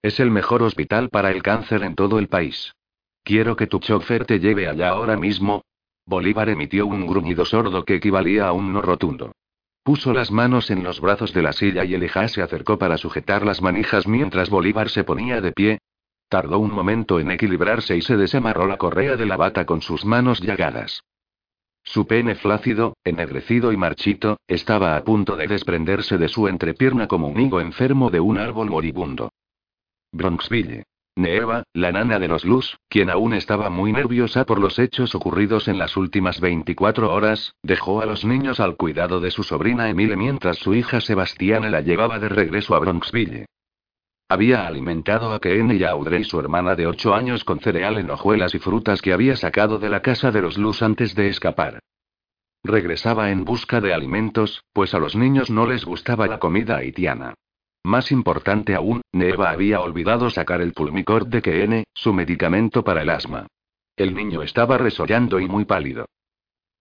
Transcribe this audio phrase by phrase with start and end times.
[0.00, 2.72] Es el mejor hospital para el cáncer en todo el país.
[3.24, 5.64] Quiero que tu chofer te lleve allá ahora mismo.
[6.06, 9.32] Bolívar emitió un gruñido sordo que equivalía a un no rotundo.
[9.82, 13.44] Puso las manos en los brazos de la silla y Elijah se acercó para sujetar
[13.44, 15.78] las manijas mientras Bolívar se ponía de pie.
[16.28, 20.04] Tardó un momento en equilibrarse y se desamarró la correa de la bata con sus
[20.04, 21.02] manos llagadas.
[21.82, 27.26] Su pene flácido, ennegrecido y marchito, estaba a punto de desprenderse de su entrepierna como
[27.26, 29.30] un higo enfermo de un árbol moribundo.
[30.12, 30.84] Bronxville.
[31.16, 35.68] Neva, la nana de los Luz, quien aún estaba muy nerviosa por los hechos ocurridos
[35.68, 40.16] en las últimas 24 horas, dejó a los niños al cuidado de su sobrina Emile
[40.16, 43.46] mientras su hija Sebastiana la llevaba de regreso a Bronxville.
[44.30, 48.54] Había alimentado a Ken y Audrey, su hermana de 8 años, con cereal en hojuelas
[48.54, 51.80] y frutas que había sacado de la casa de los Luz antes de escapar.
[52.62, 57.34] Regresaba en busca de alimentos, pues a los niños no les gustaba la comida haitiana.
[57.88, 63.08] Más importante aún, Neva había olvidado sacar el pulmicort de Kene, su medicamento para el
[63.08, 63.46] asma.
[63.96, 66.04] El niño estaba resollando y muy pálido.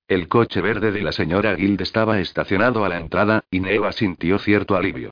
[0.09, 4.37] El coche verde de la señora Guild estaba estacionado a la entrada, y Neva sintió
[4.37, 5.11] cierto alivio.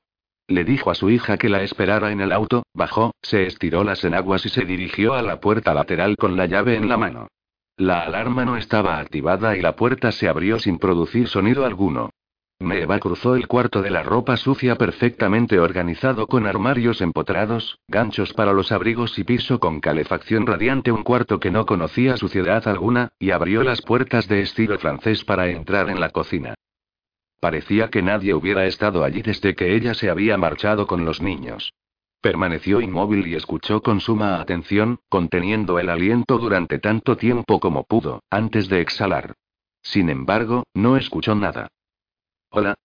[0.50, 4.04] Le dijo a su hija que la esperara en el auto, bajó, se estiró las
[4.04, 7.30] enaguas y se dirigió a la puerta lateral con la llave en la mano.
[7.78, 12.10] La alarma no estaba activada y la puerta se abrió sin producir sonido alguno.
[12.60, 18.54] Neva cruzó el cuarto de la ropa sucia perfectamente organizado con armarios empotrados, ganchos para
[18.54, 23.32] los abrigos y piso con calefacción radiante, un cuarto que no conocía suciedad alguna, y
[23.32, 26.56] abrió las puertas de estilo francés para entrar en la cocina.
[27.42, 31.74] Parecía que nadie hubiera estado allí desde que ella se había marchado con los niños.
[32.22, 38.24] Permaneció inmóvil y escuchó con suma atención, conteniendo el aliento durante tanto tiempo como pudo,
[38.30, 39.34] antes de exhalar.
[39.82, 41.68] Sin embargo, no escuchó nada.
[42.58, 42.76] Hola.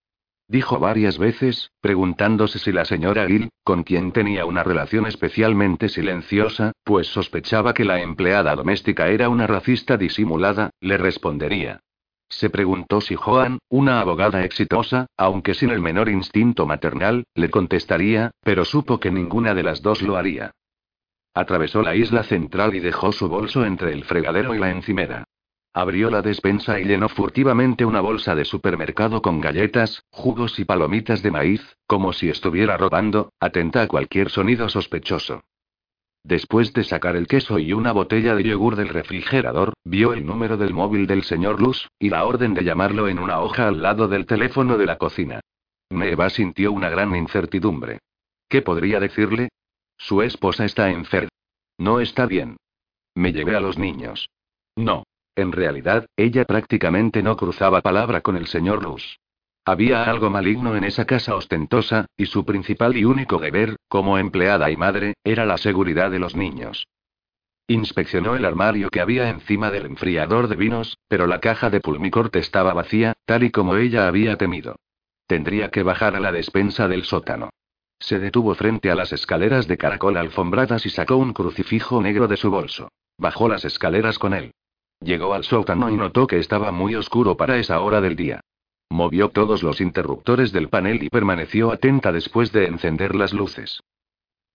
[0.48, 6.72] Dijo varias veces, preguntándose si la señora Gill, con quien tenía una relación especialmente silenciosa,
[6.82, 11.78] pues sospechaba que la empleada doméstica era una racista disimulada, le respondería.
[12.28, 18.32] Se preguntó si Joan, una abogada exitosa, aunque sin el menor instinto maternal, le contestaría,
[18.42, 20.50] pero supo que ninguna de las dos lo haría.
[21.32, 25.26] Atravesó la isla central y dejó su bolso entre el fregadero y la encimera.
[25.72, 31.22] Abrió la despensa y llenó furtivamente una bolsa de supermercado con galletas, jugos y palomitas
[31.22, 35.44] de maíz, como si estuviera robando, atenta a cualquier sonido sospechoso.
[36.25, 40.56] Después de sacar el queso y una botella de yogur del refrigerador, vio el número
[40.56, 44.09] del móvil del señor Luz, y la orden de llamarlo en una hoja al lado
[44.09, 45.41] del teléfono de la cocina.
[45.88, 48.00] Neva sintió una gran incertidumbre.
[48.48, 49.48] ¿Qué podría decirle?
[49.97, 51.30] Su esposa está enferma.
[51.78, 52.56] No está bien.
[53.14, 54.28] Me llevé a los niños.
[54.76, 55.04] No.
[55.36, 59.18] En realidad, ella prácticamente no cruzaba palabra con el señor Luz.
[59.64, 64.70] Había algo maligno en esa casa ostentosa, y su principal y único deber, como empleada
[64.70, 66.86] y madre, era la seguridad de los niños.
[67.68, 72.34] Inspeccionó el armario que había encima del enfriador de vinos, pero la caja de pulmicort
[72.34, 74.76] estaba vacía, tal y como ella había temido.
[75.26, 77.50] Tendría que bajar a la despensa del sótano.
[78.00, 82.38] Se detuvo frente a las escaleras de caracol alfombradas y sacó un crucifijo negro de
[82.38, 82.88] su bolso.
[83.18, 84.52] Bajó las escaleras con él.
[85.00, 88.41] Llegó al sótano y notó que estaba muy oscuro para esa hora del día.
[88.91, 93.81] Movió todos los interruptores del panel y permaneció atenta después de encender las luces.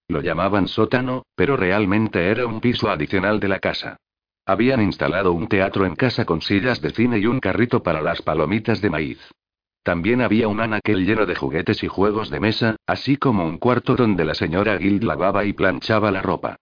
[0.07, 3.97] Lo llamaban sótano, pero realmente era un piso adicional de la casa.
[4.45, 8.21] Habían instalado un teatro en casa con sillas de cine y un carrito para las
[8.21, 9.19] palomitas de maíz.
[9.81, 13.95] También había un anaquel lleno de juguetes y juegos de mesa, así como un cuarto
[13.95, 16.57] donde la señora Guild lavaba y planchaba la ropa.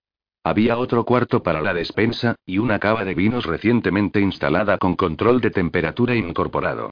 [0.45, 5.39] Había otro cuarto para la despensa, y una cava de vinos recientemente instalada con control
[5.39, 6.89] de temperatura incorporado.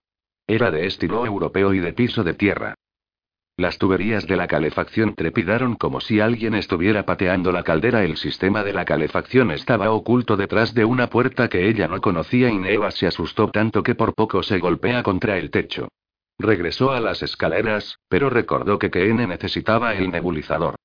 [0.48, 2.76] Era de estilo europeo y de piso de tierra.
[3.58, 8.04] Las tuberías de la calefacción trepidaron como si alguien estuviera pateando la caldera.
[8.04, 12.50] El sistema de la calefacción estaba oculto detrás de una puerta que ella no conocía
[12.50, 15.90] y Neva se asustó tanto que por poco se golpea contra el techo.
[16.40, 20.76] Regresó a las escaleras, pero recordó que Kene necesitaba el nebulizador.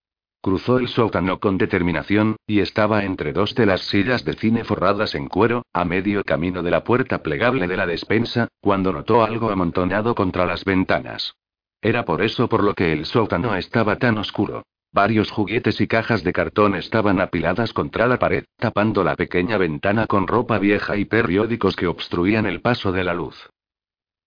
[0.47, 5.17] Cruzó el sótano con determinación, y estaba entre dos de las sillas de cine forradas
[5.17, 9.51] en cuero, a medio camino de la puerta plegable de la despensa, cuando notó algo
[9.51, 11.35] amontonado contra las ventanas.
[11.83, 14.63] Era por eso por lo que el sótano estaba tan oscuro.
[14.93, 20.07] Varios juguetes y cajas de cartón estaban apiladas contra la pared, tapando la pequeña ventana
[20.07, 23.51] con ropa vieja y periódicos que obstruían el paso de la luz.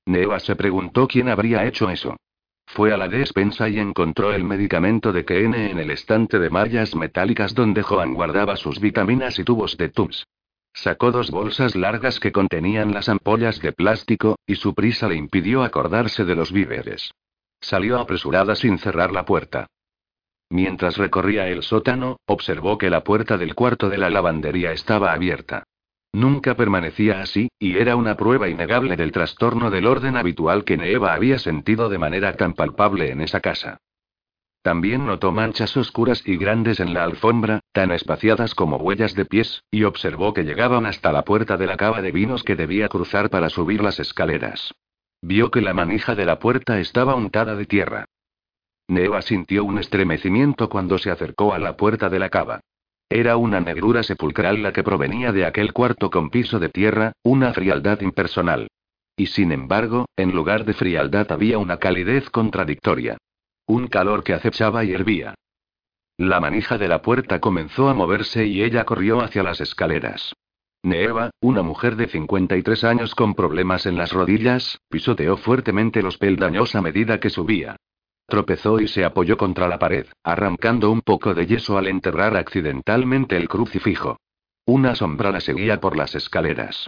[0.05, 2.17] Neva se preguntó quién habría hecho eso.
[2.71, 6.95] Fue a la despensa y encontró el medicamento de KN en el estante de mallas
[6.95, 10.27] metálicas donde Joan guardaba sus vitaminas y tubos de Tums.
[10.71, 15.63] Sacó dos bolsas largas que contenían las ampollas de plástico, y su prisa le impidió
[15.63, 17.11] acordarse de los víveres.
[17.59, 19.65] Salió apresurada sin cerrar la puerta.
[20.51, 25.63] Mientras recorría el sótano, observó que la puerta del cuarto de la lavandería estaba abierta.
[26.13, 31.13] Nunca permanecía así, y era una prueba innegable del trastorno del orden habitual que Neva
[31.13, 33.77] había sentido de manera tan palpable en esa casa.
[34.61, 39.63] También notó manchas oscuras y grandes en la alfombra, tan espaciadas como huellas de pies,
[39.71, 43.29] y observó que llegaban hasta la puerta de la cava de vinos que debía cruzar
[43.29, 44.73] para subir las escaleras.
[45.21, 48.05] Vio que la manija de la puerta estaba untada de tierra.
[48.87, 52.61] Neva sintió un estremecimiento cuando se acercó a la puerta de la cava.
[53.09, 57.53] Era una negrura sepulcral la que provenía de aquel cuarto con piso de tierra, una
[57.53, 58.67] frialdad impersonal.
[59.17, 63.17] Y sin embargo, en lugar de frialdad había una calidez contradictoria.
[63.65, 65.33] Un calor que acechaba y hervía.
[66.17, 70.33] La manija de la puerta comenzó a moverse y ella corrió hacia las escaleras.
[70.83, 76.75] Neeva, una mujer de 53 años con problemas en las rodillas, pisoteó fuertemente los peldaños
[76.75, 77.75] a medida que subía.
[78.29, 83.35] Tropezó y se apoyó contra la pared, arrancando un poco de yeso al enterrar accidentalmente
[83.35, 84.17] el crucifijo.
[84.65, 86.87] Una sombra la seguía por las escaleras.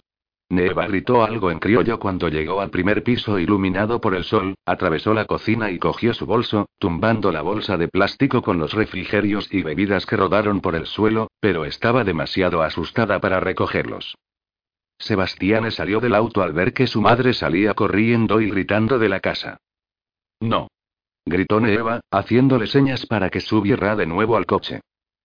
[0.49, 5.13] Neva gritó algo en criollo cuando llegó al primer piso iluminado por el sol, atravesó
[5.13, 9.63] la cocina y cogió su bolso, tumbando la bolsa de plástico con los refrigerios y
[9.63, 14.15] bebidas que rodaron por el suelo, pero estaba demasiado asustada para recogerlos.
[14.99, 19.21] Sebastián salió del auto al ver que su madre salía corriendo y gritando de la
[19.21, 19.57] casa.
[20.41, 20.67] No
[21.25, 24.81] gritó Neva, haciéndole señas para que subiera de nuevo al coche.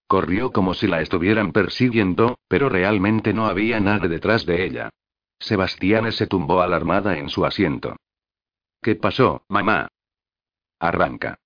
[0.06, 4.90] Corrió como si la estuvieran persiguiendo, pero realmente no había nada detrás de ella.
[5.38, 7.96] Sebastián se tumbó alarmada en su asiento.
[8.80, 9.88] ¿Qué pasó, mamá?
[10.78, 11.38] Arranca.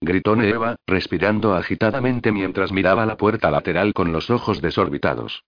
[0.00, 5.44] Gritó Neva, respirando agitadamente mientras miraba la puerta lateral con los ojos desorbitados.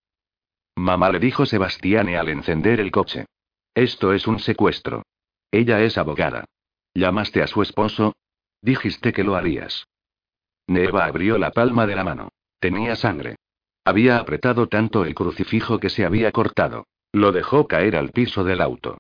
[0.77, 3.27] Mamá le dijo Sebastián al encender el coche.
[3.75, 5.03] Esto es un secuestro.
[5.51, 6.45] Ella es abogada.
[6.95, 8.15] ¿Llamaste a su esposo?
[8.67, 9.87] Dijiste que lo harías.
[10.67, 12.31] Neva abrió la palma de la mano.
[12.59, 13.37] Tenía sangre.
[13.85, 16.89] Había apretado tanto el crucifijo que se había cortado.
[17.13, 18.99] Lo dejó caer al piso del auto.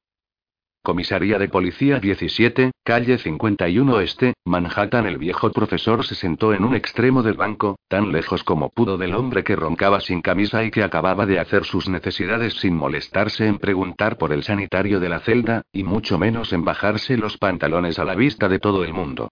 [0.84, 5.04] Comisaría de Policía 17, calle 51 Este, Manhattan.
[5.04, 9.16] El viejo profesor se sentó en un extremo del banco, tan lejos como pudo del
[9.16, 13.58] hombre que roncaba sin camisa y que acababa de hacer sus necesidades sin molestarse en
[13.58, 18.04] preguntar por el sanitario de la celda, y mucho menos en bajarse los pantalones a
[18.04, 19.28] la vista de todo el mundo.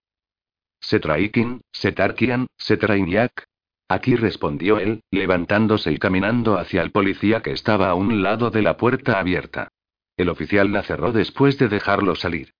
[0.85, 3.43] Setraikin, Setarkian, Setrainyak.
[3.89, 8.61] Aquí respondió él, levantándose y caminando hacia el policía que estaba a un lado de
[8.61, 9.69] la puerta abierta.
[10.15, 12.53] El oficial la cerró después de dejarlo salir.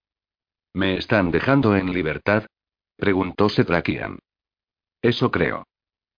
[0.73, 2.47] ¿Me están dejando en libertad?
[2.97, 4.17] preguntó Setrakian.
[5.03, 5.67] Eso creo.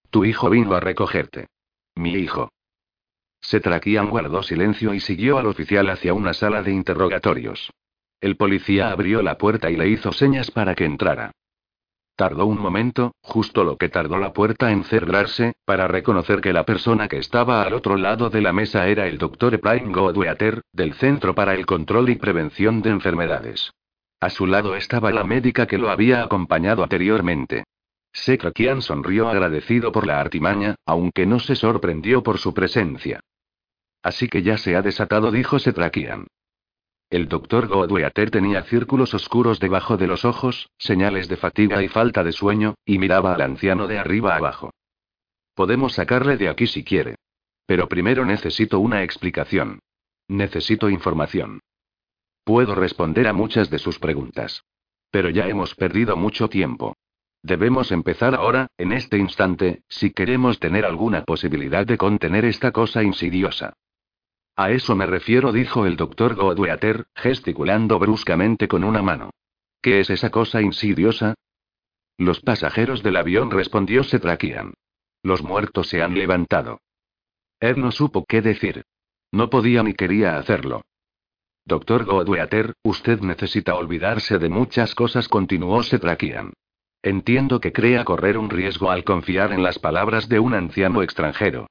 [0.10, 1.48] Tu hijo vino a recogerte.
[1.96, 2.54] Mi hijo.
[3.42, 7.70] Setrakian guardó silencio y siguió al oficial hacia una sala de interrogatorios.
[8.22, 11.34] El policía abrió la puerta y le hizo señas para que entrara.
[12.18, 16.66] Tardó un momento, justo lo que tardó la puerta en cerrarse, para reconocer que la
[16.66, 20.96] persona que estaba al otro lado de la mesa era el doctor Ephraim Godweater, del
[20.96, 23.72] Centro para el Control y Prevención de Enfermedades.
[24.20, 27.66] A su lado estaba la médica que lo había acompañado anteriormente.
[28.14, 33.20] Sekrakian sonrió agradecido por la artimaña, aunque no se sorprendió por su presencia.
[34.02, 36.26] Así que ya se ha desatado, dijo Setrakian.
[37.10, 42.24] El doctor Godweater tenía círculos oscuros debajo de los ojos, señales de fatiga y falta
[42.24, 44.72] de sueño, y miraba al anciano de arriba abajo.
[45.54, 47.16] Podemos sacarle de aquí si quiere.
[47.66, 49.80] Pero primero necesito una explicación.
[50.28, 51.62] Necesito información.
[52.44, 54.64] Puedo responder a muchas de sus preguntas.
[55.10, 56.96] Pero ya hemos perdido mucho tiempo.
[57.42, 63.04] Debemos empezar ahora, en este instante, si queremos tener alguna posibilidad de contener esta cosa
[63.04, 63.74] insidiosa.
[64.58, 69.30] A eso me refiero, dijo el doctor Godweater, gesticulando bruscamente con una mano.
[69.84, 71.36] ¿Qué es esa cosa insidiosa?
[72.18, 74.74] Los pasajeros del avión respondió Setrakian.
[75.22, 76.82] Los muertos se han levantado.
[77.60, 78.84] Ed no supo qué decir.
[79.32, 80.82] No podía ni quería hacerlo.
[81.64, 86.54] Doctor Godweater, usted necesita olvidarse de muchas cosas, continuó Setrakian.
[87.04, 91.68] Entiendo que crea correr un riesgo al confiar en las palabras de un anciano extranjero.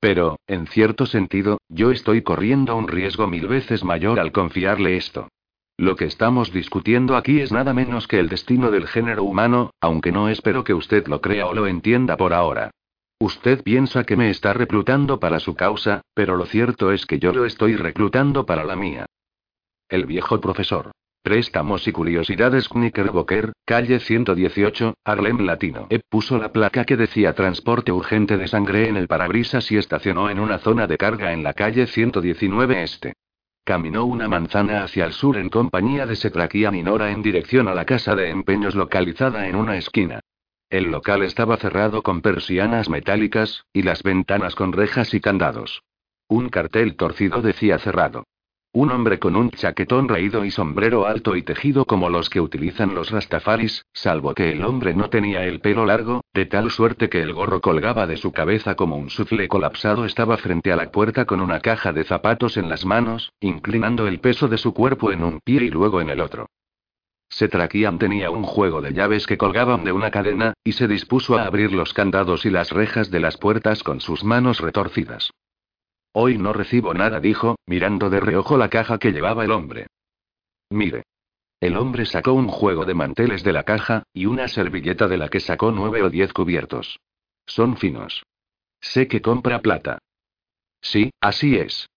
[0.00, 5.28] Pero, en cierto sentido, yo estoy corriendo un riesgo mil veces mayor al confiarle esto.
[5.76, 10.12] Lo que estamos discutiendo aquí es nada menos que el destino del género humano, aunque
[10.12, 12.70] no espero que usted lo crea o lo entienda por ahora.
[13.18, 17.32] Usted piensa que me está reclutando para su causa, pero lo cierto es que yo
[17.32, 19.06] lo estoy reclutando para la mía.
[19.88, 20.92] El viejo profesor.
[21.22, 25.86] Préstamos y curiosidades Knickerbocker, calle 118, Harlem Latino.
[25.90, 30.30] E puso la placa que decía transporte urgente de sangre en el parabrisas y estacionó
[30.30, 33.12] en una zona de carga en la calle 119 Este.
[33.64, 37.84] Caminó una manzana hacia el sur en compañía de Setraquia Minora en dirección a la
[37.84, 40.20] casa de empeños localizada en una esquina.
[40.70, 45.82] El local estaba cerrado con persianas metálicas, y las ventanas con rejas y candados.
[46.28, 48.24] Un cartel torcido decía cerrado.
[48.72, 52.94] Un hombre con un chaquetón raído y sombrero alto y tejido como los que utilizan
[52.94, 57.20] los rastafaris, salvo que el hombre no tenía el pelo largo, de tal suerte que
[57.20, 61.24] el gorro colgaba de su cabeza como un sufle colapsado, estaba frente a la puerta
[61.24, 65.24] con una caja de zapatos en las manos, inclinando el peso de su cuerpo en
[65.24, 66.46] un pie y luego en el otro.
[67.28, 71.42] Setrakian tenía un juego de llaves que colgaban de una cadena, y se dispuso a
[71.44, 75.32] abrir los candados y las rejas de las puertas con sus manos retorcidas.
[76.12, 79.86] Hoy no recibo nada, dijo, mirando de reojo la caja que llevaba el hombre.
[80.70, 81.04] Mire.
[81.60, 85.28] El hombre sacó un juego de manteles de la caja, y una servilleta de la
[85.28, 86.98] que sacó nueve o diez cubiertos.
[87.46, 88.24] Son finos.
[88.80, 89.98] Sé que compra plata.
[90.80, 91.88] Sí, así es.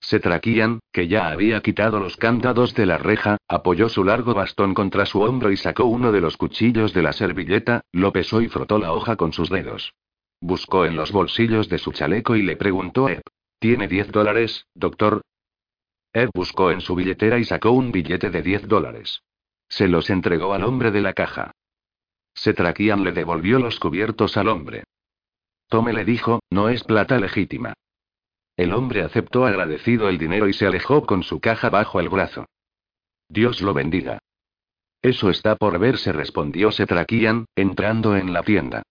[0.00, 4.74] Se traquían, que ya había quitado los candados de la reja, apoyó su largo bastón
[4.74, 8.48] contra su hombro y sacó uno de los cuchillos de la servilleta, lo pesó y
[8.48, 9.94] frotó la hoja con sus dedos.
[10.40, 13.22] Buscó en los bolsillos de su chaleco y le preguntó a Ed.
[13.58, 15.22] ¿Tiene 10 dólares, doctor?
[16.12, 19.22] Ed buscó en su billetera y sacó un billete de 10 dólares.
[19.68, 21.52] Se los entregó al hombre de la caja.
[22.34, 24.84] Setrakian le devolvió los cubiertos al hombre.
[25.68, 27.74] Tome le dijo, no es plata legítima.
[28.56, 32.46] El hombre aceptó agradecido el dinero y se alejó con su caja bajo el brazo.
[33.28, 34.18] Dios lo bendiga.
[35.02, 38.82] Eso está por verse, respondió Setrakian, entrando en la tienda.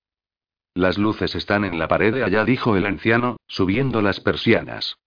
[0.75, 4.97] Las luces están en la pared allá, dijo el anciano, subiendo las persianas.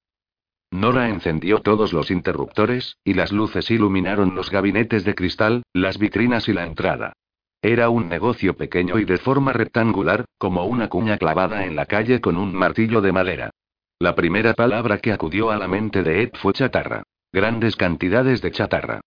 [0.71, 6.49] Nora encendió todos los interruptores, y las luces iluminaron los gabinetes de cristal, las vitrinas
[6.49, 7.13] y la entrada.
[7.61, 12.23] Era un negocio pequeño y de forma rectangular, como una cuña clavada en la calle
[12.23, 13.51] con un martillo de madera.
[13.99, 17.03] La primera palabra que acudió a la mente de Ed fue chatarra.
[17.31, 19.01] Grandes cantidades de chatarra.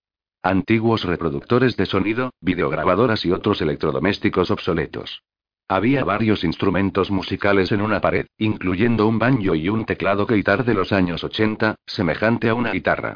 [0.43, 5.23] Antiguos reproductores de sonido, videograbadoras y otros electrodomésticos obsoletos.
[5.67, 10.73] Había varios instrumentos musicales en una pared, incluyendo un banjo y un teclado guitar de
[10.73, 13.15] los años 80, semejante a una guitarra.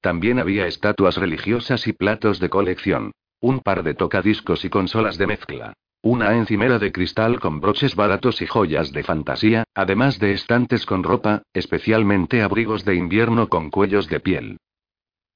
[0.00, 3.12] También había estatuas religiosas y platos de colección.
[3.40, 5.72] Un par de tocadiscos y consolas de mezcla.
[6.02, 11.02] Una encimera de cristal con broches baratos y joyas de fantasía, además de estantes con
[11.02, 14.58] ropa, especialmente abrigos de invierno con cuellos de piel.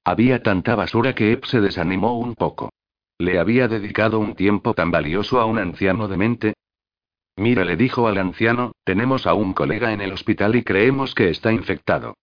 [0.05, 2.69] Había tanta basura que Ep se desanimó un poco.
[3.21, 6.55] Le había dedicado un tiempo tan valioso a un anciano demente.
[7.37, 11.29] Mira, le dijo al anciano, tenemos a un colega en el hospital y creemos que
[11.29, 12.15] está infectado.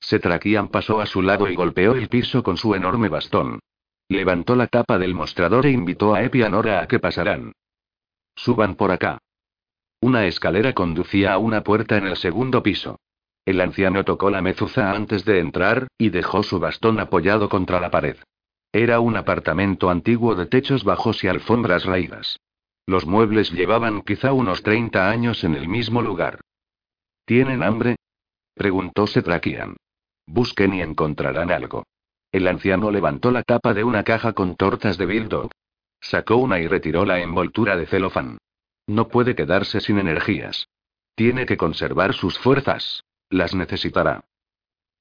[0.00, 3.60] Setrakian pasó a su lado y golpeó el piso con su enorme bastón.
[4.08, 7.52] Levantó la tapa del mostrador e invitó a Epi y a a que pasaran.
[8.34, 9.18] Suban por acá.
[10.00, 12.98] Una escalera conducía a una puerta en el segundo piso.
[13.44, 17.90] El anciano tocó la mezuza antes de entrar, y dejó su bastón apoyado contra la
[17.90, 18.16] pared.
[18.74, 22.40] Era un apartamento antiguo de techos bajos y alfombras raídas.
[22.86, 26.40] Los muebles llevaban quizá unos 30 años en el mismo lugar.
[27.24, 27.94] ¿Tienen hambre?
[28.52, 29.76] preguntó Setrakian.
[30.26, 31.84] Busquen y encontrarán algo.
[32.32, 35.52] El anciano levantó la tapa de una caja con tortas de Dog.
[36.00, 38.38] Sacó una y retiró la envoltura de celofán.
[38.88, 40.66] No puede quedarse sin energías.
[41.14, 43.04] Tiene que conservar sus fuerzas.
[43.30, 44.24] Las necesitará.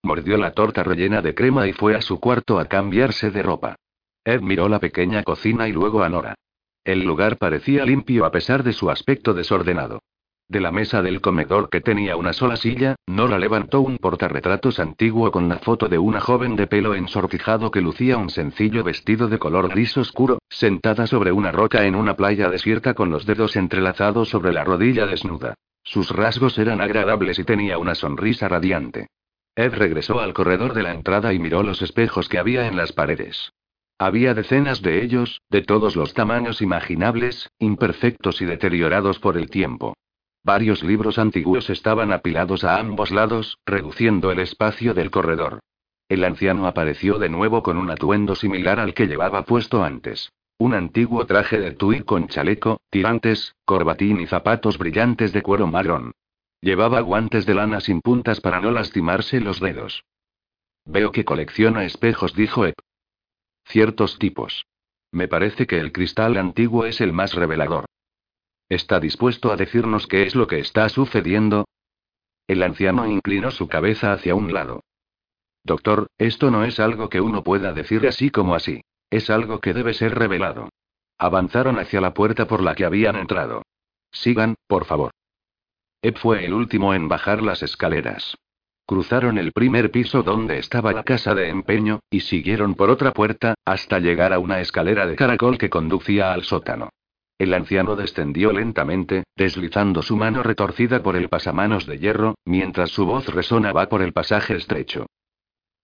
[0.05, 3.77] Mordió la torta rellena de crema y fue a su cuarto a cambiarse de ropa.
[4.25, 6.35] Ed miró la pequeña cocina y luego a Nora.
[6.83, 10.01] El lugar parecía limpio a pesar de su aspecto desordenado.
[10.49, 15.31] De la mesa del comedor que tenía una sola silla, Nora levantó un portarretratos antiguo
[15.31, 19.39] con la foto de una joven de pelo ensortijado que lucía un sencillo vestido de
[19.39, 24.27] color gris oscuro, sentada sobre una roca en una playa desierta con los dedos entrelazados
[24.27, 25.53] sobre la rodilla desnuda.
[25.81, 29.07] Sus rasgos eran agradables y tenía una sonrisa radiante.
[29.55, 32.91] Ed regresó al corredor de la entrada y miró los espejos que había en las
[32.91, 33.53] paredes.
[33.99, 39.95] Había decenas de ellos, de todos los tamaños imaginables, imperfectos y deteriorados por el tiempo.
[40.43, 45.59] Varios libros antiguos estaban apilados a ambos lados, reduciendo el espacio del corredor.
[46.09, 50.33] El anciano apareció de nuevo con un atuendo similar al que llevaba puesto antes.
[50.57, 56.11] Un antiguo traje de tuí con chaleco, tirantes, corbatín y zapatos brillantes de cuero marrón.
[56.63, 60.05] Llevaba guantes de lana sin puntas para no lastimarse los dedos.
[60.85, 62.75] Veo que colecciona espejos, dijo Ep.
[63.65, 64.65] Ciertos tipos.
[65.11, 67.83] Me parece que el cristal antiguo es el más revelador.
[68.69, 71.65] ¿Está dispuesto a decirnos qué es lo que está sucediendo?
[72.47, 74.85] El anciano inclinó su cabeza hacia un lado.
[75.65, 78.85] Doctor, esto no es algo que uno pueda decir así como así.
[79.09, 80.69] Es algo que debe ser revelado.
[81.17, 83.63] Avanzaron hacia la puerta por la que habían entrado.
[84.13, 85.11] Sigan, por favor.
[86.03, 88.37] Ed fue el último en bajar las escaleras.
[88.85, 93.55] Cruzaron el primer piso donde estaba la casa de empeño, y siguieron por otra puerta,
[93.63, 96.89] hasta llegar a una escalera de caracol que conducía al sótano.
[97.37, 103.05] El anciano descendió lentamente, deslizando su mano retorcida por el pasamanos de hierro, mientras su
[103.05, 105.05] voz resonaba por el pasaje estrecho.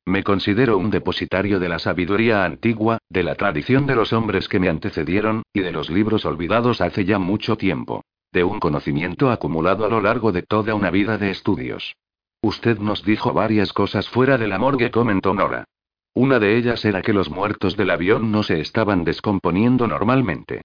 [0.05, 4.59] Me considero un depositario de la sabiduría antigua, de la tradición de los hombres que
[4.59, 8.03] me antecedieron, y de los libros olvidados hace ya mucho tiempo.
[8.31, 11.95] De un conocimiento acumulado a lo largo de toda una vida de estudios.
[12.41, 15.65] Usted nos dijo varias cosas fuera del amor que comentó Nora.
[16.13, 20.61] Una de ellas era que los muertos del avión no se estaban descomponiendo normalmente.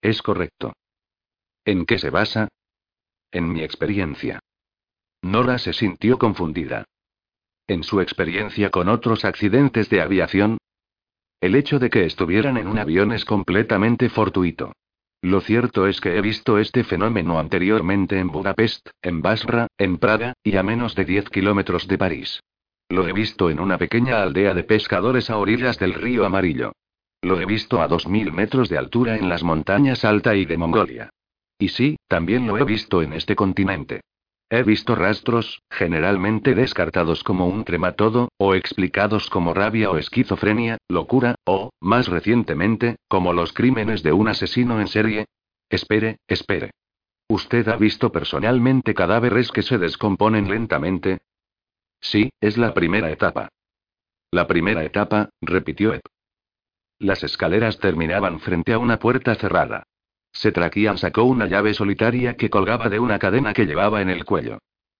[0.00, 0.72] Es correcto.
[1.64, 2.48] ¿En qué se basa?
[3.30, 4.40] En mi experiencia.
[5.22, 6.84] Nora se sintió confundida.
[7.66, 10.58] ¿En su experiencia con otros accidentes de aviación?
[11.40, 14.72] El hecho de que estuvieran en un avión es completamente fortuito.
[15.26, 20.34] Lo cierto es que he visto este fenómeno anteriormente en Budapest, en Basra, en Praga,
[20.44, 22.44] y a menos de 10 kilómetros de París.
[22.88, 26.74] Lo he visto en una pequeña aldea de pescadores a orillas del río Amarillo.
[27.22, 31.10] Lo he visto a 2.000 metros de altura en las montañas Alta y de Mongolia.
[31.58, 34.02] Y sí, también lo he visto en este continente.
[34.48, 41.34] He visto rastros, generalmente descartados como un trematodo, o explicados como rabia o esquizofrenia, locura,
[41.44, 45.26] o, más recientemente, como los crímenes de un asesino en serie.
[45.68, 46.70] Espere, espere.
[47.28, 51.18] ¿Usted ha visto personalmente cadáveres que se descomponen lentamente?
[52.00, 53.48] Sí, es la primera etapa.
[54.30, 56.02] La primera etapa, repitió Ed.
[57.00, 59.88] Las escaleras terminaban frente a una puerta cerrada.
[60.38, 64.58] Setrakian sacó una llave solitaria que colgaba de una cadena que llevaba en el cuello.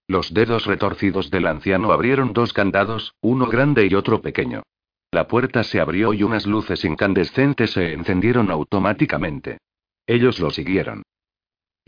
[0.09, 4.63] Los dedos retorcidos del anciano abrieron dos candados, uno grande y otro pequeño.
[5.11, 9.59] La puerta se abrió y unas luces incandescentes se encendieron automáticamente.
[10.07, 11.03] Ellos lo siguieron.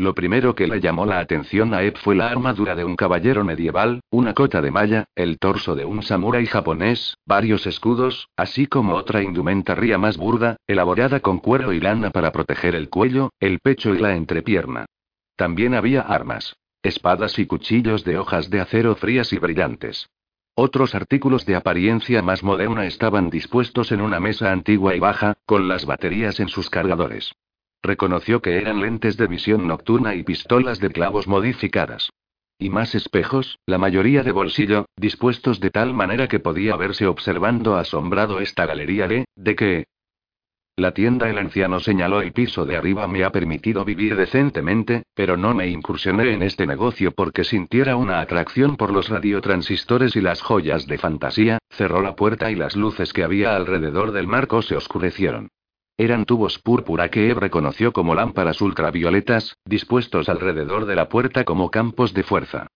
[0.01, 3.43] Lo primero que le llamó la atención a Ed fue la armadura de un caballero
[3.43, 8.95] medieval, una cota de malla, el torso de un samurái japonés, varios escudos, así como
[8.95, 13.93] otra indumentaria más burda, elaborada con cuero y lana para proteger el cuello, el pecho
[13.93, 14.87] y la entrepierna.
[15.35, 16.55] También había armas.
[16.81, 20.09] Espadas y cuchillos de hojas de acero frías y brillantes.
[20.55, 25.67] Otros artículos de apariencia más moderna estaban dispuestos en una mesa antigua y baja, con
[25.67, 27.33] las baterías en sus cargadores.
[27.83, 32.11] Reconoció que eran lentes de visión nocturna y pistolas de clavos modificadas.
[32.59, 37.77] Y más espejos, la mayoría de bolsillo, dispuestos de tal manera que podía verse observando
[37.77, 39.87] asombrado esta galería de, de que...
[40.75, 45.37] La tienda el anciano señaló el piso de arriba me ha permitido vivir decentemente, pero
[45.37, 50.41] no me incursioné en este negocio porque sintiera una atracción por los radiotransistores y las
[50.41, 54.77] joyas de fantasía, cerró la puerta y las luces que había alrededor del marco se
[54.77, 55.49] oscurecieron.
[56.01, 61.73] Eran tubos púrpura que Eve reconoció como lámparas ultravioletas, dispuestos alrededor de la puerta como
[61.73, 62.69] campos de fuerza.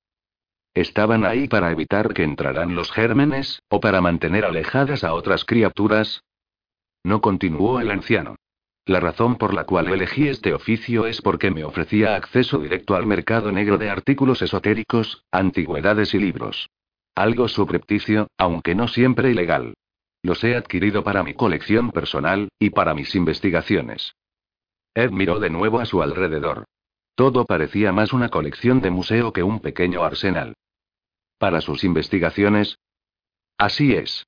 [0.75, 6.25] ¿Estaban ahí para evitar que entraran los gérmenes, o para mantener alejadas a otras criaturas?
[7.05, 8.35] No continuó el anciano.
[8.87, 13.07] La razón por la cual elegí este oficio es porque me ofrecía acceso directo al
[13.07, 16.71] mercado negro de artículos esotéricos, antigüedades y libros.
[17.15, 19.75] Algo subrepticio, aunque no siempre ilegal.
[20.23, 24.15] Los he adquirido para mi colección personal, y para mis investigaciones.
[24.95, 26.65] Ed miró de nuevo a su alrededor.
[27.15, 30.55] Todo parecía más una colección de museo que un pequeño arsenal.
[31.39, 32.79] ¿Para sus investigaciones?
[33.59, 34.27] Así es.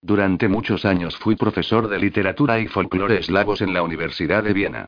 [0.00, 4.86] Durante muchos años fui profesor de literatura y folclore eslavos en la Universidad de Viena.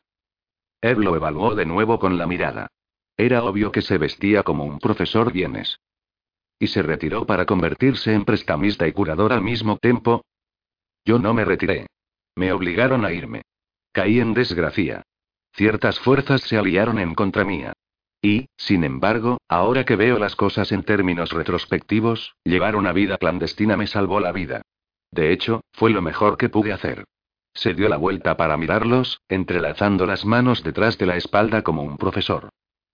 [0.80, 2.68] Ed lo evaluó de nuevo con la mirada.
[3.16, 5.80] Era obvio que se vestía como un profesor vienes.
[6.58, 10.24] ¿Y se retiró para convertirse en prestamista y curador al mismo tiempo?
[11.04, 11.86] Yo no me retiré.
[12.36, 13.42] Me obligaron a irme.
[13.92, 15.02] Caí en desgracia.
[15.52, 17.72] Ciertas fuerzas se aliaron en contra mía.
[18.20, 23.76] Y, sin embargo, ahora que veo las cosas en términos retrospectivos, llevar una vida clandestina
[23.76, 24.62] me salvó la vida.
[25.12, 27.04] De hecho, fue lo mejor que pude hacer.
[27.52, 31.98] Se dio la vuelta para mirarlos, entrelazando las manos detrás de la espalda como un
[31.98, 32.48] profesor.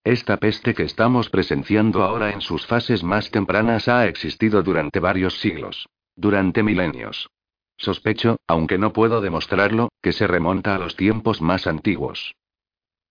[0.05, 5.38] Esta peste que estamos presenciando ahora en sus fases más tempranas ha existido durante varios
[5.40, 5.88] siglos.
[6.16, 7.31] Durante milenios.
[7.81, 12.35] Sospecho, aunque no puedo demostrarlo, que se remonta a los tiempos más antiguos.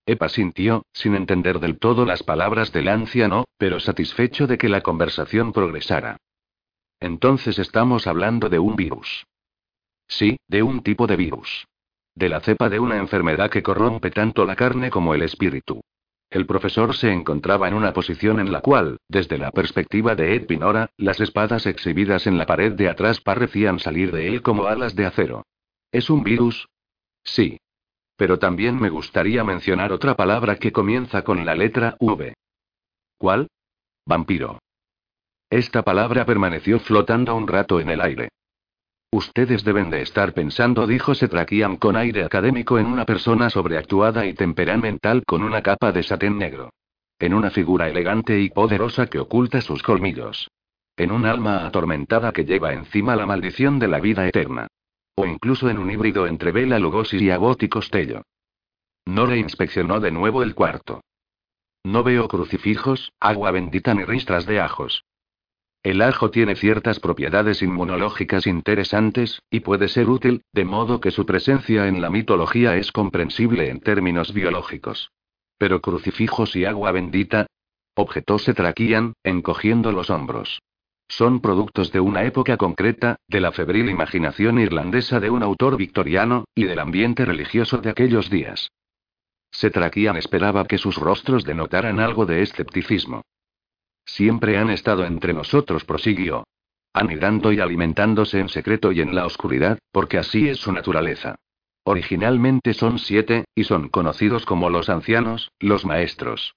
[0.06, 4.80] Epa sintió, sin entender del todo las palabras del anciano, pero satisfecho de que la
[4.80, 6.18] conversación progresara.
[7.00, 9.26] Entonces estamos hablando de un virus.
[10.06, 11.66] Sí, de un tipo de virus.
[12.14, 15.80] De la cepa de una enfermedad que corrompe tanto la carne como el espíritu.
[16.30, 20.46] El profesor se encontraba en una posición en la cual, desde la perspectiva de Ed
[20.46, 24.94] Pinora, las espadas exhibidas en la pared de atrás parecían salir de él como alas
[24.94, 25.44] de acero.
[25.90, 26.68] ¿Es un virus?
[27.24, 27.58] Sí.
[28.16, 32.34] Pero también me gustaría mencionar otra palabra que comienza con la letra V.
[33.18, 33.48] ¿Cuál?
[34.06, 34.60] Vampiro.
[35.50, 38.28] Esta palabra permaneció flotando un rato en el aire.
[39.12, 44.34] Ustedes deben de estar pensando, dijo Setrakian con aire académico en una persona sobreactuada y
[44.34, 46.72] temperamental con una capa de satén negro.
[47.18, 50.48] En una figura elegante y poderosa que oculta sus colmillos.
[50.96, 54.68] En un alma atormentada que lleva encima la maldición de la vida eterna.
[55.16, 58.22] O incluso en un híbrido entre Bela Lugosi y Abbott y Costello.
[59.06, 61.02] Nora inspeccionó de nuevo el cuarto.
[61.82, 65.04] No veo crucifijos, agua bendita ni ristras de ajos.
[65.82, 71.24] El ajo tiene ciertas propiedades inmunológicas interesantes, y puede ser útil, de modo que su
[71.24, 75.10] presencia en la mitología es comprensible en términos biológicos.
[75.56, 77.46] Pero crucifijos y agua bendita,
[77.94, 80.60] objetó Setrakian, encogiendo los hombros.
[81.08, 86.44] Son productos de una época concreta, de la febril imaginación irlandesa de un autor victoriano,
[86.54, 88.70] y del ambiente religioso de aquellos días.
[89.50, 93.22] Setrakian esperaba que sus rostros denotaran algo de escepticismo.
[94.04, 96.44] Siempre han estado entre nosotros, prosiguió.
[96.92, 101.36] Anidando y alimentándose en secreto y en la oscuridad, porque así es su naturaleza.
[101.84, 106.54] Originalmente son siete, y son conocidos como los ancianos, los maestros.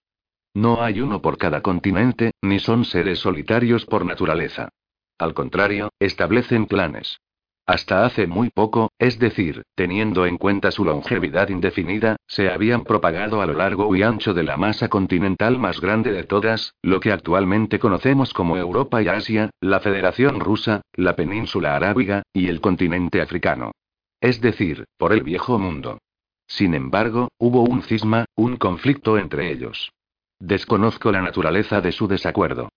[0.54, 4.70] No hay uno por cada continente, ni son seres solitarios por naturaleza.
[5.18, 7.20] Al contrario, establecen planes.
[7.66, 13.42] Hasta hace muy poco, es decir, teniendo en cuenta su longevidad indefinida, se habían propagado
[13.42, 17.14] a lo largo y ancho de la masa continental más grande de todas, lo que
[17.14, 23.22] actualmente conocemos como Europa y Asia, la Federación Rusa, la península arábiga, y el continente
[23.22, 23.72] africano.
[24.20, 26.00] Es decir, por el viejo mundo.
[26.48, 29.94] Sin embargo, hubo un cisma, un conflicto entre ellos.
[30.38, 32.70] Desconozco la naturaleza de su desacuerdo.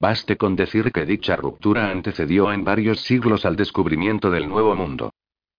[0.00, 5.12] Baste con decir que dicha ruptura antecedió en varios siglos al descubrimiento del Nuevo Mundo.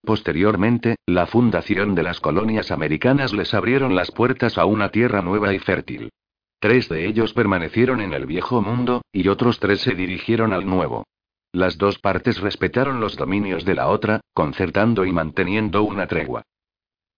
[0.03, 5.53] Posteriormente, la fundación de las colonias americanas les abrieron las puertas a una tierra nueva
[5.53, 6.11] y fértil.
[6.59, 11.05] Tres de ellos permanecieron en el viejo mundo, y otros tres se dirigieron al nuevo.
[11.51, 16.43] Las dos partes respetaron los dominios de la otra, concertando y manteniendo una tregua.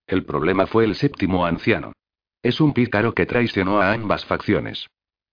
[0.05, 1.93] El problema fue el séptimo anciano.
[2.41, 4.87] Es un pícaro que traicionó a ambas facciones.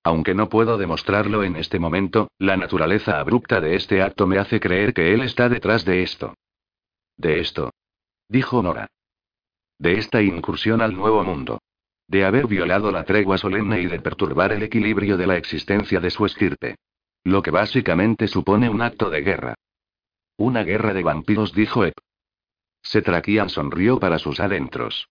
[0.04, 4.60] Aunque no puedo demostrarlo en este momento, la naturaleza abrupta de este acto me hace
[4.60, 6.34] creer que él está detrás de esto.
[7.16, 7.70] De esto.
[8.28, 8.86] Dijo Nora.
[9.78, 11.58] De esta incursión al nuevo mundo.
[12.06, 16.10] De haber violado la tregua solemne y de perturbar el equilibrio de la existencia de
[16.10, 16.76] su estirpe.
[17.24, 19.54] Lo que básicamente supone un acto de guerra.
[20.36, 21.94] Una guerra de vampiros, dijo Ep.
[22.82, 25.08] Setrakian sonrió para sus adentros.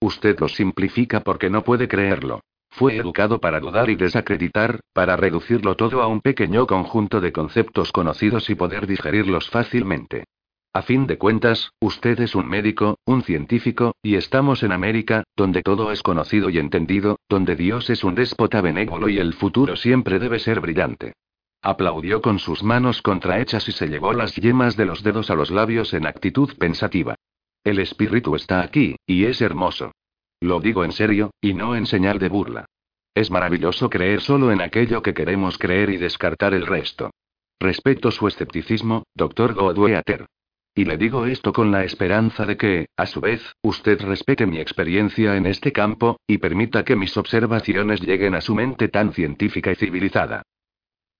[0.00, 2.40] Usted lo simplifica porque no puede creerlo.
[2.76, 7.90] Fue educado para dudar y desacreditar, para reducirlo todo a un pequeño conjunto de conceptos
[7.90, 10.24] conocidos y poder digerirlos fácilmente.
[10.74, 15.62] A fin de cuentas, usted es un médico, un científico, y estamos en América, donde
[15.62, 20.18] todo es conocido y entendido, donde Dios es un déspota benévolo y el futuro siempre
[20.18, 21.14] debe ser brillante.
[21.62, 25.50] Aplaudió con sus manos contrahechas y se llevó las yemas de los dedos a los
[25.50, 27.14] labios en actitud pensativa.
[27.64, 29.92] El espíritu está aquí, y es hermoso.
[30.40, 32.66] Lo digo en serio, y no en señal de burla.
[33.14, 37.10] Es maravilloso creer solo en aquello que queremos creer y descartar el resto.
[37.58, 40.26] Respeto su escepticismo, doctor Godweater.
[40.74, 44.60] Y le digo esto con la esperanza de que, a su vez, usted respete mi
[44.60, 49.72] experiencia en este campo, y permita que mis observaciones lleguen a su mente tan científica
[49.72, 50.42] y civilizada.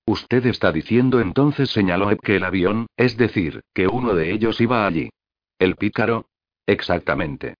[0.05, 4.61] Usted está diciendo entonces, señaló Ep, que el avión, es decir, que uno de ellos
[4.61, 5.09] iba allí.
[5.57, 6.27] ¿El pícaro?
[6.67, 7.55] Exactamente.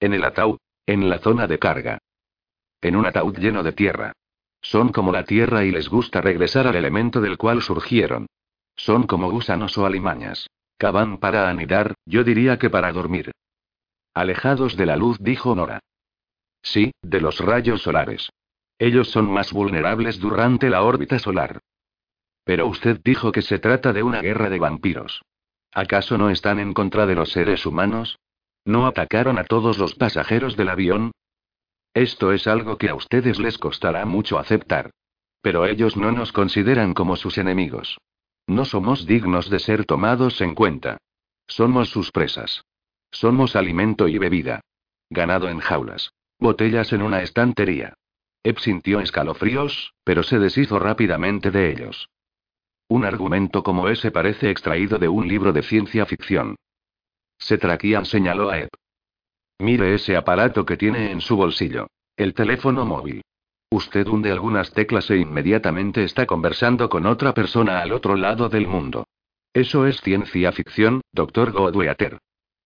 [0.00, 1.98] En el ataúd, en la zona de carga.
[2.80, 4.12] En un ataúd lleno de tierra.
[4.62, 8.26] Son como la tierra y les gusta regresar al elemento del cual surgieron.
[8.76, 10.48] Son como gusanos o alimañas.
[10.78, 13.32] Cavan para anidar, yo diría que para dormir.
[14.14, 15.80] Alejados de la luz, dijo Nora.
[16.62, 18.30] Sí, de los rayos solares.
[18.78, 21.60] Ellos son más vulnerables durante la órbita solar.
[22.44, 25.22] Pero usted dijo que se trata de una guerra de vampiros.
[25.72, 28.18] ¿Acaso no están en contra de los seres humanos?
[28.70, 31.10] ¿No atacaron a todos los pasajeros del avión?
[31.92, 34.92] Esto es algo que a ustedes les costará mucho aceptar.
[35.42, 37.98] Pero ellos no nos consideran como sus enemigos.
[38.46, 40.98] No somos dignos de ser tomados en cuenta.
[41.48, 42.62] Somos sus presas.
[43.10, 44.60] Somos alimento y bebida.
[45.10, 46.12] Ganado en jaulas.
[46.38, 47.94] Botellas en una estantería.
[48.44, 52.08] Ep sintió escalofríos, pero se deshizo rápidamente de ellos.
[52.86, 56.54] Un argumento como ese parece extraído de un libro de ciencia ficción.
[57.40, 58.68] Setrakian señaló a Ed.
[59.58, 61.88] Mire ese aparato que tiene en su bolsillo.
[62.16, 63.22] El teléfono móvil.
[63.70, 68.66] Usted hunde algunas teclas e inmediatamente está conversando con otra persona al otro lado del
[68.66, 69.06] mundo.
[69.52, 72.18] Eso es ciencia ficción, doctor Godweater.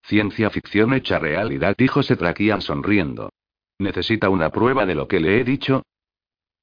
[0.03, 3.31] Ciencia ficción hecha realidad, dijo Setrakian sonriendo.
[3.79, 5.83] ¿Necesita una prueba de lo que le he dicho?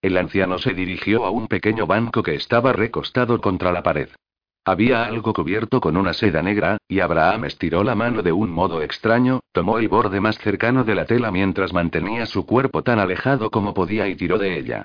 [0.02, 4.10] El anciano se dirigió a un pequeño banco que estaba recostado contra la pared.
[4.64, 8.84] Había algo cubierto con una seda negra, y Abraham estiró la mano de un modo
[8.84, 13.50] extraño, tomó el borde más cercano de la tela mientras mantenía su cuerpo tan alejado
[13.50, 14.84] como podía y tiró de ella.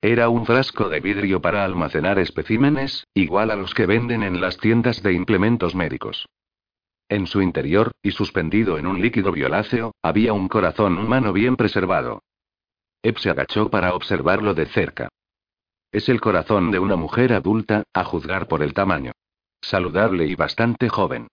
[0.00, 4.56] Era un frasco de vidrio para almacenar especímenes, igual a los que venden en las
[4.56, 6.26] tiendas de implementos médicos.
[7.08, 12.22] En su interior, y suspendido en un líquido violáceo, había un corazón humano bien preservado.
[13.02, 15.08] Eb se agachó para observarlo de cerca.
[15.96, 19.12] Es el corazón de una mujer adulta, a juzgar por el tamaño.
[19.62, 21.28] Saludable y bastante joven.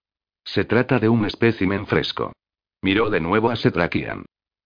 [0.46, 2.32] Se trata de un espécimen fresco.
[2.82, 4.24] Miró de nuevo a Setrakian.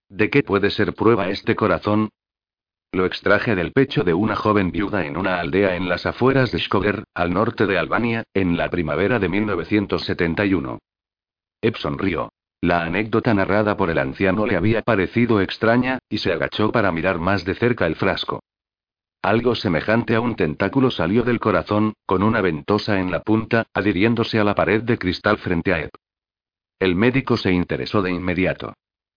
[0.08, 2.10] ¿De qué puede ser prueba este corazón?
[2.92, 6.60] Lo extraje del pecho de una joven viuda en una aldea en las afueras de
[6.60, 10.78] Shkoger, al norte de Albania, en la primavera de 1971.
[11.64, 12.30] Eb sonrió.
[12.62, 17.18] La anécdota narrada por el anciano le había parecido extraña, y se agachó para mirar
[17.18, 18.42] más de cerca el frasco.
[19.22, 24.40] Algo semejante a un tentáculo salió del corazón, con una ventosa en la punta, adhiriéndose
[24.40, 25.92] a la pared de cristal frente a Eb.
[26.80, 28.74] El médico se interesó de inmediato.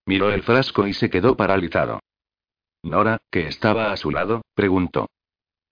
[0.07, 2.01] Miró el frasco y se quedó paralizado.
[2.83, 5.09] Nora, que estaba a su lado, preguntó.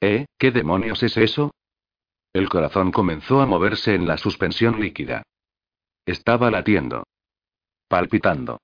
[0.00, 0.26] ¿Eh?
[0.38, 1.52] ¿Qué demonios es eso?
[2.32, 5.22] El corazón comenzó a moverse en la suspensión líquida.
[6.04, 7.04] Estaba latiendo.
[7.88, 8.60] Palpitando.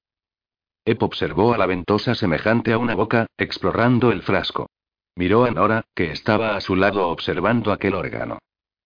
[0.84, 4.68] Ep observó a la ventosa semejante a una boca, explorando el frasco.
[5.16, 8.38] Miró a Nora, que estaba a su lado observando aquel órgano.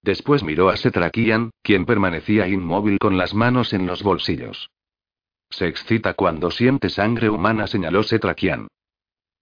[0.03, 4.71] Después miró a Setrakian, quien permanecía inmóvil con las manos en los bolsillos.
[5.51, 8.69] Se excita cuando siente sangre humana, señaló Setrakian.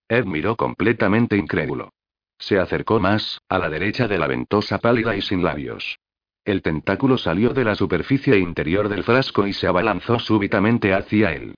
[0.08, 1.92] Ed miró completamente incrédulo.
[2.38, 5.98] Se acercó más, a la derecha de la ventosa pálida y sin labios.
[6.44, 11.56] El tentáculo salió de la superficie interior del frasco y se abalanzó súbitamente hacia él.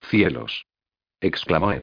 [0.00, 0.64] ¡Cielos!
[1.20, 1.82] exclamó Ed.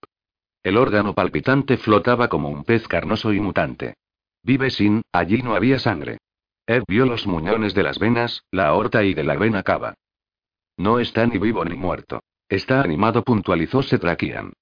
[0.65, 3.97] El órgano palpitante flotaba como un pez carnoso y mutante.
[4.41, 6.17] Vive sin, allí no había sangre.
[6.65, 9.93] Ed vio los muñones de las venas, la aorta y de la vena cava.
[10.75, 12.23] No está ni vivo ni muerto.
[12.49, 14.53] Está animado, puntualizó Setrakian.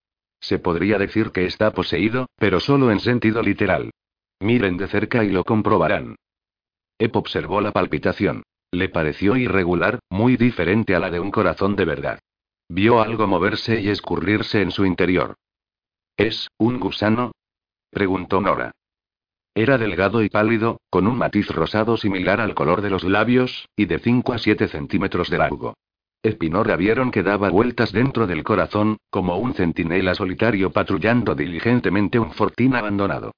[0.41, 3.91] Se podría decir que está poseído, pero solo en sentido literal.
[4.41, 6.17] Miren de cerca y lo comprobarán.
[6.99, 8.43] Ep observó la palpitación.
[8.71, 12.19] Le pareció irregular, muy diferente a la de un corazón de verdad.
[12.67, 15.37] Vio algo moverse y escurrirse en su interior.
[16.17, 17.31] ¿Es un gusano?
[17.89, 18.71] preguntó Nora.
[19.55, 23.85] Era delgado y pálido, con un matiz rosado similar al color de los labios, y
[23.85, 25.73] de 5 a 7 centímetros de largo.
[26.21, 32.31] Espinora vieron que daba vueltas dentro del corazón, como un centinela solitario patrullando diligentemente un
[32.31, 33.31] fortín abandonado.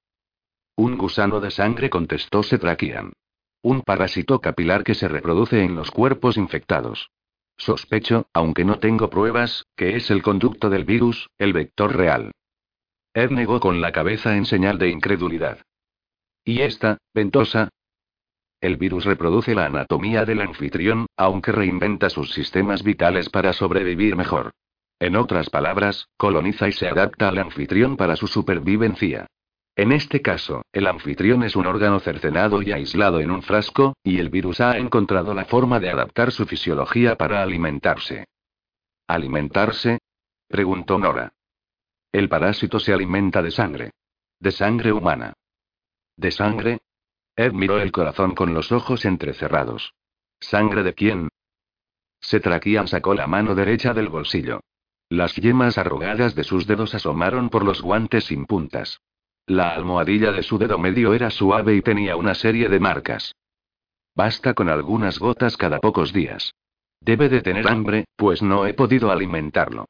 [0.75, 3.13] Un gusano de sangre contestó Setrakian.
[3.61, 7.09] Un parásito capilar que se reproduce en los cuerpos infectados.
[7.57, 12.31] Sospecho, aunque no tengo pruebas, que es el conducto del virus, el vector real.
[13.15, 15.59] Ed negó con la cabeza en señal de incredulidad.
[16.43, 17.69] ¿Y esta, ventosa?
[18.59, 24.51] El virus reproduce la anatomía del anfitrión, aunque reinventa sus sistemas vitales para sobrevivir mejor.
[24.99, 29.27] En otras palabras, coloniza y se adapta al anfitrión para su supervivencia.
[29.77, 34.19] En este caso, el anfitrión es un órgano cercenado y aislado en un frasco, y
[34.19, 38.25] el virus ha encontrado la forma de adaptar su fisiología para alimentarse.
[39.07, 39.99] ¿Alimentarse?
[40.49, 41.34] preguntó Nora.
[42.15, 43.91] El parásito se alimenta de sangre.
[44.39, 45.33] De sangre humana.
[46.15, 46.77] ¿De sangre?
[47.35, 49.95] Ed miró el corazón con los ojos entrecerrados.
[50.39, 51.27] ¿Sangre de quién?
[52.21, 54.61] Setrakian sacó la mano derecha del bolsillo.
[55.09, 59.01] Las yemas arrugadas de sus dedos asomaron por los guantes sin puntas.
[59.45, 63.35] La almohadilla de su dedo medio era suave y tenía una serie de marcas.
[64.15, 66.55] Basta con algunas gotas cada pocos días.
[67.01, 69.87] Debe de tener hambre, pues no he podido alimentarlo.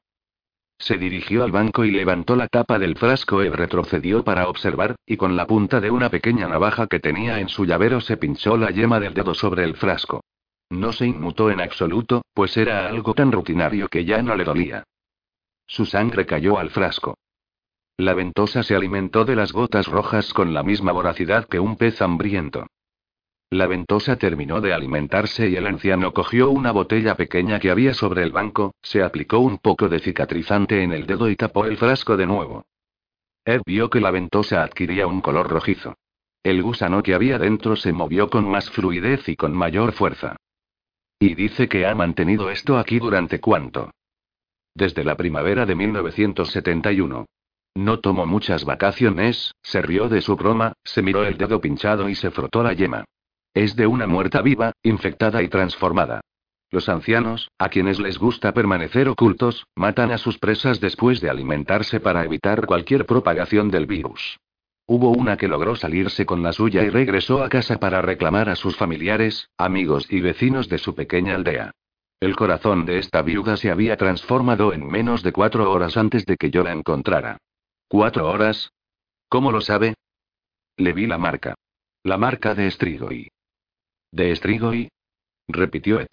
[0.77, 5.17] Se dirigió al banco y levantó la tapa del frasco y retrocedió para observar, y
[5.17, 8.71] con la punta de una pequeña navaja que tenía en su llavero se pinchó la
[8.71, 10.21] yema del dedo sobre el frasco.
[10.69, 14.83] No se inmutó en absoluto, pues era algo tan rutinario que ya no le dolía.
[15.67, 17.17] Su sangre cayó al frasco.
[17.97, 22.01] La ventosa se alimentó de las gotas rojas con la misma voracidad que un pez
[22.01, 22.67] hambriento.
[23.55, 28.21] La ventosa terminó de alimentarse y el anciano cogió una botella pequeña que había sobre
[28.21, 32.17] el banco, se aplicó un poco de cicatrizante en el dedo y tapó el frasco
[32.17, 32.65] de nuevo.
[33.45, 35.95] Ed vio que la ventosa adquiría un color rojizo.
[36.43, 40.35] El gusano que había dentro se movió con más fluidez y con mayor fuerza.
[41.17, 43.91] Y dice que ha mantenido esto aquí durante cuánto.
[44.73, 47.25] Desde la primavera de 1971.
[47.75, 52.15] No tomó muchas vacaciones, se rió de su broma, se miró el dedo pinchado y
[52.15, 53.05] se frotó la yema.
[53.55, 56.19] Es de una muerta viva, infectada y transformada.
[56.71, 62.01] Los ancianos, a quienes les gusta permanecer ocultos, matan a sus presas después de alimentarse
[62.01, 64.37] para evitar cualquier propagación del virus.
[64.85, 68.57] Hubo una que logró salirse con la suya y regresó a casa para reclamar a
[68.57, 71.71] sus familiares, amigos y vecinos de su pequeña aldea.
[72.19, 76.35] El corazón de esta viuda se había transformado en menos de cuatro horas antes de
[76.35, 77.37] que yo la encontrara.
[77.87, 78.73] ¿Cuatro horas?
[79.29, 79.93] ¿Cómo lo sabe?
[80.75, 81.55] Le vi la marca.
[82.03, 83.29] La marca de Strigoi.
[84.15, 84.87] ¿De Strigoi?
[85.45, 86.07] repitió Ed.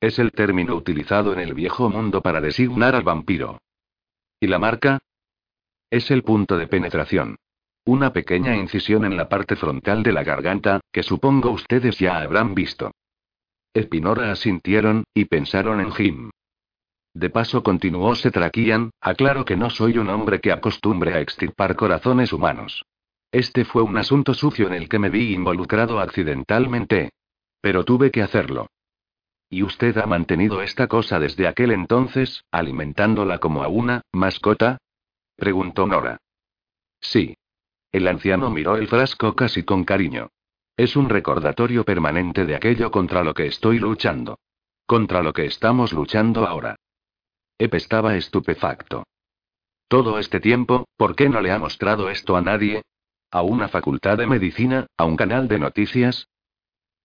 [0.00, 3.58] Es el término utilizado en el viejo mundo para designar al vampiro.
[4.38, 5.00] ¿Y la marca?
[5.90, 7.34] Es el punto de penetración.
[7.84, 12.54] Una pequeña incisión en la parte frontal de la garganta, que supongo ustedes ya habrán
[12.54, 12.92] visto.
[13.74, 16.30] Espinora asintieron, y pensaron en Jim.
[17.12, 22.32] De paso continuó Setrakian, aclaro que no soy un hombre que acostumbre a extirpar corazones
[22.32, 22.84] humanos.
[23.32, 27.10] Este fue un asunto sucio en el que me vi involucrado accidentalmente.
[27.60, 28.68] Pero tuve que hacerlo.
[29.48, 34.78] ¿Y usted ha mantenido esta cosa desde aquel entonces, alimentándola como a una mascota?
[35.36, 36.18] preguntó Nora.
[37.00, 37.36] Sí.
[37.92, 40.28] El anciano miró el frasco casi con cariño.
[40.76, 44.38] Es un recordatorio permanente de aquello contra lo que estoy luchando.
[44.86, 46.76] Contra lo que estamos luchando ahora.
[47.58, 49.04] Ep estaba estupefacto.
[49.88, 52.82] Todo este tiempo, ¿por qué no le ha mostrado esto a nadie?
[53.32, 54.86] ¿A una facultad de medicina?
[54.96, 56.26] ¿A un canal de noticias?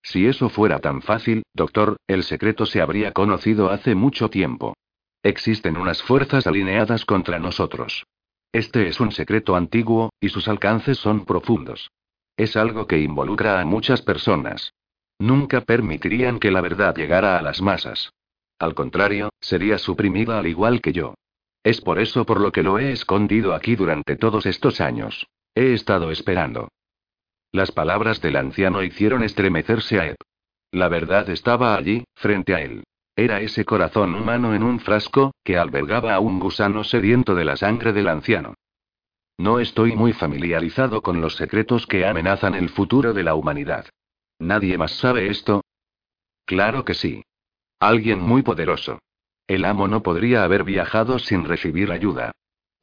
[0.02, 4.74] Si eso fuera tan fácil, doctor, el secreto se habría conocido hace mucho tiempo.
[5.22, 8.06] Existen unas fuerzas alineadas contra nosotros.
[8.52, 11.92] Este es un secreto antiguo, y sus alcances son profundos.
[12.38, 14.74] Es algo que involucra a muchas personas.
[15.20, 18.14] Nunca permitirían que la verdad llegara a las masas.
[18.58, 21.14] Al contrario, sería suprimida al igual que yo.
[21.64, 25.28] Es por eso por lo que lo he escondido aquí durante todos estos años.
[25.56, 26.68] He estado esperando.
[27.54, 30.18] Las palabras del anciano hicieron estremecerse a Ed.
[30.72, 32.84] La verdad estaba allí, frente a él.
[33.16, 37.56] Era ese corazón humano en un frasco, que albergaba a un gusano sediento de la
[37.56, 38.56] sangre del anciano.
[39.38, 43.86] No estoy muy familiarizado con los secretos que amenazan el futuro de la humanidad.
[44.40, 45.64] ¿Nadie más sabe esto?
[46.46, 47.24] Claro que sí.
[47.80, 49.00] Alguien muy poderoso.
[49.48, 52.34] El amo no podría haber viajado sin recibir ayuda.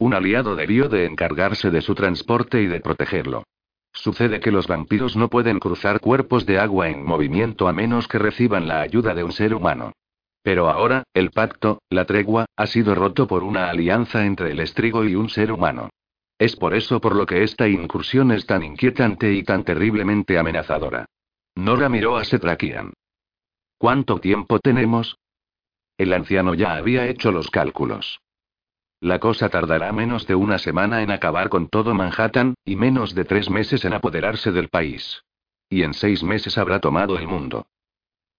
[0.03, 3.45] Un aliado debió de encargarse de su transporte y de protegerlo.
[3.93, 8.19] Sucede que los vampiros no pueden cruzar cuerpos de agua en movimiento a menos que
[8.19, 9.93] reciban la ayuda de un ser humano.
[10.41, 15.05] Pero ahora, el pacto, la tregua, ha sido roto por una alianza entre el estrigo
[15.05, 15.89] y un ser humano.
[16.37, 21.05] Es por eso por lo que esta incursión es tan inquietante y tan terriblemente amenazadora.
[21.55, 22.91] Nora miró a Setrakian.
[23.77, 25.15] ¿Cuánto tiempo tenemos?
[25.97, 28.19] El anciano ya había hecho los cálculos.
[29.03, 33.25] La cosa tardará menos de una semana en acabar con todo Manhattan, y menos de
[33.25, 35.25] tres meses en apoderarse del país.
[35.69, 37.67] Y en seis meses habrá tomado el mundo.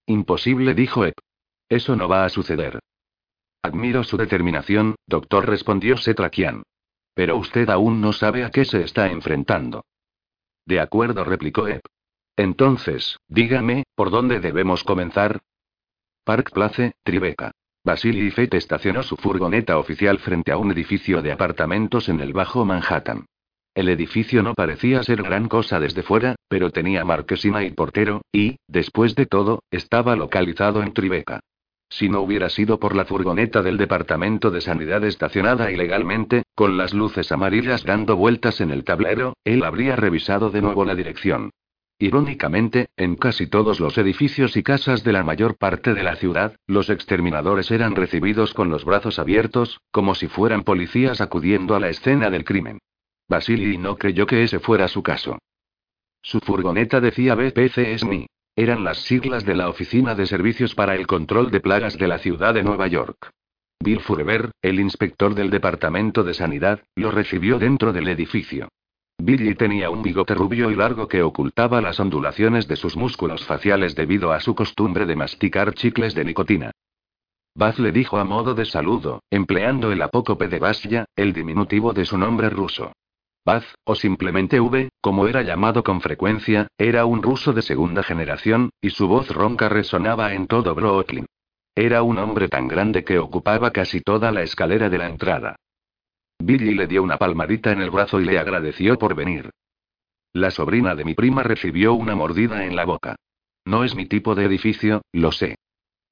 [0.07, 1.18] Imposible, dijo Ep.
[1.68, 2.81] Eso no va a suceder.
[3.61, 6.62] Admiro su determinación, doctor, respondió Setrakian.
[7.12, 9.85] Pero usted aún no sabe a qué se está enfrentando.
[10.64, 11.83] De acuerdo, replicó Ep.
[12.38, 15.42] Entonces, dígame, ¿por dónde debemos comenzar?
[16.24, 17.53] Park Place, Tribeca.
[17.87, 22.64] Basili Fett estacionó su furgoneta oficial frente a un edificio de apartamentos en el Bajo
[22.64, 23.27] Manhattan.
[23.75, 28.57] El edificio no parecía ser gran cosa desde fuera, pero tenía marquesina y portero, y,
[28.68, 31.40] después de todo, estaba localizado en Tribeca.
[31.90, 36.94] Si no hubiera sido por la furgoneta del Departamento de Sanidad estacionada ilegalmente, con las
[36.94, 41.51] luces amarillas dando vueltas en el tablero, él habría revisado de nuevo la dirección.
[41.99, 46.57] Irónicamente, en casi todos los edificios y casas de la mayor parte de la ciudad,
[46.67, 51.91] los exterminadores eran recibidos con los brazos abiertos, como si fueran policías acudiendo a la
[51.91, 52.79] escena del crimen.
[53.29, 55.39] Basili no creyó que ese fuera su caso.
[56.21, 58.27] Su furgoneta decía BPCSMI.
[58.57, 62.19] Eran las siglas de la Oficina de Servicios para el Control de Plagas de la
[62.19, 63.31] ciudad de Nueva York.
[63.81, 68.69] Bill Furber, el inspector del Departamento de Sanidad, lo recibió dentro del edificio.
[69.18, 73.94] Billy tenía un bigote rubio y largo que ocultaba las ondulaciones de sus músculos faciales
[73.94, 76.72] debido a su costumbre de masticar chicles de nicotina.
[77.55, 82.05] Baz le dijo a modo de saludo, empleando el apócope de Vasya, el diminutivo de
[82.05, 82.92] su nombre ruso.
[83.46, 88.70] Baz, o simplemente V, como era llamado con frecuencia, era un ruso de segunda generación,
[88.81, 91.27] y su voz ronca resonaba en todo Brooklyn.
[91.77, 95.56] Era un hombre tan grande que ocupaba casi toda la escalera de la entrada.
[96.39, 99.51] Billy le dio una palmadita en el brazo y le agradeció por venir.
[100.33, 103.17] La sobrina de mi prima recibió una mordida en la boca.
[103.65, 105.57] No es mi tipo de edificio, lo sé.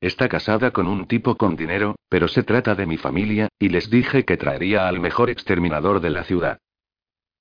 [0.01, 3.91] Está casada con un tipo con dinero, pero se trata de mi familia, y les
[3.91, 6.59] dije que traería al mejor exterminador de la ciudad.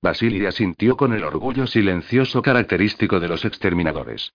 [0.02, 4.32] Basili asintió con el orgullo silencioso característico de los exterminadores.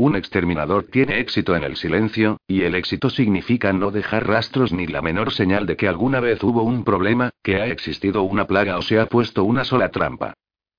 [0.00, 4.86] Un exterminador tiene éxito en el silencio, y el éxito significa no dejar rastros ni
[4.86, 8.78] la menor señal de que alguna vez hubo un problema, que ha existido una plaga
[8.78, 10.32] o se ha puesto una sola trampa.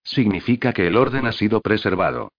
[0.03, 2.31] Significa que el orden ha sido preservado.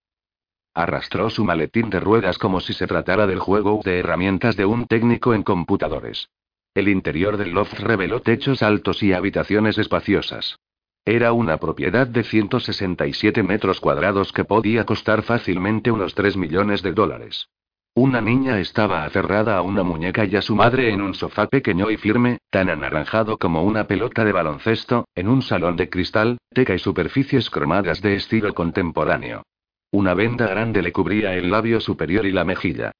[0.73, 4.85] Arrastró su maletín de ruedas como si se tratara del juego de herramientas de un
[4.85, 6.27] técnico en computadores.
[6.73, 10.57] El interior del loft reveló techos altos y habitaciones espaciosas.
[11.05, 16.93] Era una propiedad de 167 metros cuadrados que podía costar fácilmente unos 3 millones de
[16.93, 17.49] dólares.
[17.93, 21.91] Una niña estaba aferrada a una muñeca y a su madre en un sofá pequeño
[21.91, 26.73] y firme, tan anaranjado como una pelota de baloncesto, en un salón de cristal, teca
[26.73, 29.43] y superficies cromadas de estilo contemporáneo.
[29.91, 32.93] Una venda grande le cubría el labio superior y la mejilla.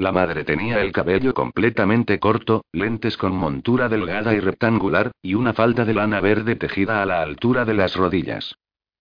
[0.00, 5.52] La madre tenía el cabello completamente corto, lentes con montura delgada y rectangular, y una
[5.52, 8.54] falda de lana verde tejida a la altura de las rodillas.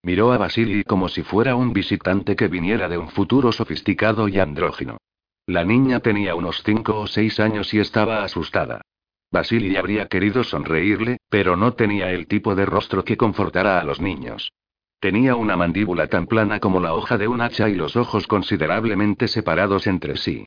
[0.03, 4.39] Miró a Basili como si fuera un visitante que viniera de un futuro sofisticado y
[4.39, 4.97] andrógino.
[5.47, 8.81] La niña tenía unos cinco o seis años y estaba asustada.
[9.31, 14.01] Basili habría querido sonreírle, pero no tenía el tipo de rostro que confortara a los
[14.01, 14.51] niños.
[14.99, 19.29] Tenía una mandíbula tan plana como la hoja de un hacha y los ojos considerablemente
[19.29, 20.45] separados entre sí.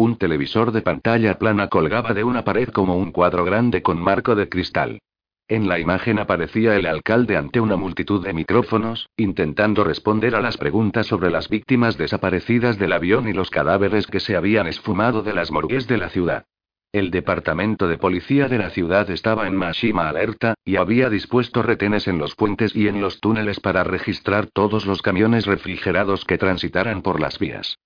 [0.00, 4.36] Un televisor de pantalla plana colgaba de una pared como un cuadro grande con marco
[4.36, 5.00] de cristal.
[5.48, 10.56] En la imagen aparecía el alcalde ante una multitud de micrófonos, intentando responder a las
[10.56, 15.34] preguntas sobre las víctimas desaparecidas del avión y los cadáveres que se habían esfumado de
[15.34, 16.44] las morgues de la ciudad.
[16.92, 22.06] El departamento de policía de la ciudad estaba en Mashima alerta, y había dispuesto retenes
[22.06, 27.02] en los puentes y en los túneles para registrar todos los camiones refrigerados que transitaran
[27.02, 27.78] por las vías.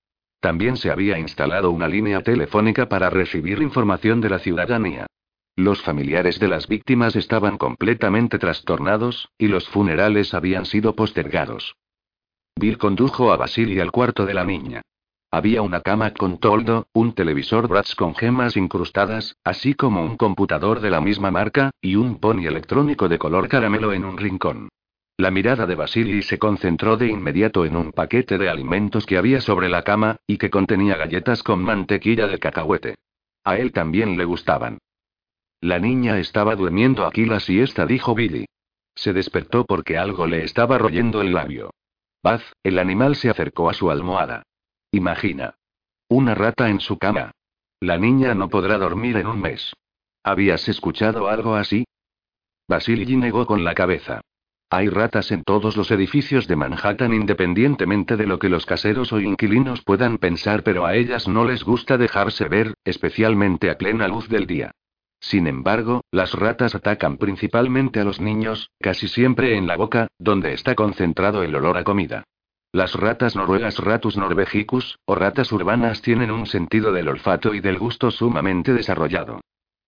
[0.43, 5.07] También se había instalado una línea telefónica para recibir información de la ciudadanía.
[5.55, 11.77] Los familiares de las víctimas estaban completamente trastornados, y los funerales habían sido postergados.
[12.59, 14.81] Bill condujo a Basili al cuarto de la niña.
[15.31, 20.81] Había una cama con toldo, un televisor Bratz con gemas incrustadas, así como un computador
[20.81, 24.67] de la misma marca, y un pony electrónico de color caramelo en un rincón.
[25.17, 29.41] La mirada de Basili se concentró de inmediato en un paquete de alimentos que había
[29.41, 32.95] sobre la cama, y que contenía galletas con mantequilla de cacahuete.
[33.43, 34.79] A él también le gustaban.
[35.61, 38.45] La niña estaba durmiendo aquí la siesta, dijo Billy.
[38.95, 41.71] Se despertó porque algo le estaba royendo el labio.
[42.23, 44.43] Baz, el animal se acercó a su almohada.
[44.91, 45.55] Imagina.
[46.09, 47.31] Una rata en su cama.
[47.79, 49.73] La niña no podrá dormir en un mes.
[50.23, 51.85] ¿Habías escuchado algo así?
[52.67, 54.21] Basili negó con la cabeza.
[54.69, 59.19] Hay ratas en todos los edificios de Manhattan independientemente de lo que los caseros o
[59.19, 64.27] inquilinos puedan pensar, pero a ellas no les gusta dejarse ver, especialmente a plena luz
[64.29, 64.71] del día.
[65.19, 70.53] Sin embargo, las ratas atacan principalmente a los niños, casi siempre en la boca, donde
[70.53, 72.25] está concentrado el olor a comida.
[72.73, 77.77] Las ratas noruegas Ratus norvegicus, o ratas urbanas tienen un sentido del olfato y del
[77.77, 79.41] gusto sumamente desarrollado.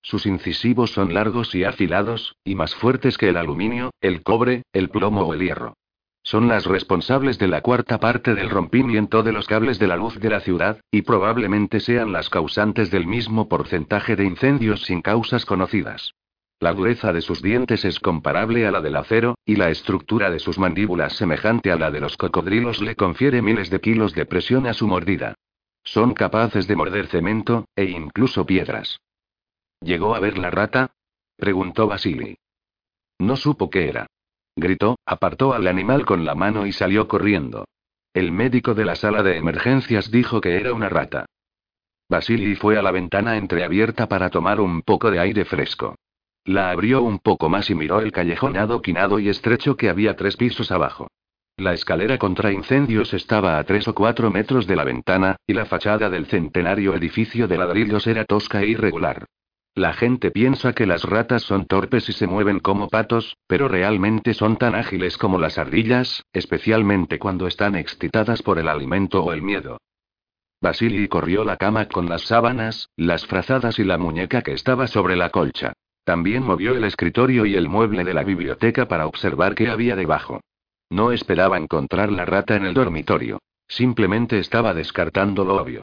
[0.06, 4.90] Sus incisivos son largos y afilados, y más fuertes que el aluminio, el cobre, el
[4.90, 5.78] plomo o el hierro.
[6.22, 10.20] Son las responsables de la cuarta parte del rompimiento de los cables de la luz
[10.20, 15.44] de la ciudad, y probablemente sean las causantes del mismo porcentaje de incendios sin causas
[15.44, 16.14] conocidas.
[16.60, 20.38] La dureza de sus dientes es comparable a la del acero, y la estructura de
[20.38, 24.68] sus mandíbulas semejante a la de los cocodrilos le confiere miles de kilos de presión
[24.68, 25.34] a su mordida.
[25.84, 29.00] Son capaces de morder cemento, e incluso piedras.
[29.86, 30.96] ¿Llegó a ver la rata?
[31.38, 32.40] preguntó Basili.
[33.20, 34.08] No supo qué era.
[34.56, 37.66] Gritó, apartó al animal con la mano y salió corriendo.
[38.12, 41.28] El médico de la sala de emergencias dijo que era una rata.
[42.10, 45.94] Basili fue a la ventana entreabierta para tomar un poco de aire fresco.
[46.46, 50.36] La abrió un poco más y miró el callejón adoquinado y estrecho que había tres
[50.36, 51.10] pisos abajo.
[51.58, 55.66] La escalera contra incendios estaba a tres o cuatro metros de la ventana, y la
[55.66, 59.28] fachada del centenario edificio de ladrillos era tosca e irregular.
[59.76, 64.34] La gente piensa que las ratas son torpes y se mueven como patos, pero realmente
[64.34, 69.42] son tan ágiles como las ardillas, especialmente cuando están excitadas por el alimento o el
[69.42, 69.78] miedo.
[70.62, 75.18] Basili corrió la cama con las sábanas, las frazadas y la muñeca que estaba sobre
[75.18, 75.74] la colcha.
[76.06, 80.40] También movió el escritorio y el mueble de la biblioteca para observar qué había debajo.
[80.90, 83.40] No esperaba encontrar la rata en el dormitorio.
[83.68, 85.82] Simplemente estaba descartando lo obvio.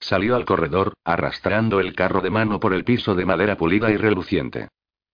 [0.00, 3.96] Salió al corredor, arrastrando el carro de mano por el piso de madera pulida y
[3.96, 4.68] reluciente.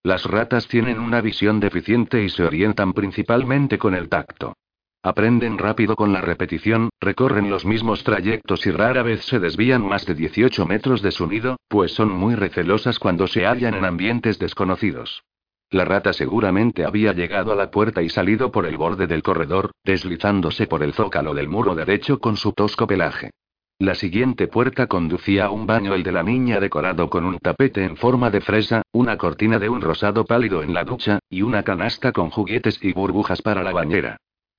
[0.05, 4.55] Las ratas tienen una visión deficiente y se orientan principalmente con el tacto.
[5.03, 10.07] Aprenden rápido con la repetición, recorren los mismos trayectos y rara vez se desvían más
[10.07, 14.39] de 18 metros de su nido, pues son muy recelosas cuando se hallan en ambientes
[14.39, 15.23] desconocidos.
[15.71, 19.73] La rata seguramente había llegado a la puerta y salido por el borde del corredor,
[19.85, 23.31] deslizándose por el zócalo del muro derecho con su tosco pelaje.
[23.79, 27.85] La siguiente puerta conducía a un baño, el de la niña decorado con un tapete
[27.85, 31.63] en forma de fresa, una cortina de un rosado pálido en la ducha, y una
[31.63, 34.17] canasta con juguetes y burbujas para la bañera.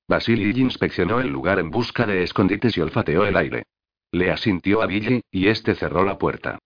[0.08, 3.64] Basili inspeccionó el lugar en busca de escondites y olfateó el aire.
[4.12, 6.60] Le asintió a Billy, y este cerró la puerta.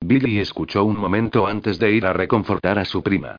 [0.00, 3.36] Billy escuchó un momento antes de ir a reconfortar a su prima.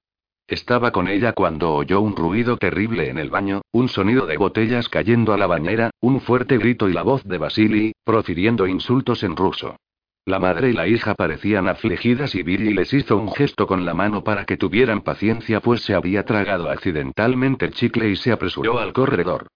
[0.47, 4.87] Estaba con ella cuando oyó un ruido terrible en el baño, un sonido de botellas
[4.87, 9.35] cayendo a la bañera, un fuerte grito y la voz de Basili, profiriendo insultos en
[9.35, 9.75] ruso.
[10.23, 13.93] La madre y la hija parecían afligidas y Billy les hizo un gesto con la
[13.93, 18.79] mano para que tuvieran paciencia pues se había tragado accidentalmente el chicle y se apresuró
[18.79, 19.47] al corredor.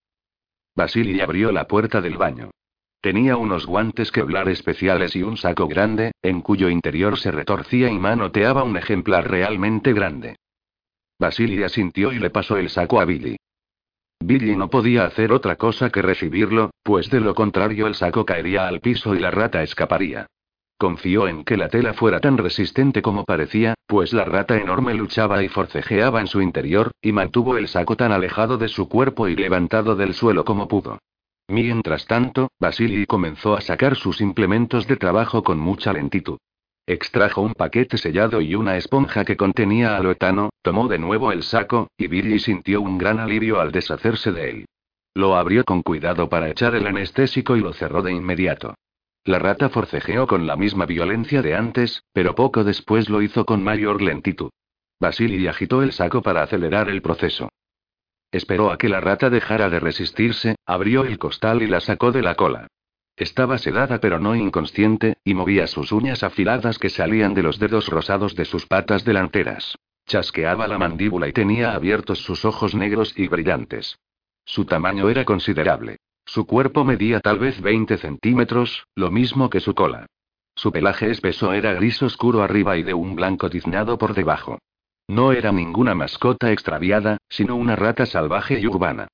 [0.76, 2.52] Basili abrió la puerta del baño.
[3.00, 7.98] Tenía unos guantes Kevlar especiales y un saco grande, en cuyo interior se retorcía y
[7.98, 10.36] manoteaba un ejemplar realmente grande.
[11.22, 13.38] Basili asintió y le pasó el saco a Billy.
[14.24, 18.68] Billy no podía hacer otra cosa que recibirlo, pues de lo contrario el saco caería
[18.68, 20.26] al piso y la rata escaparía.
[20.80, 25.44] Confió en que la tela fuera tan resistente como parecía, pues la rata enorme luchaba
[25.44, 29.36] y forcejeaba en su interior, y mantuvo el saco tan alejado de su cuerpo y
[29.36, 30.98] levantado del suelo como pudo.
[31.48, 36.40] Mientras tanto, Basili comenzó a sacar sus implementos de trabajo con mucha lentitud.
[36.88, 41.90] Extrajo un paquete sellado y una esponja que contenía aloetano, tomó de nuevo el saco,
[41.98, 44.66] y Billy sintió un gran alivio al deshacerse de él.
[45.14, 48.76] Lo abrió con cuidado para echar el anestésico y lo cerró de inmediato.
[49.24, 53.64] La rata forcejeó con la misma violencia de antes, pero poco después lo hizo con
[53.64, 54.50] mayor lentitud.
[55.00, 57.50] Basili agitó el saco para acelerar el proceso.
[58.32, 62.22] Esperó a que la rata dejara de resistirse, abrió el costal y la sacó de
[62.22, 62.68] la cola.
[63.16, 67.88] Estaba sedada pero no inconsciente, y movía sus uñas afiladas que salían de los dedos
[67.88, 69.78] rosados de sus patas delanteras.
[70.08, 74.00] Chasqueaba la mandíbula y tenía abiertos sus ojos negros y brillantes.
[74.46, 75.98] Su tamaño era considerable.
[76.26, 80.08] Su cuerpo medía tal vez 20 centímetros, lo mismo que su cola.
[80.56, 84.60] Su pelaje espeso era gris oscuro arriba y de un blanco tiznado por debajo.
[85.08, 89.08] No era ninguna mascota extraviada, sino una rata salvaje y urbana.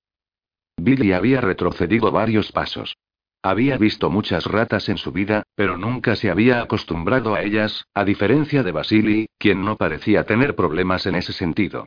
[0.77, 2.95] Billy había retrocedido varios pasos.
[3.43, 8.03] Había visto muchas ratas en su vida, pero nunca se había acostumbrado a ellas, a
[8.03, 11.85] diferencia de Basili, quien no parecía tener problemas en ese sentido.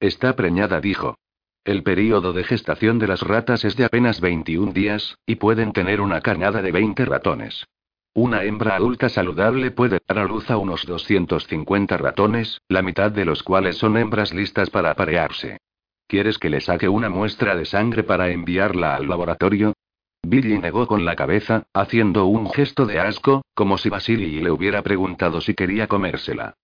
[0.00, 1.16] Está preñada, dijo.
[1.64, 6.00] El período de gestación de las ratas es de apenas 21 días, y pueden tener
[6.00, 7.66] una cañada de 20 ratones.
[8.14, 13.24] Una hembra adulta saludable puede dar a luz a unos 250 ratones, la mitad de
[13.24, 15.58] los cuales son hembras listas para aparearse.
[16.06, 19.74] ¿Quieres que le saque una muestra de sangre para enviarla al laboratorio?
[20.22, 24.82] Billy negó con la cabeza, haciendo un gesto de asco, como si Basili le hubiera
[24.82, 26.54] preguntado si quería comérsela.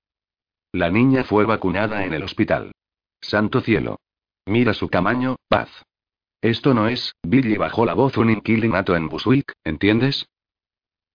[0.72, 2.72] La niña fue vacunada en el hospital.
[3.20, 4.00] Santo cielo.
[4.46, 5.70] Mira su tamaño, paz.
[6.42, 10.28] Esto no es, Billy bajó la voz un inquilinato en Buswick, ¿entiendes?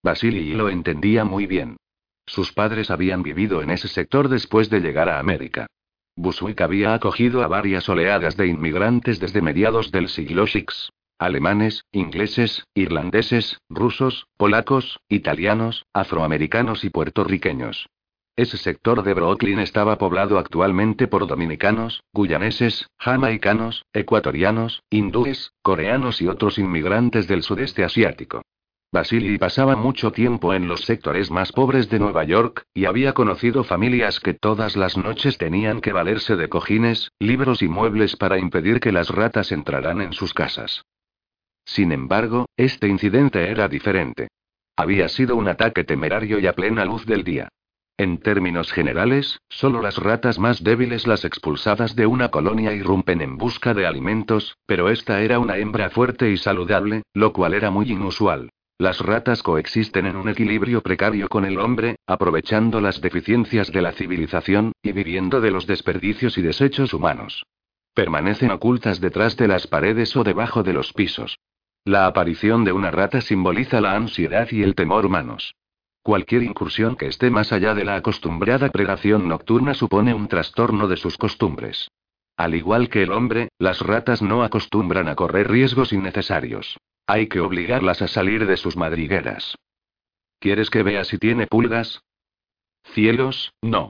[0.01, 1.77] Basili lo entendía muy bien.
[2.25, 5.67] Sus padres habían vivido en ese sector después de llegar a América.
[6.15, 10.65] Buswick había acogido a varias oleadas de inmigrantes desde mediados del siglo VI.
[11.19, 17.89] Alemanes, ingleses, irlandeses, rusos, polacos, italianos, afroamericanos y puertorriqueños.
[18.37, 26.29] Ese sector de Brooklyn estaba poblado actualmente por dominicanos, guyaneses, jamaicanos, ecuatorianos, hindúes, coreanos y
[26.29, 28.41] otros inmigrantes del sudeste asiático.
[28.93, 33.65] Basili pasaba mucho tiempo en los sectores más pobres de Nueva York, y había conocido
[33.65, 38.79] familias que todas las noches tenían que valerse de cojines, libros y muebles para impedir
[38.79, 40.85] que las ratas entraran en sus casas.
[41.65, 44.27] Sin embargo, este incidente era diferente.
[44.75, 47.49] Había sido un ataque temerario y a plena luz del día.
[47.97, 53.37] En términos generales, solo las ratas más débiles las expulsadas de una colonia irrumpen en
[53.37, 57.91] busca de alimentos, pero esta era una hembra fuerte y saludable, lo cual era muy
[57.91, 58.51] inusual.
[58.77, 63.91] Las ratas coexisten en un equilibrio precario con el hombre, aprovechando las deficiencias de la
[63.91, 67.45] civilización, y viviendo de los desperdicios y desechos humanos.
[67.93, 71.37] Permanecen ocultas detrás de las paredes o debajo de los pisos.
[71.89, 75.55] La aparición de una rata simboliza la ansiedad y el temor humanos.
[76.03, 80.97] Cualquier incursión que esté más allá de la acostumbrada predación nocturna supone un trastorno de
[80.97, 81.89] sus costumbres.
[82.37, 86.77] Al igual que el hombre, las ratas no acostumbran a correr riesgos innecesarios.
[87.07, 89.55] Hay que obligarlas a salir de sus madrigueras.
[90.37, 92.03] ¿Quieres que vea si tiene pulgas?
[92.93, 93.89] Cielos, no.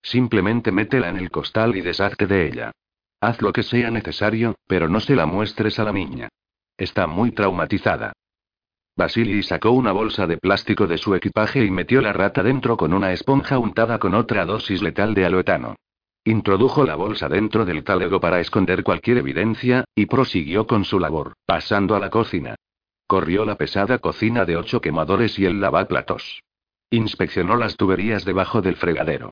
[0.00, 2.72] Simplemente métela en el costal y deshazte de ella.
[3.20, 6.30] Haz lo que sea necesario, pero no se la muestres a la niña.
[6.76, 8.12] Está muy traumatizada.
[8.96, 12.92] Basili sacó una bolsa de plástico de su equipaje y metió la rata dentro con
[12.92, 15.76] una esponja untada con otra dosis letal de aloetano.
[16.24, 21.34] Introdujo la bolsa dentro del talego para esconder cualquier evidencia, y prosiguió con su labor,
[21.44, 22.56] pasando a la cocina.
[23.06, 26.40] Corrió la pesada cocina de ocho quemadores y el lavaplatos.
[26.90, 29.30] Inspeccionó las tuberías debajo del fregadero.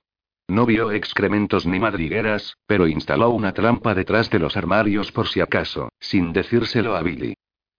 [0.48, 5.40] No vio excrementos ni madrigueras, pero instaló una trampa detrás de los armarios por si
[5.40, 7.34] acaso, sin decírselo a Billy.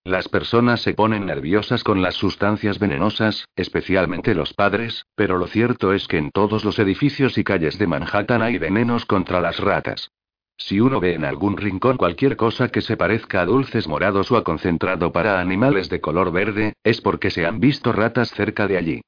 [0.06, 5.94] Las personas se ponen nerviosas con las sustancias venenosas, especialmente los padres, pero lo cierto
[5.94, 10.12] es que en todos los edificios y calles de Manhattan hay venenos contra las ratas.
[10.58, 14.38] Si uno ve en algún rincón cualquier cosa que se parezca a dulces morados o
[14.38, 18.78] a concentrado para animales de color verde, es porque se han visto ratas cerca de
[18.78, 19.02] allí.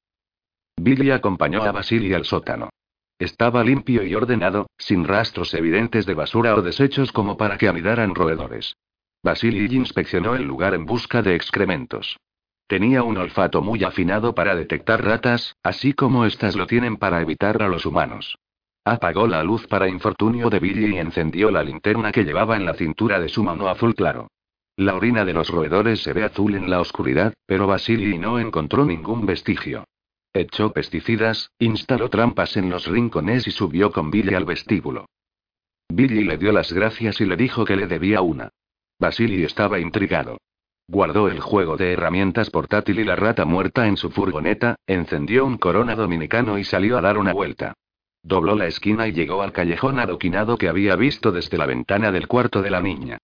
[0.78, 2.70] Billy acompañó a Basili al sótano.
[3.18, 8.14] Estaba limpio y ordenado, sin rastros evidentes de basura o desechos como para que anidaran
[8.14, 8.76] roedores.
[9.24, 12.18] Basili inspeccionó el lugar en busca de excrementos.
[12.68, 17.64] Tenía un olfato muy afinado para detectar ratas, así como éstas lo tienen para evitar
[17.64, 18.38] a los humanos.
[18.84, 22.74] Apagó la luz para infortunio de Billy y encendió la linterna que llevaba en la
[22.74, 24.28] cintura de su mano azul claro.
[24.76, 28.84] La orina de los roedores se ve azul en la oscuridad, pero Basili no encontró
[28.84, 29.86] ningún vestigio.
[30.36, 35.06] Echó pesticidas, instaló trampas en los rincones y subió con Billy al vestíbulo.
[35.88, 38.50] Billy le dio las gracias y le dijo que le debía una.
[39.00, 40.40] Basili estaba intrigado.
[40.90, 45.58] Guardó el juego de herramientas portátil y la rata muerta en su furgoneta, encendió un
[45.58, 47.74] corona dominicano y salió a dar una vuelta.
[48.22, 52.28] Dobló la esquina y llegó al callejón adoquinado que había visto desde la ventana del
[52.28, 53.20] cuarto de la niña.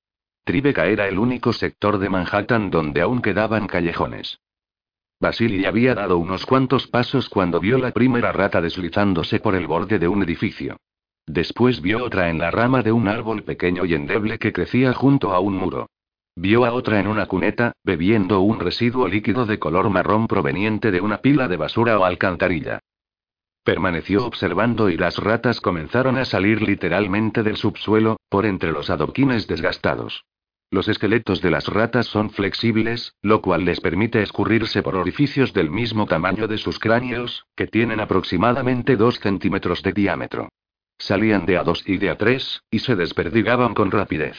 [0.45, 4.39] Tribeca era el único sector de Manhattan donde aún quedaban callejones.
[5.21, 9.99] Basili había dado unos cuantos pasos cuando vio la primera rata deslizándose por el borde
[9.99, 10.77] de un edificio.
[11.27, 15.31] Después vio otra en la rama de un árbol pequeño y endeble que crecía junto
[15.31, 15.91] a un muro.
[16.35, 21.01] Vio a otra en una cuneta, bebiendo un residuo líquido de color marrón proveniente de
[21.01, 22.79] una pila de basura o alcantarilla.
[23.63, 29.45] Permaneció observando y las ratas comenzaron a salir literalmente del subsuelo, por entre los adoquines
[29.45, 30.23] desgastados.
[30.73, 35.69] Los esqueletos de las ratas son flexibles, lo cual les permite escurrirse por orificios del
[35.69, 40.47] mismo tamaño de sus cráneos, que tienen aproximadamente 2 centímetros de diámetro.
[40.97, 44.37] Salían de a 2 y de a 3, y se desperdigaban con rapidez.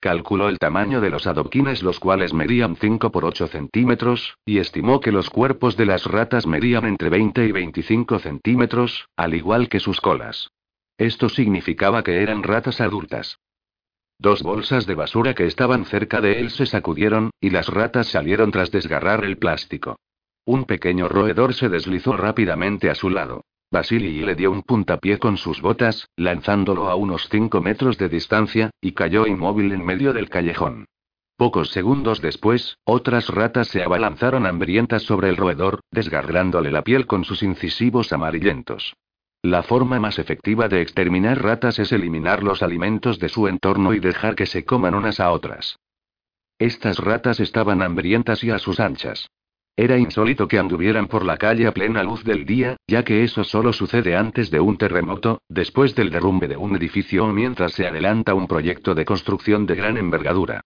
[0.00, 4.98] Calculó el tamaño de los adoquines, los cuales medían 5 por 8 centímetros, y estimó
[4.98, 9.78] que los cuerpos de las ratas medían entre 20 y 25 centímetros, al igual que
[9.78, 10.50] sus colas.
[10.98, 13.38] Esto significaba que eran ratas adultas.
[14.20, 18.50] Dos bolsas de basura que estaban cerca de él se sacudieron, y las ratas salieron
[18.50, 19.96] tras desgarrar el plástico.
[20.44, 23.44] Un pequeño roedor se deslizó rápidamente a su lado.
[23.70, 28.70] Basili le dio un puntapié con sus botas, lanzándolo a unos cinco metros de distancia,
[28.78, 30.84] y cayó inmóvil en medio del callejón.
[31.38, 37.24] Pocos segundos después, otras ratas se abalanzaron hambrientas sobre el roedor, desgarrándole la piel con
[37.24, 38.92] sus incisivos amarillentos.
[39.42, 43.98] La forma más efectiva de exterminar ratas es eliminar los alimentos de su entorno y
[43.98, 45.78] dejar que se coman unas a otras.
[46.58, 49.30] Estas ratas estaban hambrientas y a sus anchas.
[49.76, 53.42] Era insólito que anduvieran por la calle a plena luz del día, ya que eso
[53.42, 57.86] solo sucede antes de un terremoto, después del derrumbe de un edificio o mientras se
[57.86, 60.60] adelanta un proyecto de construcción de gran envergadura.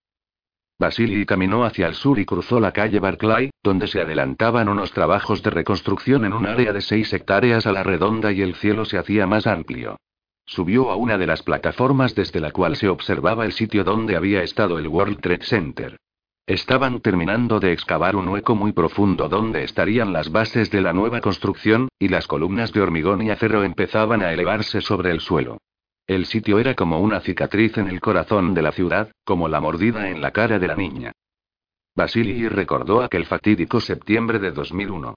[0.84, 5.42] Basili caminó hacia el sur y cruzó la calle Barclay, donde se adelantaban unos trabajos
[5.42, 8.98] de reconstrucción en un área de seis hectáreas a la redonda y el cielo se
[8.98, 9.96] hacía más amplio.
[10.44, 14.42] Subió a una de las plataformas desde la cual se observaba el sitio donde había
[14.42, 15.96] estado el World Trade Center.
[16.46, 21.22] Estaban terminando de excavar un hueco muy profundo donde estarían las bases de la nueva
[21.22, 25.56] construcción, y las columnas de hormigón y acero empezaban a elevarse sobre el suelo.
[26.06, 30.10] El sitio era como una cicatriz en el corazón de la ciudad, como la mordida
[30.10, 31.12] en la cara de la niña.
[31.96, 35.14] Basili recordó aquel fatídico septiembre de 2001.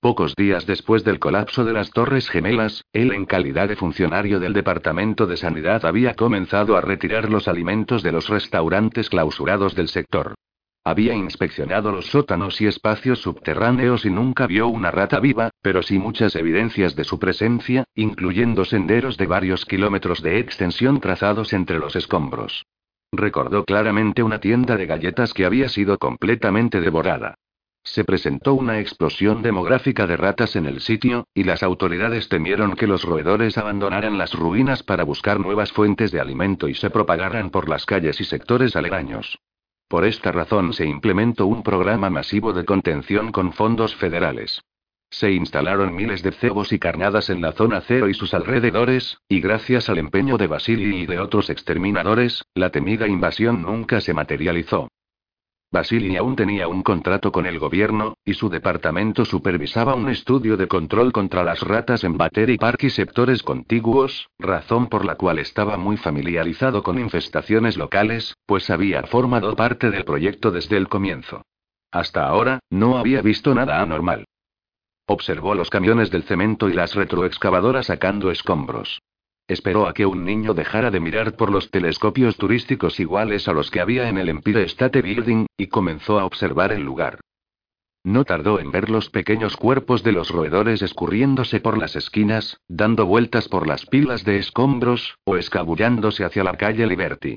[0.00, 4.52] Pocos días después del colapso de las Torres Gemelas, él en calidad de funcionario del
[4.52, 10.36] Departamento de Sanidad había comenzado a retirar los alimentos de los restaurantes clausurados del sector.
[10.84, 15.98] Había inspeccionado los sótanos y espacios subterráneos y nunca vio una rata viva, pero sí
[15.98, 21.94] muchas evidencias de su presencia, incluyendo senderos de varios kilómetros de extensión trazados entre los
[21.94, 22.64] escombros.
[23.12, 27.34] Recordó claramente una tienda de galletas que había sido completamente devorada.
[27.82, 32.86] Se presentó una explosión demográfica de ratas en el sitio, y las autoridades temieron que
[32.86, 37.68] los roedores abandonaran las ruinas para buscar nuevas fuentes de alimento y se propagaran por
[37.68, 39.38] las calles y sectores aledaños.
[39.88, 44.62] Por esta razón se implementó un programa masivo de contención con fondos federales.
[45.10, 49.40] Se instalaron miles de cebos y carnadas en la zona cero y sus alrededores, y
[49.40, 54.88] gracias al empeño de Basili y de otros exterminadores, la temida invasión nunca se materializó.
[55.70, 60.66] Basili aún tenía un contrato con el gobierno, y su departamento supervisaba un estudio de
[60.66, 65.76] control contra las ratas en Battery Park y sectores contiguos, razón por la cual estaba
[65.76, 71.42] muy familiarizado con infestaciones locales, pues había formado parte del proyecto desde el comienzo.
[71.90, 74.24] Hasta ahora, no había visto nada anormal.
[75.06, 79.00] Observó los camiones del cemento y las retroexcavadoras sacando escombros.
[79.48, 83.70] Esperó a que un niño dejara de mirar por los telescopios turísticos iguales a los
[83.70, 87.20] que había en el Empire State Building, y comenzó a observar el lugar.
[88.04, 93.06] No tardó en ver los pequeños cuerpos de los roedores escurriéndose por las esquinas, dando
[93.06, 97.36] vueltas por las pilas de escombros, o escabullándose hacia la calle Liberty.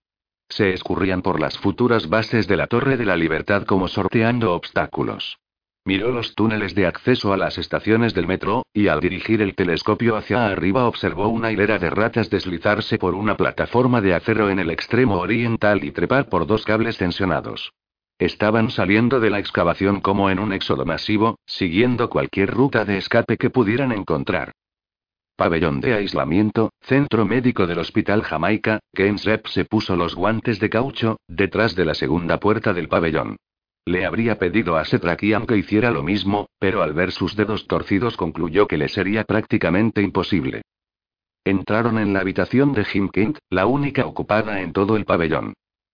[0.50, 5.40] Se escurrían por las futuras bases de la Torre de la Libertad como sorteando obstáculos.
[5.84, 10.16] Miró los túneles de acceso a las estaciones del metro, y al dirigir el telescopio
[10.16, 14.70] hacia arriba observó una hilera de ratas deslizarse por una plataforma de acero en el
[14.70, 17.74] extremo oriental y trepar por dos cables tensionados.
[18.20, 23.38] Estaban saliendo de la excavación como en un éxodo masivo, siguiendo cualquier ruta de escape
[23.38, 24.52] que pudieran encontrar.
[25.36, 30.70] Pabellón de aislamiento, centro médico del Hospital Jamaica, Keynes Rep se puso los guantes de
[30.70, 33.38] caucho, detrás de la segunda puerta del pabellón.
[33.86, 38.16] Le habría pedido a Setrakian que hiciera lo mismo, pero al ver sus dedos torcidos
[38.16, 40.62] concluyó que le sería prácticamente imposible.
[41.44, 45.54] Entraron en la habitación de Jim Kent, la única ocupada en todo el pabellón.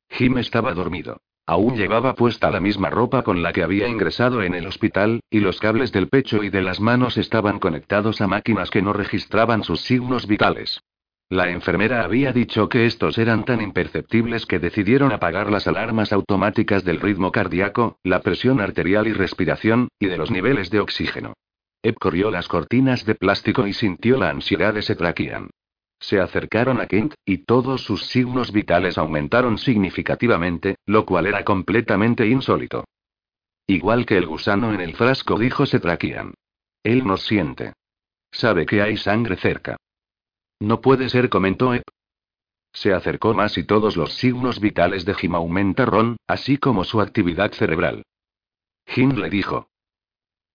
[0.09, 1.21] Jim estaba dormido.
[1.45, 5.39] Aún llevaba puesta la misma ropa con la que había ingresado en el hospital, y
[5.39, 9.63] los cables del pecho y de las manos estaban conectados a máquinas que no registraban
[9.63, 10.81] sus signos vitales.
[11.30, 16.86] La enfermera había dicho que estos eran tan imperceptibles que decidieron apagar las alarmas automáticas
[16.86, 21.34] del ritmo cardíaco, la presión arterial y respiración, y de los niveles de oxígeno.
[21.84, 25.49] Eb corrió las cortinas de plástico y sintió la ansiedad de Setrakian.
[25.99, 32.25] Se acercaron a Kent, y todos sus signos vitales aumentaron significativamente, lo cual era completamente
[32.25, 32.86] insólito.
[33.67, 36.36] Igual que el gusano en el frasco, dijo Setrakian.
[36.84, 37.73] Él nos siente.
[38.32, 39.75] Sabe que hay sangre cerca.
[40.60, 41.84] No puede ser, comentó Ep.
[42.74, 47.51] Se acercó más y todos los signos vitales de Jim aumentaron, así como su actividad
[47.51, 48.03] cerebral.
[48.86, 49.70] Jim le dijo.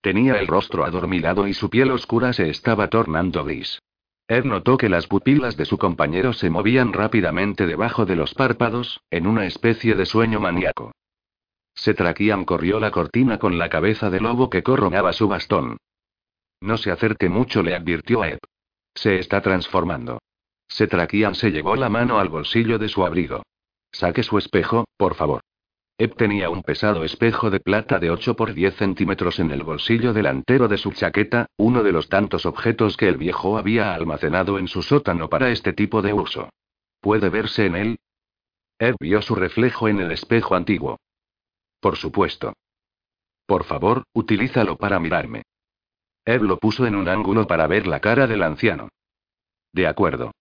[0.01, 3.81] Tenía el rostro adormilado y su piel oscura se estaba tornando gris.
[4.29, 9.01] Ed notó que las pupilas de su compañero se movían rápidamente debajo de los párpados,
[9.11, 10.93] en una especie de sueño maníaco.
[11.75, 15.79] Setrakian corrió la cortina con la cabeza de lobo que coronaba su bastón.
[16.61, 18.39] No se acerque mucho, le advirtió a Ed.
[18.95, 20.19] Se está transformando.
[20.69, 23.43] Setrakian se llevó la mano al bolsillo de su abrigo.
[23.91, 25.43] Saque su espejo, por favor.
[25.99, 30.13] Eb tenía un pesado espejo de plata de 8 por 10 centímetros en el bolsillo
[30.13, 34.69] delantero de su chaqueta, uno de los tantos objetos que el viejo había almacenado en
[34.69, 36.49] su sótano para este tipo de uso.
[37.01, 37.99] ¿Puede verse en él?
[38.79, 40.99] Ed vio su reflejo en el espejo antiguo.
[41.79, 42.55] Por supuesto.
[43.47, 45.43] Por favor, utilízalo para mirarme.
[46.25, 48.89] Ed lo puso en un ángulo para ver la cara del anciano.
[49.73, 50.33] De acuerdo.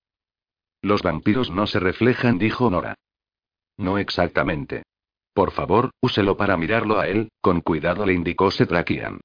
[0.82, 2.96] Los vampiros no se reflejan, dijo Nora.
[3.78, 4.84] No exactamente.
[5.34, 9.22] Por favor, úselo para mirarlo a él, con cuidado le indicó Setrakian.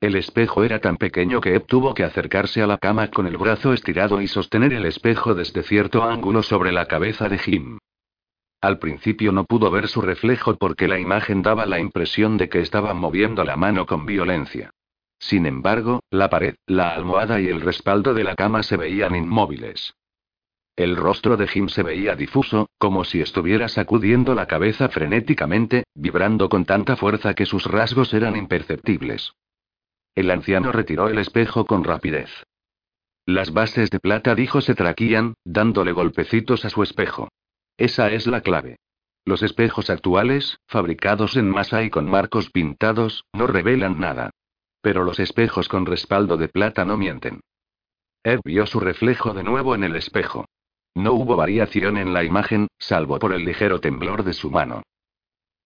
[0.00, 3.36] El espejo era tan pequeño que Eb tuvo que acercarse a la cama con el
[3.36, 7.78] brazo estirado y sostener el espejo desde cierto ángulo sobre la cabeza de Jim.
[8.60, 12.60] Al principio no pudo ver su reflejo porque la imagen daba la impresión de que
[12.60, 14.70] estaba moviendo la mano con violencia.
[15.18, 19.94] Sin embargo, la pared, la almohada y el respaldo de la cama se veían inmóviles.
[20.76, 26.48] El rostro de Jim se veía difuso, como si estuviera sacudiendo la cabeza frenéticamente, vibrando
[26.48, 29.32] con tanta fuerza que sus rasgos eran imperceptibles.
[30.14, 32.30] El anciano retiró el espejo con rapidez.
[33.26, 37.28] Las bases de plata, dijo Setrakian, dándole golpecitos a su espejo.
[37.76, 38.78] Esa es la clave.
[39.24, 44.30] Los espejos actuales, fabricados en masa y con marcos pintados, no revelan nada.
[44.80, 47.40] Pero los espejos con respaldo de plata no mienten.
[48.22, 50.44] Ed vio su reflejo de nuevo en el espejo.
[50.94, 54.82] No hubo variación en la imagen, salvo por el ligero temblor de su mano.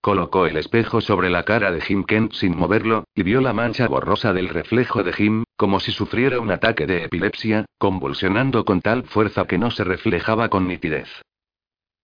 [0.02, 3.86] Colocó el espejo sobre la cara de Jim Kent sin moverlo, y vio la mancha
[3.86, 9.04] borrosa del reflejo de Jim, como si sufriera un ataque de epilepsia, convulsionando con tal
[9.04, 11.08] fuerza que no se reflejaba con nitidez.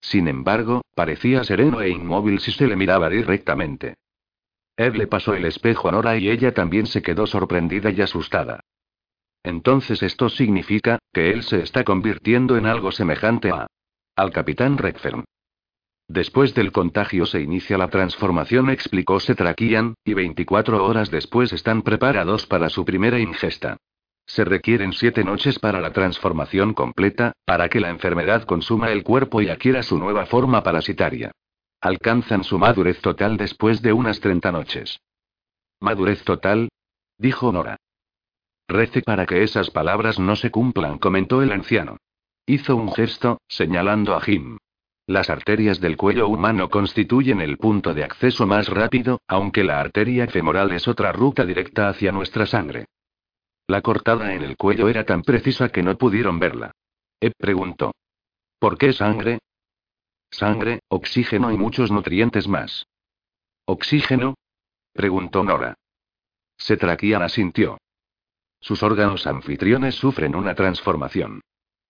[0.01, 3.97] Sin embargo, parecía sereno e inmóvil si se le miraba directamente.
[4.79, 8.61] Ed le pasó el espejo a Nora y ella también se quedó sorprendida y asustada.
[9.43, 13.67] Entonces esto significa, que él se está convirtiendo en algo semejante a...
[14.15, 15.25] al capitán Redfern.
[16.07, 22.47] Después del contagio se inicia la transformación, explicó Setrakian, y 24 horas después están preparados
[22.47, 23.79] para su primera ingesta.
[24.27, 29.43] Se requieren siete noches para la transformación completa, para que la enfermedad consuma el cuerpo
[29.43, 31.33] y adquiera su nueva forma parasitaria.
[31.81, 35.01] Alcanzan su madurez total después de unas 30 noches.
[35.81, 36.71] ¿Madurez total?
[37.19, 37.77] dijo Nora.
[38.67, 41.99] Rece para que esas palabras no se cumplan, comentó el anciano.
[42.47, 44.59] Hizo un gesto, señalando a Jim.
[45.07, 50.27] Las arterias del cuello humano constituyen el punto de acceso más rápido, aunque la arteria
[50.27, 52.87] femoral es otra ruta directa hacia nuestra sangre.
[53.69, 56.73] La cortada en el cuello era tan precisa que no pudieron verla.
[57.21, 57.93] Ep preguntó.
[58.59, 59.39] ¿Por qué sangre?
[60.31, 62.87] Sangre, oxígeno y muchos nutrientes más.
[63.65, 64.35] ¿Oxígeno?
[64.93, 65.75] preguntó Nora.
[66.57, 67.79] Setrakian asintió.
[68.61, 71.41] Sus órganos anfitriones sufren una transformación.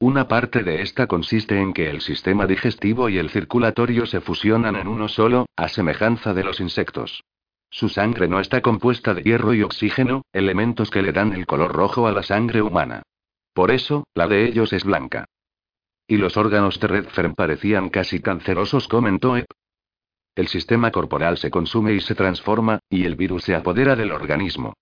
[0.00, 4.76] Una parte de esta consiste en que el sistema digestivo y el circulatorio se fusionan
[4.76, 7.24] en uno solo, a semejanza de los insectos.
[7.70, 11.72] Su sangre no está compuesta de hierro y oxígeno, elementos que le dan el color
[11.72, 13.02] rojo a la sangre humana.
[13.52, 15.26] Por eso, la de ellos es blanca.
[16.10, 19.46] Y los órganos de Redfern parecían casi cancerosos, comentó Ep.
[20.34, 24.72] El sistema corporal se consume y se transforma, y el virus se apodera del organismo.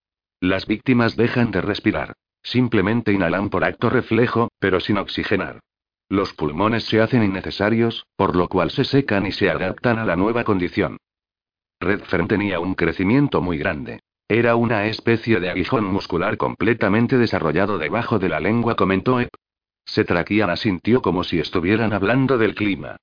[0.40, 2.14] Las víctimas dejan de respirar.
[2.44, 5.58] Simplemente inhalan por acto reflejo, pero sin oxigenar.
[6.08, 10.14] Los pulmones se hacen innecesarios, por lo cual se secan y se adaptan a la
[10.14, 10.98] nueva condición.
[11.80, 13.98] Redfern tenía un crecimiento muy grande.
[14.28, 19.30] Era una especie de aguijón muscular completamente desarrollado debajo de la lengua, comentó Ep.
[19.86, 22.96] Setrakian asintió como si estuvieran hablando del clima.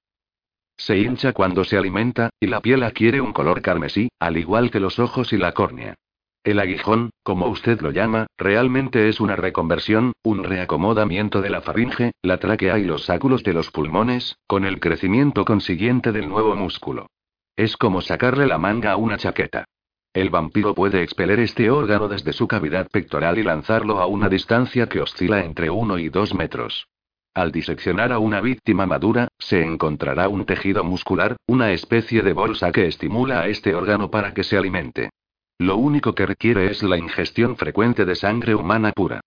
[0.77, 4.79] Se hincha cuando se alimenta, y la piel adquiere un color carmesí, al igual que
[4.79, 5.95] los ojos y la córnea.
[6.43, 12.11] El aguijón, como usted lo llama, realmente es una reconversión, un reacomodamiento de la faringe,
[12.21, 17.07] la tráquea y los sáculos de los pulmones, con el crecimiento consiguiente del nuevo músculo.
[17.55, 19.65] Es como sacarle la manga a una chaqueta.
[20.14, 24.88] El vampiro puede expeler este órgano desde su cavidad pectoral y lanzarlo a una distancia
[24.88, 26.88] que oscila entre 1 y 2 metros.
[27.34, 32.72] Al diseccionar a una víctima madura, se encontrará un tejido muscular, una especie de bolsa
[32.72, 35.09] que estimula a este órgano para que se alimente.
[35.57, 39.22] Lo único que requiere es la ingestión frecuente de sangre humana pura.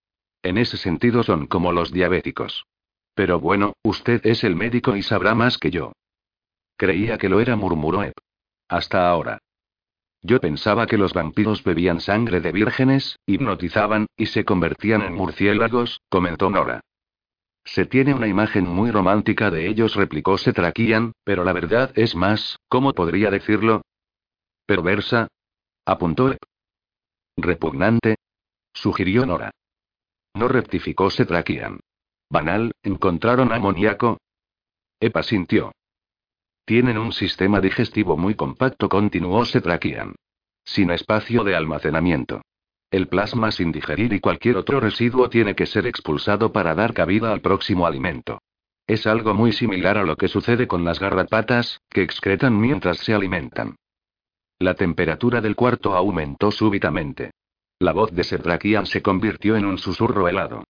[0.44, 2.64] En ese sentido son como los diabéticos.
[3.14, 5.92] Pero bueno, usted es el médico y sabrá más que yo.
[6.76, 8.14] Creía que lo era, murmuró Ep.
[8.68, 9.38] Hasta ahora.
[10.26, 16.00] Yo pensaba que los vampiros bebían sangre de vírgenes, hipnotizaban, y se convertían en murciélagos,
[16.08, 16.80] comentó Nora.
[17.64, 22.58] Se tiene una imagen muy romántica de ellos, replicó Setrakian, pero la verdad es más,
[22.68, 23.82] ¿cómo podría decirlo?
[24.66, 25.28] Perversa.
[25.84, 26.38] Apuntó Ep.
[27.36, 28.16] Repugnante.
[28.72, 29.52] Sugirió Nora.
[30.34, 31.78] No rectificó Setrakian.
[32.28, 34.18] Banal, ¿encontraron amoníaco?
[34.98, 35.70] Epa sintió.
[36.66, 40.16] Tienen un sistema digestivo muy compacto, continuó Setrakian.
[40.64, 42.42] Sin espacio de almacenamiento.
[42.90, 47.30] El plasma sin digerir y cualquier otro residuo tiene que ser expulsado para dar cabida
[47.30, 48.40] al próximo alimento.
[48.84, 53.14] Es algo muy similar a lo que sucede con las garrapatas, que excretan mientras se
[53.14, 53.76] alimentan.
[54.58, 57.30] La temperatura del cuarto aumentó súbitamente.
[57.78, 60.64] La voz de Setrakian se convirtió en un susurro helado.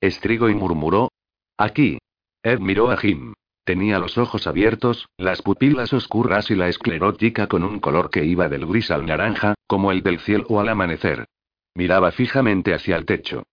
[0.00, 1.10] Estrigo y murmuró.
[1.58, 1.98] Aquí.
[2.42, 3.34] Ed miró a Jim.
[3.64, 8.48] Tenía los ojos abiertos, las pupilas oscuras y la esclerótica con un color que iba
[8.48, 11.26] del gris al naranja, como el del cielo al amanecer.
[11.74, 13.44] Miraba fijamente hacia el techo.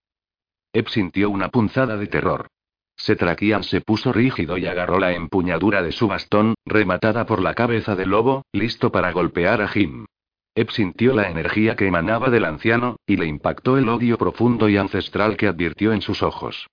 [0.74, 2.47] Eb sintió una punzada de terror.
[2.95, 7.95] Setrakian se puso rígido y agarró la empuñadura de su bastón, rematada por la cabeza
[7.95, 10.05] del lobo, listo para golpear a Jim.
[10.55, 14.78] Eb sintió la energía que emanaba del anciano, y le impactó el odio profundo y
[14.78, 16.68] ancestral que advirtió en sus ojos.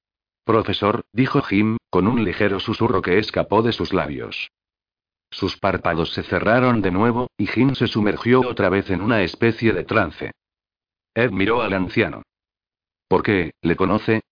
[0.44, 4.50] Profesor, dijo Jim, con un ligero susurro que escapó de sus labios.
[5.30, 9.72] Sus párpados se cerraron de nuevo, y Jim se sumergió otra vez en una especie
[9.72, 10.32] de trance.
[11.14, 12.22] Ed miró al anciano.
[13.08, 13.52] ¿Por qué?
[13.62, 14.22] ¿Le conoce?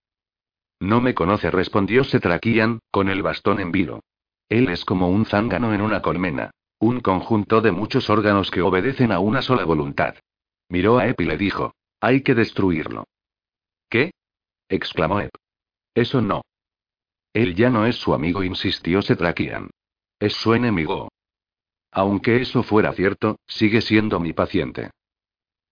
[0.80, 4.00] No me conoce, respondió Setrakian, con el bastón en vilo.
[4.48, 6.50] Él es como un zángano en una colmena.
[6.78, 10.16] Un conjunto de muchos órganos que obedecen a una sola voluntad.
[10.68, 13.04] Miró a Ep y le dijo: Hay que destruirlo.
[13.88, 14.10] ¿Qué?
[14.68, 15.30] exclamó Ep.
[15.94, 16.42] Eso no.
[17.32, 19.70] Él ya no es su amigo, insistió Setrakian.
[20.18, 21.08] Es su enemigo.
[21.90, 24.90] Aunque eso fuera cierto, sigue siendo mi paciente.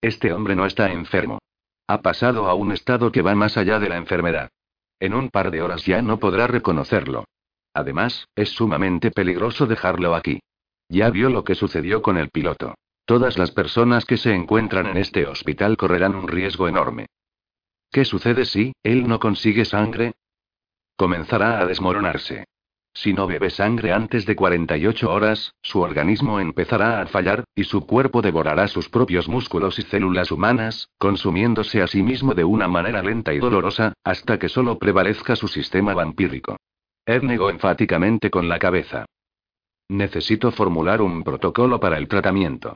[0.02, 1.38] Este hombre no está enfermo.
[1.86, 4.50] Ha pasado a un estado que va más allá de la enfermedad.
[4.98, 7.24] En un par de horas ya no podrá reconocerlo.
[7.72, 10.40] Además, es sumamente peligroso dejarlo aquí.
[10.88, 12.74] Ya vio lo que sucedió con el piloto.
[13.04, 17.06] Todas las personas que se encuentran en este hospital correrán un riesgo enorme.
[17.92, 20.12] ¿Qué sucede si él no consigue sangre?
[20.96, 22.44] Comenzará a desmoronarse.
[22.92, 27.86] Si no bebe sangre antes de 48 horas, su organismo empezará a fallar, y su
[27.86, 33.02] cuerpo devorará sus propios músculos y células humanas, consumiéndose a sí mismo de una manera
[33.02, 36.56] lenta y dolorosa, hasta que solo prevalezca su sistema vampírico.
[37.06, 39.06] Ed negó enfáticamente con la cabeza.
[39.88, 42.74] Necesito formular un protocolo para el tratamiento.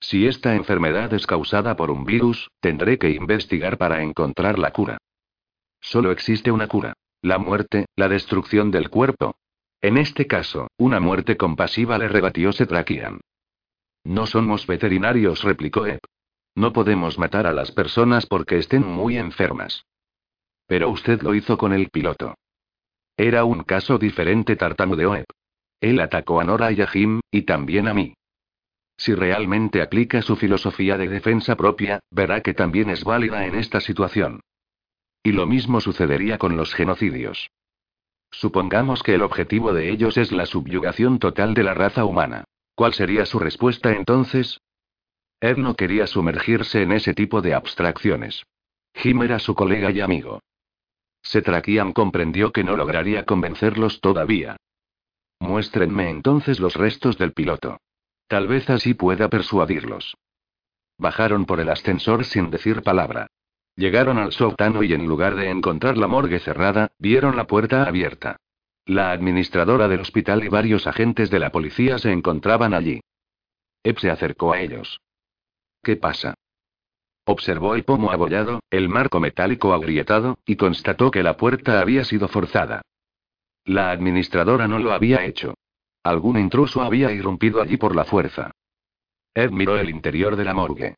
[0.00, 4.98] Si esta enfermedad es causada por un virus, tendré que investigar para encontrar la cura.
[5.80, 6.94] Solo existe una cura.
[7.22, 9.36] La muerte, la destrucción del cuerpo.
[9.80, 13.20] En este caso, una muerte compasiva le rebatió Setrakian.
[14.04, 16.00] No somos veterinarios, replicó Ep.
[16.54, 19.84] No podemos matar a las personas porque estén muy enfermas.
[20.66, 22.34] Pero usted lo hizo con el piloto.
[23.16, 25.26] Era un caso diferente, tartamudeó Ep.
[25.80, 28.14] Él atacó a Nora y a Jim, y también a mí.
[28.96, 33.80] Si realmente aplica su filosofía de defensa propia, verá que también es válida en esta
[33.80, 34.40] situación.
[35.22, 37.50] Y lo mismo sucedería con los genocidios.
[38.30, 42.44] Supongamos que el objetivo de ellos es la subyugación total de la raza humana.
[42.74, 44.60] ¿Cuál sería su respuesta entonces?
[45.40, 48.44] Ed no quería sumergirse en ese tipo de abstracciones.
[48.94, 50.40] Jim era su colega y amigo.
[51.22, 54.56] Setrakian comprendió que no lograría convencerlos todavía.
[55.40, 57.78] Muéstrenme entonces los restos del piloto.
[58.28, 60.16] Tal vez así pueda persuadirlos.
[60.98, 63.28] Bajaron por el ascensor sin decir palabra.
[63.76, 68.38] Llegaron al sótano y en lugar de encontrar la morgue cerrada, vieron la puerta abierta.
[68.86, 73.00] La administradora del hospital y varios agentes de la policía se encontraban allí.
[73.82, 75.00] Ep se acercó a ellos.
[75.82, 76.34] ¿Qué pasa?
[77.24, 82.28] Observó el pomo abollado, el marco metálico agrietado, y constató que la puerta había sido
[82.28, 82.82] forzada.
[83.64, 85.54] La administradora no lo había hecho.
[86.06, 88.52] Algún intruso había irrumpido allí por la fuerza.
[89.34, 90.94] Ed miró el interior de la morgue.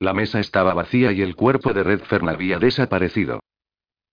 [0.00, 3.40] La mesa estaba vacía y el cuerpo de Redfern había desaparecido.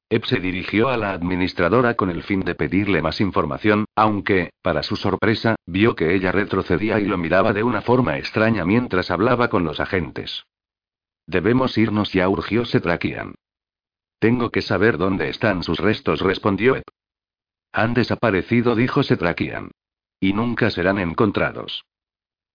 [0.10, 4.84] Ed se dirigió a la administradora con el fin de pedirle más información, aunque, para
[4.84, 9.50] su sorpresa, vio que ella retrocedía y lo miraba de una forma extraña mientras hablaba
[9.50, 10.46] con los agentes.
[11.28, 13.36] Debemos irnos ya, urgió Setrakian.
[14.20, 16.84] Tengo que saber dónde están sus restos, respondió Ed.
[17.74, 19.72] Han desaparecido, dijo Setrakian.
[20.20, 21.86] Y nunca serán encontrados.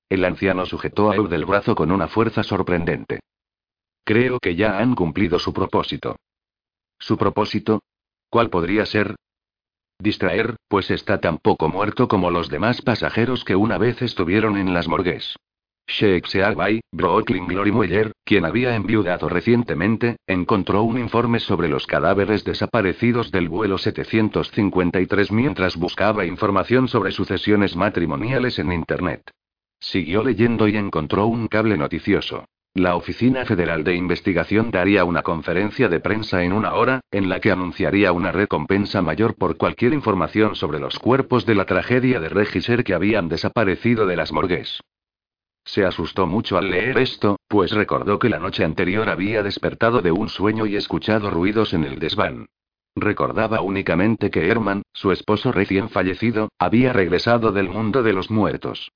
[0.09, 3.21] El anciano sujetó a Eud del brazo con una fuerza sorprendente.
[4.05, 6.17] Creo que ya han cumplido su propósito.
[6.99, 7.81] ¿Su propósito?
[8.29, 9.15] ¿Cuál podría ser?
[9.99, 14.73] Distraer, pues está tan poco muerto como los demás pasajeros que una vez estuvieron en
[14.73, 15.37] las morgues.
[15.91, 22.45] Sheikh Seagbay, Brooklyn Glory Mueller, quien había enviudado recientemente, encontró un informe sobre los cadáveres
[22.45, 29.31] desaparecidos del vuelo 753 mientras buscaba información sobre sucesiones matrimoniales en Internet.
[29.81, 32.45] Siguió leyendo y encontró un cable noticioso.
[32.75, 37.41] La Oficina Federal de Investigación daría una conferencia de prensa en una hora, en la
[37.41, 42.29] que anunciaría una recompensa mayor por cualquier información sobre los cuerpos de la tragedia de
[42.29, 44.81] Regiser que habían desaparecido de las morgues.
[45.73, 50.11] Se asustó mucho al leer esto, pues recordó que la noche anterior había despertado de
[50.11, 52.49] un sueño y escuchado ruidos en el desván.
[52.97, 58.91] Recordaba únicamente que Herman, su esposo recién fallecido, había regresado del mundo de los muertos.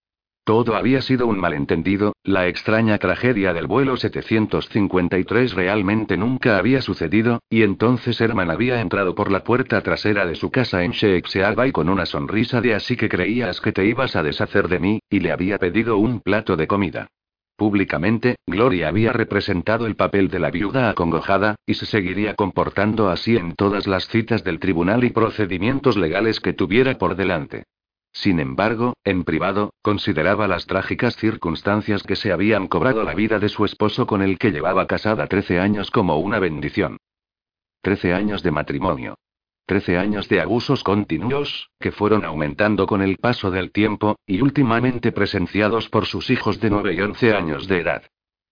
[0.45, 7.41] Todo había sido un malentendido, la extraña tragedia del vuelo 753 realmente nunca había sucedido,
[7.49, 11.89] y entonces Herman había entrado por la puerta trasera de su casa en Sheikh con
[11.89, 15.33] una sonrisa de así que creías que te ibas a deshacer de mí, y le
[15.33, 17.07] había pedido un plato de comida.
[17.57, 23.39] Públicamente, Gloria había representado el papel de la viuda acongojada, y se seguiría comportando así
[23.39, 27.65] en todas las citas del tribunal y procedimientos legales que tuviera por delante.
[28.15, 33.49] Sin embargo, en privado, consideraba las trágicas circunstancias que se habían cobrado la vida de
[33.49, 36.99] su esposo con el que llevaba casada 13 años como una bendición.
[37.83, 39.19] Trece años de matrimonio.
[39.67, 45.11] Trece años de abusos continuos, que fueron aumentando con el paso del tiempo, y últimamente
[45.11, 48.05] presenciados por sus hijos de 9 y 11 años de edad.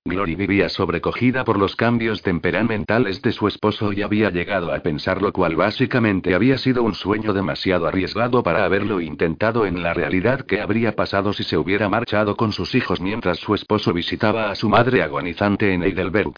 [0.05, 5.23] Glory vivía sobrecogida por los cambios temperamentales de su esposo y había llegado a pensar
[5.23, 10.45] lo cual básicamente había sido un sueño demasiado arriesgado para haberlo intentado en la realidad
[10.45, 14.57] que habría pasado si se hubiera marchado con sus hijos mientras su esposo visitaba a
[14.57, 16.33] su madre agonizante en Heidelberg.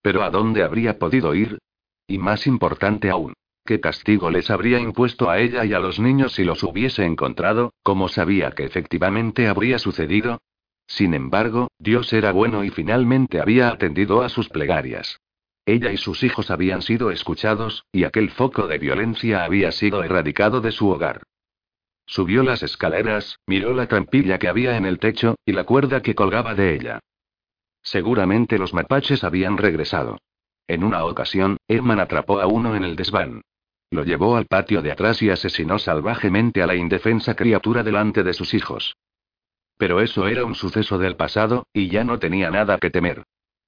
[0.00, 1.58] Pero ¿a dónde habría podido ir?
[2.06, 3.34] Y más importante aún,
[3.66, 7.72] ¿qué castigo les habría impuesto a ella y a los niños si los hubiese encontrado,
[7.82, 10.38] como sabía que efectivamente habría sucedido?
[10.88, 15.20] Sin embargo, Dios era bueno y finalmente había atendido a sus plegarias.
[15.66, 20.62] Ella y sus hijos habían sido escuchados, y aquel foco de violencia había sido erradicado
[20.62, 21.22] de su hogar.
[22.06, 26.14] Subió las escaleras, miró la trampilla que había en el techo, y la cuerda que
[26.14, 27.00] colgaba de ella.
[27.82, 30.18] Seguramente los mapaches habían regresado.
[30.66, 33.42] En una ocasión, Herman atrapó a uno en el desván.
[33.90, 38.32] Lo llevó al patio de atrás y asesinó salvajemente a la indefensa criatura delante de
[38.32, 38.96] sus hijos.
[39.78, 43.22] Pero eso era un suceso del pasado, y ya no tenía nada que temer.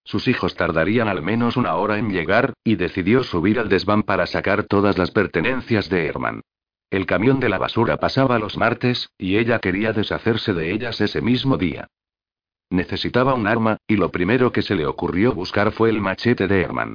[0.04, 4.26] Sus hijos tardarían al menos una hora en llegar, y decidió subir al desván para
[4.26, 6.42] sacar todas las pertenencias de Herman.
[6.90, 11.20] El camión de la basura pasaba los martes, y ella quería deshacerse de ellas ese
[11.20, 11.86] mismo día.
[12.70, 16.61] Necesitaba un arma, y lo primero que se le ocurrió buscar fue el machete de
[16.61, 16.94] Herman.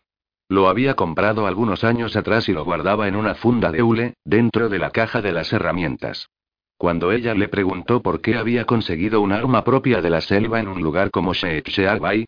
[0.49, 4.69] Lo había comprado algunos años atrás y lo guardaba en una funda de hule, dentro
[4.69, 6.27] de la caja de las herramientas.
[6.77, 10.67] Cuando ella le preguntó por qué había conseguido un arma propia de la selva en
[10.67, 11.79] un lugar como Sheikh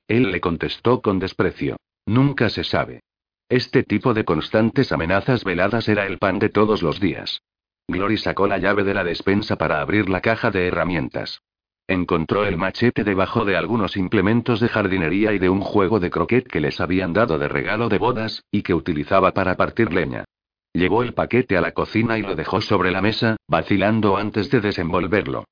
[0.08, 1.76] él le contestó con desprecio.
[2.06, 3.02] Nunca se sabe.
[3.50, 7.42] Este tipo de constantes amenazas veladas era el pan de todos los días.
[7.90, 11.42] Glory sacó la llave de la despensa para abrir la caja de herramientas.
[11.88, 16.46] Encontró el machete debajo de algunos implementos de jardinería y de un juego de croquet
[16.46, 20.26] que les habían dado de regalo de bodas, y que utilizaba para partir leña.
[20.74, 24.62] Llevó el paquete a la cocina y lo dejó sobre la mesa, vacilando antes de
[24.62, 25.46] desenvolverlo.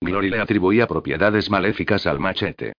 [0.00, 2.72] Glory le atribuía propiedades maléficas al machete.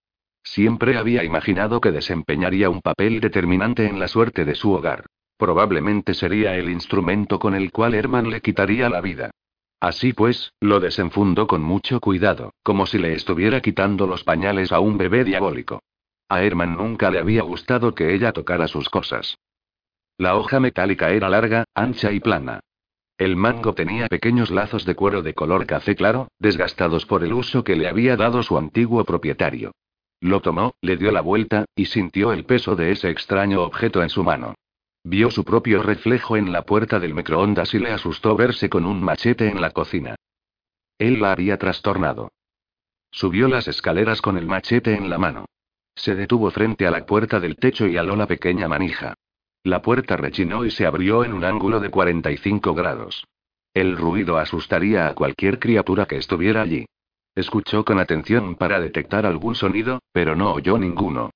[0.44, 5.06] Siempre había imaginado que desempeñaría un papel determinante en la suerte de su hogar.
[5.38, 9.32] Probablemente sería el instrumento con el cual Herman le quitaría la vida.
[9.80, 14.80] Así pues, lo desenfundó con mucho cuidado, como si le estuviera quitando los pañales a
[14.80, 15.82] un bebé diabólico.
[16.30, 19.38] A Herman nunca le había gustado que ella tocara sus cosas.
[20.22, 22.60] La hoja metálica era larga, ancha y plana.
[23.18, 27.64] El mango tenía pequeños lazos de cuero de color café claro, desgastados por el uso
[27.64, 29.72] que le había dado su antiguo propietario.
[30.20, 34.10] Lo tomó, le dio la vuelta, y sintió el peso de ese extraño objeto en
[34.10, 34.54] su mano.
[35.04, 39.02] Vio su propio reflejo en la puerta del microondas y le asustó verse con un
[39.02, 40.14] machete en la cocina.
[41.00, 42.32] Él la había trastornado.
[43.10, 45.46] Subió las escaleras con el machete en la mano.
[45.96, 49.16] Se detuvo frente a la puerta del techo y aló la pequeña manija.
[49.64, 53.26] La puerta rechinó y se abrió en un ángulo de 45 grados.
[53.74, 56.86] El ruido asustaría a cualquier criatura que estuviera allí.
[57.36, 61.30] Escuchó con atención para detectar algún sonido, pero no oyó ninguno.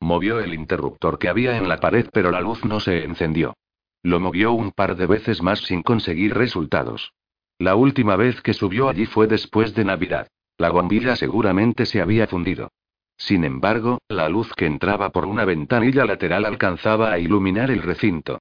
[0.00, 3.54] Movió el interruptor que había en la pared, pero la luz no se encendió.
[4.02, 7.12] Lo movió un par de veces más sin conseguir resultados.
[7.58, 10.28] La última vez que subió allí fue después de Navidad.
[10.58, 12.70] La bombilla seguramente se había fundido.
[13.18, 18.38] Sin embargo, la luz que entraba por una ventanilla lateral alcanzaba a iluminar el recinto.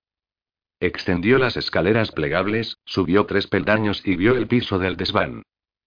[0.80, 5.41] Extendió las escaleras plegables, subió tres peldaños y vio el piso del desván.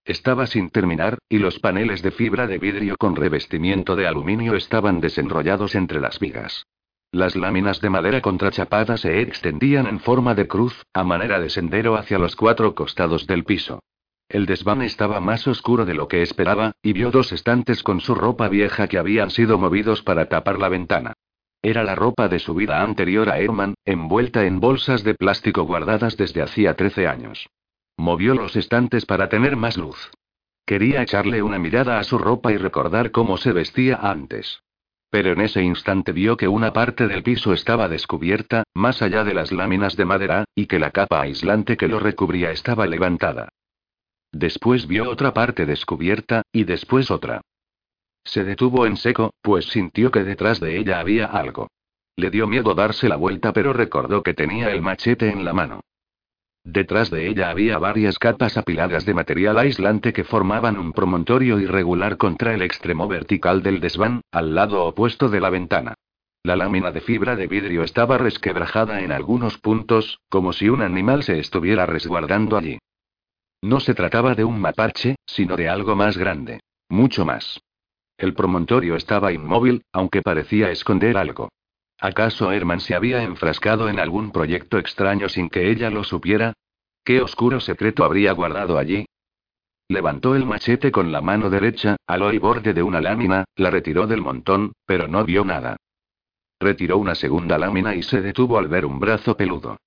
[0.04, 5.00] Estaba sin terminar, y los paneles de fibra de vidrio con revestimiento de aluminio estaban
[5.00, 6.66] desenrollados entre las vigas.
[7.12, 11.96] Las láminas de madera contrachapada se extendían en forma de cruz, a manera de sendero
[11.96, 13.80] hacia los cuatro costados del piso.
[14.30, 18.14] El desván estaba más oscuro de lo que esperaba, y vio dos estantes con su
[18.14, 21.14] ropa vieja que habían sido movidos para tapar la ventana.
[21.62, 26.16] Era la ropa de su vida anterior a Herman, envuelta en bolsas de plástico guardadas
[26.16, 27.48] desde hacía 13 años.
[27.96, 30.12] Movió los estantes para tener más luz.
[30.64, 34.62] Quería echarle una mirada a su ropa y recordar cómo se vestía antes.
[35.10, 39.34] Pero en ese instante vio que una parte del piso estaba descubierta, más allá de
[39.34, 43.48] las láminas de madera, y que la capa aislante que lo recubría estaba levantada.
[44.32, 47.40] Después vio otra parte descubierta, y después otra.
[48.24, 51.68] Se detuvo en seco, pues sintió que detrás de ella había algo.
[52.16, 55.80] Le dio miedo darse la vuelta, pero recordó que tenía el machete en la mano.
[56.62, 62.18] Detrás de ella había varias capas apiladas de material aislante que formaban un promontorio irregular
[62.18, 65.94] contra el extremo vertical del desván, al lado opuesto de la ventana.
[66.42, 71.22] La lámina de fibra de vidrio estaba resquebrajada en algunos puntos, como si un animal
[71.22, 72.78] se estuviera resguardando allí.
[73.62, 76.60] No se trataba de un mapache, sino de algo más grande.
[76.88, 77.60] Mucho más.
[78.16, 81.50] El promontorio estaba inmóvil, aunque parecía esconder algo.
[81.98, 86.54] ¿Acaso Herman se había enfrascado en algún proyecto extraño sin que ella lo supiera?
[87.04, 89.06] ¿Qué oscuro secreto habría guardado allí?
[89.88, 94.06] Levantó el machete con la mano derecha, aló el borde de una lámina, la retiró
[94.06, 95.76] del montón, pero no vio nada.
[96.58, 99.78] Retiró una segunda lámina y se detuvo al ver un brazo peludo.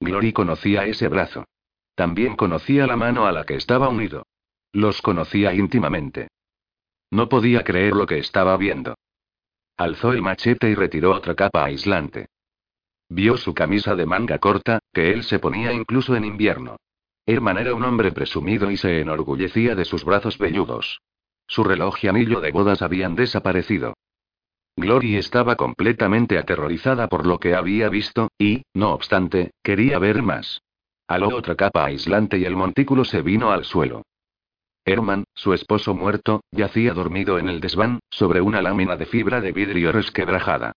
[0.00, 1.44] Glory conocía ese brazo.
[2.00, 4.22] También conocía la mano a la que estaba unido.
[4.72, 6.28] Los conocía íntimamente.
[7.10, 8.94] No podía creer lo que estaba viendo.
[9.76, 12.28] Alzó el machete y retiró otra capa aislante.
[13.10, 16.78] Vio su camisa de manga corta, que él se ponía incluso en invierno.
[17.26, 21.02] Herman era un hombre presumido y se enorgullecía de sus brazos velludos.
[21.46, 23.92] Su reloj y anillo de bodas habían desaparecido.
[24.74, 30.62] Glory estaba completamente aterrorizada por lo que había visto, y, no obstante, quería ver más.
[31.10, 34.04] Aló otra capa aislante y el montículo se vino al suelo.
[34.84, 39.50] Herman, su esposo muerto, yacía dormido en el desván, sobre una lámina de fibra de
[39.50, 40.70] vidrio resquebrajada.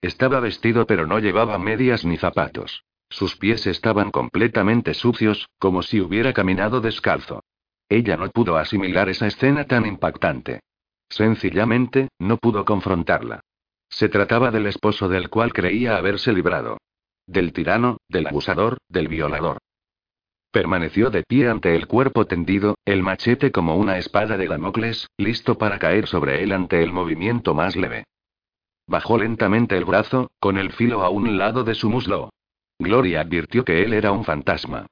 [0.00, 2.84] Estaba vestido pero no llevaba medias ni zapatos.
[3.08, 7.42] Sus pies estaban completamente sucios, como si hubiera caminado descalzo.
[7.88, 10.60] Ella no pudo asimilar esa escena tan impactante.
[11.08, 13.40] Sencillamente, no pudo confrontarla.
[13.88, 16.78] Se trataba del esposo del cual creía haberse librado.
[17.26, 19.58] Del tirano, del abusador, del violador.
[20.52, 25.56] Permaneció de pie ante el cuerpo tendido, el machete como una espada de Damocles, listo
[25.56, 28.04] para caer sobre él ante el movimiento más leve.
[28.88, 32.30] Bajó lentamente el brazo, con el filo a un lado de su muslo.
[32.80, 34.86] Gloria advirtió que él era un fantasma.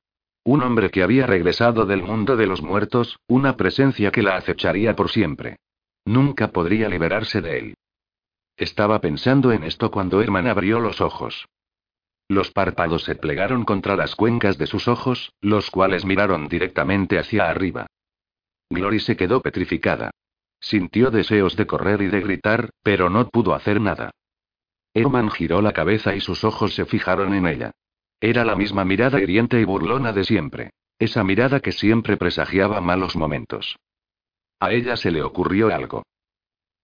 [0.45, 4.95] Un hombre que había regresado del mundo de los muertos, una presencia que la acecharía
[4.95, 5.57] por siempre.
[6.05, 7.75] Nunca podría liberarse de él.
[8.57, 11.49] Estaba pensando en esto cuando Herman abrió los ojos.
[12.29, 17.49] Los párpados se plegaron contra las cuencas de sus ojos, los cuales miraron directamente hacia
[17.49, 17.87] arriba.
[18.71, 20.11] Glory se quedó petrificada.
[20.61, 24.11] Sintió deseos de correr y de gritar, pero no pudo hacer nada.
[24.93, 27.71] Herman giró la cabeza y sus ojos se fijaron en ella.
[28.21, 30.71] Era la misma mirada hiriente y burlona de siempre.
[30.99, 33.77] Esa mirada que siempre presagiaba malos momentos.
[34.61, 36.03] A ella se le ocurrió algo.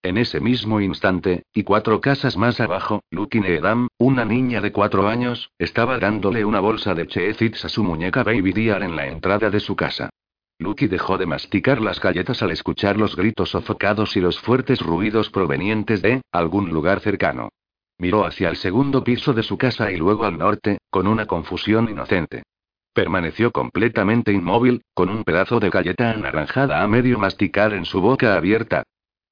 [0.05, 5.07] En ese mismo instante, y cuatro casas más abajo, Lucky Needham, una niña de cuatro
[5.07, 9.49] años, estaba dándole una bolsa de Cheez a su muñeca Baby Dear en la entrada
[9.49, 10.11] de su casa.
[10.59, 15.31] Lucky dejó de masticar las galletas al escuchar los gritos sofocados y los fuertes ruidos
[15.31, 17.49] provenientes de algún lugar cercano.
[17.97, 21.89] Miró hacia el segundo piso de su casa y luego al norte, con una confusión
[21.89, 22.43] inocente.
[22.93, 28.35] Permaneció completamente inmóvil, con un pedazo de galleta anaranjada a medio masticar en su boca
[28.35, 28.83] abierta.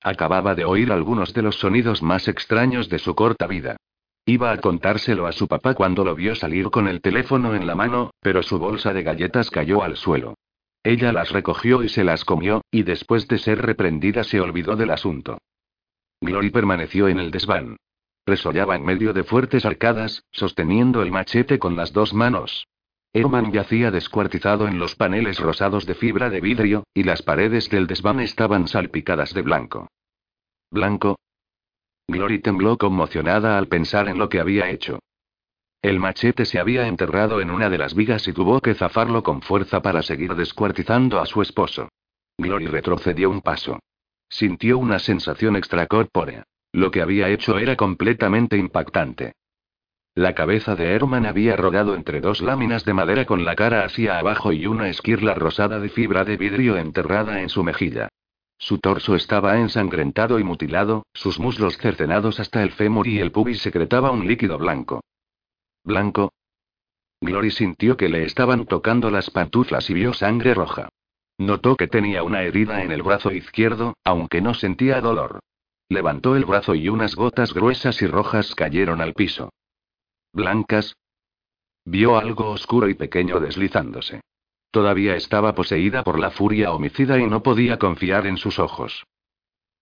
[0.03, 3.77] Acababa de oír algunos de los sonidos más extraños de su corta vida.
[4.25, 7.75] Iba a contárselo a su papá cuando lo vio salir con el teléfono en la
[7.75, 10.35] mano, pero su bolsa de galletas cayó al suelo.
[10.83, 14.91] Ella las recogió y se las comió, y después de ser reprendida se olvidó del
[14.91, 15.37] asunto.
[16.19, 17.77] Glory permaneció en el desván.
[18.25, 22.67] Resollaba en medio de fuertes arcadas, sosteniendo el machete con las dos manos.
[23.13, 27.85] Herman yacía descuartizado en los paneles rosados de fibra de vidrio, y las paredes del
[27.85, 29.87] desván estaban salpicadas de blanco.
[30.71, 31.19] ¿Blanco?
[32.07, 34.99] Glory tembló conmocionada al pensar en lo que había hecho.
[35.83, 39.41] El machete se había enterrado en una de las vigas y tuvo que zafarlo con
[39.41, 41.89] fuerza para seguir descuartizando a su esposo.
[42.37, 43.79] Glory retrocedió un paso.
[44.27, 46.45] Sintió una sensación extracorpórea.
[46.71, 49.33] Lo que había hecho era completamente impactante.
[50.15, 54.19] La cabeza de Herman había rodado entre dos láminas de madera con la cara hacia
[54.19, 58.09] abajo y una esquirla rosada de fibra de vidrio enterrada en su mejilla.
[58.59, 63.59] Su torso estaba ensangrentado y mutilado, sus muslos cercenados hasta el fémur y el pubis
[63.61, 65.03] secretaba un líquido blanco.
[65.83, 66.31] ¿Blanco?
[67.19, 70.89] Glory sintió que le estaban tocando las pantuflas y vio sangre roja.
[71.39, 75.39] Notó que tenía una herida en el brazo izquierdo, aunque no sentía dolor.
[75.89, 79.49] Levantó el brazo y unas gotas gruesas y rojas cayeron al piso.
[80.33, 80.95] ¿Blancas?
[81.85, 84.21] Vio algo oscuro y pequeño deslizándose.
[84.71, 89.05] Todavía estaba poseída por la furia homicida y no podía confiar en sus ojos.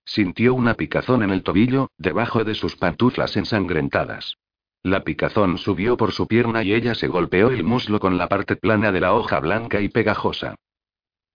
[0.04, 4.36] Sintió una picazón en el tobillo, debajo de sus pantuflas ensangrentadas.
[4.84, 8.58] La picazón subió por su pierna y ella se golpeó el muslo con la parte
[8.58, 10.56] plana de la hoja blanca y pegajosa.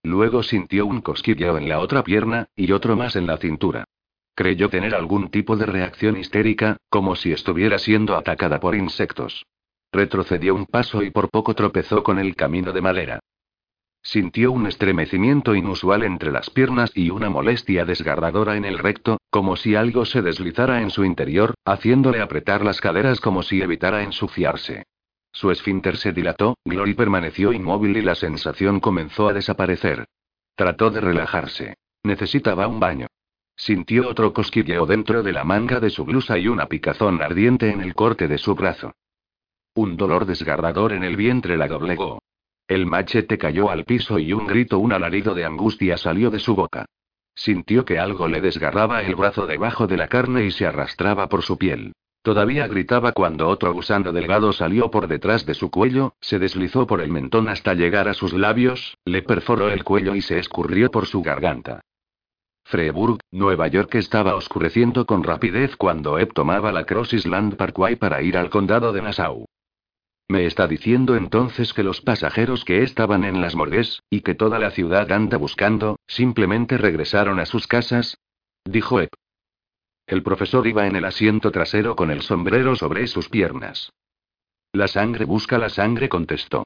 [0.02, 3.86] Luego sintió un cosquilleo en la otra pierna, y otro más en la cintura.
[4.37, 9.47] Creyó tener algún tipo de reacción histérica, como si estuviera siendo atacada por insectos.
[9.91, 13.21] Retrocedió un paso y por poco tropezó con el camino de madera.
[14.03, 19.57] Sintió un estremecimiento inusual entre las piernas y una molestia desgarradora en el recto, como
[19.57, 24.85] si algo se deslizara en su interior, haciéndole apretar las caderas como si evitara ensuciarse.
[25.33, 30.05] Su esfínter se dilató, Glory permaneció inmóvil y la sensación comenzó a desaparecer.
[30.55, 31.75] Trató de relajarse.
[32.03, 33.07] Necesitaba un baño.
[33.57, 37.81] Sintió otro cosquilleo dentro de la manga de su blusa y una picazón ardiente en
[37.81, 38.93] el corte de su brazo.
[39.74, 42.20] Un dolor desgarrador en el vientre la doblegó.
[42.69, 46.55] El machete cayó al piso y un grito, un alarido de angustia salió de su
[46.55, 46.85] boca.
[47.35, 51.43] Sintió que algo le desgarraba el brazo debajo de la carne y se arrastraba por
[51.43, 51.93] su piel.
[52.23, 57.01] Todavía gritaba cuando otro gusano delgado salió por detrás de su cuello, se deslizó por
[57.01, 61.07] el mentón hasta llegar a sus labios, le perforó el cuello y se escurrió por
[61.07, 61.83] su garganta.
[62.68, 68.22] Freeburg, Nueva York estaba oscureciendo con rapidez cuando Ed tomaba la Cross Island Parkway para
[68.22, 69.47] ir al condado de Nassau.
[70.28, 74.59] ¿Me está diciendo entonces que los pasajeros que estaban en las morgues, y que toda
[74.59, 78.18] la ciudad anda buscando, simplemente regresaron a sus casas?
[78.64, 79.10] Dijo Ed.
[80.09, 83.93] El profesor iba en el asiento trasero con el sombrero sobre sus piernas.
[84.72, 86.64] La sangre busca la sangre, contestó.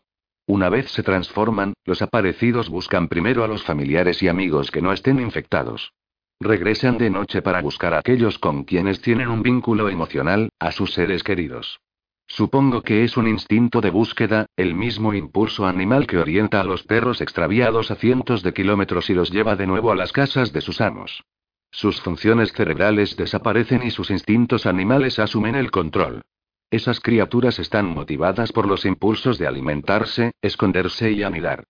[0.50, 4.92] Una vez se transforman, los aparecidos buscan primero a los familiares y amigos que no
[4.92, 5.92] estén infectados.
[6.40, 10.92] Regresan de noche para buscar a aquellos con quienes tienen un vínculo emocional, a sus
[10.92, 11.78] seres queridos.
[12.26, 16.82] Supongo que es un instinto de búsqueda, el mismo impulso animal que orienta a los
[16.82, 20.62] perros extraviados a cientos de kilómetros y los lleva de nuevo a las casas de
[20.62, 21.22] sus amos.
[21.70, 26.22] Sus funciones cerebrales desaparecen y sus instintos animales asumen el control.
[26.70, 31.64] Esas criaturas están motivadas por los impulsos de alimentarse, esconderse y anidar.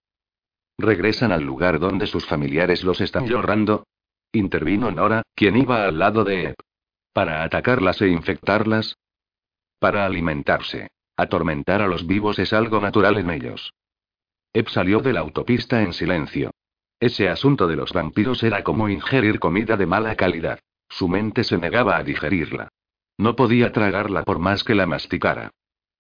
[0.79, 3.87] ¿Regresan al lugar donde sus familiares los están llorando?
[4.33, 6.55] Intervino Nora, quien iba al lado de Ed.
[7.13, 8.97] ¿Para atacarlas e infectarlas?
[9.79, 10.89] Para alimentarse.
[11.17, 13.73] Atormentar a los vivos es algo natural en ellos.
[14.53, 16.51] Ep salió de la autopista en silencio.
[16.99, 20.61] Ese asunto de los vampiros era como ingerir comida de mala calidad.
[20.89, 22.69] Su mente se negaba a digerirla.
[23.21, 25.51] No podía tragarla por más que la masticara.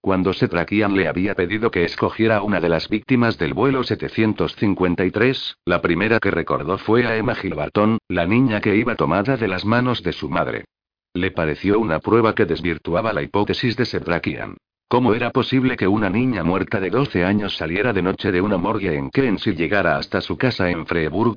[0.01, 5.83] Cuando Setrakian le había pedido que escogiera una de las víctimas del vuelo 753, la
[5.83, 10.03] primera que recordó fue a Emma Gilbarton, la niña que iba tomada de las manos
[10.03, 10.65] de su madre.
[11.13, 14.57] Le pareció una prueba que desvirtuaba la hipótesis de Setrakian.
[14.89, 18.57] ¿Cómo era posible que una niña muerta de 12 años saliera de noche de una
[18.57, 21.37] morgue en Kens y llegara hasta su casa en Freiburg?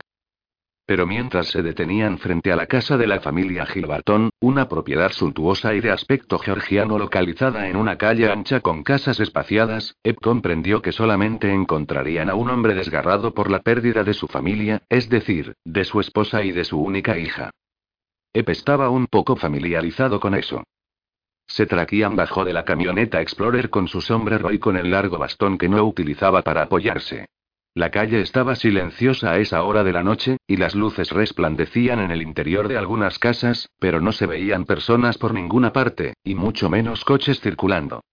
[0.85, 5.73] Pero mientras se detenían frente a la casa de la familia Gilbarton, una propiedad suntuosa
[5.73, 10.91] y de aspecto georgiano localizada en una calle ancha con casas espaciadas, Ep comprendió que
[10.91, 15.85] solamente encontrarían a un hombre desgarrado por la pérdida de su familia, es decir, de
[15.85, 17.51] su esposa y de su única hija.
[18.33, 20.63] Ep estaba un poco familiarizado con eso.
[21.47, 25.69] Setrakian bajó de la camioneta Explorer con su sombrero y con el largo bastón que
[25.69, 27.27] no utilizaba para apoyarse.
[27.75, 32.11] La calle estaba silenciosa a esa hora de la noche, y las luces resplandecían en
[32.11, 36.69] el interior de algunas casas, pero no se veían personas por ninguna parte, y mucho
[36.69, 38.03] menos coches circulando.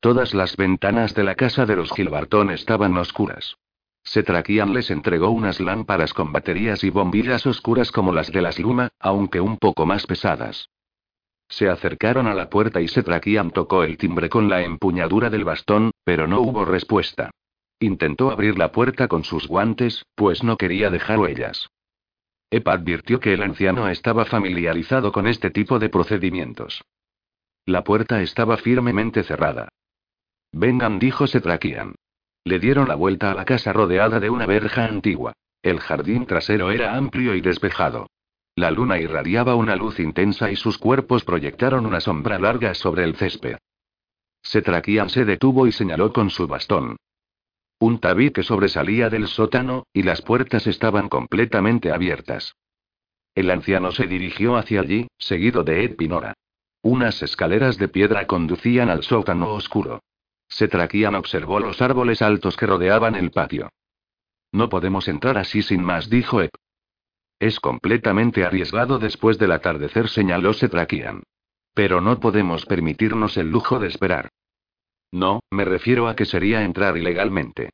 [0.00, 3.56] Todas las ventanas de la casa de los Gilbartón estaban oscuras.
[4.04, 8.88] Setrakian les entregó unas lámparas con baterías y bombillas oscuras como las de las Luma,
[9.00, 10.70] aunque un poco más pesadas.
[11.50, 15.90] Se acercaron a la puerta y Setrakian tocó el timbre con la empuñadura del bastón,
[16.04, 17.30] pero no hubo respuesta.
[17.80, 21.68] Intentó abrir la puerta con sus guantes, pues no quería dejar huellas.
[22.50, 26.82] Epa advirtió que el anciano estaba familiarizado con este tipo de procedimientos.
[27.66, 29.68] La puerta estaba firmemente cerrada.
[30.52, 31.94] Vengan, dijo Setrakian.
[32.44, 35.34] Le dieron la vuelta a la casa rodeada de una verja antigua.
[35.62, 38.08] El jardín trasero era amplio y despejado.
[38.56, 43.14] La luna irradiaba una luz intensa y sus cuerpos proyectaron una sombra larga sobre el
[43.16, 43.58] césped.
[44.42, 46.96] Setrakian se detuvo y señaló con su bastón.
[47.80, 52.56] Un tabique sobresalía del sótano, y las puertas estaban completamente abiertas.
[53.34, 56.34] El anciano se dirigió hacia allí, seguido de Ed Pinora.
[56.82, 60.02] Unas escaleras de piedra conducían al sótano oscuro.
[60.48, 63.68] Setrakian observó los árboles altos que rodeaban el patio.
[64.50, 66.50] No podemos entrar así sin más, dijo Ed.
[67.38, 71.22] Es completamente arriesgado después del atardecer, señaló Setrakian.
[71.74, 74.30] Pero no podemos permitirnos el lujo de esperar.
[75.12, 77.70] No, me refiero a que sería entrar ilegalmente.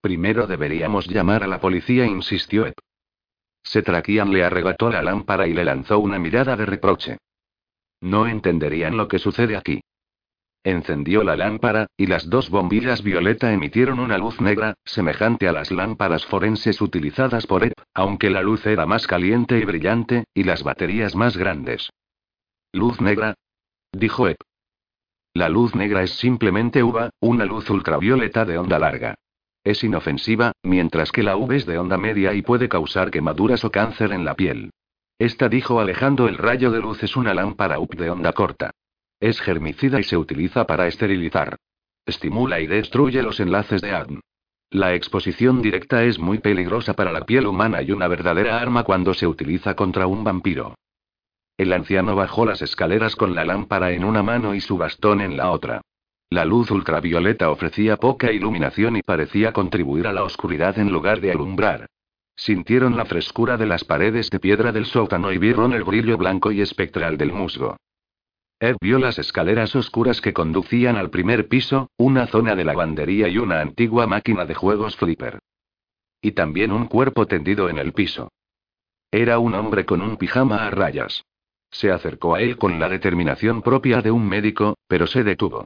[0.00, 2.74] Primero deberíamos llamar a la policía, insistió Ed.
[3.62, 7.18] Setrakian le arrebató la lámpara y le lanzó una mirada de reproche.
[8.00, 9.80] No entenderían lo que sucede aquí.
[10.64, 15.70] Encendió la lámpara, y las dos bombillas violeta emitieron una luz negra, semejante a las
[15.70, 20.62] lámparas forenses utilizadas por Ed, aunque la luz era más caliente y brillante, y las
[20.62, 21.90] baterías más grandes.
[22.72, 23.34] ¿Luz negra?
[23.92, 24.36] dijo Ed.
[25.38, 29.14] La luz negra es simplemente UVA, una luz ultravioleta de onda larga.
[29.62, 33.70] Es inofensiva, mientras que la UV es de onda media y puede causar quemaduras o
[33.70, 34.70] cáncer en la piel.
[35.16, 38.72] Esta dijo alejando el rayo de luz es una lámpara UV de onda corta.
[39.20, 41.54] Es germicida y se utiliza para esterilizar.
[42.04, 44.20] Estimula y destruye los enlaces de ADN.
[44.70, 49.14] La exposición directa es muy peligrosa para la piel humana y una verdadera arma cuando
[49.14, 50.74] se utiliza contra un vampiro.
[51.58, 55.36] El anciano bajó las escaleras con la lámpara en una mano y su bastón en
[55.36, 55.80] la otra.
[56.30, 61.32] La luz ultravioleta ofrecía poca iluminación y parecía contribuir a la oscuridad en lugar de
[61.32, 61.86] alumbrar.
[62.36, 66.52] Sintieron la frescura de las paredes de piedra del sótano y vieron el brillo blanco
[66.52, 67.76] y espectral del musgo.
[68.60, 73.38] Ed vio las escaleras oscuras que conducían al primer piso, una zona de lavandería y
[73.38, 75.40] una antigua máquina de juegos flipper.
[76.20, 78.30] Y también un cuerpo tendido en el piso.
[79.10, 81.24] Era un hombre con un pijama a rayas.
[81.70, 85.64] Se acercó a él con la determinación propia de un médico, pero se detuvo.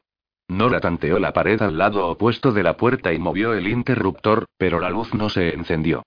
[0.48, 4.80] Nora tanteó la pared al lado opuesto de la puerta y movió el interruptor, pero
[4.80, 6.02] la luz no se encendió.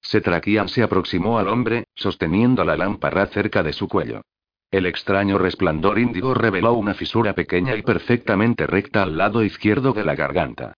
[0.00, 4.22] Setrakian se aproximó al hombre, sosteniendo la lámpara cerca de su cuello.
[4.70, 10.04] El extraño resplandor índigo reveló una fisura pequeña y perfectamente recta al lado izquierdo de
[10.04, 10.74] la garganta.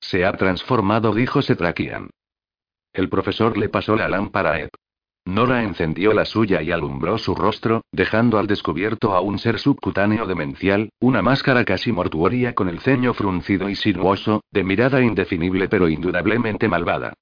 [0.00, 2.10] Se ha transformado, dijo Setrakian.
[2.92, 4.70] El profesor le pasó la lámpara a Ed.
[5.24, 10.26] Nora encendió la suya y alumbró su rostro, dejando al descubierto a un ser subcutáneo
[10.26, 15.88] demencial, una máscara casi mortuoria con el ceño fruncido y sinuoso, de mirada indefinible pero
[15.88, 17.14] indudablemente malvada.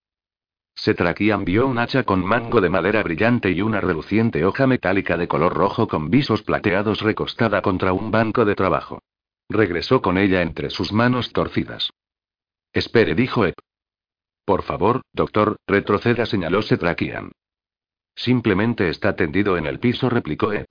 [0.75, 5.29] Setrakian vio un hacha con mango de madera brillante y una reluciente hoja metálica de
[5.29, 9.03] color rojo con visos plateados recostada contra un banco de trabajo.
[9.51, 11.91] Regresó con ella entre sus manos torcidas.
[12.73, 13.55] Espere, dijo Ed.
[14.47, 17.33] Por favor, doctor, retroceda, señaló Setrakian.
[18.15, 20.67] Simplemente está tendido en el piso, replicó Ed.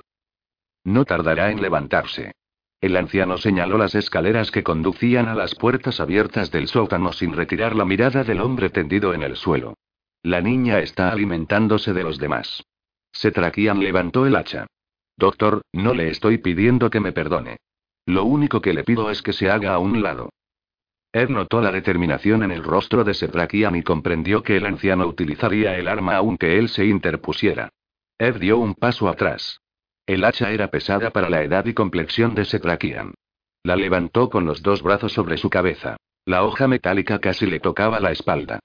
[0.83, 2.33] No tardará en levantarse.
[2.81, 7.75] El anciano señaló las escaleras que conducían a las puertas abiertas del sótano sin retirar
[7.75, 9.75] la mirada del hombre tendido en el suelo.
[10.23, 12.63] La niña está alimentándose de los demás.
[13.11, 14.67] Setrakian levantó el hacha.
[15.17, 17.57] Doctor, no le estoy pidiendo que me perdone.
[18.05, 20.29] Lo único que le pido es que se haga a un lado.
[21.11, 25.75] Ed notó la determinación en el rostro de Setrakian y comprendió que el anciano utilizaría
[25.77, 27.69] el arma aunque él se interpusiera.
[28.19, 29.59] Ed dio un paso atrás.
[30.05, 33.15] El hacha era pesada para la edad y complexión de Setrakian.
[33.63, 35.97] La levantó con los dos brazos sobre su cabeza.
[36.25, 38.59] La hoja metálica casi le tocaba la espalda.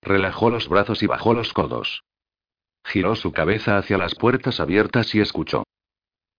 [0.00, 2.02] Relajó los brazos y bajó los codos.
[2.84, 5.64] Giró su cabeza hacia las puertas abiertas y escuchó.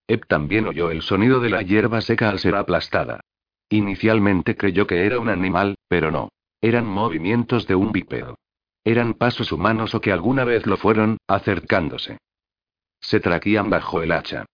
[0.07, 3.21] Eb también oyó el sonido de la hierba seca al ser aplastada.
[3.69, 6.29] Inicialmente creyó que era un animal, pero no.
[6.61, 8.35] Eran movimientos de un bípedo.
[8.83, 12.17] Eran pasos humanos o que alguna vez lo fueron, acercándose.
[12.99, 14.45] Se traquían bajo el hacha.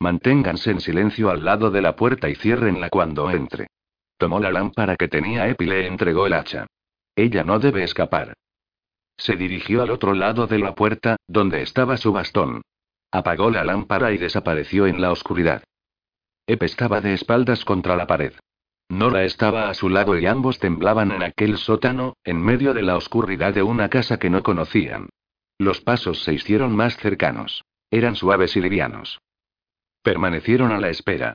[0.00, 3.68] Manténganse en silencio al lado de la puerta y ciérrenla cuando entre.
[4.16, 6.66] Tomó la lámpara que tenía Ep y le entregó el hacha.
[7.14, 8.34] Ella no debe escapar.
[9.16, 12.62] Se dirigió al otro lado de la puerta, donde estaba su bastón.
[13.10, 15.62] Apagó la lámpara y desapareció en la oscuridad.
[16.50, 18.32] Ep estaba de espaldas contra la pared.
[18.88, 22.96] Nora estaba a su lado y ambos temblaban en aquel sótano, en medio de la
[22.96, 25.10] oscuridad de una casa que no conocían.
[25.58, 27.62] Los pasos se hicieron más cercanos.
[27.92, 29.20] Eran suaves y livianos.
[30.02, 31.34] Permanecieron a la espera.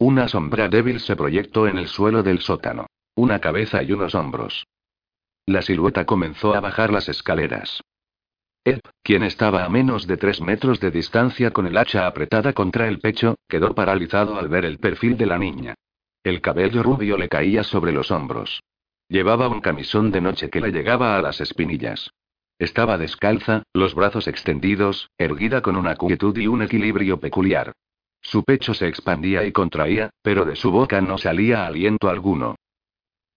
[0.00, 2.86] Una sombra débil se proyectó en el suelo del sótano.
[3.14, 4.66] Una cabeza y unos hombros.
[5.46, 7.84] La silueta comenzó a bajar las escaleras.
[8.66, 12.88] Ed, quien estaba a menos de tres metros de distancia con el hacha apretada contra
[12.88, 15.76] el pecho, quedó paralizado al ver el perfil de la niña.
[16.24, 18.64] El cabello rubio le caía sobre los hombros.
[19.08, 22.10] Llevaba un camisón de noche que le llegaba a las espinillas.
[22.58, 27.70] Estaba descalza, los brazos extendidos, erguida con una quietud y un equilibrio peculiar.
[28.20, 32.56] Su pecho se expandía y contraía, pero de su boca no salía aliento alguno.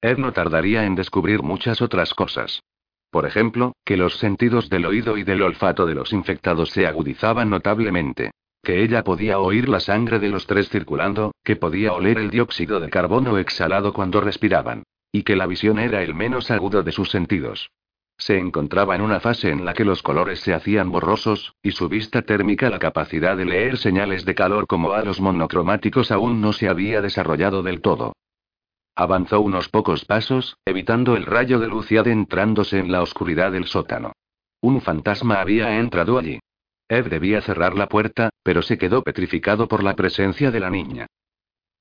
[0.01, 2.63] Ed no tardaría en descubrir muchas otras cosas.
[3.11, 7.49] Por ejemplo, que los sentidos del oído y del olfato de los infectados se agudizaban
[7.49, 8.31] notablemente.
[8.61, 12.79] Que ella podía oír la sangre de los tres circulando, que podía oler el dióxido
[12.79, 14.83] de carbono exhalado cuando respiraban.
[15.11, 17.71] Y que la visión era el menos agudo de sus sentidos.
[18.17, 21.87] Se encontraba en una fase en la que los colores se hacían borrosos, y su
[21.87, 26.51] vista térmica, la capacidad de leer señales de calor como a los monocromáticos aún no
[26.51, 28.13] se había desarrollado del todo.
[28.99, 33.63] Avanzó unos pocos pasos, evitando el rayo de luz y adentrándose en la oscuridad del
[33.63, 34.11] sótano.
[34.59, 36.41] Un fantasma había entrado allí.
[36.89, 41.07] Ed debía cerrar la puerta, pero se quedó petrificado por la presencia de la niña.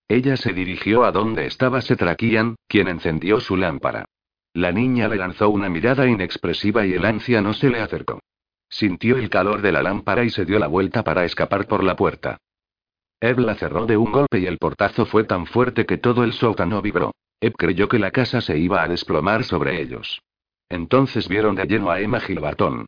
[0.07, 4.05] Ella se dirigió a donde estaba Setrakian, quien encendió su lámpara.
[4.53, 8.20] La niña le lanzó una mirada inexpresiva y el anciano se le acercó.
[8.69, 11.97] Sintió el calor de la lámpara y se dio la vuelta para escapar por la
[11.97, 12.39] puerta.
[13.20, 16.32] Eb la cerró de un golpe y el portazo fue tan fuerte que todo el
[16.32, 17.12] sótano vibró.
[17.40, 20.23] Eb creyó que la casa se iba a desplomar sobre ellos.
[20.69, 22.86] Entonces vieron de lleno a Emma Gilbartón.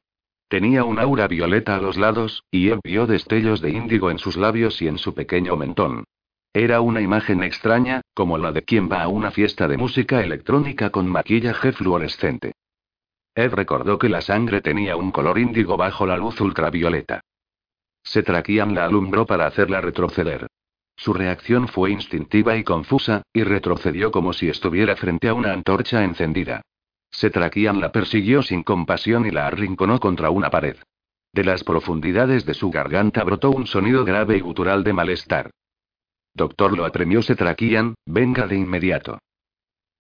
[0.49, 4.37] Tenía un aura violeta a los lados, y Eb vio destellos de índigo en sus
[4.37, 6.05] labios y en su pequeño mentón.
[6.53, 10.91] Era una imagen extraña, como la de quien va a una fiesta de música electrónica
[10.91, 12.53] con maquillaje fluorescente.
[13.35, 17.21] Ed recordó que la sangre tenía un color índigo bajo la luz ultravioleta.
[18.03, 20.47] Setrakian la alumbró para hacerla retroceder.
[20.97, 26.05] Su reacción fue instintiva y confusa, y retrocedió como si estuviera frente a una antorcha
[26.05, 26.63] encendida.
[27.11, 30.77] Setrakian la persiguió sin compasión y la arrinconó contra una pared.
[31.33, 35.51] De las profundidades de su garganta brotó un sonido grave y gutural de malestar.
[36.35, 39.19] Doctor lo apremió Setrakian, venga de inmediato.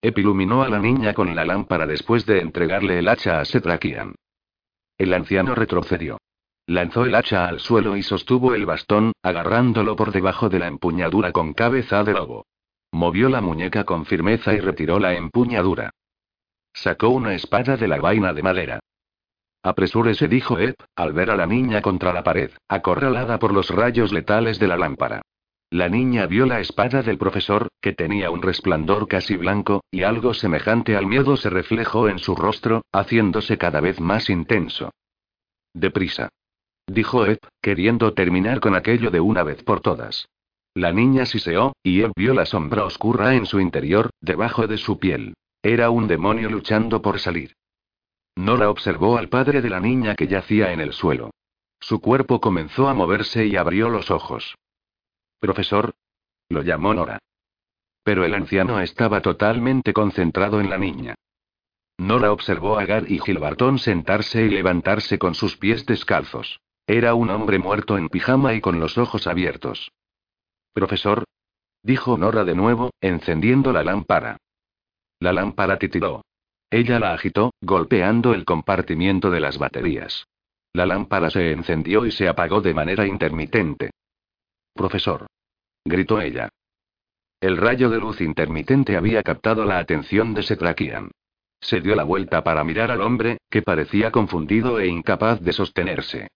[0.02, 4.14] Ep iluminó a la niña con la lámpara después de entregarle el hacha a Setrakian.
[4.97, 6.18] El anciano retrocedió.
[6.70, 11.32] Lanzó el hacha al suelo y sostuvo el bastón, agarrándolo por debajo de la empuñadura
[11.32, 12.47] con cabeza de lobo.
[12.92, 15.90] Movió la muñeca con firmeza y retiró la empuñadura.
[16.72, 18.80] Sacó una espada de la vaina de madera.
[19.64, 24.12] Apresúrese, dijo Ed, al ver a la niña contra la pared, acorralada por los rayos
[24.12, 25.22] letales de la lámpara.
[25.70, 30.34] La niña vio la espada del profesor, que tenía un resplandor casi blanco, y algo
[30.34, 34.92] semejante al miedo se reflejó en su rostro, haciéndose cada vez más intenso.
[35.74, 36.28] Deprisa.
[36.90, 40.28] Dijo Ed, queriendo terminar con aquello de una vez por todas.
[40.74, 44.98] La niña siseó, y Ed vio la sombra oscura en su interior, debajo de su
[44.98, 45.34] piel.
[45.62, 47.54] Era un demonio luchando por salir.
[48.34, 51.30] Nora observó al padre de la niña que yacía en el suelo.
[51.78, 54.56] Su cuerpo comenzó a moverse y abrió los ojos.
[55.38, 55.92] Profesor.
[56.48, 57.20] Lo llamó Nora.
[58.02, 61.14] Pero el anciano estaba totalmente concentrado en la niña.
[61.98, 66.58] Nora observó a Gar y Gilbartón sentarse y levantarse con sus pies descalzos.
[66.92, 69.92] Era un hombre muerto en pijama y con los ojos abiertos.
[70.72, 71.22] Profesor.
[71.84, 74.38] dijo Nora de nuevo, encendiendo la lámpara.
[75.20, 76.22] La lámpara titiló.
[76.68, 80.26] Ella la agitó, golpeando el compartimiento de las baterías.
[80.72, 83.92] La lámpara se encendió y se apagó de manera intermitente.
[84.74, 85.28] Profesor.
[85.84, 86.48] gritó ella.
[87.40, 91.12] El rayo de luz intermitente había captado la atención de Setrakian.
[91.60, 96.26] Se dio la vuelta para mirar al hombre, que parecía confundido e incapaz de sostenerse.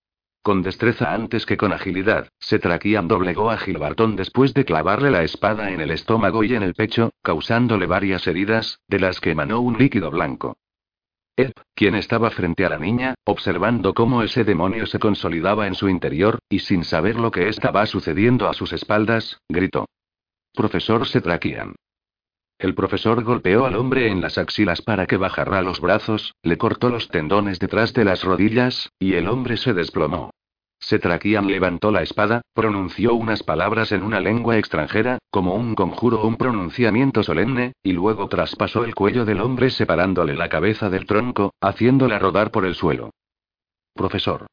[0.44, 5.70] Con destreza antes que con agilidad, Setrakian doblegó a Gilbartón después de clavarle la espada
[5.70, 9.78] en el estómago y en el pecho, causándole varias heridas, de las que emanó un
[9.78, 10.58] líquido blanco.
[11.34, 15.88] Ed, quien estaba frente a la niña, observando cómo ese demonio se consolidaba en su
[15.88, 19.86] interior, y sin saber lo que estaba sucediendo a sus espaldas, gritó.
[20.52, 21.74] Profesor Setrakian.
[22.64, 26.88] El profesor golpeó al hombre en las axilas para que bajara los brazos, le cortó
[26.88, 30.30] los tendones detrás de las rodillas, y el hombre se desplomó.
[30.78, 36.26] Setrakian levantó la espada, pronunció unas palabras en una lengua extranjera, como un conjuro o
[36.26, 41.52] un pronunciamiento solemne, y luego traspasó el cuello del hombre separándole la cabeza del tronco,
[41.60, 43.10] haciéndola rodar por el suelo.
[43.92, 44.46] Profesor.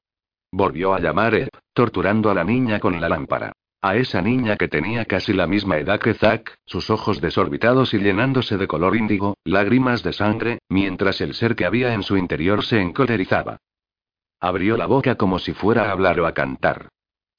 [0.51, 3.53] Volvió a llamar torturando a la niña con la lámpara.
[3.83, 7.97] A esa niña que tenía casi la misma edad que Zack, sus ojos desorbitados y
[7.97, 12.63] llenándose de color índigo, lágrimas de sangre, mientras el ser que había en su interior
[12.63, 13.57] se encolerizaba.
[14.39, 16.89] Abrió la boca como si fuera a hablar o a cantar.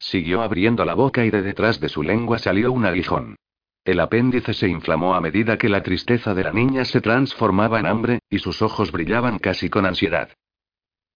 [0.01, 3.37] Siguió abriendo la boca y de detrás de su lengua salió un aguijón.
[3.85, 7.87] El apéndice se inflamó a medida que la tristeza de la niña se transformaba en
[7.87, 10.31] hambre, y sus ojos brillaban casi con ansiedad.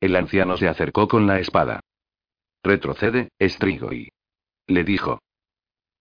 [0.01, 1.81] El anciano se acercó con la espada.
[2.63, 4.09] Retrocede, Strigoi.
[4.67, 5.21] Le dijo.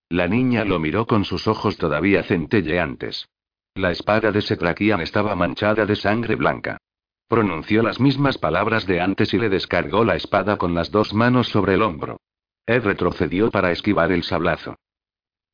[0.09, 3.27] La niña lo miró con sus ojos todavía centelleantes.
[3.75, 6.77] La espada de Setrakian estaba manchada de sangre blanca.
[7.27, 11.47] Pronunció las mismas palabras de antes y le descargó la espada con las dos manos
[11.49, 12.21] sobre el hombro.
[12.65, 14.75] Ed retrocedió para esquivar el sablazo.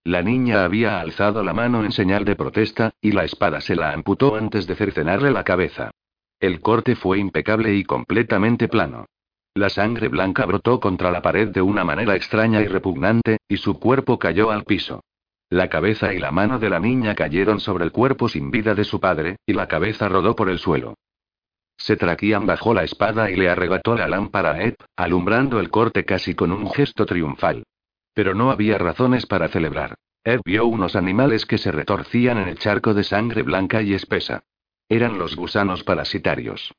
[0.04, 3.92] La niña había alzado la mano en señal de protesta, y la espada se la
[3.94, 5.92] amputó antes de cercenarle la cabeza.
[6.40, 9.06] El corte fue impecable y completamente plano.
[9.54, 13.80] La sangre blanca brotó contra la pared de una manera extraña y repugnante, y su
[13.80, 15.04] cuerpo cayó al piso.
[15.50, 18.86] La cabeza y la mano de la niña cayeron sobre el cuerpo sin vida de
[18.86, 20.96] su padre, y la cabeza rodó por el suelo.
[21.76, 26.34] Setrakian bajó la espada y le arrebató la lámpara a Ed, alumbrando el corte casi
[26.34, 27.64] con un gesto triunfal.
[28.14, 29.96] Pero no había razones para celebrar.
[30.24, 34.44] Ed vio unos animales que se retorcían en el charco de sangre blanca y espesa.
[34.88, 36.72] Eran los gusanos parasitarios.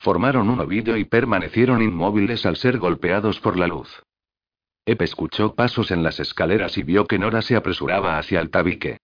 [0.00, 4.02] Formaron un ovillo y permanecieron inmóviles al ser golpeados por la luz.
[4.86, 8.98] Ep escuchó pasos en las escaleras y vio que Nora se apresuraba hacia el tabique.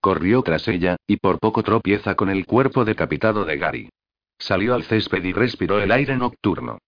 [0.00, 3.88] Corrió tras ella, y por poco tropieza con el cuerpo decapitado de Gary.
[4.38, 6.78] Salió al césped y respiró el aire nocturno.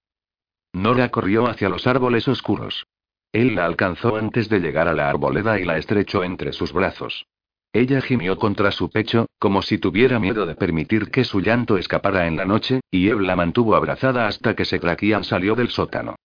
[0.72, 2.86] Nora corrió hacia los árboles oscuros.
[3.32, 7.26] Él la alcanzó antes de llegar a la arboleda y la estrechó entre sus brazos.
[7.74, 12.26] Ella gimió contra su pecho, como si tuviera miedo de permitir que su llanto escapara
[12.26, 16.16] en la noche, y Eb la mantuvo abrazada hasta que Secraquian salió del sótano.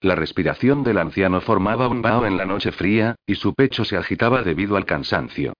[0.00, 3.96] La respiración del anciano formaba un vaho en la noche fría, y su pecho se
[3.96, 5.52] agitaba debido al cansancio.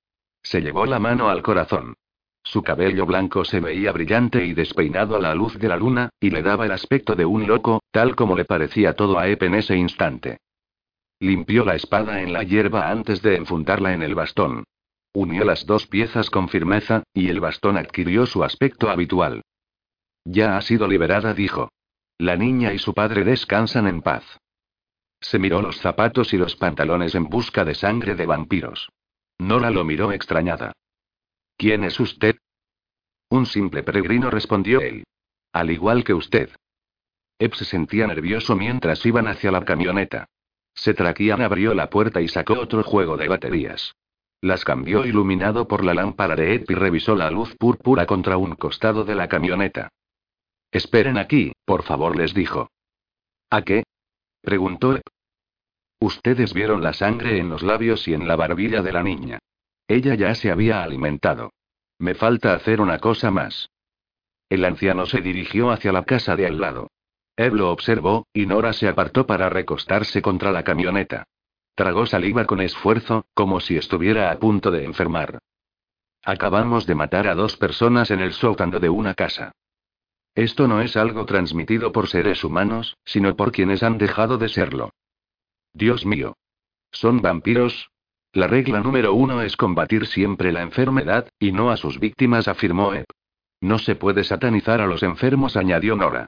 [0.43, 1.95] Se llevó la mano al corazón.
[2.43, 6.31] Su cabello blanco se veía brillante y despeinado a la luz de la luna, y
[6.31, 9.55] le daba el aspecto de un loco, tal como le parecía todo a Ep en
[9.55, 10.39] ese instante.
[11.20, 14.65] Limpió la espada en la hierba antes de enfundarla en el bastón.
[15.16, 19.43] Unió las dos piezas con firmeza, y el bastón adquirió su aspecto habitual.
[20.24, 21.70] Ya ha sido liberada, dijo.
[22.19, 24.24] La niña y su padre descansan en paz.
[25.20, 28.91] Se miró los zapatos y los pantalones en busca de sangre de vampiros.
[29.39, 30.73] Nora lo miró extrañada.
[31.57, 32.36] ¿Quién es usted?
[33.31, 35.05] Un simple peregrino respondió él.
[35.53, 36.51] Al igual que usted.
[37.39, 40.27] Ep se sentía nervioso mientras iban hacia la camioneta.
[40.74, 43.95] Setrakian abrió la puerta y sacó otro juego de baterías.
[44.45, 48.57] Las cambió iluminado por la lámpara de Ep y revisó la luz púrpura contra un
[48.57, 49.89] costado de la camioneta.
[50.71, 52.69] Esperen aquí, por favor, les dijo.
[53.49, 53.85] ¿A qué?
[54.43, 55.03] preguntó Ep.
[55.99, 59.39] Ustedes vieron la sangre en los labios y en la barbilla de la niña.
[59.89, 61.51] Ella ya se había alimentado.
[61.99, 63.71] Me falta hacer una cosa más.
[64.51, 66.91] El anciano se dirigió hacia la casa de al lado.
[67.35, 71.25] Ed lo observó, y Nora se apartó para recostarse contra la camioneta.
[71.74, 75.40] Tragó saliva con esfuerzo, como si estuviera a punto de enfermar.
[76.22, 79.52] Acabamos de matar a dos personas en el sótano de una casa.
[80.34, 84.90] Esto no es algo transmitido por seres humanos, sino por quienes han dejado de serlo.
[85.72, 86.36] Dios mío.
[86.92, 87.90] ¿Son vampiros?
[88.32, 92.94] La regla número uno es combatir siempre la enfermedad, y no a sus víctimas, afirmó
[92.94, 93.06] Ep.
[93.60, 96.26] No se puede satanizar a los enfermos, añadió Nora.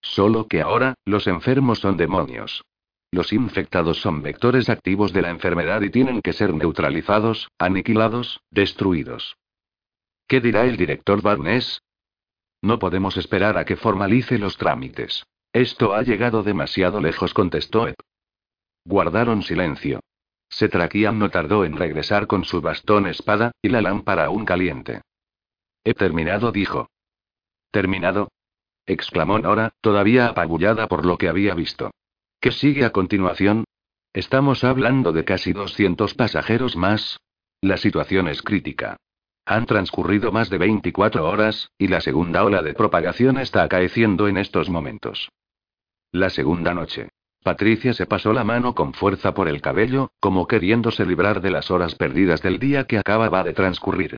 [0.00, 2.64] Solo que ahora, los enfermos son demonios.
[3.10, 9.36] Los infectados son vectores activos de la enfermedad y tienen que ser neutralizados, aniquilados, destruidos.
[10.26, 11.82] ¿Qué dirá el director Barnes?
[12.62, 15.24] No podemos esperar a que formalice los trámites.
[15.52, 17.96] Esto ha llegado demasiado lejos, contestó Ep.
[18.84, 20.00] Guardaron silencio.
[20.48, 25.02] Setrakian no tardó en regresar con su bastón espada, y la lámpara aún caliente.
[25.84, 26.88] He terminado, dijo.
[27.70, 28.30] ¿Terminado?
[28.86, 31.90] exclamó Nora, todavía apabullada por lo que había visto.
[32.40, 33.64] ¿Qué sigue a continuación?
[34.12, 37.18] Estamos hablando de casi 200 pasajeros más.
[37.60, 38.96] La situación es crítica.
[39.46, 44.36] Han transcurrido más de 24 horas, y la segunda ola de propagación está acaeciendo en
[44.36, 45.30] estos momentos.
[46.12, 47.08] La segunda noche.
[47.42, 51.70] Patricia se pasó la mano con fuerza por el cabello, como queriéndose librar de las
[51.70, 54.16] horas perdidas del día que acababa de transcurrir.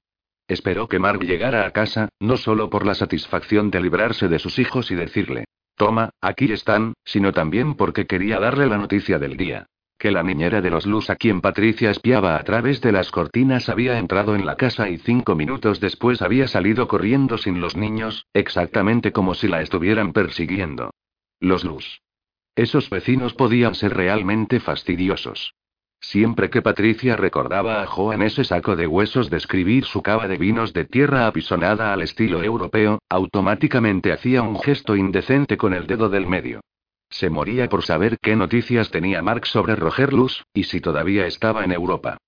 [0.49, 4.59] Esperó que Mark llegara a casa, no solo por la satisfacción de librarse de sus
[4.59, 5.45] hijos y decirle,
[5.79, 9.67] toma, aquí están, sino también porque quería darle la noticia del día.
[9.99, 13.69] Que la niñera de los Luz a quien Patricia espiaba a través de las cortinas
[13.71, 18.27] había entrado en la casa y cinco minutos después había salido corriendo sin los niños,
[18.35, 20.91] exactamente como si la estuvieran persiguiendo.
[21.41, 22.03] Los Luz.
[22.55, 25.55] Esos vecinos podían ser realmente fastidiosos.
[26.01, 30.39] Siempre que Patricia recordaba a Joan ese saco de huesos de escribir su cava de
[30.39, 36.09] vinos de tierra apisonada al estilo europeo, automáticamente hacía un gesto indecente con el dedo
[36.09, 36.61] del medio.
[37.11, 41.65] Se moría por saber qué noticias tenía Mark sobre Roger Luz, y si todavía estaba
[41.65, 42.19] en Europa.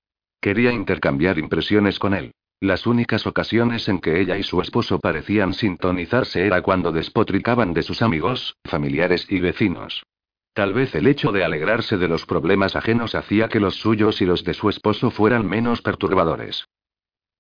[0.41, 2.33] Quería intercambiar impresiones con él.
[2.61, 7.83] Las únicas ocasiones en que ella y su esposo parecían sintonizarse era cuando despotricaban de
[7.83, 10.03] sus amigos, familiares y vecinos.
[10.53, 14.27] Tal vez el hecho de alegrarse de los problemas ajenos hacía que los suyos y
[14.27, 16.67] los de su esposo fueran menos perturbadores.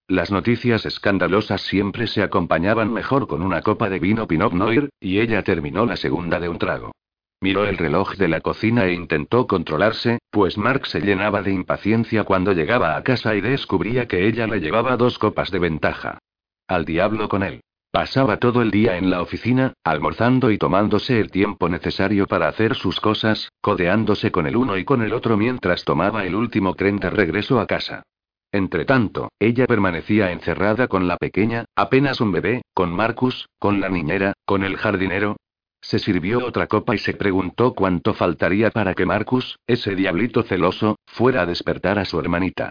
[0.07, 5.21] Las noticias escandalosas siempre se acompañaban mejor con una copa de vino Pinot Noir, y
[5.21, 6.93] ella terminó la segunda de un trago.
[7.41, 12.25] Miró el reloj de la cocina e intentó controlarse, pues Mark se llenaba de impaciencia
[12.25, 16.19] cuando llegaba a casa y descubría que ella le llevaba dos copas de ventaja.
[16.67, 17.63] Al diablo con él.
[17.93, 22.77] Pasaba todo el día en la oficina, almorzando y tomándose el tiempo necesario para hacer
[22.77, 26.99] sus cosas, codeándose con el uno y con el otro mientras tomaba el último tren
[26.99, 28.05] de regreso a casa.
[28.53, 34.35] Entretanto, ella permanecía encerrada con la pequeña, apenas un bebé, con Marcus, con la niñera,
[34.45, 35.37] con el jardinero.
[35.81, 40.97] Se sirvió otra copa y se preguntó cuánto faltaría para que Marcus, ese diablito celoso,
[41.07, 42.71] fuera a despertar a su hermanita.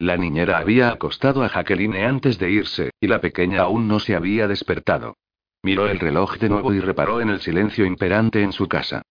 [0.00, 4.14] La niñera había acostado a Jacqueline antes de irse, y la pequeña aún no se
[4.14, 5.16] había despertado.
[5.62, 9.02] Miró el reloj de nuevo y reparó en el silencio imperante en su casa.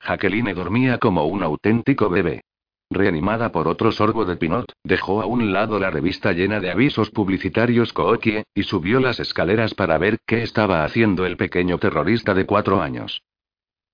[0.00, 2.42] Jacqueline dormía como un auténtico bebé.
[2.88, 7.10] Reanimada por otro sorbo de Pinot, dejó a un lado la revista llena de avisos
[7.10, 12.46] publicitarios Kookie, y subió las escaleras para ver qué estaba haciendo el pequeño terrorista de
[12.46, 13.22] cuatro años.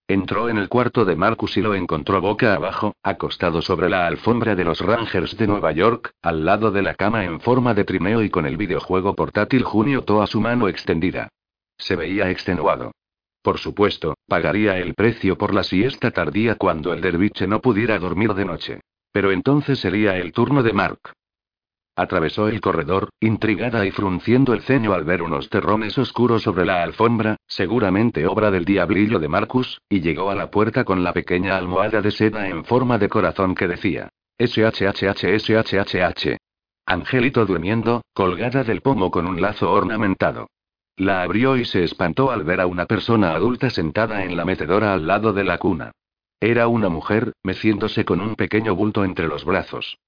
[0.08, 4.54] Entró en el cuarto de Marcus y lo encontró boca abajo, acostado sobre la alfombra
[4.54, 8.22] de los Rangers de Nueva York, al lado de la cama en forma de trineo
[8.22, 11.28] y con el videojuego portátil Junio a su mano extendida.
[11.78, 12.92] Se veía extenuado.
[13.42, 18.34] Por supuesto, pagaría el precio por la siesta tardía cuando el derviche no pudiera dormir
[18.34, 18.80] de noche.
[19.12, 21.12] Pero entonces sería el turno de Mark.
[21.94, 26.82] Atravesó el corredor, intrigada y frunciendo el ceño al ver unos terrones oscuros sobre la
[26.82, 31.56] alfombra, seguramente obra del diablillo de Marcus, y llegó a la puerta con la pequeña
[31.56, 34.08] almohada de seda en forma de corazón que decía:
[34.38, 36.38] SHHHSHHH.
[36.86, 40.48] Angelito durmiendo, colgada del pomo con un lazo ornamentado.
[40.96, 44.94] La abrió y se espantó al ver a una persona adulta sentada en la mecedora
[44.94, 45.92] al lado de la cuna.
[46.40, 49.98] Era una mujer, meciéndose con un pequeño bulto entre los brazos.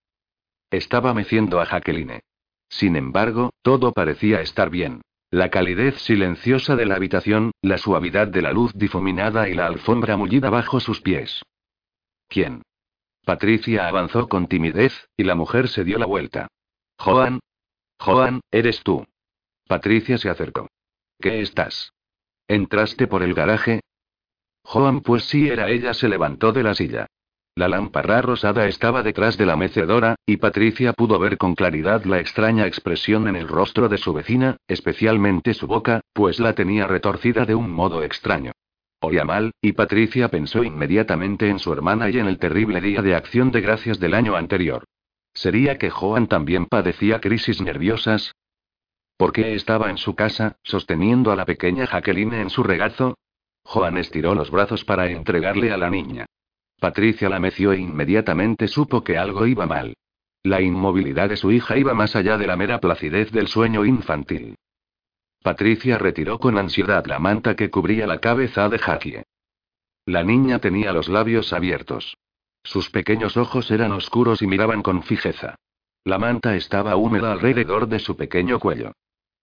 [0.75, 2.21] Estaba meciendo a Jacqueline.
[2.69, 5.03] Sin embargo, todo parecía estar bien.
[5.31, 10.17] La calidez silenciosa de la habitación, la suavidad de la luz difuminada y la alfombra
[10.17, 11.43] mullida bajo sus pies.
[12.29, 12.63] ¿Quién?
[13.25, 16.49] Patricia avanzó con timidez, y la mujer se dio la vuelta.
[16.99, 17.39] Joan.
[18.01, 19.07] Joan, eres tú.
[19.69, 20.67] Patricia se acercó.
[21.21, 21.93] ¿Qué estás?
[22.49, 23.81] ¿Entraste por el garaje?
[24.65, 27.07] Joan, pues sí era ella, se levantó de la silla.
[27.56, 32.18] La lámpara rosada estaba detrás de la mecedora, y Patricia pudo ver con claridad la
[32.18, 37.44] extraña expresión en el rostro de su vecina, especialmente su boca, pues la tenía retorcida
[37.44, 38.51] de un modo extraño.
[39.01, 43.14] Oía mal, y Patricia pensó inmediatamente en su hermana y en el terrible día de
[43.14, 44.85] acción de gracias del año anterior.
[45.32, 48.35] ¿Sería que Joan también padecía crisis nerviosas?
[49.16, 53.16] ¿Por qué estaba en su casa, sosteniendo a la pequeña Jacqueline en su regazo?
[53.62, 56.26] Joan estiró los brazos para entregarle a la niña.
[56.85, 59.94] Patricia la meció e inmediatamente supo que algo iba mal.
[60.43, 64.56] La inmovilidad de su hija iba más allá de la mera placidez del sueño infantil.
[65.43, 69.23] Patricia retiró con ansiedad la manta que cubría la cabeza de Jackie.
[70.05, 72.19] La niña tenía los labios abiertos.
[72.62, 75.55] Sus pequeños ojos eran oscuros y miraban con fijeza.
[76.05, 78.93] La manta estaba húmeda alrededor de su pequeño cuello.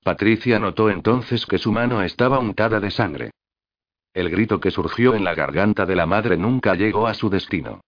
[0.04, 3.32] Patricia notó entonces que su mano estaba untada de sangre.
[4.14, 7.82] El grito que surgió en la garganta de la madre nunca llegó a su destino.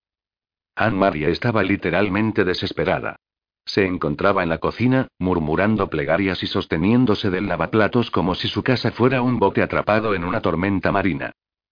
[0.75, 3.17] Anne-Marie estaba literalmente desesperada.
[3.65, 8.91] Se encontraba en la cocina, murmurando plegarias y sosteniéndose del lavaplatos como si su casa
[8.91, 11.31] fuera un bote atrapado en una tormenta marina.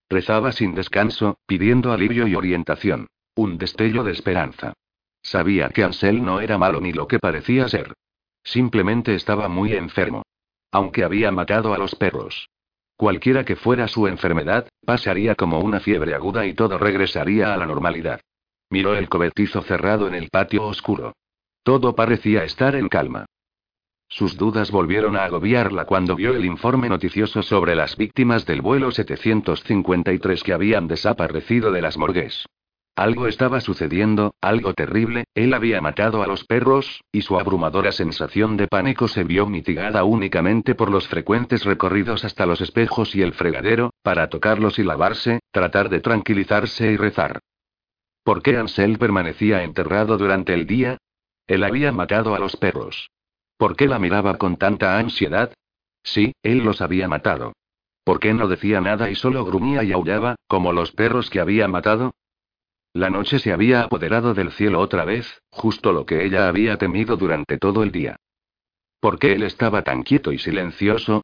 [0.10, 3.08] Rezaba sin descanso, pidiendo alivio y orientación.
[3.36, 4.74] Un destello de esperanza.
[5.22, 7.94] Sabía que Ansel no era malo ni lo que parecía ser.
[8.44, 10.24] Simplemente estaba muy enfermo.
[10.72, 12.50] Aunque había matado a los perros.
[13.02, 17.66] Cualquiera que fuera su enfermedad, pasaría como una fiebre aguda y todo regresaría a la
[17.66, 18.22] normalidad.
[18.70, 21.16] Miró el cobertizo cerrado en el patio oscuro.
[21.64, 23.26] Todo parecía estar en calma.
[24.08, 28.92] Sus dudas volvieron a agobiarla cuando vio el informe noticioso sobre las víctimas del vuelo
[28.92, 32.46] 753 que habían desaparecido de las morgues.
[33.02, 38.58] Algo estaba sucediendo, algo terrible, él había matado a los perros, y su abrumadora sensación
[38.58, 43.34] de pánico se vio mitigada únicamente por los frecuentes recorridos hasta los espejos y el
[43.34, 47.40] fregadero, para tocarlos y lavarse, tratar de tranquilizarse y rezar.
[48.24, 51.00] ¿Por qué Ansel permanecía enterrado durante el día?
[51.48, 53.10] Él había matado a los perros.
[53.58, 55.52] ¿Por qué la miraba con tanta ansiedad?
[56.04, 57.54] Sí, él los había matado.
[58.04, 61.68] ¿Por qué no decía nada y solo gruñía y aullaba, como los perros que había
[61.68, 62.12] matado?
[62.94, 67.16] La noche se había apoderado del cielo otra vez, justo lo que ella había temido
[67.16, 68.18] durante todo el día.
[69.00, 71.24] ¿Por qué él estaba tan quieto y silencioso?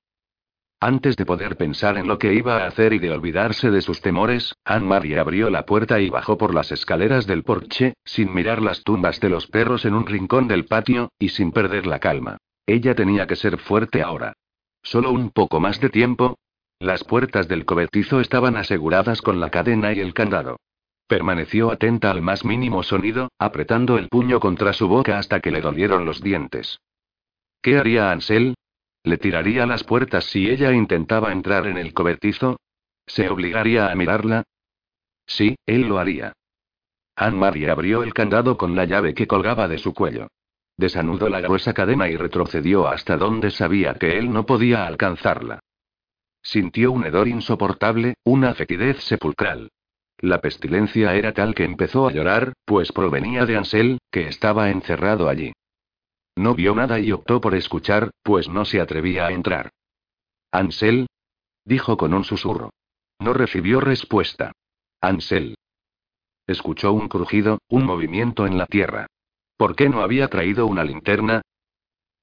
[0.79, 3.99] Antes de poder pensar en lo que iba a hacer y de olvidarse de sus
[4.01, 8.83] temores, Anne-Marie abrió la puerta y bajó por las escaleras del porche, sin mirar las
[8.83, 12.37] tumbas de los perros en un rincón del patio, y sin perder la calma.
[12.65, 14.33] Ella tenía que ser fuerte ahora.
[14.83, 16.37] Solo un poco más de tiempo.
[16.79, 20.57] Las puertas del cobertizo estaban aseguradas con la cadena y el candado.
[21.07, 25.61] Permaneció atenta al más mínimo sonido, apretando el puño contra su boca hasta que le
[25.61, 26.79] dolieron los dientes.
[27.61, 28.55] ¿Qué haría Ansel?
[29.03, 32.57] ¿Le tiraría las puertas si ella intentaba entrar en el cobertizo?
[33.05, 34.43] ¿Se obligaría a mirarla?
[35.25, 36.33] Sí, él lo haría.
[37.15, 40.27] Anne-Marie abrió el candado con la llave que colgaba de su cuello.
[40.75, 45.59] Desanudó la gruesa cadena y retrocedió hasta donde sabía que él no podía alcanzarla.
[46.43, 49.71] Sintió un hedor insoportable, una fetidez sepulcral.
[50.19, 55.29] La pestilencia era tal que empezó a llorar, pues provenía de Ansel, que estaba encerrado
[55.29, 55.53] allí.
[56.35, 59.71] No vio nada y optó por escuchar, pues no se atrevía a entrar.
[60.51, 61.07] Ansel.
[61.65, 62.71] Dijo con un susurro.
[63.19, 64.51] No recibió respuesta.
[65.01, 65.55] Ansel.
[66.47, 69.07] Escuchó un crujido, un movimiento en la tierra.
[69.57, 71.41] ¿Por qué no había traído una linterna?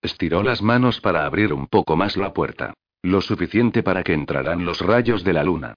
[0.00, 2.74] Estiró las manos para abrir un poco más la puerta.
[3.02, 5.74] Lo suficiente para que entraran los rayos de la luna.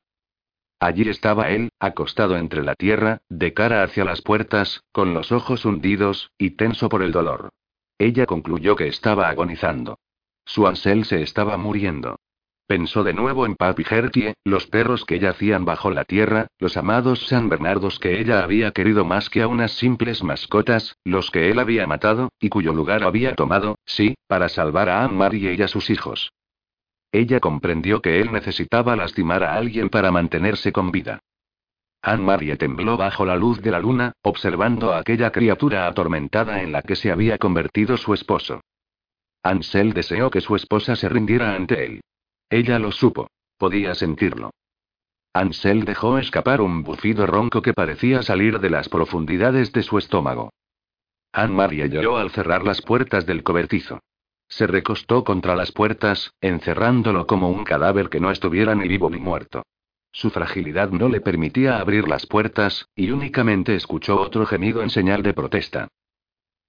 [0.79, 5.65] Allí estaba él, acostado entre la tierra, de cara hacia las puertas, con los ojos
[5.65, 7.49] hundidos, y tenso por el dolor.
[7.97, 9.97] Ella concluyó que estaba agonizando.
[10.45, 12.17] Su Ansel se estaba muriendo.
[12.67, 17.25] Pensó de nuevo en Papi Gertie, los perros que yacían bajo la tierra, los amados
[17.27, 21.59] San Bernardos que ella había querido más que a unas simples mascotas, los que él
[21.59, 25.89] había matado, y cuyo lugar había tomado, sí, para salvar a Anne-Marie y a sus
[25.89, 26.29] hijos.
[27.11, 31.21] Ella comprendió que él necesitaba lastimar a alguien para mantenerse con vida.
[32.01, 36.81] Anne-Marie tembló bajo la luz de la luna, observando a aquella criatura atormentada en la
[36.81, 38.61] que se había convertido su esposo.
[39.43, 42.01] Ansel deseó que su esposa se rindiera ante él.
[42.49, 43.29] Ella lo supo.
[43.57, 44.51] Podía sentirlo.
[45.33, 50.51] Ansel dejó escapar un bufido ronco que parecía salir de las profundidades de su estómago.
[51.31, 53.99] Anne-Marie lloró al cerrar las puertas del cobertizo.
[54.47, 59.19] Se recostó contra las puertas, encerrándolo como un cadáver que no estuviera ni vivo ni
[59.19, 59.63] muerto.
[60.11, 65.21] Su fragilidad no le permitía abrir las puertas, y únicamente escuchó otro gemido en señal
[65.21, 65.89] de protesta.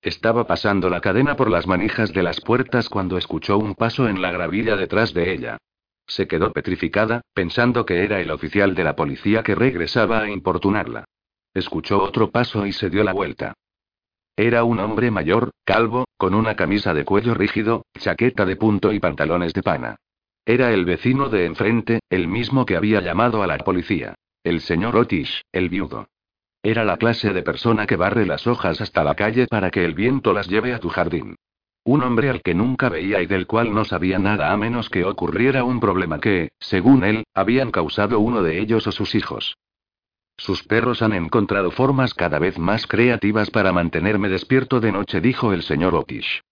[0.02, 4.22] Estaba pasando la cadena por las manijas de las puertas cuando escuchó un paso en
[4.22, 5.58] la gravilla detrás de ella.
[6.06, 11.04] Se quedó petrificada, pensando que era el oficial de la policía que regresaba a importunarla.
[11.52, 13.54] Escuchó otro paso y se dio la vuelta.
[14.38, 19.00] Era un hombre mayor, calvo, con una camisa de cuello rígido, chaqueta de punto y
[19.00, 19.96] pantalones de pana.
[20.46, 24.14] Era el vecino de enfrente, el mismo que había llamado a la policía.
[24.44, 26.06] El señor Otish, el viudo.
[26.62, 29.94] Era la clase de persona que barre las hojas hasta la calle para que el
[29.94, 31.34] viento las lleve a tu jardín.
[31.82, 35.04] Un hombre al que nunca veía y del cual no sabía nada a menos que
[35.04, 39.56] ocurriera un problema que, según él, habían causado uno de ellos o sus hijos.
[40.38, 45.52] Sus perros han encontrado formas cada vez más creativas para mantenerme despierto de noche, dijo
[45.52, 46.42] el señor Otish.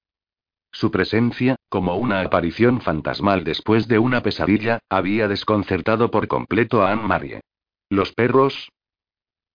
[0.73, 6.93] Su presencia, como una aparición fantasmal después de una pesadilla, había desconcertado por completo a
[6.93, 7.41] Anne-Marie.
[7.89, 8.69] ¿Los perros?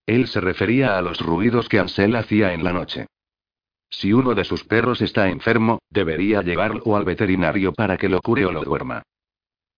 [0.08, 3.08] Él se refería a los ruidos que Ansel hacía en la noche.
[3.90, 8.46] Si uno de sus perros está enfermo, debería llevarlo al veterinario para que lo cure
[8.46, 9.04] o lo duerma.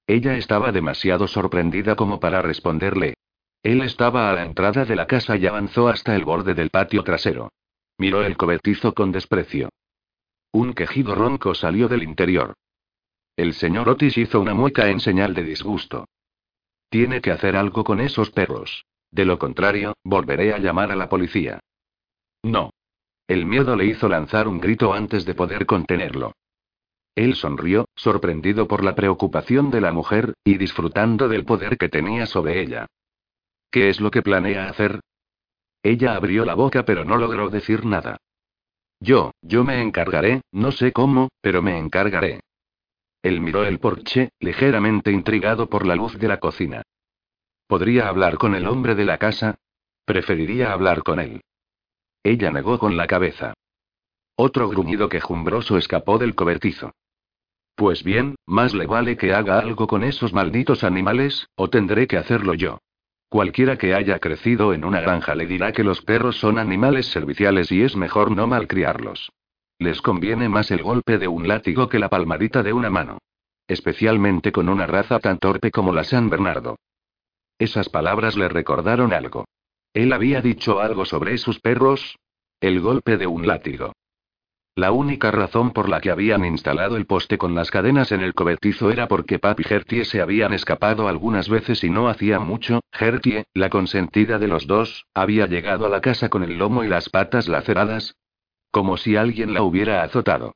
[0.05, 3.15] Ella estaba demasiado sorprendida como para responderle.
[3.63, 7.03] Él estaba a la entrada de la casa y avanzó hasta el borde del patio
[7.03, 7.49] trasero.
[7.97, 9.69] Miró el cobertizo con desprecio.
[10.51, 12.53] Un quejido ronco salió del interior.
[13.37, 16.05] El señor Otis hizo una mueca en señal de disgusto.
[16.89, 18.85] Tiene que hacer algo con esos perros.
[19.09, 21.59] De lo contrario, volveré a llamar a la policía.
[22.43, 22.71] No.
[23.27, 26.33] El miedo le hizo lanzar un grito antes de poder contenerlo.
[27.15, 32.25] Él sonrió, sorprendido por la preocupación de la mujer, y disfrutando del poder que tenía
[32.25, 32.87] sobre ella.
[33.73, 34.99] ¿Qué es lo que planea hacer?
[35.81, 38.17] Ella abrió la boca pero no logró decir nada.
[38.99, 42.41] Yo, yo me encargaré, no sé cómo, pero me encargaré.
[43.23, 46.83] Él miró el porche, ligeramente intrigado por la luz de la cocina.
[47.65, 49.55] ¿Podría hablar con el hombre de la casa?
[50.05, 51.41] Preferiría hablar con él.
[52.21, 53.55] Ella negó con la cabeza.
[54.35, 56.91] Otro gruñido quejumbroso escapó del cobertizo.
[57.73, 62.17] Pues bien, más le vale que haga algo con esos malditos animales, o tendré que
[62.17, 62.77] hacerlo yo.
[63.33, 67.71] Cualquiera que haya crecido en una granja le dirá que los perros son animales serviciales
[67.71, 69.31] y es mejor no malcriarlos.
[69.79, 73.17] Les conviene más el golpe de un látigo que la palmadita de una mano.
[73.67, 76.75] Especialmente con una raza tan torpe como la San Bernardo.
[77.57, 79.45] Esas palabras le recordaron algo.
[79.95, 82.19] Él había dicho algo sobre sus perros.
[82.61, 83.93] El golpe de un látigo.
[84.75, 88.33] La única razón por la que habían instalado el poste con las cadenas en el
[88.33, 92.79] cobertizo era porque Papi y Gertie se habían escapado algunas veces y no hacía mucho.
[92.91, 96.87] Gertie, la consentida de los dos, había llegado a la casa con el lomo y
[96.87, 98.15] las patas laceradas.
[98.71, 100.55] Como si alguien la hubiera azotado.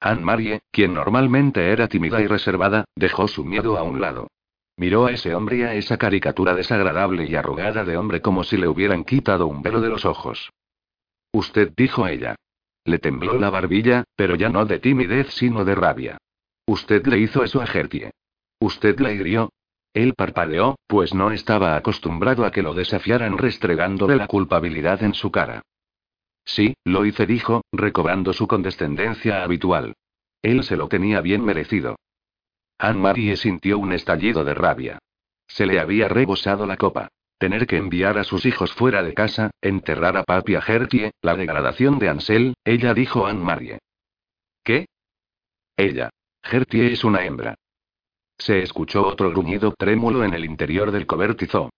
[0.00, 4.26] Anne-Marie, quien normalmente era tímida y reservada, dejó su miedo a un lado.
[4.76, 8.56] Miró a ese hombre y a esa caricatura desagradable y arrugada de hombre como si
[8.56, 10.50] le hubieran quitado un velo de los ojos.
[11.32, 12.34] Usted dijo ella.
[12.88, 16.16] Le tembló la barbilla, pero ya no de timidez sino de rabia.
[16.66, 18.12] Usted le hizo eso a Gertie.
[18.60, 19.50] Usted la hirió.
[19.92, 25.30] Él parpadeó, pues no estaba acostumbrado a que lo desafiaran restregándole la culpabilidad en su
[25.30, 25.60] cara.
[26.46, 29.92] Sí, lo hice, dijo, recobrando su condescendencia habitual.
[30.40, 31.96] Él se lo tenía bien merecido.
[32.78, 34.98] Anne-Marie sintió un estallido de rabia.
[35.46, 37.10] Se le había rebosado la copa.
[37.38, 41.36] Tener que enviar a sus hijos fuera de casa, enterrar a papi a Gertie, la
[41.36, 43.78] degradación de Ansel, ella dijo a Anne-Marie.
[44.64, 44.86] ¿Qué?
[45.76, 46.10] Ella.
[46.42, 47.54] Gertie es una hembra.
[48.36, 51.70] Se escuchó otro gruñido trémulo en el interior del cobertizo.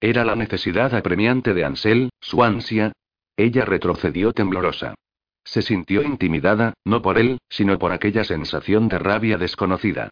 [0.00, 2.92] Era la necesidad apremiante de Ansel, su ansia.
[3.36, 4.94] Ella retrocedió temblorosa.
[5.44, 10.10] Se sintió intimidada, no por él, sino por aquella sensación de rabia desconocida.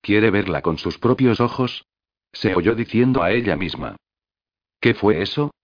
[0.00, 1.84] ¿Quiere verla con sus propios ojos?
[2.34, 3.96] Se oyó diciendo a ella misma.
[4.80, 5.54] ¿Qué fue eso?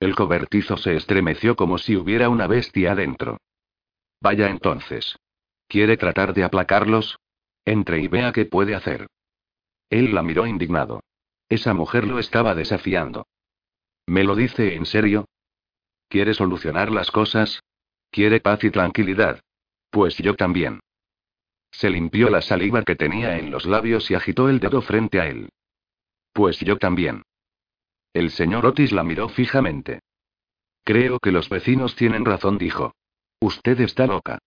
[0.00, 3.38] El cobertizo se estremeció como si hubiera una bestia adentro.
[4.20, 5.16] Vaya entonces.
[5.68, 7.18] ¿Quiere tratar de aplacarlos?
[7.64, 9.06] Entre y vea qué puede hacer.
[9.90, 11.04] Él la miró indignado.
[11.48, 13.26] Esa mujer lo estaba desafiando.
[14.06, 15.26] ¿Me lo dice en serio?
[16.08, 17.62] ¿Quiere solucionar las cosas?
[18.10, 19.40] ¿Quiere paz y tranquilidad?
[19.90, 20.80] Pues yo también.
[21.70, 25.28] Se limpió la saliva que tenía en los labios y agitó el dedo frente a
[25.28, 25.48] él.
[26.32, 27.22] Pues yo también.
[28.12, 30.00] El señor Otis la miró fijamente.
[30.84, 32.94] Creo que los vecinos tienen razón, dijo.
[33.40, 34.38] Usted está loca.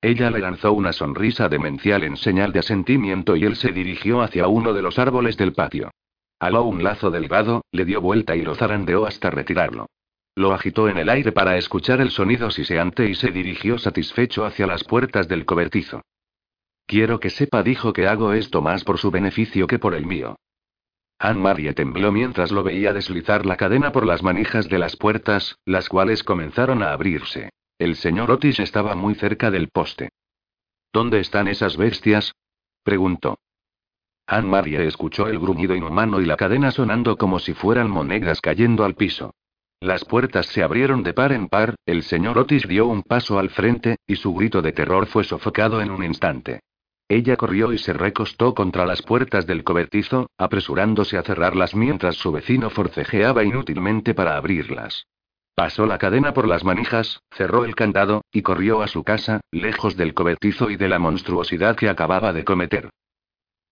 [0.00, 4.48] Ella le lanzó una sonrisa demencial en señal de asentimiento y él se dirigió hacia
[4.48, 5.90] uno de los árboles del patio.
[6.40, 9.86] Aló un lazo delgado, le dio vuelta y lo zarandeó hasta retirarlo.
[10.34, 14.66] Lo agitó en el aire para escuchar el sonido siseante y se dirigió satisfecho hacia
[14.66, 16.02] las puertas del cobertizo.
[16.86, 20.36] Quiero que sepa, dijo que hago esto más por su beneficio que por el mío.
[21.24, 25.88] Anne-Marie tembló mientras lo veía deslizar la cadena por las manijas de las puertas, las
[25.88, 27.50] cuales comenzaron a abrirse.
[27.78, 30.08] El señor Otis estaba muy cerca del poste.
[30.92, 32.34] ¿Dónde están esas bestias?
[32.82, 33.38] preguntó.
[34.26, 38.96] Anne-Marie escuchó el gruñido inhumano y la cadena sonando como si fueran monedas cayendo al
[38.96, 39.32] piso.
[39.78, 43.50] Las puertas se abrieron de par en par, el señor Otis dio un paso al
[43.50, 46.62] frente, y su grito de terror fue sofocado en un instante.
[47.12, 52.32] Ella corrió y se recostó contra las puertas del cobertizo, apresurándose a cerrarlas mientras su
[52.32, 55.08] vecino forcejeaba inútilmente para abrirlas.
[55.54, 59.98] Pasó la cadena por las manijas, cerró el candado, y corrió a su casa, lejos
[59.98, 62.88] del cobertizo y de la monstruosidad que acababa de cometer.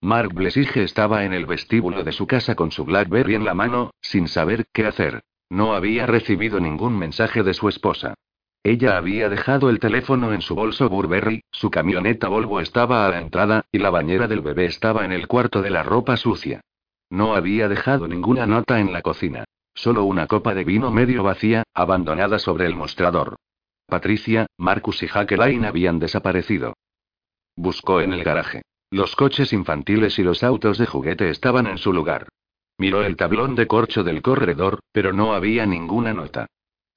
[0.02, 3.92] Mark Blesige estaba en el vestíbulo de su casa con su Blackberry en la mano,
[4.02, 5.22] sin saber qué hacer.
[5.48, 8.12] No había recibido ningún mensaje de su esposa.
[8.62, 13.18] Ella había dejado el teléfono en su bolso Burberry, su camioneta Volvo estaba a la
[13.18, 16.60] entrada, y la bañera del bebé estaba en el cuarto de la ropa sucia.
[17.08, 19.44] No había dejado ninguna nota en la cocina.
[19.74, 23.36] Solo una copa de vino medio vacía, abandonada sobre el mostrador.
[23.86, 26.74] Patricia, Marcus y Jacqueline habían desaparecido.
[27.56, 28.62] Buscó en el garaje.
[28.90, 32.28] Los coches infantiles y los autos de juguete estaban en su lugar.
[32.76, 36.46] Miró el tablón de corcho del corredor, pero no había ninguna nota.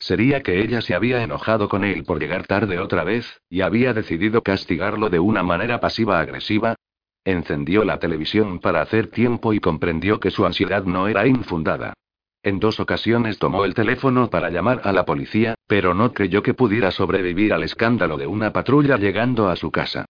[0.03, 3.93] Sería que ella se había enojado con él por llegar tarde otra vez, y había
[3.93, 6.75] decidido castigarlo de una manera pasiva-agresiva.
[7.23, 11.93] Encendió la televisión para hacer tiempo y comprendió que su ansiedad no era infundada.
[12.43, 16.53] En dos ocasiones tomó el teléfono para llamar a la policía, pero no creyó que
[16.53, 20.03] pudiera sobrevivir al escándalo de una patrulla llegando a su casa.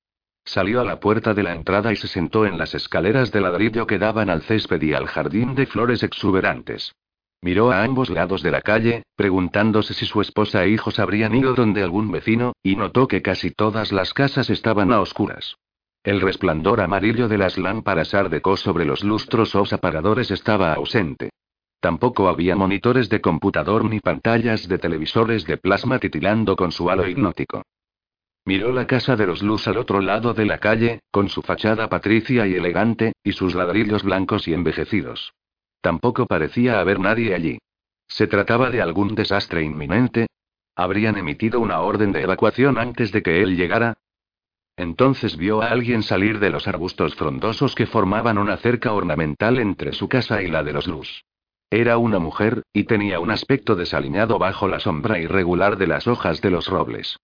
[0.44, 3.86] Salió a la puerta de la entrada y se sentó en las escaleras de ladrillo
[3.86, 6.94] que daban al césped y al jardín de flores exuberantes.
[7.44, 11.54] Miró a ambos lados de la calle, preguntándose si su esposa e hijos habrían ido
[11.54, 15.58] donde algún vecino, y notó que casi todas las casas estaban a oscuras.
[16.06, 21.32] El resplandor amarillo de las lámparas ardecó sobre los lustros o apagadores estaba ausente.
[21.82, 27.06] Tampoco había monitores de computador ni pantallas de televisores de plasma titilando con su halo
[27.06, 27.64] hipnótico.
[28.46, 31.90] Miró la casa de los Luz al otro lado de la calle, con su fachada
[31.90, 35.34] patricia y elegante, y sus ladrillos blancos y envejecidos.
[35.84, 37.58] Tampoco parecía haber nadie allí.
[38.08, 40.28] ¿Se trataba de algún desastre inminente?
[40.78, 43.98] ¿Habrían emitido una orden de evacuación antes de que él llegara?
[44.78, 49.92] Entonces vio a alguien salir de los arbustos frondosos que formaban una cerca ornamental entre
[49.92, 51.26] su casa y la de los Luz.
[51.70, 56.40] Era una mujer, y tenía un aspecto desaliñado bajo la sombra irregular de las hojas
[56.40, 57.18] de los robles.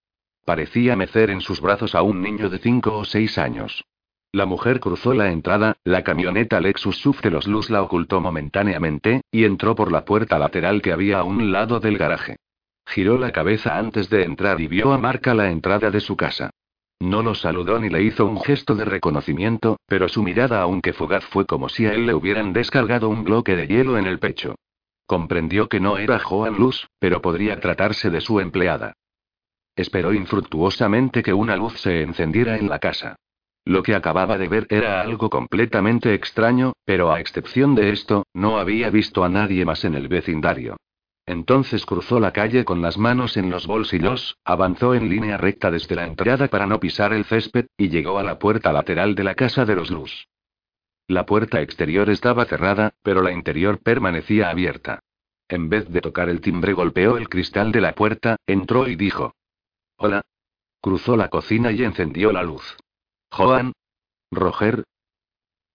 [0.44, 3.86] Parecía mecer en sus brazos a un niño de cinco o seis años.
[4.32, 9.22] La mujer cruzó la entrada, la camioneta Lexus SUV de los Luz la ocultó momentáneamente,
[9.32, 12.38] y entró por la puerta lateral que había a un lado del garaje.
[12.86, 16.52] Giró la cabeza antes de entrar y vio a Marca la entrada de su casa.
[17.00, 21.26] No lo saludó ni le hizo un gesto de reconocimiento, pero su mirada, aunque fugaz,
[21.26, 24.56] fue como si a él le hubieran descargado un bloque de hielo en el pecho.
[25.08, 28.94] Comprendió que no era Joan Luz, pero podría tratarse de su empleada.
[29.76, 33.16] Esperó infructuosamente que una luz se encendiera en la casa.
[33.70, 38.58] Lo que acababa de ver era algo completamente extraño, pero a excepción de esto, no
[38.58, 40.78] había visto a nadie más en el vecindario.
[41.28, 45.96] Entonces cruzó la calle con las manos en los bolsillos, avanzó en línea recta desde
[45.96, 49.36] la entrada para no pisar el césped, y llegó a la puerta lateral de la
[49.36, 50.28] casa de los Luz.
[51.08, 55.02] La puerta exterior estaba cerrada, pero la interior permanecía abierta.
[55.48, 59.36] En vez de tocar el timbre golpeó el cristal de la puerta, entró y dijo,
[59.98, 60.24] Hola.
[60.82, 62.76] Cruzó la cocina y encendió la luz.
[63.32, 63.74] Joan.
[64.32, 64.84] Roger.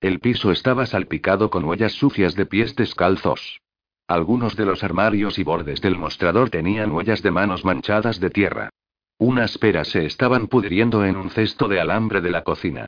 [0.00, 3.60] El piso estaba salpicado con huellas sucias de pies descalzos.
[4.06, 8.70] Algunos de los armarios y bordes del mostrador tenían huellas de manos manchadas de tierra.
[9.18, 12.86] Unas peras se estaban pudriendo en un cesto de alambre de la cocina.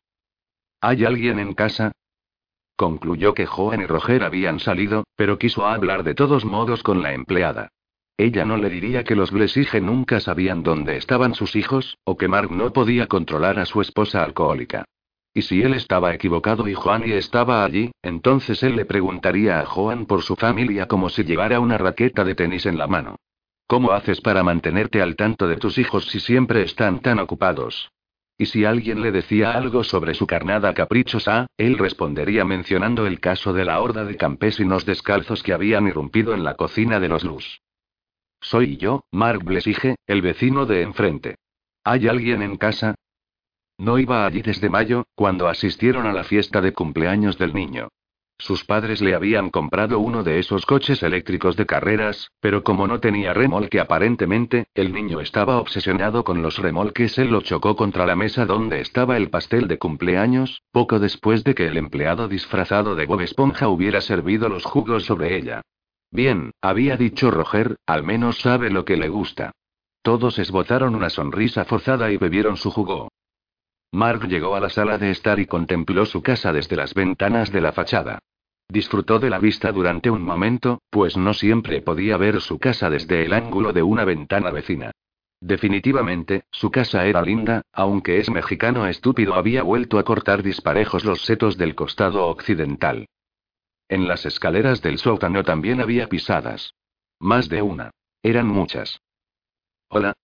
[0.81, 1.93] ¿Hay alguien en casa?
[2.77, 7.15] Concluyó que Joan y Roger habían salido, pero quiso hablar de todos modos con la
[7.15, 7.71] empleada.
[8.19, 12.29] Ella no le diría que los Blesige nunca sabían dónde estaban sus hijos, o que
[12.29, 14.87] Mark no podía controlar a su esposa alcohólica.
[15.35, 19.67] Y si él estaba equivocado y Juan y estaba allí, entonces él le preguntaría a
[19.67, 23.17] Juan por su familia como si llevara una raqueta de tenis en la mano.
[23.67, 27.91] ¿Cómo haces para mantenerte al tanto de tus hijos si siempre están tan ocupados?
[28.39, 33.53] Y si alguien le decía algo sobre su carnada caprichosa, él respondería mencionando el caso
[33.53, 37.61] de la horda de campesinos descalzos que habían irrumpido en la cocina de los Luz.
[38.49, 41.35] Soy yo, Mark Blesige, el vecino de enfrente.
[41.83, 42.95] ¿Hay alguien en casa?
[43.77, 47.89] No iba allí desde mayo, cuando asistieron a la fiesta de cumpleaños del niño.
[48.39, 53.01] Sus padres le habían comprado uno de esos coches eléctricos de carreras, pero como no
[53.01, 57.19] tenía remolque aparentemente, el niño estaba obsesionado con los remolques.
[57.19, 61.57] Él lo chocó contra la mesa donde estaba el pastel de cumpleaños, poco después de
[61.57, 65.63] que el empleado disfrazado de Bob Esponja hubiera servido los jugos sobre ella.
[66.11, 69.53] Bien, había dicho Roger, al menos sabe lo que le gusta.
[70.03, 73.09] Todos esbozaron una sonrisa forzada y bebieron su jugo.
[73.93, 77.61] Mark llegó a la sala de estar y contempló su casa desde las ventanas de
[77.61, 78.19] la fachada.
[78.69, 83.25] Disfrutó de la vista durante un momento, pues no siempre podía ver su casa desde
[83.25, 84.91] el ángulo de una ventana vecina.
[85.41, 91.23] Definitivamente, su casa era linda, aunque es mexicano estúpido había vuelto a cortar disparejos los
[91.23, 93.07] setos del costado occidental.
[93.89, 96.75] En las escaleras del sótano también había pisadas.
[97.21, 97.93] Más de una.
[98.23, 99.01] Eran muchas.
[99.89, 100.15] Hola.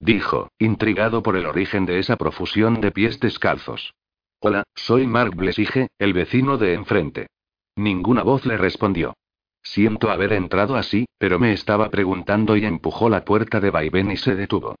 [0.00, 3.94] Dijo, intrigado por el origen de esa profusión de pies descalzos.
[4.40, 7.28] Hola, soy Mark Blesige, el vecino de enfrente.
[7.76, 9.14] Ninguna voz le respondió.
[9.62, 14.16] Siento haber entrado así, pero me estaba preguntando y empujó la puerta de vaivén y
[14.16, 14.74] se detuvo.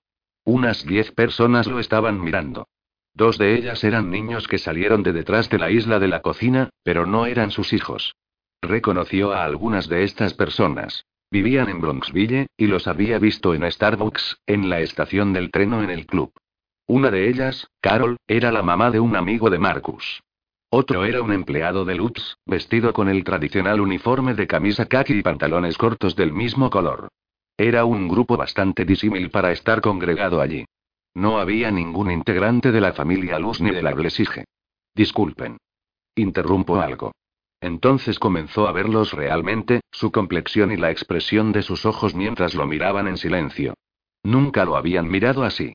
[0.44, 2.66] Unas diez personas lo estaban mirando.
[3.14, 6.70] Dos de ellas eran niños que salieron de detrás de la isla de la cocina,
[6.82, 8.14] pero no eran sus hijos.
[8.64, 11.04] Reconoció a algunas de estas personas.
[11.30, 15.82] Vivían en Bronxville, y los había visto en Starbucks, en la estación del tren o
[15.82, 16.32] en el club.
[16.86, 20.22] Una de ellas, Carol, era la mamá de un amigo de Marcus.
[20.70, 25.22] Otro era un empleado de Lutz, vestido con el tradicional uniforme de camisa khaki y
[25.22, 27.08] pantalones cortos del mismo color.
[27.58, 30.64] Era un grupo bastante disímil para estar congregado allí.
[31.14, 34.44] No había ningún integrante de la familia Luz ni de la Blesige.
[34.94, 35.58] Disculpen.
[36.16, 37.12] Interrumpo algo.
[37.64, 42.66] Entonces comenzó a verlos realmente, su complexión y la expresión de sus ojos mientras lo
[42.66, 43.72] miraban en silencio.
[44.22, 45.72] Nunca lo habían mirado así.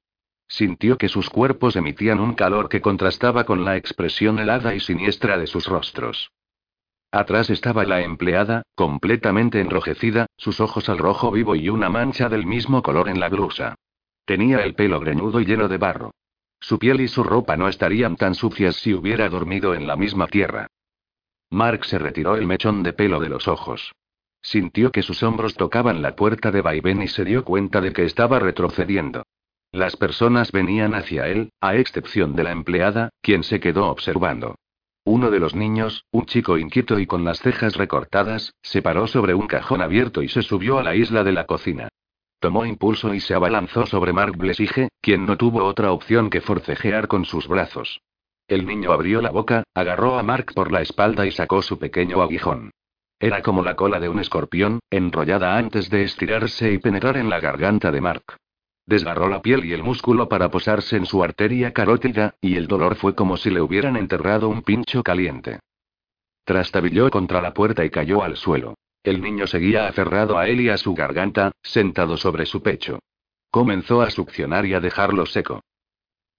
[0.48, 5.40] Sintió que sus cuerpos emitían un calor que contrastaba con la expresión helada y siniestra
[5.40, 6.30] de sus rostros.
[7.12, 12.46] Atrás estaba la empleada, completamente enrojecida, sus ojos al rojo vivo y una mancha del
[12.46, 13.74] mismo color en la blusa.
[14.26, 16.12] Tenía el pelo greñudo y lleno de barro.
[16.60, 20.28] Su piel y su ropa no estarían tan sucias si hubiera dormido en la misma
[20.28, 20.68] tierra.
[21.50, 23.94] Mark se retiró el mechón de pelo de los ojos.
[24.42, 28.06] Sintió que sus hombros tocaban la puerta de vaivén y se dio cuenta de que
[28.06, 29.24] estaba retrocediendo.
[29.72, 34.56] Las personas venían hacia él, a excepción de la empleada, quien se quedó observando.
[35.04, 39.34] Uno de los niños, un chico inquieto y con las cejas recortadas, se paró sobre
[39.34, 41.90] un cajón abierto y se subió a la isla de la cocina.
[42.40, 47.08] Tomó impulso y se abalanzó sobre Mark Blesige, quien no tuvo otra opción que forcejear
[47.08, 48.02] con sus brazos.
[48.50, 52.24] El niño abrió la boca, agarró a Mark por la espalda y sacó su pequeño
[52.24, 52.72] aguijón.
[53.20, 57.40] Era como la cola de un escorpión, enrollada antes de estirarse y penetrar en la
[57.40, 58.38] garganta de Mark.
[58.88, 62.96] Desgarró la piel y el músculo para posarse en su arteria carótida, y el dolor
[62.96, 65.60] fue como si le hubieran enterrado un pincho caliente.
[66.44, 68.74] Trastabilló contra la puerta y cayó al suelo.
[69.04, 72.98] El niño seguía aferrado a él y a su garganta, sentado sobre su pecho.
[73.52, 75.62] Comenzó a succionar y a dejarlo seco.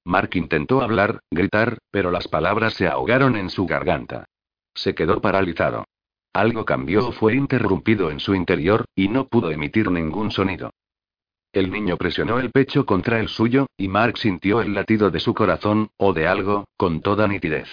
[0.04, 4.24] Mark intentó hablar, gritar, pero las palabras se ahogaron en su garganta.
[4.74, 5.84] Se quedó paralizado.
[6.32, 10.70] Algo cambió o fue interrumpido en su interior, y no pudo emitir ningún sonido.
[11.52, 15.34] El niño presionó el pecho contra el suyo, y Mark sintió el latido de su
[15.34, 17.68] corazón, o de algo, con toda nitidez.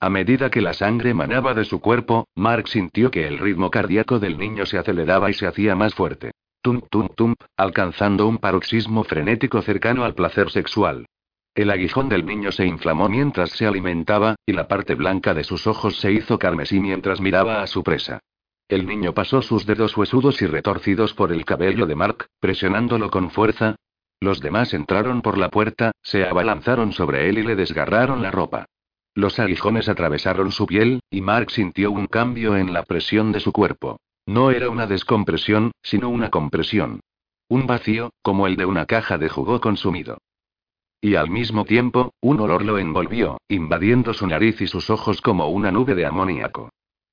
[0.00, 4.20] A medida que la sangre manaba de su cuerpo, Mark sintió que el ritmo cardíaco
[4.20, 6.30] del niño se aceleraba y se hacía más fuerte.
[6.62, 11.06] Tum tum tum, alcanzando un paroxismo frenético cercano al placer sexual.
[11.54, 15.66] El aguijón del niño se inflamó mientras se alimentaba, y la parte blanca de sus
[15.66, 18.20] ojos se hizo carmesí mientras miraba a su presa.
[18.68, 23.30] El niño pasó sus dedos huesudos y retorcidos por el cabello de Mark, presionándolo con
[23.30, 23.76] fuerza.
[24.20, 28.66] Los demás entraron por la puerta, se abalanzaron sobre él y le desgarraron la ropa.
[29.14, 33.52] Los aguijones atravesaron su piel, y Mark sintió un cambio en la presión de su
[33.52, 33.98] cuerpo.
[34.26, 37.00] No era una descompresión, sino una compresión.
[37.48, 40.18] Un vacío, como el de una caja de jugo consumido.
[41.00, 45.48] Y al mismo tiempo, un olor lo envolvió, invadiendo su nariz y sus ojos como
[45.48, 46.70] una nube de amoníaco.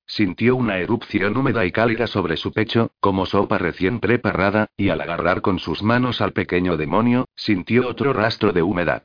[0.08, 5.00] Sintió una erupción húmeda y cálida sobre su pecho, como sopa recién preparada, y al
[5.00, 9.04] agarrar con sus manos al pequeño demonio, sintió otro rastro de humedad.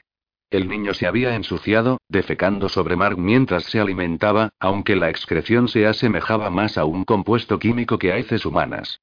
[0.50, 5.86] El niño se había ensuciado, defecando sobre Mark mientras se alimentaba, aunque la excreción se
[5.86, 9.00] asemejaba más a un compuesto químico que a heces humanas.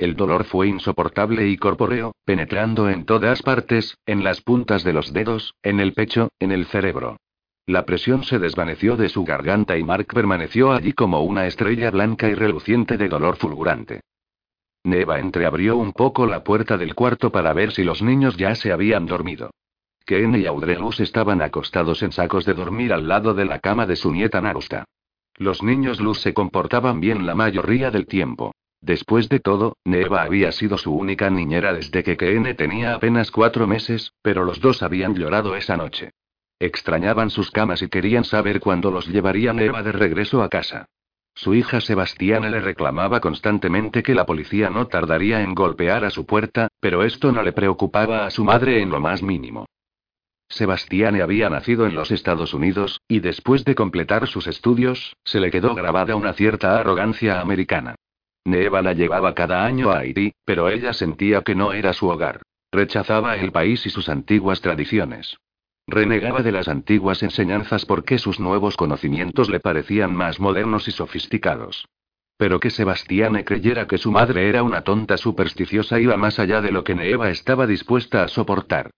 [0.00, 5.12] El dolor fue insoportable y corpóreo, penetrando en todas partes, en las puntas de los
[5.12, 7.18] dedos, en el pecho, en el cerebro.
[7.66, 12.30] La presión se desvaneció de su garganta y Mark permaneció allí como una estrella blanca
[12.30, 14.00] y reluciente de dolor fulgurante.
[14.84, 18.72] Neva entreabrió un poco la puerta del cuarto para ver si los niños ya se
[18.72, 19.50] habían dormido.
[20.06, 23.96] Ken y Audrelus estaban acostados en sacos de dormir al lado de la cama de
[23.96, 24.86] su nieta Narusta.
[25.36, 28.52] Los niños Luz se comportaban bien la mayoría del tiempo.
[28.82, 33.66] Después de todo, Neva había sido su única niñera desde que Ken tenía apenas cuatro
[33.66, 36.12] meses, pero los dos habían llorado esa noche.
[36.58, 40.86] Extrañaban sus camas y querían saber cuándo los llevaría Neva de regreso a casa.
[41.34, 46.26] Su hija Sebastiana le reclamaba constantemente que la policía no tardaría en golpear a su
[46.26, 49.66] puerta, pero esto no le preocupaba a su madre en lo más mínimo.
[50.48, 55.50] Sebastián había nacido en los Estados Unidos, y después de completar sus estudios, se le
[55.50, 57.94] quedó grabada una cierta arrogancia americana.
[58.44, 62.42] Neva la llevaba cada año a Haití, pero ella sentía que no era su hogar.
[62.72, 65.36] Rechazaba el país y sus antiguas tradiciones.
[65.86, 71.86] Renegaba de las antiguas enseñanzas porque sus nuevos conocimientos le parecían más modernos y sofisticados.
[72.36, 76.70] Pero que Sebastián creyera que su madre era una tonta supersticiosa iba más allá de
[76.70, 78.90] lo que Neva estaba dispuesta a soportar.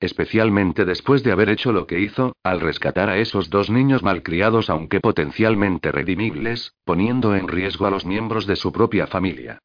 [0.00, 4.70] Especialmente después de haber hecho lo que hizo, al rescatar a esos dos niños malcriados
[4.70, 9.58] aunque potencialmente redimibles, poniendo en riesgo a los miembros de su propia familia.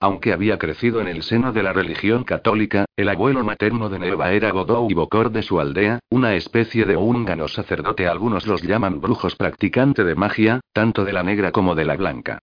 [0.00, 4.32] Aunque había crecido en el seno de la religión católica, el abuelo materno de Neva
[4.32, 9.00] era Godó y Bocor de su aldea, una especie de húngano sacerdote, algunos los llaman
[9.00, 12.40] brujos practicante de magia, tanto de la negra como de la blanca.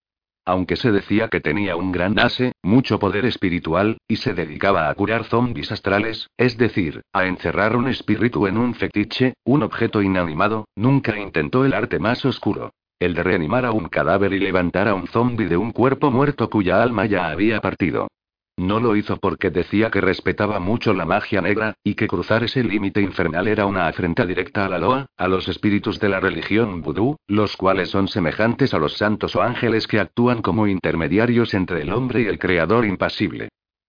[0.49, 4.95] Aunque se decía que tenía un gran ase, mucho poder espiritual, y se dedicaba a
[4.95, 10.65] curar zombis astrales, es decir, a encerrar un espíritu en un fetiche, un objeto inanimado,
[10.75, 12.71] nunca intentó el arte más oscuro.
[12.97, 16.49] El de reanimar a un cadáver y levantar a un zombi de un cuerpo muerto
[16.49, 18.07] cuya alma ya había partido.
[18.59, 22.61] No lo hizo porque decía que respetaba mucho la magia negra, y que cruzar ese
[22.61, 26.81] límite infernal era una afrenta directa a la Loa, a los espíritus de la religión
[26.81, 31.83] vudú, los cuales son semejantes a los santos o ángeles que actúan como intermediarios entre
[31.83, 33.47] el hombre y el creador impasible.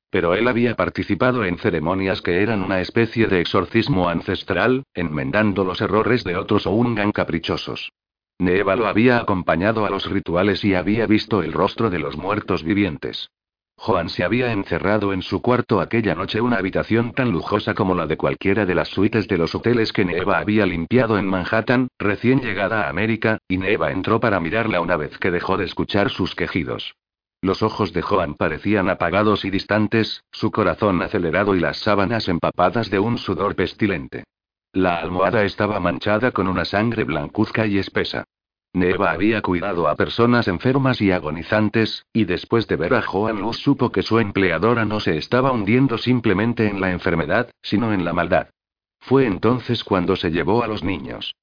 [0.08, 5.80] Pero él había participado en ceremonias que eran una especie de exorcismo ancestral, enmendando los
[5.80, 7.90] errores de otros o ungan caprichosos.
[8.38, 12.62] Neva lo había acompañado a los rituales y había visto el rostro de los muertos
[12.62, 13.30] vivientes.
[13.82, 18.06] Joan se había encerrado en su cuarto aquella noche una habitación tan lujosa como la
[18.06, 22.42] de cualquiera de las suites de los hoteles que Neva había limpiado en Manhattan, recién
[22.42, 26.34] llegada a América, y Neva entró para mirarla una vez que dejó de escuchar sus
[26.34, 26.94] quejidos.
[27.40, 32.90] Los ojos de Joan parecían apagados y distantes, su corazón acelerado y las sábanas empapadas
[32.90, 34.24] de un sudor pestilente.
[34.74, 38.26] La almohada estaba manchada con una sangre blancuzca y espesa.
[38.72, 43.58] Neva había cuidado a personas enfermas y agonizantes, y después de ver a Joan Luz
[43.58, 48.12] supo que su empleadora no se estaba hundiendo simplemente en la enfermedad, sino en la
[48.12, 48.48] maldad.
[49.00, 51.34] Fue entonces cuando se llevó a los niños.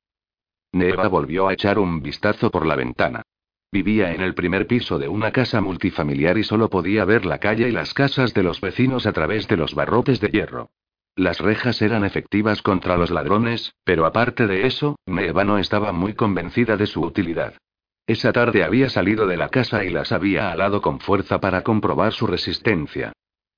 [0.72, 3.24] Neva volvió a echar un vistazo por la ventana.
[3.72, 7.68] Vivía en el primer piso de una casa multifamiliar y solo podía ver la calle
[7.68, 10.70] y las casas de los vecinos a través de los barrotes de hierro.
[11.18, 16.14] Las rejas eran efectivas contra los ladrones, pero aparte de eso, Neva no estaba muy
[16.14, 17.56] convencida de su utilidad.
[18.06, 22.14] Esa tarde había salido de la casa y las había alado con fuerza para comprobar
[22.14, 23.14] su resistencia.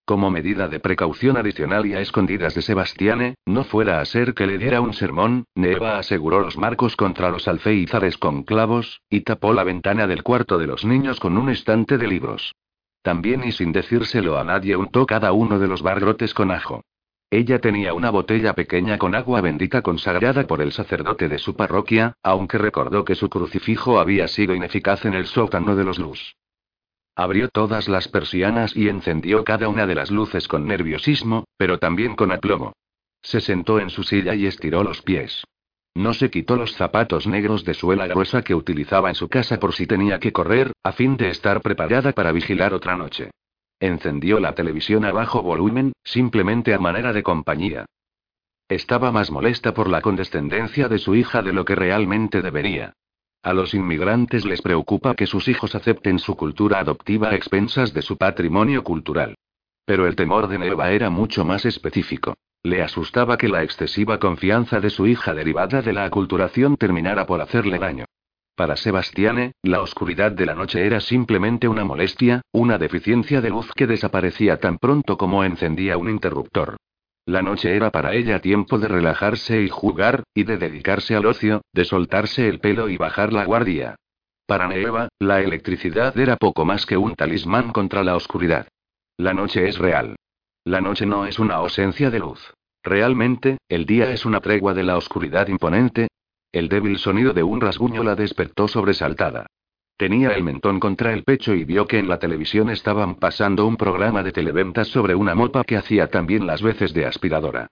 [0.05, 4.47] Como medida de precaución adicional y a escondidas de Sebastiane, no fuera a ser que
[4.47, 9.51] le diera un sermón, Neva aseguró los marcos contra los alféizares con clavos, y tapó
[9.51, 12.55] la ventana del cuarto de los niños con un estante de libros.
[13.01, 16.85] También y sin decírselo a nadie untó cada uno de los barrotes con ajo.
[17.31, 22.15] Ella tenía una botella pequeña con agua bendita consagrada por el sacerdote de su parroquia,
[22.23, 26.35] aunque recordó que su crucifijo había sido ineficaz en el sótano de los luz.
[27.15, 32.15] Abrió todas las persianas y encendió cada una de las luces con nerviosismo, pero también
[32.15, 32.73] con aplomo.
[33.21, 35.43] Se sentó en su silla y estiró los pies.
[35.93, 39.73] No se quitó los zapatos negros de suela gruesa que utilizaba en su casa por
[39.73, 43.29] si tenía que correr, a fin de estar preparada para vigilar otra noche.
[43.79, 47.85] Encendió la televisión a bajo volumen, simplemente a manera de compañía.
[48.67, 52.93] Estaba más molesta por la condescendencia de su hija de lo que realmente debería.
[53.41, 58.01] A los inmigrantes les preocupa que sus hijos acepten su cultura adoptiva a expensas de
[58.01, 59.35] su patrimonio cultural.
[59.85, 62.35] Pero el temor de Neva era mucho más específico.
[62.61, 67.39] Le asustaba que la excesiva confianza de su hija derivada de la aculturación terminara por
[67.39, 68.05] hacerle daño.
[68.59, 73.71] Para Sebastiane, la oscuridad de la noche era simplemente una molestia, una deficiencia de luz
[73.73, 76.75] que desaparecía tan pronto como encendía un interruptor.
[77.25, 81.61] La noche era para ella tiempo de relajarse y jugar, y de dedicarse al ocio,
[81.71, 83.95] de soltarse el pelo y bajar la guardia.
[84.45, 88.67] Para Neva, la electricidad era poco más que un talismán contra la oscuridad.
[89.15, 90.17] La noche es real.
[90.65, 92.53] La noche no es una ausencia de luz.
[92.83, 96.09] Realmente, el día es una tregua de la oscuridad imponente,
[96.51, 99.47] el débil sonido de un rasguño la despertó sobresaltada.
[99.97, 103.75] Tenía el mentón contra el pecho y vio que en la televisión estaban pasando un
[103.75, 107.67] programa de televentas sobre una mopa que hacía también las veces de aspiradora.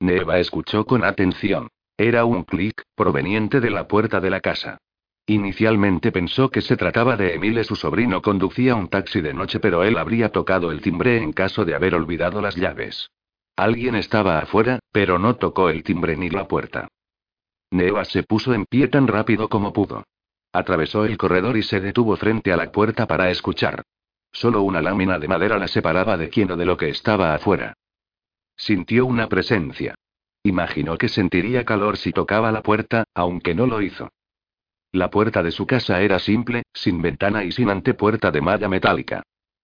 [0.00, 1.68] Neva escuchó con atención.
[1.96, 4.78] Era un clic, proveniente de la puerta de la casa.
[5.26, 9.84] Inicialmente pensó que se trataba de Emile, su sobrino conducía un taxi de noche, pero
[9.84, 13.10] él habría tocado el timbre en caso de haber olvidado las llaves.
[13.56, 16.88] Alguien estaba afuera, pero no tocó el timbre ni la puerta.
[17.72, 20.04] Neva se puso en pie tan rápido como pudo.
[20.52, 23.82] Atravesó el corredor y se detuvo frente a la puerta para escuchar.
[24.30, 27.72] Solo una lámina de madera la separaba de quien o de lo que estaba afuera.
[28.56, 29.94] Sintió una presencia.
[30.42, 34.10] Imaginó que sentiría calor si tocaba la puerta, aunque no lo hizo.
[34.92, 39.22] La puerta de su casa era simple, sin ventana y sin antepuerta de malla metálica.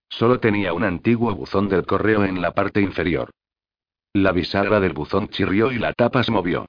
[0.09, 3.29] Solo tenía un antiguo buzón del correo en la parte inferior.
[4.13, 6.65] La bisagra del buzón chirrió y la tapa se movió.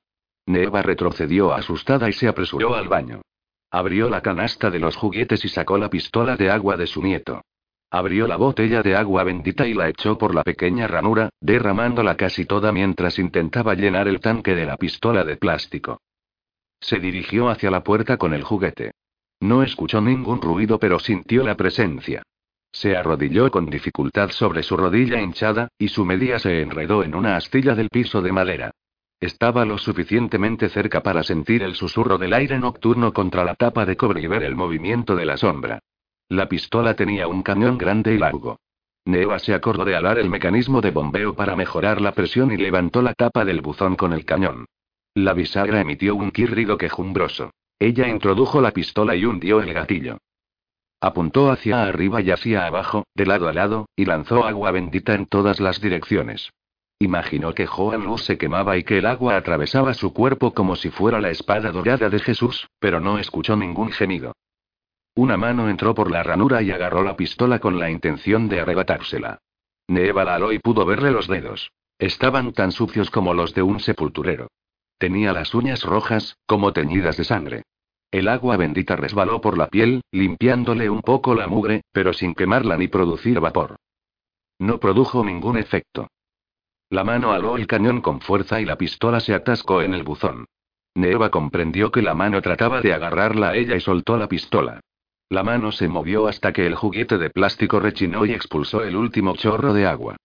[0.46, 3.22] Neva retrocedió asustada y se apresuró al baño.
[3.70, 7.42] Abrió la canasta de los juguetes y sacó la pistola de agua de su nieto.
[7.92, 12.44] Abrió la botella de agua bendita y la echó por la pequeña ranura, derramándola casi
[12.44, 16.00] toda mientras intentaba llenar el tanque de la pistola de plástico.
[16.80, 18.92] Se dirigió hacia la puerta con el juguete.
[19.40, 22.22] No escuchó ningún ruido pero sintió la presencia.
[22.72, 27.36] Se arrodilló con dificultad sobre su rodilla hinchada, y su media se enredó en una
[27.36, 28.70] astilla del piso de madera.
[29.20, 33.94] Estaba lo suficientemente cerca para sentir el susurro del aire nocturno contra la tapa de
[33.94, 35.80] cobre y ver el movimiento de la sombra.
[36.30, 38.58] La pistola tenía un cañón grande y largo.
[39.04, 43.02] Neva se acordó de alar el mecanismo de bombeo para mejorar la presión y levantó
[43.02, 44.64] la tapa del buzón con el cañón.
[45.14, 47.50] La bisagra emitió un quirrido quejumbroso.
[47.78, 50.18] Ella introdujo la pistola y hundió el gatillo.
[51.00, 55.26] Apuntó hacia arriba y hacia abajo, de lado a lado, y lanzó agua bendita en
[55.26, 56.50] todas las direcciones.
[57.02, 60.90] Imaginó que Joan Luz se quemaba y que el agua atravesaba su cuerpo como si
[60.90, 64.34] fuera la espada dorada de Jesús, pero no escuchó ningún gemido.
[65.14, 69.38] Una mano entró por la ranura y agarró la pistola con la intención de arrebatársela.
[69.88, 71.72] Neva la aló y pudo verle los dedos.
[71.98, 74.48] Estaban tan sucios como los de un sepulturero.
[74.98, 77.62] Tenía las uñas rojas, como teñidas de sangre.
[78.10, 82.76] El agua bendita resbaló por la piel, limpiándole un poco la mugre, pero sin quemarla
[82.76, 83.76] ni producir vapor.
[84.58, 86.08] No produjo ningún efecto.
[86.90, 90.46] La mano aló el cañón con fuerza y la pistola se atascó en el buzón.
[90.96, 94.80] Neva comprendió que la mano trataba de agarrarla a ella y soltó la pistola.
[95.28, 99.36] La mano se movió hasta que el juguete de plástico rechinó y expulsó el último
[99.36, 100.16] chorro de agua.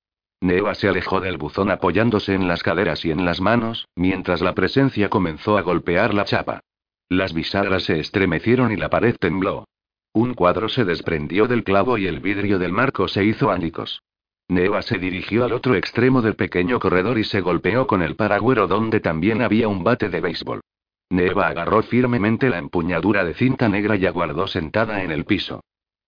[0.41, 4.55] Neva se alejó del buzón apoyándose en las caderas y en las manos, mientras la
[4.55, 6.61] presencia comenzó a golpear la chapa.
[7.09, 9.67] Las bisagras se estremecieron y la pared tembló.
[10.13, 14.01] Un cuadro se desprendió del clavo y el vidrio del marco se hizo ánicos.
[14.47, 18.67] Neva se dirigió al otro extremo del pequeño corredor y se golpeó con el paragüero
[18.67, 20.61] donde también había un bate de béisbol.
[21.09, 25.61] Neva agarró firmemente la empuñadura de cinta negra y aguardó sentada en el piso.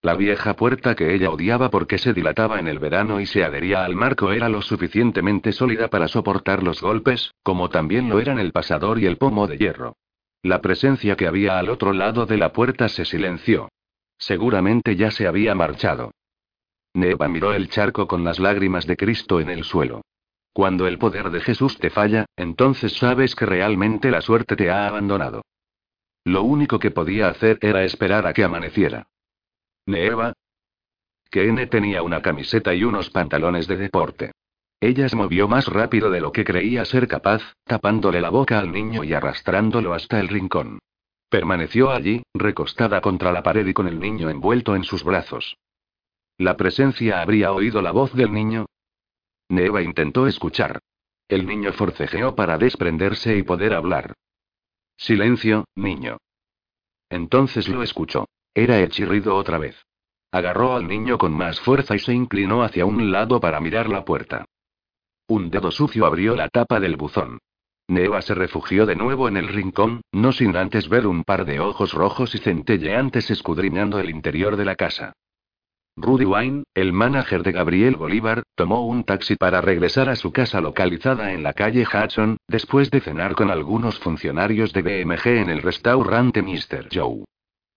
[0.03, 3.83] La vieja puerta que ella odiaba porque se dilataba en el verano y se adhería
[3.83, 8.51] al marco era lo suficientemente sólida para soportar los golpes, como también lo eran el
[8.51, 9.95] pasador y el pomo de hierro.
[10.43, 13.69] La presencia que había al otro lado de la puerta se silenció.
[14.19, 16.11] Seguramente ya se había marchado.
[16.97, 20.01] Neva miró el charco con las lágrimas de Cristo en el suelo.
[20.51, 24.87] Cuando el poder de Jesús te falla, entonces sabes que realmente la suerte te ha
[24.87, 25.43] abandonado.
[26.23, 29.05] Lo único que podía hacer era esperar a que amaneciera.
[29.85, 30.33] Neva.
[31.31, 34.31] N tenía una camiseta y unos pantalones de deporte.
[34.79, 38.71] Ella se movió más rápido de lo que creía ser capaz, tapándole la boca al
[38.71, 40.79] niño y arrastrándolo hasta el rincón.
[41.29, 45.57] Permaneció allí, recostada contra la pared y con el niño envuelto en sus brazos.
[46.39, 48.67] ¿La presencia habría oído la voz del niño?
[49.49, 50.79] Neva intentó escuchar.
[51.27, 54.13] El niño forcejeó para desprenderse y poder hablar.
[54.97, 56.17] Silencio, niño.
[57.09, 58.27] Entonces lo escuchó.
[58.53, 59.83] Era el chirrido otra vez.
[60.31, 64.05] Agarró al niño con más fuerza y se inclinó hacia un lado para mirar la
[64.05, 64.45] puerta.
[65.27, 67.39] Un dedo sucio abrió la tapa del buzón.
[67.87, 71.59] Neva se refugió de nuevo en el rincón, no sin antes ver un par de
[71.59, 75.13] ojos rojos y centelleantes escudriñando el interior de la casa.
[75.99, 80.61] Rudy Wine, el manager de Gabriel Bolívar, tomó un taxi para regresar a su casa
[80.61, 85.63] localizada en la calle Hudson, después de cenar con algunos funcionarios de BMG en el
[85.63, 86.89] restaurante Mr.
[86.93, 87.25] Joe.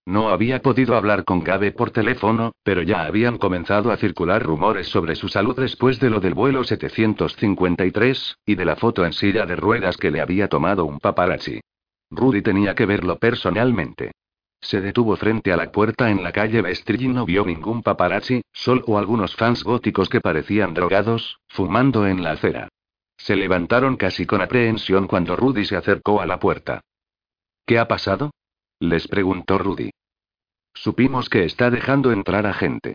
[0.04, 4.88] No había podido hablar con Gabe por teléfono, pero ya habían comenzado a circular rumores
[4.88, 9.46] sobre su salud después de lo del vuelo 753, y de la foto en silla
[9.46, 11.60] de ruedas que le había tomado un paparazzi.
[12.10, 14.12] Rudy tenía que verlo personalmente.
[14.60, 18.42] Se detuvo frente a la puerta en la calle Vestry y no vio ningún paparazzi,
[18.52, 22.68] solo algunos fans góticos que parecían drogados, fumando en la acera.
[23.16, 26.80] Se levantaron casi con aprehensión cuando Rudy se acercó a la puerta.
[27.66, 28.30] ¿Qué ha pasado?
[28.80, 29.90] Les preguntó Rudy.
[30.74, 32.94] Supimos que está dejando entrar a gente.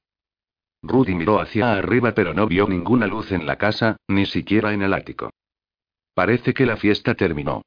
[0.82, 4.82] Rudy miró hacia arriba pero no vio ninguna luz en la casa, ni siquiera en
[4.82, 5.32] el ático.
[6.14, 7.64] Parece que la fiesta terminó.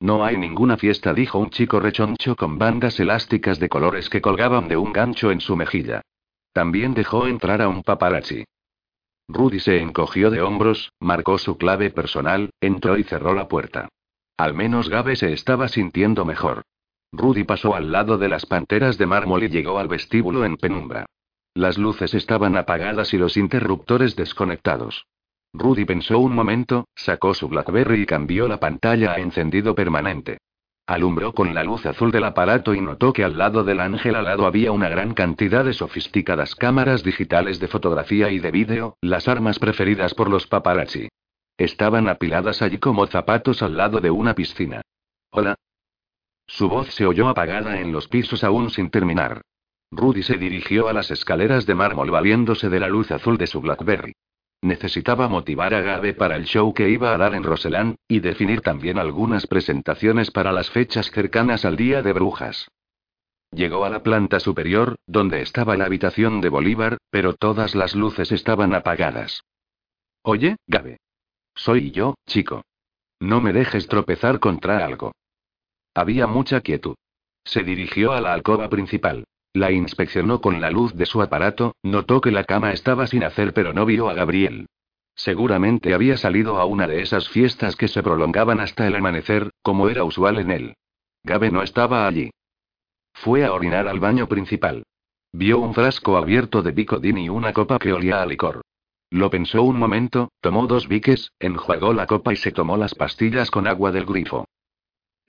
[0.00, 4.66] No hay ninguna fiesta, dijo un chico rechoncho con bandas elásticas de colores que colgaban
[4.66, 6.00] de un gancho en su mejilla.
[6.54, 8.44] También dejó entrar a un paparazzi.
[9.28, 13.88] Rudy se encogió de hombros, marcó su clave personal, entró y cerró la puerta.
[14.38, 16.62] Al menos Gabe se estaba sintiendo mejor.
[17.12, 21.06] Rudy pasó al lado de las panteras de mármol y llegó al vestíbulo en penumbra.
[21.54, 25.06] Las luces estaban apagadas y los interruptores desconectados.
[25.52, 30.38] Rudy pensó un momento, sacó su Blackberry y cambió la pantalla a encendido permanente.
[30.86, 34.46] Alumbró con la luz azul del aparato y notó que al lado del ángel alado
[34.46, 39.58] había una gran cantidad de sofisticadas cámaras digitales de fotografía y de vídeo, las armas
[39.58, 41.08] preferidas por los paparazzi.
[41.56, 44.82] Estaban apiladas allí como zapatos al lado de una piscina.
[45.30, 45.56] Hola.
[46.46, 49.42] Su voz se oyó apagada en los pisos aún sin terminar.
[49.92, 53.60] Rudy se dirigió a las escaleras de mármol valiéndose de la luz azul de su
[53.60, 54.14] Blackberry.
[54.62, 58.60] Necesitaba motivar a Gabe para el show que iba a dar en Roseland, y definir
[58.60, 62.68] también algunas presentaciones para las fechas cercanas al Día de Brujas.
[63.52, 68.32] Llegó a la planta superior, donde estaba la habitación de Bolívar, pero todas las luces
[68.32, 69.42] estaban apagadas.
[70.22, 70.98] Oye, Gabe.
[71.54, 72.62] Soy yo, chico.
[73.18, 75.12] No me dejes tropezar contra algo.
[75.94, 76.94] Había mucha quietud.
[77.44, 79.24] Se dirigió a la alcoba principal.
[79.52, 83.52] La inspeccionó con la luz de su aparato, notó que la cama estaba sin hacer
[83.52, 84.66] pero no vio a Gabriel.
[85.14, 89.88] Seguramente había salido a una de esas fiestas que se prolongaban hasta el amanecer, como
[89.88, 90.74] era usual en él.
[91.24, 92.30] Gabe no estaba allí.
[93.12, 94.84] Fue a orinar al baño principal.
[95.32, 98.62] Vio un frasco abierto de bicodín y una copa que olía a licor.
[99.10, 103.50] Lo pensó un momento, tomó dos biques, enjuagó la copa y se tomó las pastillas
[103.50, 104.46] con agua del grifo.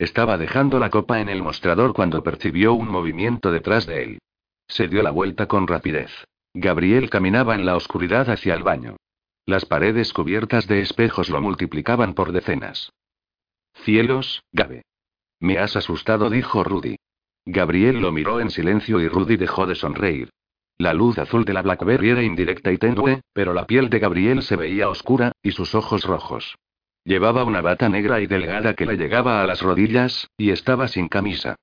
[0.01, 4.19] Estaba dejando la copa en el mostrador cuando percibió un movimiento detrás de él.
[4.67, 6.09] Se dio la vuelta con rapidez.
[6.55, 8.95] Gabriel caminaba en la oscuridad hacia el baño.
[9.45, 12.91] Las paredes cubiertas de espejos lo multiplicaban por decenas.
[13.75, 14.81] Cielos, Gabe.
[15.39, 16.95] Me has asustado, dijo Rudy.
[17.45, 20.31] Gabriel lo miró en silencio y Rudy dejó de sonreír.
[20.79, 24.41] La luz azul de la Blackberry era indirecta y tenue, pero la piel de Gabriel
[24.41, 26.55] se veía oscura, y sus ojos rojos.
[27.03, 31.07] Llevaba una bata negra y delgada que le llegaba a las rodillas, y estaba sin
[31.07, 31.55] camisa.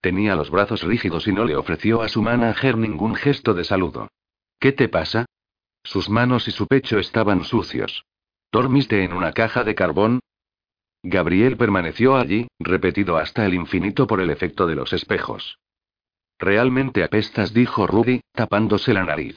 [0.00, 4.08] Tenía los brazos rígidos y no le ofreció a su manager ningún gesto de saludo.
[4.58, 5.26] ¿Qué te pasa?
[5.82, 8.04] Sus manos y su pecho estaban sucios.
[8.50, 10.20] ¿Dormiste en una caja de carbón?
[11.02, 15.58] Gabriel permaneció allí, repetido hasta el infinito por el efecto de los espejos.
[16.38, 19.36] Realmente apestas, dijo Rudy, tapándose la nariz.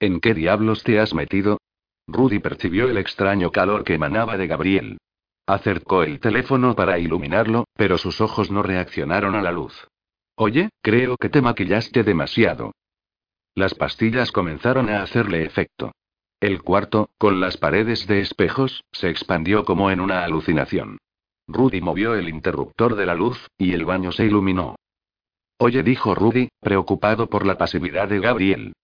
[0.00, 1.58] ¿En qué diablos te has metido?
[2.06, 4.98] Rudy percibió el extraño calor que emanaba de Gabriel.
[5.46, 9.88] Acercó el teléfono para iluminarlo, pero sus ojos no reaccionaron a la luz.
[10.36, 12.72] Oye, creo que te maquillaste demasiado.
[13.54, 15.92] Las pastillas comenzaron a hacerle efecto.
[16.40, 20.98] El cuarto, con las paredes de espejos, se expandió como en una alucinación.
[21.48, 24.76] Rudy movió el interruptor de la luz, y el baño se iluminó.
[25.58, 28.74] Oye, dijo Rudy, preocupado por la pasividad de Gabriel.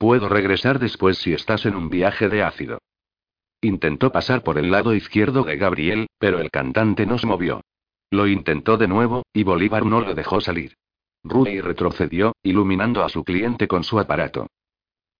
[0.00, 2.78] Puedo regresar después si estás en un viaje de ácido.
[3.60, 7.60] Intentó pasar por el lado izquierdo de Gabriel, pero el cantante no se movió.
[8.10, 10.78] Lo intentó de nuevo, y Bolívar no lo dejó salir.
[11.22, 14.46] Rudy retrocedió, iluminando a su cliente con su aparato.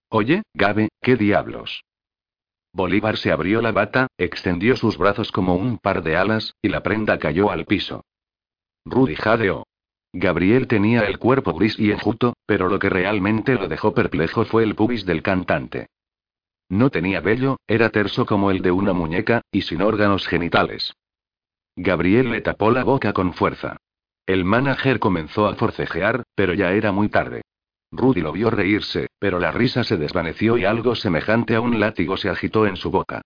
[0.09, 1.85] Oye, Gabe, ¿qué diablos?
[2.73, 6.82] Bolívar se abrió la bata, extendió sus brazos como un par de alas, y la
[6.82, 8.07] prenda cayó al piso.
[8.86, 9.66] Rudy jadeó.
[10.12, 14.64] Gabriel tenía el cuerpo gris y enjuto, pero lo que realmente lo dejó perplejo fue
[14.64, 15.86] el pubis del cantante.
[16.68, 20.94] No tenía vello, era terso como el de una muñeca, y sin órganos genitales.
[21.76, 23.76] Gabriel le tapó la boca con fuerza.
[24.26, 27.42] El manager comenzó a forcejear, pero ya era muy tarde.
[27.92, 32.16] Rudy lo vio reírse, pero la risa se desvaneció y algo semejante a un látigo
[32.16, 33.22] se agitó en su boca.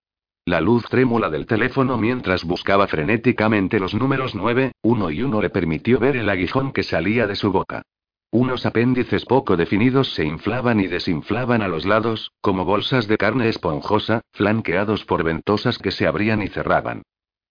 [0.47, 5.49] La luz trémula del teléfono mientras buscaba frenéticamente los números 9, 1 y 1 le
[5.49, 7.81] permitió ver el aguijón que salía de su boca.
[8.29, 13.49] Unos apéndices poco definidos se inflaban y desinflaban a los lados, como bolsas de carne
[13.49, 17.01] esponjosa, flanqueados por ventosas que se abrían y cerraban.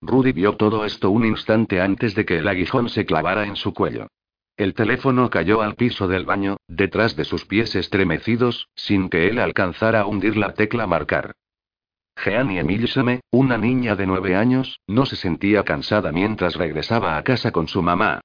[0.00, 3.74] Rudy vio todo esto un instante antes de que el aguijón se clavara en su
[3.74, 4.06] cuello.
[4.56, 9.40] El teléfono cayó al piso del baño, detrás de sus pies estremecidos, sin que él
[9.40, 11.34] alcanzara a hundir la tecla marcar.
[12.16, 17.50] Jeannie Emilsame, una niña de nueve años, no se sentía cansada mientras regresaba a casa
[17.50, 18.20] con su mamá.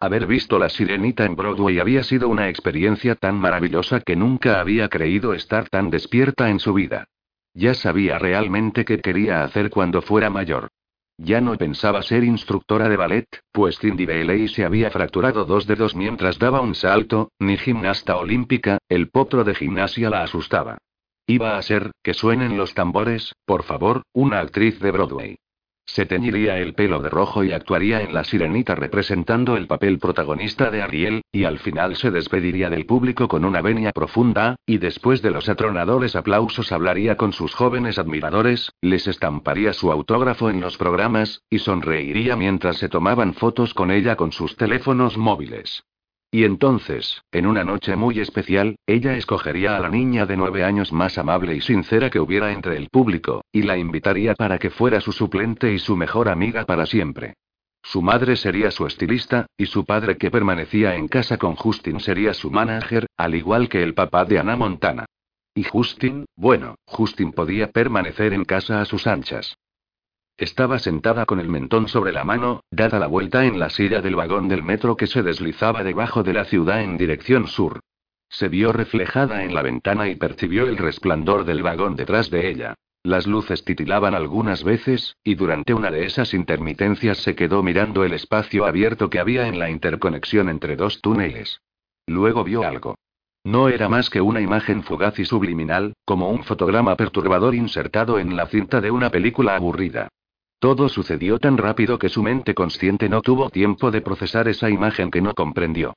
[0.00, 4.88] Haber visto la sirenita en Broadway había sido una experiencia tan maravillosa que nunca había
[4.88, 7.06] creído estar tan despierta en su vida.
[7.54, 10.68] Ya sabía realmente qué quería hacer cuando fuera mayor.
[11.16, 15.94] Ya no pensaba ser instructora de ballet, pues Cindy Bailey se había fracturado dos dedos
[15.94, 20.78] mientras daba un salto, ni gimnasta olímpica, el potro de gimnasia la asustaba.
[21.26, 25.36] Iba a ser, que suenen los tambores, por favor, una actriz de Broadway.
[25.86, 30.70] Se teñiría el pelo de rojo y actuaría en La Sirenita representando el papel protagonista
[30.70, 35.22] de Ariel, y al final se despediría del público con una venia profunda, y después
[35.22, 40.76] de los atronadores aplausos hablaría con sus jóvenes admiradores, les estamparía su autógrafo en los
[40.76, 45.84] programas, y sonreiría mientras se tomaban fotos con ella con sus teléfonos móviles.
[46.34, 50.92] Y entonces, en una noche muy especial, ella escogería a la niña de nueve años
[50.92, 55.00] más amable y sincera que hubiera entre el público, y la invitaría para que fuera
[55.00, 57.34] su suplente y su mejor amiga para siempre.
[57.84, 62.34] Su madre sería su estilista, y su padre que permanecía en casa con Justin sería
[62.34, 65.06] su manager, al igual que el papá de Ana Montana.
[65.54, 69.54] Y Justin, bueno, Justin podía permanecer en casa a sus anchas.
[70.36, 74.16] Estaba sentada con el mentón sobre la mano, dada la vuelta en la silla del
[74.16, 77.78] vagón del metro que se deslizaba debajo de la ciudad en dirección sur.
[78.28, 82.74] Se vio reflejada en la ventana y percibió el resplandor del vagón detrás de ella.
[83.04, 88.12] Las luces titilaban algunas veces, y durante una de esas intermitencias se quedó mirando el
[88.12, 91.60] espacio abierto que había en la interconexión entre dos túneles.
[92.06, 92.96] Luego vio algo.
[93.44, 98.36] No era más que una imagen fugaz y subliminal, como un fotograma perturbador insertado en
[98.36, 100.08] la cinta de una película aburrida.
[100.64, 105.10] Todo sucedió tan rápido que su mente consciente no tuvo tiempo de procesar esa imagen
[105.10, 105.92] que no comprendió.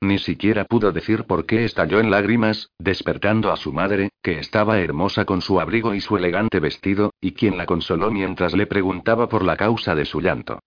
[0.00, 4.78] Ni siquiera pudo decir por qué estalló en lágrimas, despertando a su madre, que estaba
[4.78, 9.28] hermosa con su abrigo y su elegante vestido, y quien la consoló mientras le preguntaba
[9.28, 10.60] por la causa de su llanto.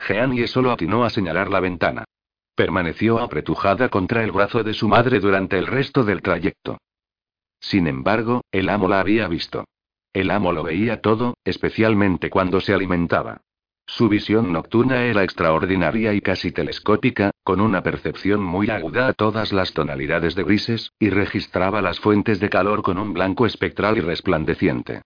[0.00, 2.04] Jeanie solo atinó a señalar la ventana.
[2.54, 6.78] Permaneció apretujada contra el brazo de su madre durante el resto del trayecto.
[7.60, 9.66] Sin embargo, el amo la había visto.
[10.12, 13.40] El amo lo veía todo, especialmente cuando se alimentaba.
[13.86, 19.52] Su visión nocturna era extraordinaria y casi telescópica, con una percepción muy aguda a todas
[19.52, 24.00] las tonalidades de grises, y registraba las fuentes de calor con un blanco espectral y
[24.00, 25.02] resplandeciente.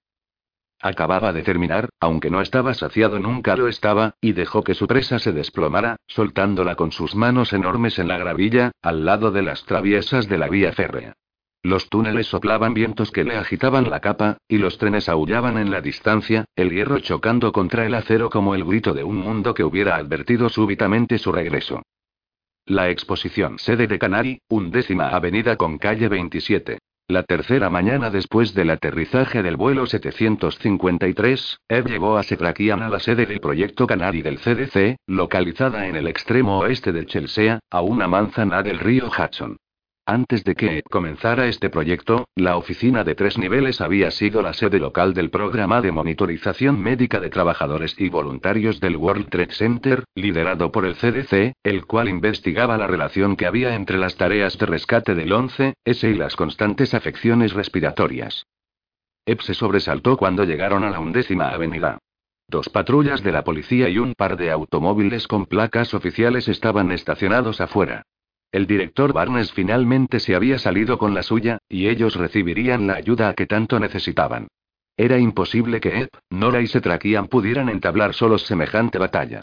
[0.81, 5.19] Acababa de terminar, aunque no estaba saciado nunca lo estaba, y dejó que su presa
[5.19, 10.29] se desplomara, soltándola con sus manos enormes en la gravilla, al lado de las traviesas
[10.29, 11.15] de la vía férrea.
[11.67, 15.81] Los túneles soplaban vientos que le agitaban la capa, y los trenes aullaban en la
[15.81, 19.97] distancia, el hierro chocando contra el acero como el grito de un mundo que hubiera
[19.97, 21.83] advertido súbitamente su regreso.
[22.67, 26.79] La exposición sede de Canary, undécima avenida con calle 27.
[27.09, 33.01] La tercera mañana después del aterrizaje del vuelo 753, Ed llevó a Setrakian a la
[33.01, 38.07] sede del proyecto Canary del CDC, localizada en el extremo oeste de Chelsea, a una
[38.07, 39.57] manzana del río Hudson.
[40.09, 44.79] Antes de que comenzara este proyecto, la oficina de tres niveles había sido la sede
[44.79, 50.71] local del programa de monitorización médica de trabajadores y voluntarios del World Trade Center, liderado
[50.71, 55.17] por el CDC, el cual investigaba la relación que había entre las tareas de rescate
[55.17, 55.75] del 11S
[56.09, 58.47] y las constantes afecciones respiratorias.
[59.27, 61.99] Ebb se sobresaltó cuando llegaron a la undécima avenida.
[62.47, 67.61] Dos patrullas de la policía y un par de automóviles con placas oficiales estaban estacionados
[67.61, 68.05] afuera.
[68.57, 73.35] El director Barnes finalmente se había salido con la suya, y ellos recibirían la ayuda
[73.35, 74.49] que tanto necesitaban.
[74.97, 79.43] Era imposible que Ed, Nora y Setrakian pudieran entablar solos semejante batalla.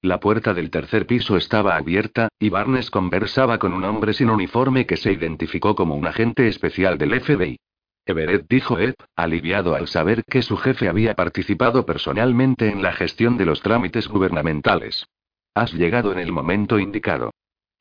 [0.00, 4.86] La puerta del tercer piso estaba abierta, y Barnes conversaba con un hombre sin uniforme
[4.86, 7.58] que se identificó como un agente especial del FBI.
[8.06, 13.36] Everett dijo Ed, aliviado al saber que su jefe había participado personalmente en la gestión
[13.36, 15.04] de los trámites gubernamentales.
[15.52, 17.30] Has llegado en el momento indicado.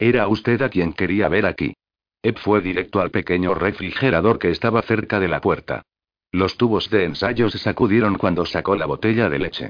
[0.01, 1.75] Era usted a quien quería ver aquí.
[2.23, 5.83] Ed fue directo al pequeño refrigerador que estaba cerca de la puerta.
[6.31, 9.69] Los tubos de ensayo se sacudieron cuando sacó la botella de leche.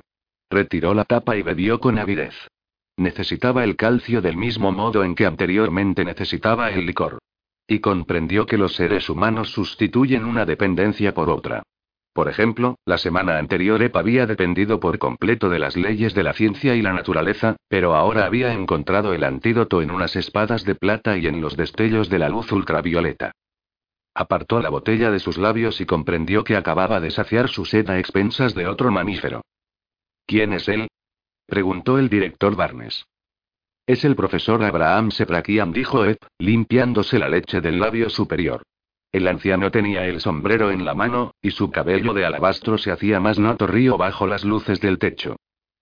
[0.49, 2.33] Retiró la tapa y bebió con avidez.
[2.95, 7.19] Necesitaba el calcio del mismo modo en que anteriormente necesitaba el licor.
[7.67, 11.61] Y comprendió que los seres humanos sustituyen una dependencia por otra.
[12.13, 16.33] Por ejemplo, la semana anterior Ep había dependido por completo de las leyes de la
[16.33, 21.17] ciencia y la naturaleza, pero ahora había encontrado el antídoto en unas espadas de plata
[21.17, 23.31] y en los destellos de la luz ultravioleta.
[24.13, 27.97] Apartó la botella de sus labios y comprendió que acababa de saciar su sed a
[27.97, 29.41] expensas de otro mamífero.
[30.25, 30.89] ¿Quién es él?
[31.45, 33.05] preguntó el director Barnes.
[33.88, 38.63] Es el profesor Abraham Seprakian, dijo Ed, limpiándose la leche del labio superior.
[39.11, 43.19] El anciano tenía el sombrero en la mano, y su cabello de alabastro se hacía
[43.19, 45.35] más notorio bajo las luces del techo.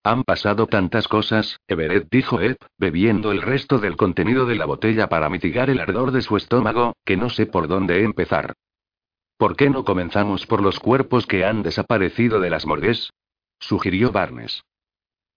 [0.04, 5.10] Han pasado tantas cosas, Everett dijo Ed, bebiendo el resto del contenido de la botella
[5.10, 8.54] para mitigar el ardor de su estómago, que no sé por dónde empezar.
[9.38, 13.12] ¿Por qué no comenzamos por los cuerpos que han desaparecido de las morgues?
[13.60, 14.64] sugirió Barnes.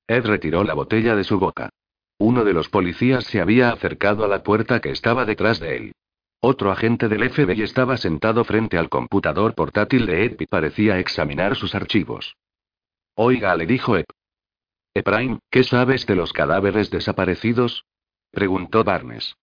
[0.07, 1.71] Ed retiró la botella de su boca.
[2.19, 5.93] Uno de los policías se había acercado a la puerta que estaba detrás de él.
[6.45, 11.55] Otro agente del FBI estaba sentado frente al computador portátil de Ed y parecía examinar
[11.55, 12.37] sus archivos.
[13.15, 14.07] Oiga, le dijo Ed.
[14.93, 17.85] Ephraim, ¿qué sabes de los cadáveres desaparecidos?
[18.33, 19.37] preguntó Barnes.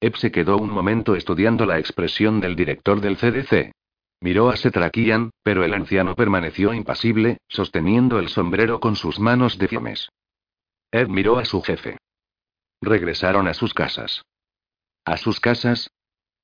[0.00, 3.72] Ed se quedó un momento estudiando la expresión del director del CDC.
[4.20, 9.68] Miró a Setrakian, pero el anciano permaneció impasible, sosteniendo el sombrero con sus manos de
[9.68, 10.08] fiemes.
[10.90, 11.98] Ed miró a su jefe.
[12.82, 14.24] Regresaron a sus casas.
[15.04, 15.88] ¿A sus casas?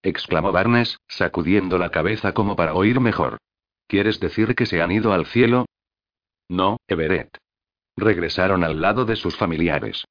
[0.02, 3.38] Exclamó Barnes, sacudiendo la cabeza como para oír mejor.
[3.86, 5.66] ¿Quieres decir que se han ido al cielo?
[6.48, 7.38] No, Everett.
[7.96, 10.04] Regresaron al lado de sus familiares.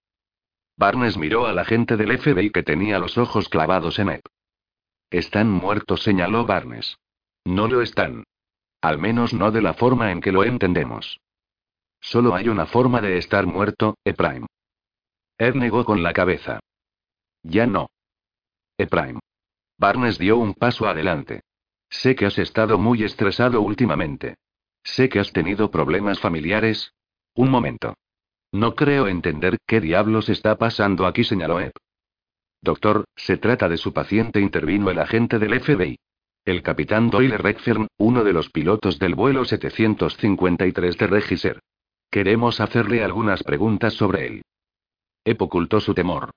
[0.78, 4.22] Barnes miró a la gente del FBI que tenía los ojos clavados en él.
[5.10, 6.98] Están muertos, señaló Barnes.
[7.46, 8.24] No lo están.
[8.82, 11.20] Al menos no de la forma en que lo entendemos.
[12.00, 14.48] Solo hay una forma de estar muerto, Ephraim.
[15.38, 16.60] Ed negó con la cabeza.
[17.44, 17.90] Ya no.
[18.78, 19.20] Ephraim.
[19.82, 21.42] Barnes dio un paso adelante.
[21.90, 24.36] Sé que has estado muy estresado últimamente.
[24.84, 26.94] Sé que has tenido problemas familiares.
[27.34, 27.96] Un momento.
[28.52, 31.72] No creo entender qué diablos está pasando aquí, señaló Ed.
[32.62, 35.98] Doctor, se trata de su paciente, intervino el agente del FBI.
[36.46, 41.60] El capitán Doyle Redfern, uno de los pilotos del vuelo 753 de Regiser.
[42.12, 44.42] Queremos hacerle algunas preguntas sobre él.
[45.26, 46.30] Ep ocultó su temor.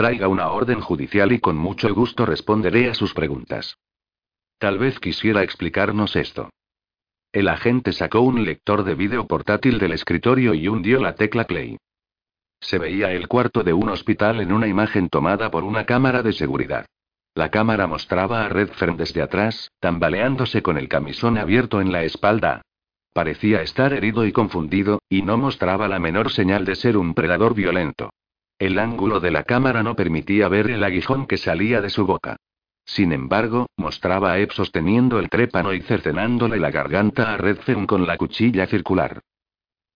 [0.00, 3.76] Traiga una orden judicial y con mucho gusto responderé a sus preguntas.
[4.58, 6.48] Tal vez quisiera explicarnos esto.
[7.32, 11.76] El agente sacó un lector de vídeo portátil del escritorio y hundió la tecla play.
[12.62, 16.32] Se veía el cuarto de un hospital en una imagen tomada por una cámara de
[16.32, 16.86] seguridad.
[17.34, 22.62] La cámara mostraba a Redfern desde atrás, tambaleándose con el camisón abierto en la espalda.
[23.12, 27.52] Parecía estar herido y confundido, y no mostraba la menor señal de ser un predador
[27.52, 28.08] violento.
[28.60, 32.36] El ángulo de la cámara no permitía ver el aguijón que salía de su boca.
[32.84, 38.06] Sin embargo, mostraba a Ebb sosteniendo el trépano y cercenándole la garganta a Redfern con
[38.06, 39.22] la cuchilla circular.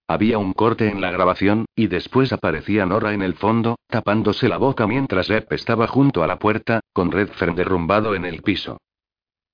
[0.09, 4.57] Había un corte en la grabación, y después aparecía Nora en el fondo, tapándose la
[4.57, 8.79] boca mientras Ebb estaba junto a la puerta, con Redfern derrumbado en el piso.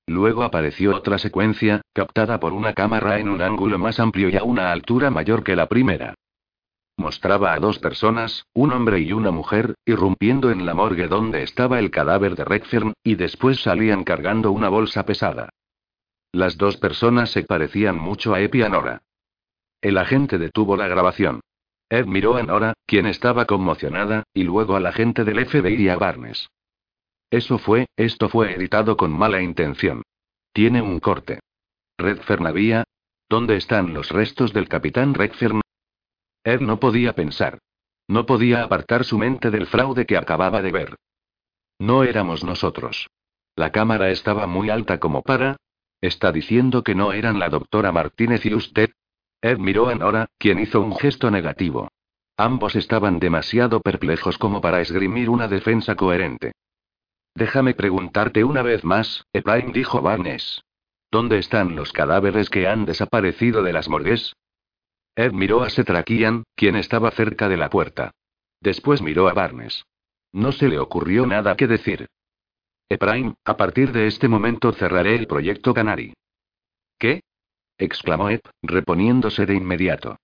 [0.06, 4.44] Luego apareció otra secuencia, captada por una cámara en un ángulo más amplio y a
[4.44, 6.14] una altura mayor que la primera.
[7.00, 11.78] Mostraba a dos personas, un hombre y una mujer, irrumpiendo en la morgue donde estaba
[11.78, 15.48] el cadáver de Redfern, y después salían cargando una bolsa pesada.
[16.30, 19.00] Las dos personas se parecían mucho a Ebb y a Nora.
[19.80, 21.40] El agente detuvo la grabación.
[21.88, 25.96] Ed miró a Nora, quien estaba conmocionada, y luego al agente del FBI y a
[25.96, 26.50] Barnes.
[27.30, 30.02] Eso fue, esto fue editado con mala intención.
[30.52, 31.40] Tiene un corte.
[31.96, 32.84] Redfern había.
[33.26, 35.62] ¿Dónde están los restos del capitán Redfern?
[36.44, 37.58] Ed no podía pensar.
[38.08, 40.96] No podía apartar su mente del fraude que acababa de ver.
[41.78, 43.08] No éramos nosotros.
[43.56, 45.56] La cámara estaba muy alta como para.
[46.00, 48.90] ¿Está diciendo que no eran la doctora Martínez y usted?
[49.42, 51.88] Ed miró a Nora, quien hizo un gesto negativo.
[52.36, 56.52] Ambos estaban demasiado perplejos como para esgrimir una defensa coherente.
[57.34, 60.62] Déjame preguntarte una vez más, Ephraim dijo Barnes.
[61.10, 64.34] ¿Dónde están los cadáveres que han desaparecido de las morgues?
[65.14, 68.12] Ed miró a Setrakian, quien estaba cerca de la puerta.
[68.60, 69.84] Después miró a Barnes.
[70.32, 72.06] No se le ocurrió nada que decir.
[72.88, 76.12] Ephraim, a partir de este momento cerraré el proyecto Canary.
[76.98, 77.22] ¿Qué?
[77.78, 80.16] exclamó Ep, reponiéndose de inmediato.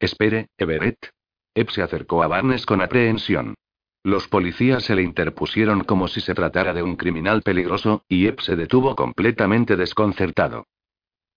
[0.00, 1.10] Espere, Everett.
[1.54, 3.54] Ep se acercó a Barnes con aprehensión.
[4.02, 8.40] Los policías se le interpusieron como si se tratara de un criminal peligroso, y Ep
[8.40, 10.66] se detuvo completamente desconcertado.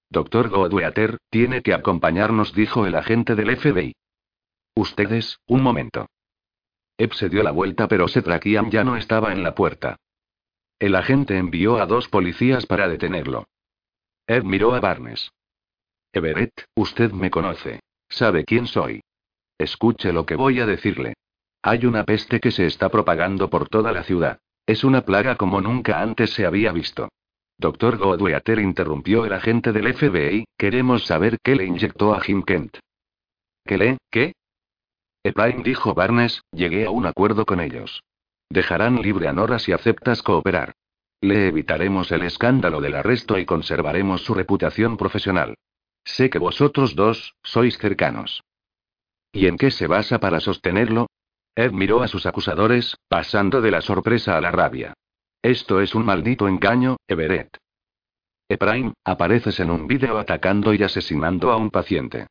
[0.10, 3.96] Doctor Godweater, tiene que acompañarnos, dijo el agente del FBI.
[4.76, 6.08] Ustedes, un momento.
[6.98, 9.98] Ep se dio la vuelta, pero Setrakian ya no estaba en la puerta.
[10.80, 13.48] El agente envió a dos policías para detenerlo.
[14.28, 15.32] Ed miró a Barnes.
[16.14, 17.82] Everett, usted me conoce.
[18.10, 19.02] Sabe quién soy.
[19.58, 21.16] Escuche lo que voy a decirle.
[21.62, 24.40] Hay una peste que se está propagando por toda la ciudad.
[24.66, 27.10] Es una plaga como nunca antes se había visto.
[27.60, 32.78] Doctor Godweater interrumpió el agente del FBI, queremos saber qué le inyectó a Jim Kent.
[33.66, 33.98] ¿Qué le?
[34.12, 34.34] ¿Qué?
[35.24, 38.04] Ephraim dijo Barnes, llegué a un acuerdo con ellos.
[38.50, 40.74] Dejarán libre a Nora si aceptas cooperar.
[41.20, 45.56] Le evitaremos el escándalo del arresto y conservaremos su reputación profesional.
[46.06, 48.44] Sé que vosotros dos, sois cercanos.
[49.34, 51.08] ¿Y en qué se basa para sostenerlo?
[51.56, 54.94] Ed miró a sus acusadores, pasando de la sorpresa a la rabia.
[55.42, 57.58] Esto es un maldito engaño, Everett.
[58.50, 62.28] Ephraim, apareces en un vídeo atacando y asesinando a un paciente.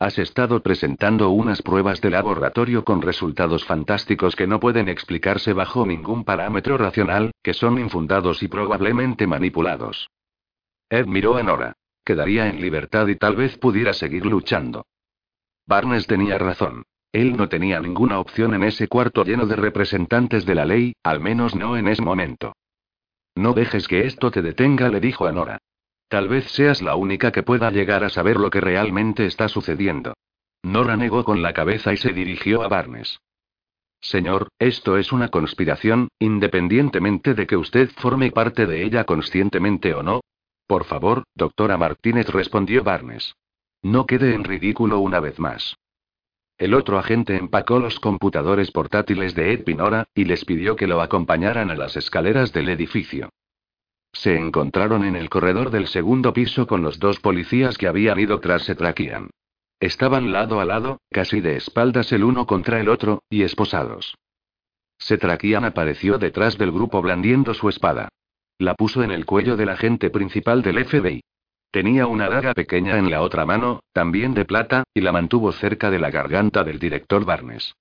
[0.00, 5.86] Has estado presentando unas pruebas de laboratorio con resultados fantásticos que no pueden explicarse bajo
[5.86, 10.08] ningún parámetro racional, que son infundados y probablemente manipulados.
[10.88, 11.74] Ed miró a Nora.
[12.04, 14.86] Quedaría en libertad y tal vez pudiera seguir luchando.
[15.66, 16.84] Barnes tenía razón.
[17.12, 21.20] Él no tenía ninguna opción en ese cuarto lleno de representantes de la ley, al
[21.20, 22.54] menos no en ese momento.
[23.34, 25.58] No dejes que esto te detenga, le dijo a Nora.
[26.08, 30.14] Tal vez seas la única que pueda llegar a saber lo que realmente está sucediendo.
[30.62, 33.20] Nora negó con la cabeza y se dirigió a Barnes.
[34.00, 40.02] Señor, esto es una conspiración, independientemente de que usted forme parte de ella conscientemente o
[40.02, 40.20] no,
[40.70, 43.34] por favor, doctora Martínez, respondió Barnes.
[43.82, 45.74] No quede en ridículo una vez más.
[46.60, 51.00] El otro agente empacó los computadores portátiles de Ed Pinora, y les pidió que lo
[51.00, 53.30] acompañaran a las escaleras del edificio.
[54.12, 58.40] Se encontraron en el corredor del segundo piso con los dos policías que habían ido
[58.40, 59.30] tras Setrakian.
[59.80, 64.18] Estaban lado a lado, casi de espaldas el uno contra el otro, y esposados.
[64.98, 68.10] Setrakian apareció detrás del grupo blandiendo su espada.
[68.58, 71.22] La puso en el cuello del agente principal del FBI.
[71.70, 75.90] Tenía una daga pequeña en la otra mano, también de plata, y la mantuvo cerca
[75.90, 77.74] de la garganta del director Barnes.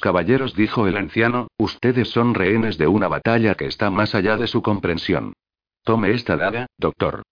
[0.00, 4.46] Caballeros, dijo el anciano, ustedes son rehenes de una batalla que está más allá de
[4.46, 5.34] su comprensión.
[5.82, 7.22] Tome esta daga, doctor.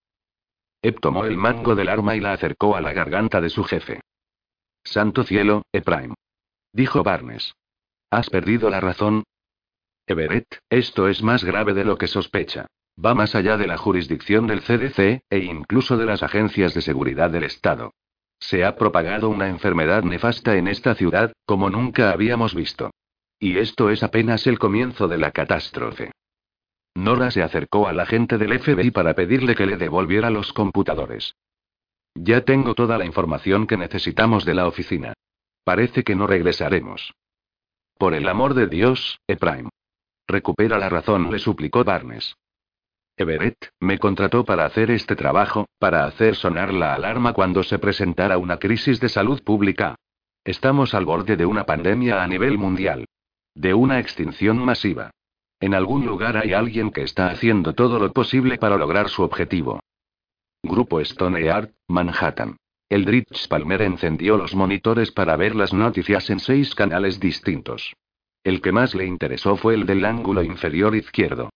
[0.83, 4.01] Ep tomó el mango del arma y la acercó a la garganta de su jefe.
[4.85, 6.15] Santo cielo, Ephraim.
[6.73, 7.55] Dijo Barnes.
[8.11, 9.25] ¿Has perdido la razón?
[10.07, 12.67] Everett, esto es más grave de lo que sospecha.
[13.03, 17.31] Va más allá de la jurisdicción del CDC, e incluso de las agencias de seguridad
[17.31, 17.95] del Estado.
[18.39, 22.91] Se ha propagado una enfermedad nefasta en esta ciudad, como nunca habíamos visto.
[23.39, 26.13] Y esto es apenas el comienzo de la catástrofe.
[26.95, 31.37] Nora se acercó al agente del FBI para pedirle que le devolviera los computadores.
[32.15, 35.15] Ya tengo toda la información que necesitamos de la oficina.
[35.65, 37.15] Parece que no regresaremos.
[37.97, 39.71] Por el amor de Dios, E-Prime.
[40.27, 42.35] Recupera la razón, le suplicó Barnes.
[43.21, 48.39] Everett, me contrató para hacer este trabajo, para hacer sonar la alarma cuando se presentara
[48.39, 49.97] una crisis de salud pública.
[50.43, 53.05] Estamos al borde de una pandemia a nivel mundial.
[53.55, 55.11] De una extinción masiva.
[55.61, 59.81] En algún lugar hay alguien que está haciendo todo lo posible para lograr su objetivo.
[60.63, 61.45] Grupo Stone
[61.89, 62.57] Manhattan.
[62.89, 67.93] Eldridge Palmer encendió los monitores para ver las noticias en seis canales distintos.
[68.43, 71.51] El que más le interesó fue el del ángulo inferior izquierdo.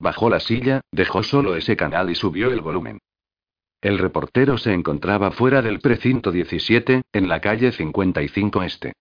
[0.00, 2.98] Bajó la silla, dejó solo ese canal y subió el volumen.
[3.82, 8.92] El reportero se encontraba fuera del precinto 17, en la calle 55 Este.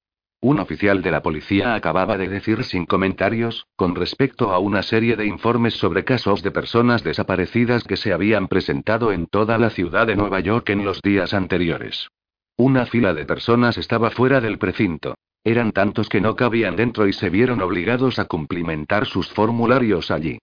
[0.42, 5.16] Un oficial de la policía acababa de decir sin comentarios, con respecto a una serie
[5.16, 10.08] de informes sobre casos de personas desaparecidas que se habían presentado en toda la ciudad
[10.08, 12.10] de Nueva York en los días anteriores.
[12.58, 15.16] Una fila de personas estaba fuera del precinto.
[15.46, 20.40] Eran tantos que no cabían dentro y se vieron obligados a cumplimentar sus formularios allí.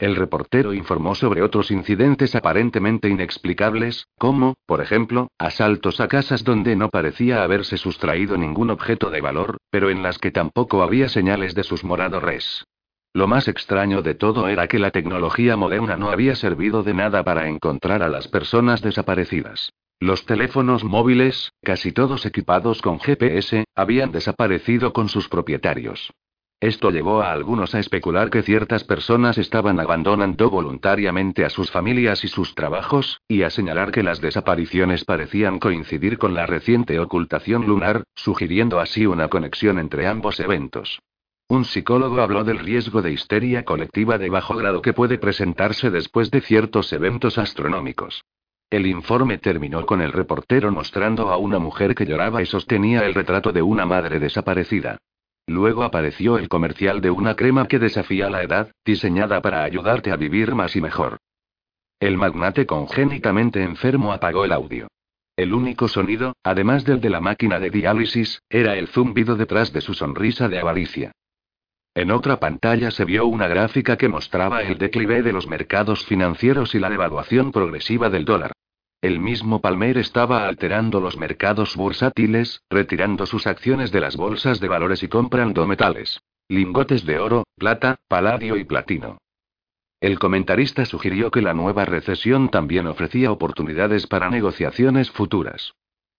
[0.00, 6.74] El reportero informó sobre otros incidentes aparentemente inexplicables, como, por ejemplo, asaltos a casas donde
[6.74, 11.54] no parecía haberse sustraído ningún objeto de valor, pero en las que tampoco había señales
[11.54, 12.64] de sus moradores.
[13.12, 17.22] Lo más extraño de todo era que la tecnología moderna no había servido de nada
[17.22, 19.74] para encontrar a las personas desaparecidas.
[19.98, 26.10] Los teléfonos móviles, casi todos equipados con GPS, habían desaparecido con sus propietarios.
[26.60, 32.22] Esto llevó a algunos a especular que ciertas personas estaban abandonando voluntariamente a sus familias
[32.22, 37.66] y sus trabajos, y a señalar que las desapariciones parecían coincidir con la reciente ocultación
[37.66, 41.00] lunar, sugiriendo así una conexión entre ambos eventos.
[41.48, 46.30] Un psicólogo habló del riesgo de histeria colectiva de bajo grado que puede presentarse después
[46.30, 48.22] de ciertos eventos astronómicos.
[48.68, 53.14] El informe terminó con el reportero mostrando a una mujer que lloraba y sostenía el
[53.14, 54.98] retrato de una madre desaparecida.
[55.46, 60.16] Luego apareció el comercial de una crema que desafía la edad, diseñada para ayudarte a
[60.16, 61.18] vivir más y mejor.
[61.98, 64.88] El magnate congénitamente enfermo apagó el audio.
[65.36, 69.80] El único sonido, además del de la máquina de diálisis, era el zumbido detrás de
[69.80, 71.12] su sonrisa de avaricia.
[71.94, 76.74] En otra pantalla se vio una gráfica que mostraba el declive de los mercados financieros
[76.74, 78.52] y la devaluación progresiva del dólar.
[79.02, 84.68] El mismo Palmer estaba alterando los mercados bursátiles, retirando sus acciones de las bolsas de
[84.68, 86.20] valores y comprando metales.
[86.48, 89.18] Lingotes de oro, plata, paladio y platino.
[90.00, 95.72] El comentarista sugirió que la nueva recesión también ofrecía oportunidades para negociaciones futuras.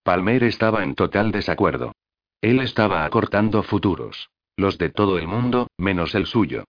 [0.03, 1.91] Palmer estaba en total desacuerdo.
[2.41, 4.29] Él estaba acortando futuros.
[4.55, 6.63] Los de todo el mundo, menos el suyo.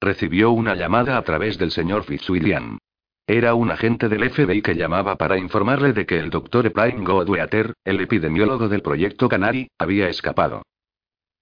[0.00, 2.78] Recibió una llamada a través del señor Fitzwilliam.
[3.26, 7.72] Era un agente del FBI que llamaba para informarle de que el doctor Ephraim Godweather,
[7.82, 10.62] el epidemiólogo del proyecto Canary, había escapado.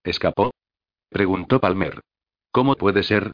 [0.04, 0.52] ¿Escapó?
[1.08, 2.00] preguntó Palmer.
[2.52, 3.32] ¿Cómo puede ser?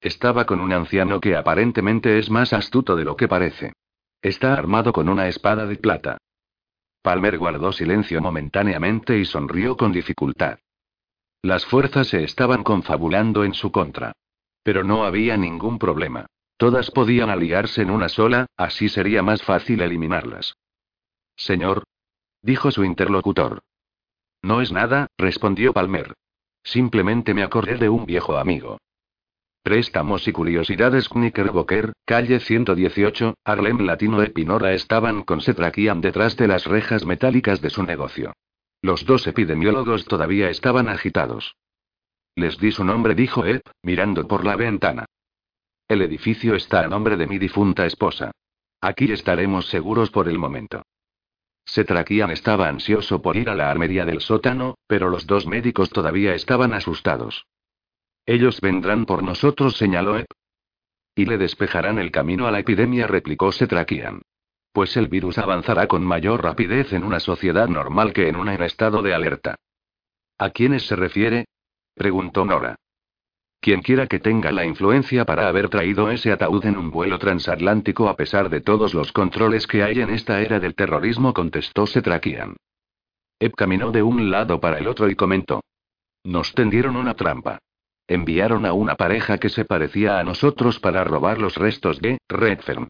[0.00, 3.74] Estaba con un anciano que aparentemente es más astuto de lo que parece.
[4.22, 6.16] Está armado con una espada de plata.
[7.02, 10.58] Palmer guardó silencio momentáneamente y sonrió con dificultad.
[11.42, 14.12] Las fuerzas se estaban confabulando en su contra.
[14.62, 16.26] Pero no había ningún problema.
[16.58, 20.56] Todas podían aliarse en una sola, así sería más fácil eliminarlas.
[21.36, 21.84] Señor.
[22.42, 23.60] Dijo su interlocutor.
[24.42, 26.14] No es nada, respondió Palmer.
[26.64, 28.78] Simplemente me acordé de un viejo amigo.
[29.62, 36.64] Préstamos y curiosidades Knickerbocker, calle 118, Harlem Latino Epinora estaban con Setrakian detrás de las
[36.64, 38.32] rejas metálicas de su negocio.
[38.82, 41.54] Los dos epidemiólogos todavía estaban agitados.
[42.34, 45.06] Les di su nombre, dijo Ed, mirando por la ventana.
[45.88, 48.30] El edificio está a nombre de mi difunta esposa.
[48.82, 50.82] Aquí estaremos seguros por el momento.
[51.64, 56.34] Setrakian estaba ansioso por ir a la armería del sótano, pero los dos médicos todavía
[56.34, 57.46] estaban asustados.
[58.26, 60.26] Ellos vendrán por nosotros, señaló Ep.
[61.14, 64.20] Y le despejarán el camino a la epidemia, replicó Setrakian.
[64.72, 68.62] Pues el virus avanzará con mayor rapidez en una sociedad normal que en una en
[68.62, 69.56] estado de alerta.
[70.36, 71.46] ¿A quiénes se refiere?
[71.94, 72.76] preguntó Nora.
[73.60, 78.08] Quien quiera que tenga la influencia para haber traído ese ataúd en un vuelo transatlántico
[78.08, 82.56] a pesar de todos los controles que hay en esta era del terrorismo, contestó Setrakian.
[83.40, 85.60] Eb caminó de un lado para el otro y comentó.
[86.24, 87.58] Nos tendieron una trampa.
[88.06, 92.88] Enviaron a una pareja que se parecía a nosotros para robar los restos de Redfern.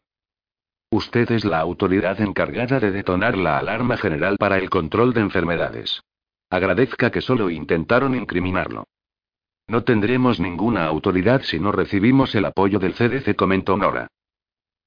[0.91, 6.01] Usted es la autoridad encargada de detonar la alarma general para el control de enfermedades.
[6.49, 8.85] Agradezca que solo intentaron incriminarlo.
[9.69, 14.07] No tendremos ninguna autoridad si no recibimos el apoyo del CDC, comentó Nora.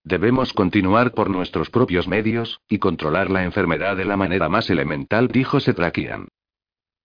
[0.02, 5.28] Debemos continuar por nuestros propios medios, y controlar la enfermedad de la manera más elemental,
[5.28, 6.26] dijo Setrakian.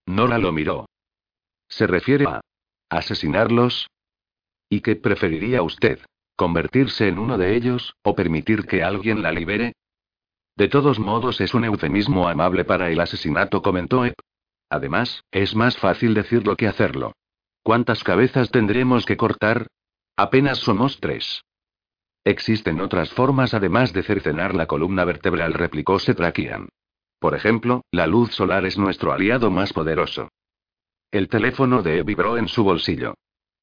[0.08, 0.88] Nora lo miró.
[1.68, 2.42] ¿Se refiere a
[2.90, 3.92] asesinarlos?
[4.70, 6.00] ¿Y qué preferiría usted?
[6.36, 9.74] ¿Convertirse en uno de ellos, o permitir que alguien la libere?
[10.56, 14.16] De todos modos es un eufemismo amable para el asesinato, comentó Ep.
[14.68, 17.14] Además, es más fácil decirlo que hacerlo.
[17.68, 19.68] ¿Cuántas cabezas tendremos que cortar?
[20.16, 21.44] Apenas somos tres.
[22.24, 26.70] Existen otras formas además de cercenar la columna vertebral, replicó Setrakian.
[27.20, 30.30] Por ejemplo, la luz solar es nuestro aliado más poderoso.
[31.12, 33.16] El teléfono de E vibró en su bolsillo.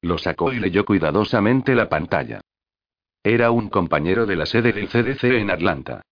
[0.03, 2.41] Lo sacó y leyó cuidadosamente la pantalla.
[3.23, 6.03] Era un compañero de la sede del CDC en Atlanta.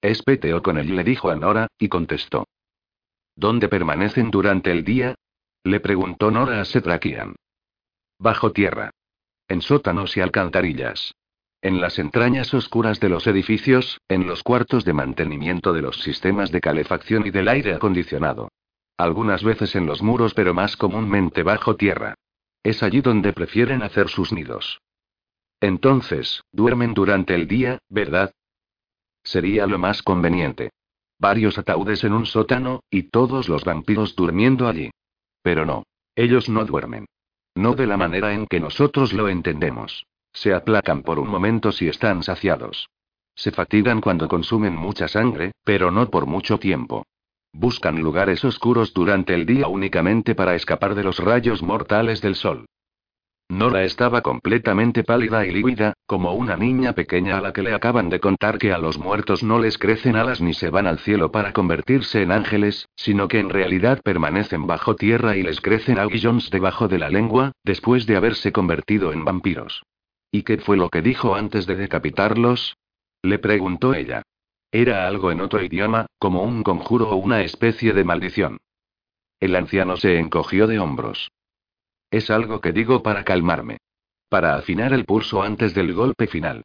[0.00, 2.48] Es Pete O'Connell, le dijo a Nora, y contestó.
[3.36, 5.14] ¿Dónde permanecen durante el día?
[5.64, 7.36] Le preguntó Nora a Setrakian.
[8.18, 8.90] Bajo tierra.
[9.46, 11.14] En sótanos y alcantarillas.
[11.60, 16.50] En las entrañas oscuras de los edificios, en los cuartos de mantenimiento de los sistemas
[16.50, 18.48] de calefacción y del aire acondicionado.
[18.96, 22.14] Algunas veces en los muros, pero más comúnmente bajo tierra.
[22.64, 24.80] Es allí donde prefieren hacer sus nidos.
[25.60, 28.32] Entonces, duermen durante el día, ¿verdad?
[29.22, 30.70] Sería lo más conveniente.
[31.20, 34.90] Varios ataúdes en un sótano, y todos los vampiros durmiendo allí.
[35.42, 35.84] Pero no.
[36.14, 37.06] Ellos no duermen.
[37.54, 40.06] No de la manera en que nosotros lo entendemos.
[40.32, 42.88] Se aplacan por un momento si están saciados.
[43.34, 47.04] Se fatigan cuando consumen mucha sangre, pero no por mucho tiempo.
[47.52, 52.66] Buscan lugares oscuros durante el día únicamente para escapar de los rayos mortales del sol.
[53.48, 58.08] Nora estaba completamente pálida y lívida, como una niña pequeña a la que le acaban
[58.08, 61.30] de contar que a los muertos no les crecen alas ni se van al cielo
[61.30, 66.50] para convertirse en ángeles, sino que en realidad permanecen bajo tierra y les crecen aguillons
[66.50, 69.82] debajo de la lengua, después de haberse convertido en vampiros.
[70.30, 72.78] ¿Y qué fue lo que dijo antes de decapitarlos?
[73.22, 74.22] Le preguntó ella.
[74.70, 78.58] Era algo en otro idioma, como un conjuro o una especie de maldición.
[79.38, 81.30] El anciano se encogió de hombros.
[82.12, 83.78] Es algo que digo para calmarme.
[84.28, 86.62] Para afinar el pulso antes del golpe final.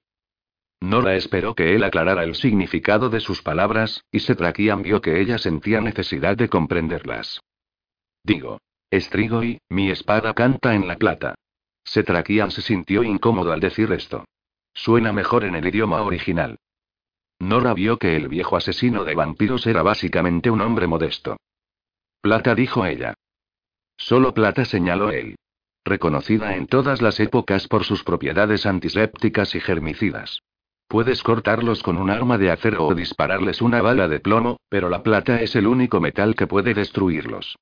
[0.81, 5.37] Nora esperó que él aclarara el significado de sus palabras, y Setrakian vio que ella
[5.37, 7.39] sentía necesidad de comprenderlas.
[8.23, 8.59] Digo.
[8.89, 11.35] Estrigo y, mi espada canta en la plata.
[11.83, 14.25] Setrakian se sintió incómodo al decir esto.
[14.73, 16.57] Suena mejor en el idioma original.
[17.39, 21.37] Nora vio que el viejo asesino de vampiros era básicamente un hombre modesto.
[22.21, 23.13] Plata dijo ella.
[23.97, 25.35] Solo plata señaló él.
[25.83, 30.41] Reconocida en todas las épocas por sus propiedades antisépticas y germicidas.
[30.87, 35.03] Puedes cortarlos con un arma de acero o dispararles una bala de plomo, pero la
[35.03, 37.57] plata es el único metal que puede destruirlos.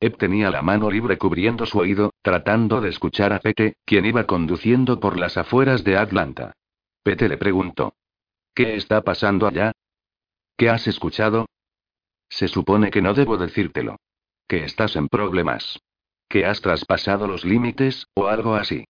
[0.00, 4.24] Eb tenía la mano libre cubriendo su oído, tratando de escuchar a Pete, quien iba
[4.24, 6.52] conduciendo por las afueras de Atlanta.
[7.02, 7.94] Pete le preguntó.
[8.54, 9.72] ¿Qué está pasando allá?
[10.56, 11.46] ¿Qué has escuchado?
[12.28, 13.96] Se supone que no debo decírtelo.
[14.48, 15.78] Que estás en problemas.
[16.28, 18.84] Que has traspasado los límites, o algo así.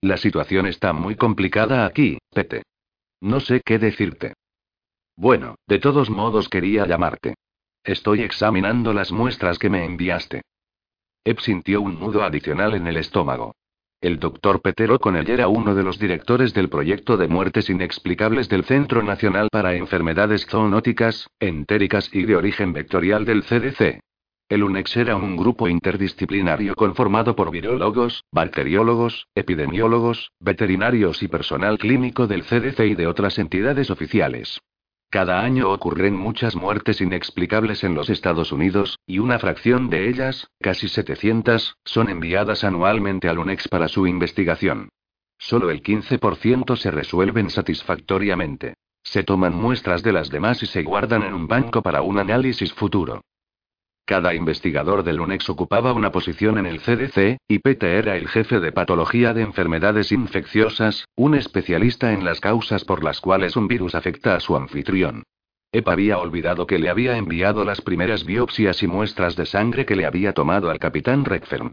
[0.00, 2.64] La situación está muy complicada aquí, Pete.
[3.20, 4.34] No sé qué decirte.
[5.16, 7.34] Bueno, de todos modos quería llamarte.
[7.84, 10.42] Estoy examinando las muestras que me enviaste.
[11.24, 13.54] Eb sintió un nudo adicional en el estómago.
[14.00, 18.64] El doctor Petero O'Connell era uno de los directores del proyecto de muertes inexplicables del
[18.64, 24.00] Centro Nacional para Enfermedades Zoonóticas, Entéricas y de Origen Vectorial del CDC.
[24.52, 32.26] El UNEX era un grupo interdisciplinario conformado por virólogos, bacteriólogos, epidemiólogos, veterinarios y personal clínico
[32.26, 34.60] del CDC y de otras entidades oficiales.
[35.08, 40.50] Cada año ocurren muchas muertes inexplicables en los Estados Unidos, y una fracción de ellas,
[40.60, 44.90] casi 700, son enviadas anualmente al UNEX para su investigación.
[45.38, 48.74] Solo el 15% se resuelven satisfactoriamente.
[49.02, 52.74] Se toman muestras de las demás y se guardan en un banco para un análisis
[52.74, 53.22] futuro.
[54.12, 58.60] Cada investigador del UNEX ocupaba una posición en el CDC, y Pete era el jefe
[58.60, 63.94] de patología de enfermedades infecciosas, un especialista en las causas por las cuales un virus
[63.94, 65.22] afecta a su anfitrión.
[65.72, 69.96] Ep había olvidado que le había enviado las primeras biopsias y muestras de sangre que
[69.96, 71.72] le había tomado al capitán Redfern.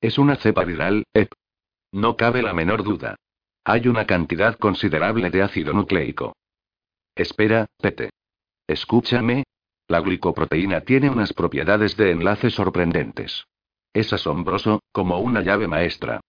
[0.00, 1.32] Es una cepa viral, Ep.
[1.90, 3.16] No cabe la menor duda.
[3.64, 6.36] Hay una cantidad considerable de ácido nucleico.
[7.16, 8.10] Espera, Pete.
[8.68, 9.42] Escúchame,
[9.88, 13.46] la glicoproteína tiene unas propiedades de enlace sorprendentes.
[13.94, 16.20] Es asombroso, como una llave maestra.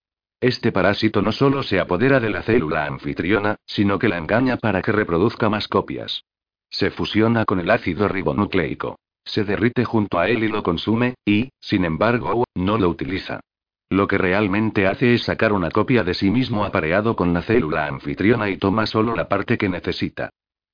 [0.42, 4.82] Este parásito no solo se apodera de la célula anfitriona, sino que la engaña para
[4.82, 6.24] que reproduzca más copias.
[6.70, 8.98] Se fusiona con el ácido ribonucleico.
[9.26, 13.42] Se derrite junto a él y lo consume, y, sin embargo, no lo utiliza.
[13.90, 17.88] Lo que realmente hace es sacar una copia de sí mismo apareado con la célula
[17.88, 20.30] anfitriona y toma solo la parte que necesita.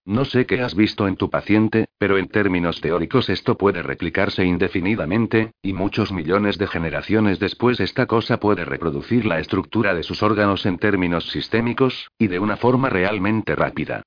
[0.05, 4.45] No sé qué has visto en tu paciente, pero en términos teóricos esto puede replicarse
[4.45, 10.21] indefinidamente, y muchos millones de generaciones después esta cosa puede reproducir la estructura de sus
[10.21, 14.03] órganos en términos sistémicos, y de una forma realmente rápida.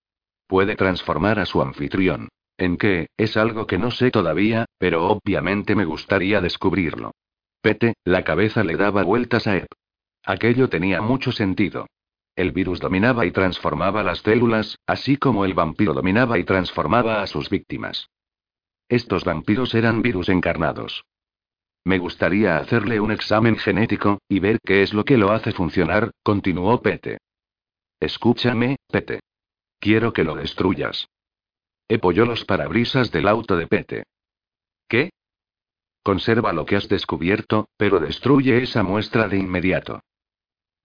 [0.47, 2.29] Puede transformar a su anfitrión.
[2.57, 3.09] ¿En qué?
[3.17, 7.11] Es algo que no sé todavía, pero obviamente me gustaría descubrirlo.
[7.61, 9.69] Pete, la cabeza le daba vueltas a Ep.
[10.25, 11.87] Aquello tenía mucho sentido.
[12.39, 17.27] El virus dominaba y transformaba las células, así como el vampiro dominaba y transformaba a
[17.27, 18.11] sus víctimas.
[18.89, 21.05] Estos vampiros eran virus encarnados.
[21.85, 26.13] Me gustaría hacerle un examen genético, y ver qué es lo que lo hace funcionar,
[26.23, 27.19] continuó Pete.
[27.99, 29.19] Escúchame, Pete.
[29.81, 31.09] Quiero que lo destruyas.
[31.89, 34.05] Epolló los parabrisas del auto de Pete.
[34.87, 35.11] ¿Qué?
[36.05, 40.03] Conserva lo que has descubierto, pero destruye esa muestra de inmediato.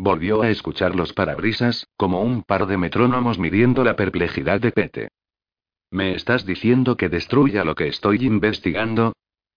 [0.03, 5.07] Volvió a escuchar los parabrisas, como un par de metrónomos midiendo la perplejidad de Pete.
[5.91, 9.13] ¿Me estás diciendo que destruya lo que estoy investigando?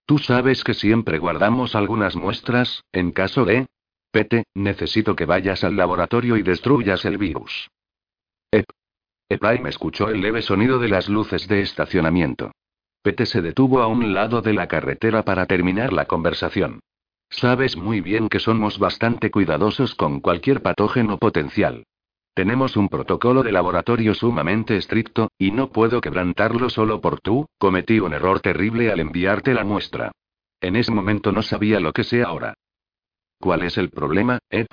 [0.06, 3.66] Tú sabes que siempre guardamos algunas muestras, en caso de...
[4.12, 7.68] Pete, necesito que vayas al laboratorio y destruyas el virus.
[8.52, 8.66] Ep.
[9.28, 12.52] Epaim escuchó el leve sonido de las luces de estacionamiento.
[13.02, 16.78] Pete se detuvo a un lado de la carretera para terminar la conversación.
[17.28, 21.84] Sabes muy bien que somos bastante cuidadosos con cualquier patógeno potencial.
[22.34, 27.98] Tenemos un protocolo de laboratorio sumamente estricto, y no puedo quebrantarlo solo por tú, cometí
[27.98, 30.12] un error terrible al enviarte la muestra.
[30.60, 32.54] En ese momento no sabía lo que sé ahora.
[33.38, 34.68] ¿Cuál es el problema, Ep?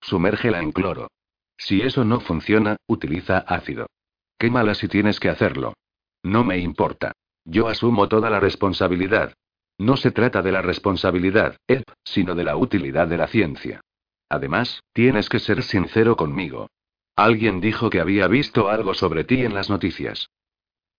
[0.00, 1.08] Sumérgela en cloro.
[1.56, 3.86] Si eso no funciona, utiliza ácido.
[4.38, 5.74] Quémala si tienes que hacerlo.
[6.22, 7.12] No me importa.
[7.44, 9.34] Yo asumo toda la responsabilidad,
[9.78, 13.80] no se trata de la responsabilidad, Ed, sino de la utilidad de la ciencia.
[14.28, 16.68] Además, tienes que ser sincero conmigo.
[17.16, 20.28] Alguien dijo que había visto algo sobre ti en las noticias.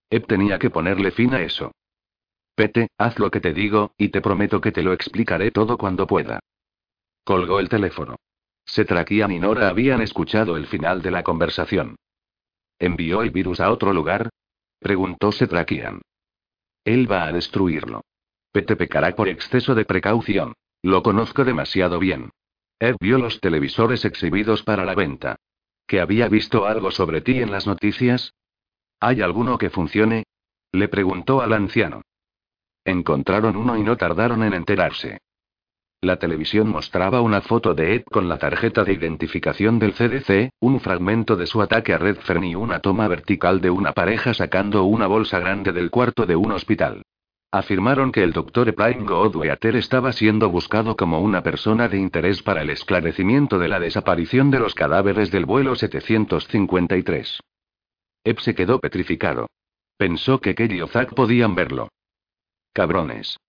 [0.09, 1.71] Ed tenía que ponerle fin a eso.
[2.55, 6.07] Pete, haz lo que te digo, y te prometo que te lo explicaré todo cuando
[6.07, 6.39] pueda.
[7.23, 8.15] Colgó el teléfono.
[8.65, 11.95] Setrakian y Nora habían escuchado el final de la conversación.
[12.77, 14.29] ¿Envió el virus a otro lugar?
[14.79, 16.01] Preguntó Setrakian.
[16.83, 18.01] Él va a destruirlo.
[18.51, 20.53] Pete pecará por exceso de precaución.
[20.81, 22.31] Lo conozco demasiado bien.
[22.79, 25.35] Ed vio los televisores exhibidos para la venta.
[25.85, 28.33] ¿Que había visto algo sobre ti en las noticias?
[28.99, 30.23] ¿Hay alguno que funcione?
[30.71, 32.01] Le preguntó al anciano.
[32.85, 35.19] Encontraron uno y no tardaron en enterarse.
[36.01, 40.79] La televisión mostraba una foto de Ed con la tarjeta de identificación del CDC, un
[40.79, 45.07] fragmento de su ataque a Redfern y una toma vertical de una pareja sacando una
[45.07, 47.03] bolsa grande del cuarto de un hospital.
[47.51, 52.61] Afirmaron que el doctor Ephraim Godweater estaba siendo buscado como una persona de interés para
[52.61, 57.39] el esclarecimiento de la desaparición de los cadáveres del vuelo 753.
[58.23, 59.47] Ep se quedó petrificado.
[59.97, 61.89] Pensó que Kelly o Zack podían verlo.
[62.71, 63.39] Cabrones.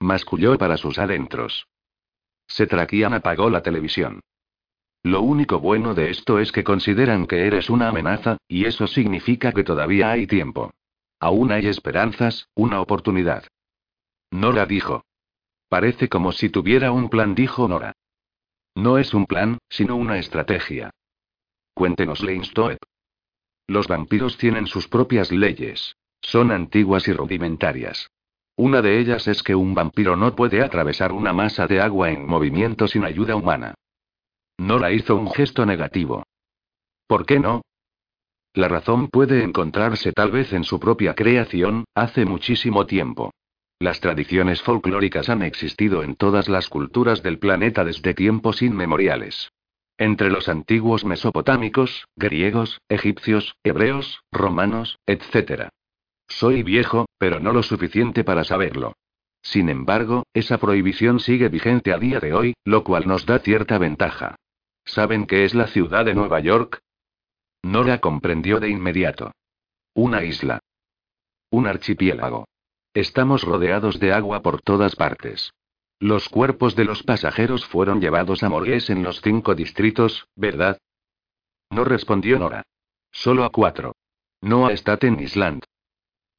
[0.00, 1.68] Masculló para sus adentros.
[2.48, 4.20] Setrakian apagó la televisión.
[5.04, 9.52] Lo único bueno de esto es que consideran que eres una amenaza, y eso significa
[9.52, 10.72] que todavía hay tiempo.
[11.24, 13.44] Aún hay esperanzas, una oportunidad.
[14.30, 15.06] Nora dijo.
[15.70, 17.94] Parece como si tuviera un plan, dijo Nora.
[18.74, 20.90] No es un plan, sino una estrategia.
[21.72, 22.38] Cuéntenos, le
[23.66, 25.96] Los vampiros tienen sus propias leyes.
[26.20, 28.10] Son antiguas y rudimentarias.
[28.56, 32.26] Una de ellas es que un vampiro no puede atravesar una masa de agua en
[32.26, 33.72] movimiento sin ayuda humana.
[34.58, 36.24] Nora hizo un gesto negativo.
[37.06, 37.62] ¿Por qué no?
[38.54, 43.32] La razón puede encontrarse tal vez en su propia creación, hace muchísimo tiempo.
[43.80, 49.50] Las tradiciones folclóricas han existido en todas las culturas del planeta desde tiempos inmemoriales.
[49.98, 55.68] Entre los antiguos mesopotámicos, griegos, egipcios, hebreos, romanos, etc.
[56.28, 58.94] Soy viejo, pero no lo suficiente para saberlo.
[59.42, 63.78] Sin embargo, esa prohibición sigue vigente a día de hoy, lo cual nos da cierta
[63.78, 64.36] ventaja.
[64.84, 66.80] ¿Saben qué es la ciudad de Nueva York?
[67.64, 69.32] Nora comprendió de inmediato.
[69.94, 70.60] Una isla.
[71.50, 72.46] Un archipiélago.
[72.92, 75.50] Estamos rodeados de agua por todas partes.
[75.98, 80.76] Los cuerpos de los pasajeros fueron llevados a morgues en los cinco distritos, ¿verdad?
[81.70, 82.64] No respondió Nora.
[83.10, 83.94] Solo a cuatro.
[84.42, 85.62] No a Staten Island.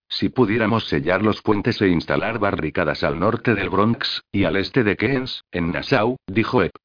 [0.07, 4.83] Si pudiéramos sellar los puentes e instalar barricadas al norte del Bronx, y al este
[4.83, 6.75] de Keynes, en Nassau, dijo Ep.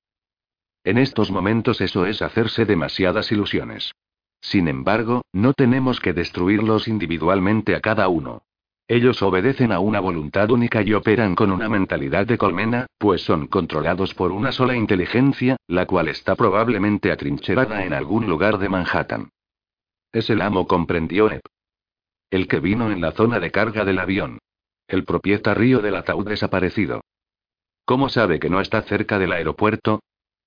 [0.83, 3.93] En estos momentos eso es hacerse demasiadas ilusiones.
[4.41, 8.43] Sin embargo, no tenemos que destruirlos individualmente a cada uno.
[8.89, 13.47] Ellos obedecen a una voluntad única y operan con una mentalidad de colmena, pues son
[13.47, 19.31] controlados por una sola inteligencia, la cual está probablemente atrincherada en algún lugar de Manhattan.
[20.13, 21.43] Es el amo, comprendió Ep.
[22.31, 24.41] El que vino en la zona de carga del avión.
[24.89, 27.01] El propietario del ataúd desaparecido.
[27.85, 30.01] ¿Cómo sabe que no está cerca del aeropuerto?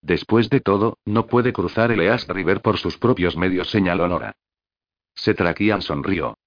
[0.03, 4.35] Después de todo, no puede cruzar el East River por sus propios medios, señaló Nora.
[5.15, 6.37] Setrakian sonrió.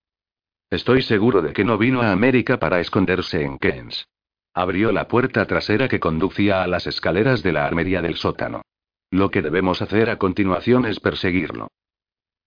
[0.68, 4.08] Estoy seguro de que no vino a América para esconderse en Keynes.
[4.52, 8.62] Abrió la puerta trasera que conducía a las escaleras de la armería del sótano.
[9.10, 11.68] Lo que debemos hacer a continuación es perseguirlo.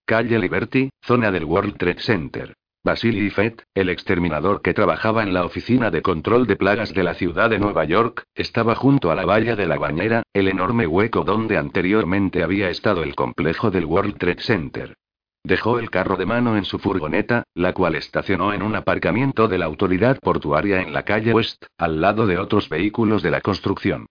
[0.05, 2.55] Calle Liberty, zona del World Trade Center.
[2.82, 7.14] Vasily Fett, el exterminador que trabajaba en la oficina de control de plagas de la
[7.14, 11.25] ciudad de Nueva York, estaba junto a la valla de la bañera, el enorme hueco
[11.25, 14.95] donde anteriormente había estado el complejo del World Trade Center.
[15.43, 19.58] Dejó el carro de mano en su furgoneta, la cual estacionó en un aparcamiento de
[19.58, 24.06] la autoridad portuaria en la calle West, al lado de otros vehículos de la construcción.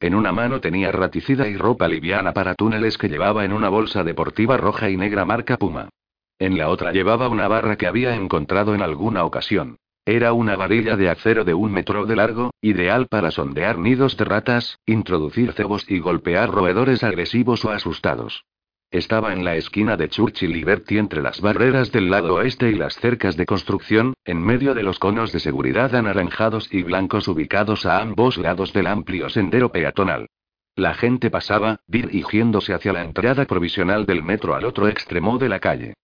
[0.00, 4.02] En una mano tenía raticida y ropa liviana para túneles que llevaba en una bolsa
[4.02, 5.90] deportiva roja y negra marca Puma.
[6.38, 9.76] En la otra llevaba una barra que había encontrado en alguna ocasión.
[10.06, 14.24] Era una varilla de acero de un metro de largo, ideal para sondear nidos de
[14.24, 18.44] ratas, introducir cebos y golpear roedores agresivos o asustados.
[18.90, 22.74] Estaba en la esquina de Churchill y Liberty entre las barreras del lado oeste y
[22.74, 27.86] las cercas de construcción, en medio de los conos de seguridad anaranjados y blancos ubicados
[27.86, 30.28] a ambos lados del amplio sendero peatonal.
[30.76, 35.60] La gente pasaba, dirigiéndose hacia la entrada provisional del metro al otro extremo de la
[35.60, 35.94] calle.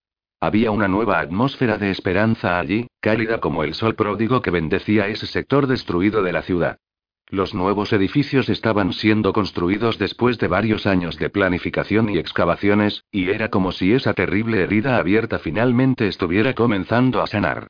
[0.43, 5.27] Había una nueva atmósfera de esperanza allí, cálida como el sol pródigo que bendecía ese
[5.27, 6.79] sector destruido de la ciudad.
[7.29, 13.29] Los nuevos edificios estaban siendo construidos después de varios años de planificación y excavaciones, y
[13.29, 17.67] era como si esa terrible herida abierta finalmente estuviera comenzando a sanar.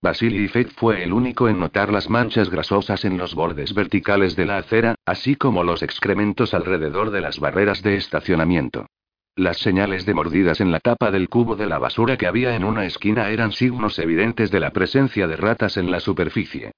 [0.00, 4.46] Vasily Fett fue el único en notar las manchas grasosas en los bordes verticales de
[4.46, 8.86] la acera, así como los excrementos alrededor de las barreras de estacionamiento.
[9.34, 12.64] Las señales de mordidas en la tapa del cubo de la basura que había en
[12.64, 16.72] una esquina eran signos evidentes de la presencia de ratas en la superficie.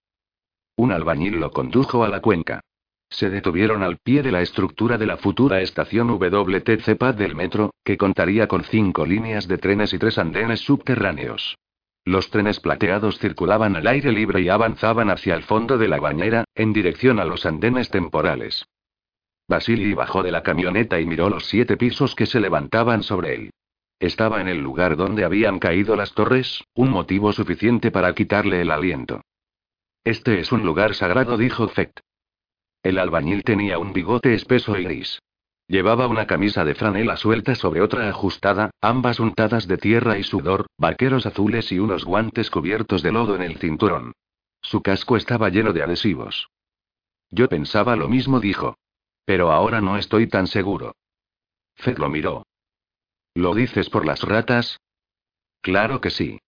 [0.77, 2.61] Un albañil lo condujo a la cuenca.
[3.11, 7.97] Se detuvieron al pie de la estructura de la futura estación WTCPA del metro, que
[7.97, 11.57] contaría con cinco líneas de trenes y tres andenes subterráneos.
[12.05, 16.45] Los trenes plateados circulaban al aire libre y avanzaban hacia el fondo de la bañera,
[16.55, 18.65] en dirección a los andenes temporales.
[19.49, 23.51] Basili bajó de la camioneta y miró los siete pisos que se levantaban sobre él.
[24.01, 28.71] Estaba en el lugar donde habían caído las torres, un motivo suficiente para quitarle el
[28.71, 29.21] aliento.
[30.03, 32.01] Este es un lugar sagrado, dijo Fett.
[32.83, 35.21] El albañil tenía un bigote espeso y gris.
[35.67, 40.67] Llevaba una camisa de franela suelta sobre otra ajustada, ambas untadas de tierra y sudor,
[40.77, 44.13] vaqueros azules y unos guantes cubiertos de lodo en el cinturón.
[44.61, 46.49] Su casco estaba lleno de adhesivos.
[47.31, 48.77] Yo pensaba lo mismo, dijo.
[49.25, 50.95] Pero ahora no estoy tan seguro.
[51.77, 52.47] Fed lo miró.
[53.35, 54.79] ¿Lo dices por las ratas?
[55.61, 56.39] Claro que sí.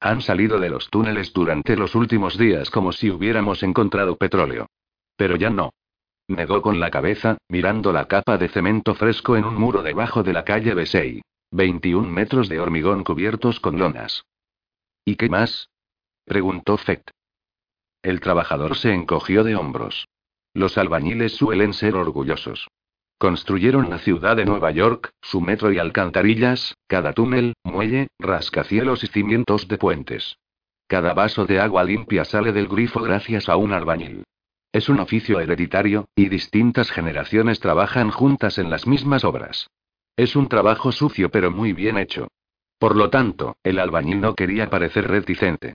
[0.00, 4.68] Han salido de los túneles durante los últimos días como si hubiéramos encontrado petróleo.
[5.16, 5.72] Pero ya no.
[6.28, 10.34] Negó con la cabeza, mirando la capa de cemento fresco en un muro debajo de
[10.34, 11.22] la calle Besey.
[11.50, 14.24] 21 metros de hormigón cubiertos con lonas.
[15.04, 15.70] ¿Y qué más?
[16.26, 17.10] preguntó Fett.
[18.02, 20.06] El trabajador se encogió de hombros.
[20.54, 22.68] Los albañiles suelen ser orgullosos.
[23.18, 29.08] Construyeron la ciudad de Nueva York, su metro y alcantarillas, cada túnel, muelle, rascacielos y
[29.08, 30.38] cimientos de puentes.
[30.86, 34.24] Cada vaso de agua limpia sale del grifo gracias a un albañil.
[34.72, 39.68] Es un oficio hereditario, y distintas generaciones trabajan juntas en las mismas obras.
[40.16, 42.28] Es un trabajo sucio pero muy bien hecho.
[42.78, 45.74] Por lo tanto, el albañil no quería parecer reticente.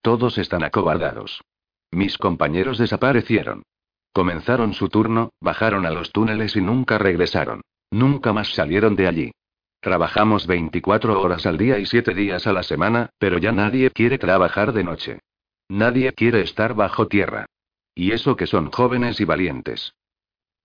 [0.00, 1.42] Todos están acobardados.
[1.90, 3.64] Mis compañeros desaparecieron.
[4.12, 7.62] Comenzaron su turno, bajaron a los túneles y nunca regresaron.
[7.90, 9.32] Nunca más salieron de allí.
[9.80, 14.18] Trabajamos 24 horas al día y 7 días a la semana, pero ya nadie quiere
[14.18, 15.20] trabajar de noche.
[15.68, 17.46] Nadie quiere estar bajo tierra.
[17.94, 19.94] Y eso que son jóvenes y valientes.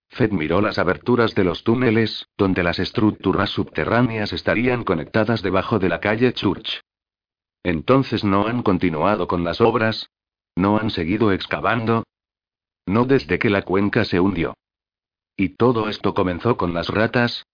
[0.09, 5.90] Fed miró las aberturas de los túneles, donde las estructuras subterráneas estarían conectadas debajo de
[5.90, 6.82] la calle Church.
[7.64, 10.09] Entonces no han continuado con las obras.
[10.56, 12.03] No han seguido excavando,
[12.88, 14.56] no desde que la cuenca se hundió.
[15.36, 17.46] ¿Y todo esto comenzó con las ratas?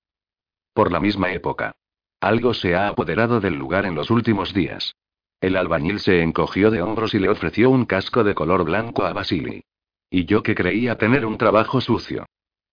[0.73, 1.73] Por la misma época.
[2.21, 4.95] Algo se ha apoderado del lugar en los últimos días.
[5.41, 9.11] El albañil se encogió de hombros y le ofreció un casco de color blanco a
[9.11, 9.65] Basili.
[10.09, 12.25] Y yo que creía tener un trabajo sucio.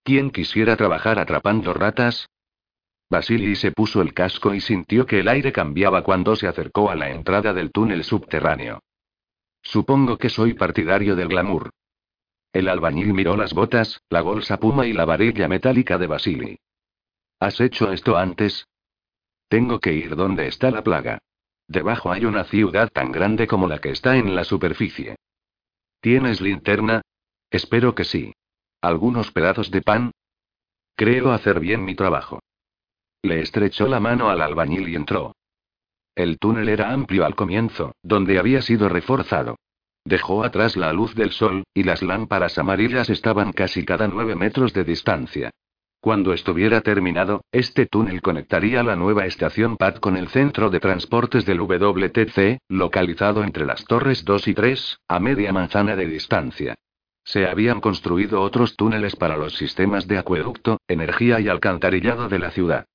[0.05, 2.29] ¿Quién quisiera trabajar atrapando ratas?
[3.11, 6.95] Basili se puso el casco y sintió que el aire cambiaba cuando se acercó a
[6.95, 8.81] la entrada del túnel subterráneo.
[9.63, 11.71] Supongo que soy partidario del glamour.
[12.53, 16.59] El albañil miró las botas, la bolsa puma y la varilla metálica de Basili.
[17.39, 18.67] ¿Has hecho esto antes?
[19.49, 21.19] Tengo que ir donde está la plaga.
[21.69, 25.17] Debajo hay una ciudad tan grande como la que está en la superficie.
[26.01, 27.03] ¿Tienes linterna?
[27.51, 28.33] Espero que sí.
[28.81, 30.11] ¿Algunos pedazos de pan?
[30.97, 32.41] Creo hacer bien mi trabajo.
[33.23, 35.35] Le estrechó la mano al albañil y entró.
[36.15, 39.57] El túnel era amplio al comienzo, donde había sido reforzado.
[40.05, 44.73] Dejó atrás la luz del sol, y las lámparas amarillas estaban casi cada nueve metros
[44.73, 45.51] de distancia.
[46.01, 51.45] Cuando estuviera terminado, este túnel conectaría la nueva estación PAD con el centro de transportes
[51.45, 56.75] del WTC, localizado entre las torres 2 y 3, a media manzana de distancia.
[57.23, 62.51] Se habían construido otros túneles para los sistemas de acueducto, energía y alcantarillado de la
[62.51, 62.87] ciudad.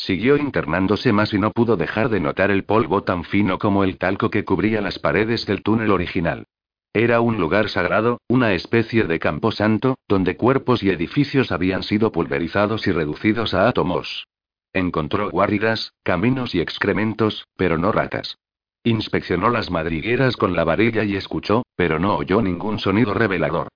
[0.00, 3.98] Siguió internándose más y no pudo dejar de notar el polvo tan fino como el
[3.98, 6.46] talco que cubría las paredes del túnel original.
[6.94, 12.86] Era un lugar sagrado, una especie de camposanto, donde cuerpos y edificios habían sido pulverizados
[12.86, 14.26] y reducidos a átomos.
[14.72, 18.38] Encontró guaridas, caminos y excrementos, pero no ratas.
[18.82, 23.68] Inspeccionó las madrigueras con la varilla y escuchó, pero no oyó ningún sonido revelador.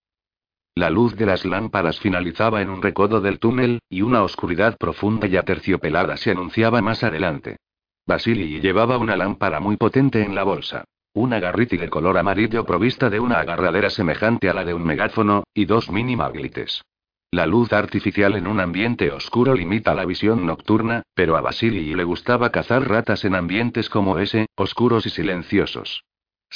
[0.77, 5.29] La luz de las lámparas finalizaba en un recodo del túnel, y una oscuridad profunda
[5.29, 7.59] y aterciopelada se anunciaba más adelante.
[8.07, 10.83] Basili llevaba una lámpara muy potente en la bolsa.
[11.15, 15.45] Una garriti de color amarillo provista de una agarradera semejante a la de un megáfono,
[15.55, 16.83] y dos mini maglites.
[17.31, 22.03] La luz artificial en un ambiente oscuro limita la visión nocturna, pero a Basili le
[22.03, 26.03] gustaba cazar ratas en ambientes como ese, oscuros y silenciosos.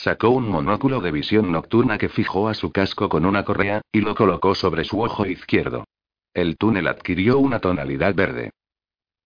[0.00, 4.00] Sacó un monóculo de visión nocturna que fijó a su casco con una correa, y
[4.00, 5.88] lo colocó sobre su ojo izquierdo.
[6.32, 8.52] El túnel adquirió una tonalidad verde.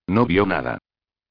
[0.06, 0.78] No vio nada.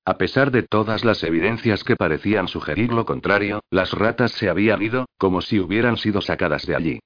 [0.06, 4.84] A pesar de todas las evidencias que parecían sugerir lo contrario, las ratas se habían
[4.84, 7.00] ido, como si hubieran sido sacadas de allí.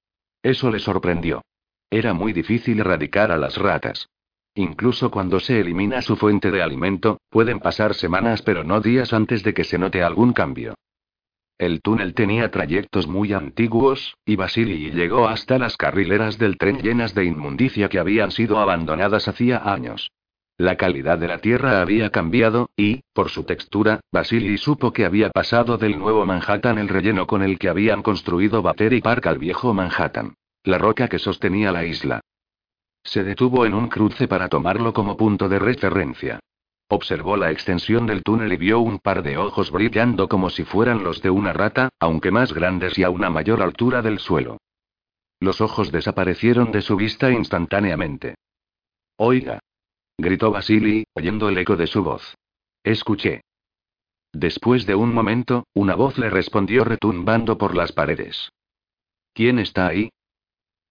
[0.43, 1.41] Eso le sorprendió.
[1.89, 4.09] Era muy difícil erradicar a las ratas.
[4.55, 9.41] Incluso cuando se elimina su fuente de alimento, pueden pasar semanas pero no días antes
[9.41, 10.75] de que se note algún cambio.
[11.57, 17.15] El túnel tenía trayectos muy antiguos, y Basili llegó hasta las carrileras del tren llenas
[17.15, 20.11] de inmundicia que habían sido abandonadas hacía años.
[20.57, 25.29] La calidad de la tierra había cambiado, y, por su textura, Basili supo que había
[25.29, 29.73] pasado del nuevo Manhattan el relleno con el que habían construido Battery Park al viejo
[29.73, 30.35] Manhattan.
[30.63, 32.21] La roca que sostenía la isla.
[33.03, 36.39] Se detuvo en un cruce para tomarlo como punto de referencia.
[36.87, 41.03] Observó la extensión del túnel y vio un par de ojos brillando como si fueran
[41.03, 44.57] los de una rata, aunque más grandes y a una mayor altura del suelo.
[45.39, 48.35] Los ojos desaparecieron de su vista instantáneamente.
[49.17, 49.59] Oiga,
[50.17, 52.35] gritó Basili, oyendo el eco de su voz.
[52.83, 53.41] Escuché.
[54.31, 58.51] Después de un momento, una voz le respondió retumbando por las paredes.
[59.33, 60.09] ¿Quién está ahí?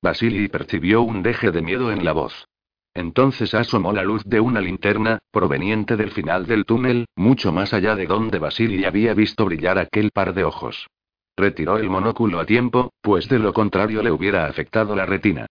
[0.02, 2.47] Basili percibió un deje de miedo en la voz.
[2.94, 7.97] Entonces asomó la luz de una linterna, proveniente del final del túnel, mucho más allá
[7.97, 10.86] de donde Basili había visto brillar aquel par de ojos.
[11.36, 15.47] Retiró el monóculo a tiempo, pues de lo contrario le hubiera afectado la retina.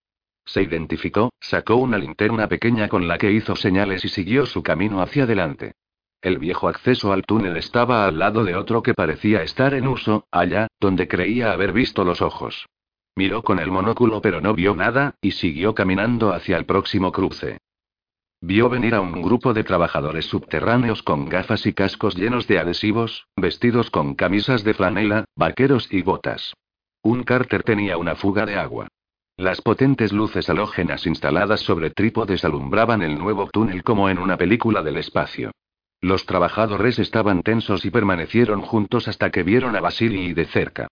[0.46, 5.02] Se identificó, sacó una linterna pequeña con la que hizo señales y siguió su camino
[5.02, 5.74] hacia adelante.
[6.22, 10.26] El viejo acceso al túnel estaba al lado de otro que parecía estar en uso,
[10.32, 12.66] allá, donde creía haber visto los ojos.
[13.16, 17.60] Miró con el monóculo pero no vio nada, y siguió caminando hacia el próximo cruce.
[18.42, 23.28] Vio venir a un grupo de trabajadores subterráneos con gafas y cascos llenos de adhesivos,
[23.38, 26.54] vestidos con camisas de flanela, vaqueros y botas.
[27.02, 28.88] Un cárter tenía una fuga de agua.
[29.38, 34.84] Las potentes luces halógenas instaladas sobre trípodes alumbraban el nuevo túnel como en una película
[34.84, 35.52] del espacio.
[36.02, 40.88] Los trabajadores estaban tensos y permanecieron juntos hasta que vieron a Basili de cerca.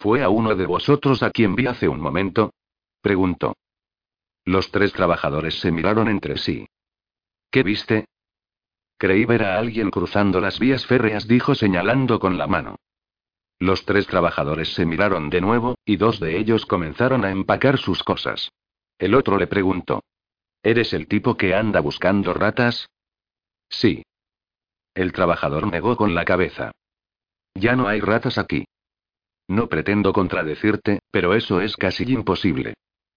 [0.00, 2.52] ¿Fue a uno de vosotros a quien vi hace un momento?
[3.00, 3.56] preguntó.
[4.44, 6.66] Los tres trabajadores se miraron entre sí.
[7.50, 8.06] ¿Qué viste?
[8.98, 12.76] Creí ver a alguien cruzando las vías férreas, dijo señalando con la mano.
[13.58, 18.02] Los tres trabajadores se miraron de nuevo, y dos de ellos comenzaron a empacar sus
[18.02, 18.50] cosas.
[18.98, 20.02] El otro le preguntó.
[20.62, 22.88] ¿Eres el tipo que anda buscando ratas?
[23.68, 24.02] Sí.
[24.94, 26.72] El trabajador negó con la cabeza.
[27.54, 28.64] Ya no hay ratas aquí.
[29.48, 32.74] No pretendo contradecirte, pero eso es casi imposible.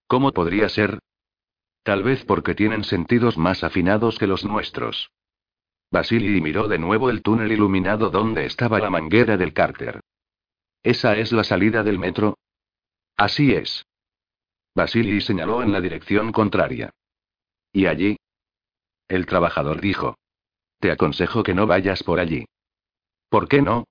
[0.07, 0.99] ¿Cómo podría ser?
[1.83, 5.09] Tal vez porque tienen sentidos más afinados que los nuestros.
[5.89, 10.01] Basili miró de nuevo el túnel iluminado donde estaba la manguera del cárter.
[10.83, 12.37] ¿Esa es la salida del metro?
[13.15, 13.85] Así es.
[14.75, 16.91] Basili señaló en la dirección contraria.
[17.71, 18.17] ¿Y allí?
[19.07, 20.17] El trabajador dijo.
[20.79, 22.45] Te aconsejo que no vayas por allí.
[23.29, 23.85] ¿Por qué no?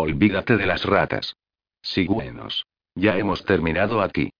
[0.00, 1.34] Olvídate de las ratas.
[2.06, 2.64] buenos.
[2.94, 4.30] Ya hemos terminado aquí.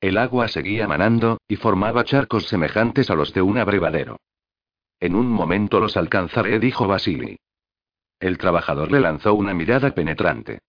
[0.00, 4.20] El agua seguía manando, y formaba charcos semejantes a los de un abrevadero.
[5.00, 7.36] En un momento los alcanzaré, dijo Basili.
[8.20, 10.60] El trabajador le lanzó una mirada penetrante.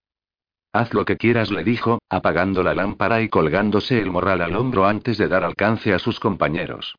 [0.74, 4.88] Haz lo que quieras, le dijo, apagando la lámpara y colgándose el morral al hombro
[4.88, 6.96] antes de dar alcance a sus compañeros.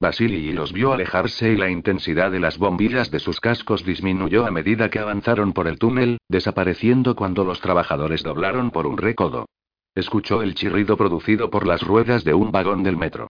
[0.00, 4.52] Basili los vio alejarse y la intensidad de las bombillas de sus cascos disminuyó a
[4.52, 9.48] medida que avanzaron por el túnel, desapareciendo cuando los trabajadores doblaron por un recodo.
[9.96, 13.26] Escuchó el chirrido producido por las ruedas de un vagón del metro.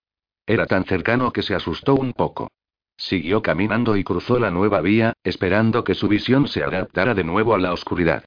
[0.46, 2.48] Era tan cercano que se asustó un poco.
[2.98, 7.54] Siguió caminando y cruzó la nueva vía, esperando que su visión se adaptara de nuevo
[7.54, 8.24] a la oscuridad.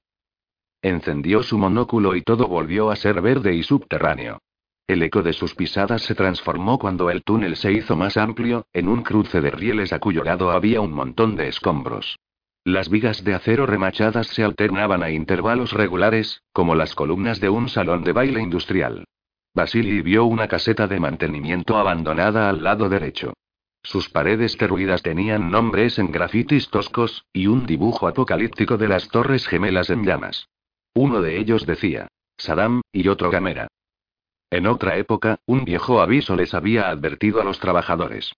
[0.80, 4.40] Encendió su monóculo y todo volvió a ser verde y subterráneo.
[4.86, 8.88] El eco de sus pisadas se transformó cuando el túnel se hizo más amplio, en
[8.88, 12.18] un cruce de rieles a cuyo lado había un montón de escombros.
[12.64, 17.68] Las vigas de acero remachadas se alternaban a intervalos regulares, como las columnas de un
[17.68, 19.04] salón de baile industrial.
[19.54, 23.34] Basili vio una caseta de mantenimiento abandonada al lado derecho.
[23.82, 29.46] Sus paredes derruidas tenían nombres en grafitis toscos, y un dibujo apocalíptico de las torres
[29.46, 30.48] gemelas en llamas.
[30.94, 33.68] Uno de ellos decía, Saddam, y otro Gamera.
[34.52, 38.34] En otra época, un viejo aviso les había advertido a los trabajadores.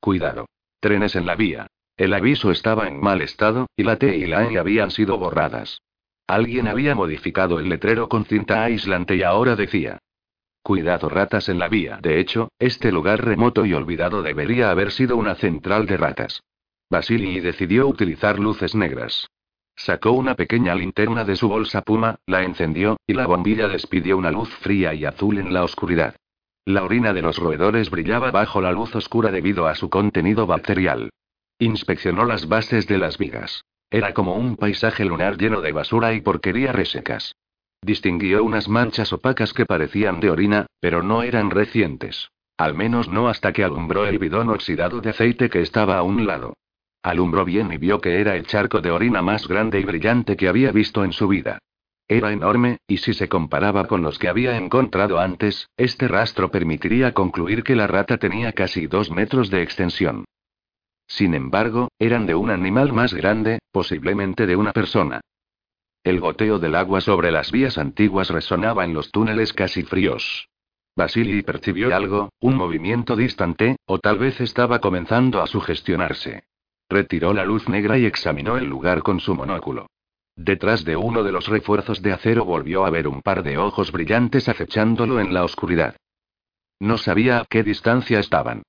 [0.00, 0.46] Cuidado.
[0.80, 1.68] Trenes en la vía.
[1.96, 5.80] El aviso estaba en mal estado, y la T y la E habían sido borradas.
[6.26, 10.00] Alguien había modificado el letrero con cinta aislante y ahora decía.
[10.60, 12.00] Cuidado ratas en la vía.
[12.02, 16.42] De hecho, este lugar remoto y olvidado debería haber sido una central de ratas.
[16.90, 19.28] Basili decidió utilizar luces negras.
[19.76, 24.30] Sacó una pequeña linterna de su bolsa puma, la encendió, y la bombilla despidió una
[24.30, 26.16] luz fría y azul en la oscuridad.
[26.64, 31.10] La orina de los roedores brillaba bajo la luz oscura debido a su contenido bacterial.
[31.58, 33.64] Inspeccionó las bases de las vigas.
[33.90, 37.34] Era como un paisaje lunar lleno de basura y porquería resecas.
[37.82, 42.30] Distinguió unas manchas opacas que parecían de orina, pero no eran recientes.
[42.56, 46.26] Al menos no hasta que alumbró el bidón oxidado de aceite que estaba a un
[46.26, 46.54] lado.
[47.04, 50.48] Alumbró bien y vio que era el charco de orina más grande y brillante que
[50.48, 51.58] había visto en su vida.
[52.08, 57.12] Era enorme, y si se comparaba con los que había encontrado antes, este rastro permitiría
[57.12, 60.24] concluir que la rata tenía casi dos metros de extensión.
[61.06, 65.20] Sin embargo, eran de un animal más grande, posiblemente de una persona.
[66.04, 70.48] El goteo del agua sobre las vías antiguas resonaba en los túneles casi fríos.
[70.96, 76.44] Basili percibió algo, un movimiento distante, o tal vez estaba comenzando a sugestionarse.
[76.88, 79.86] Retiró la luz negra y examinó el lugar con su monóculo.
[80.36, 83.92] Detrás de uno de los refuerzos de acero volvió a ver un par de ojos
[83.92, 85.96] brillantes acechándolo en la oscuridad.
[86.80, 88.62] No sabía a qué distancia estaban.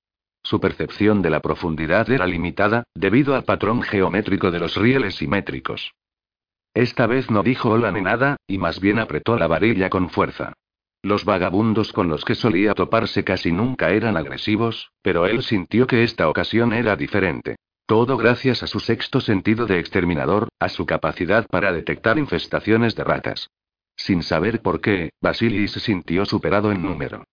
[0.44, 5.92] Su percepción de la profundidad era limitada, debido al patrón geométrico de los rieles simétricos.
[6.76, 10.54] Esta vez no dijo hola ni nada, y más bien apretó la varilla con fuerza.
[11.02, 16.04] Los vagabundos con los que solía toparse casi nunca eran agresivos, pero él sintió que
[16.04, 17.56] esta ocasión era diferente.
[17.88, 23.04] Todo gracias a su sexto sentido de exterminador, a su capacidad para detectar infestaciones de
[23.04, 23.52] ratas.
[23.96, 27.26] Sin saber por qué, Basili se sintió superado en número.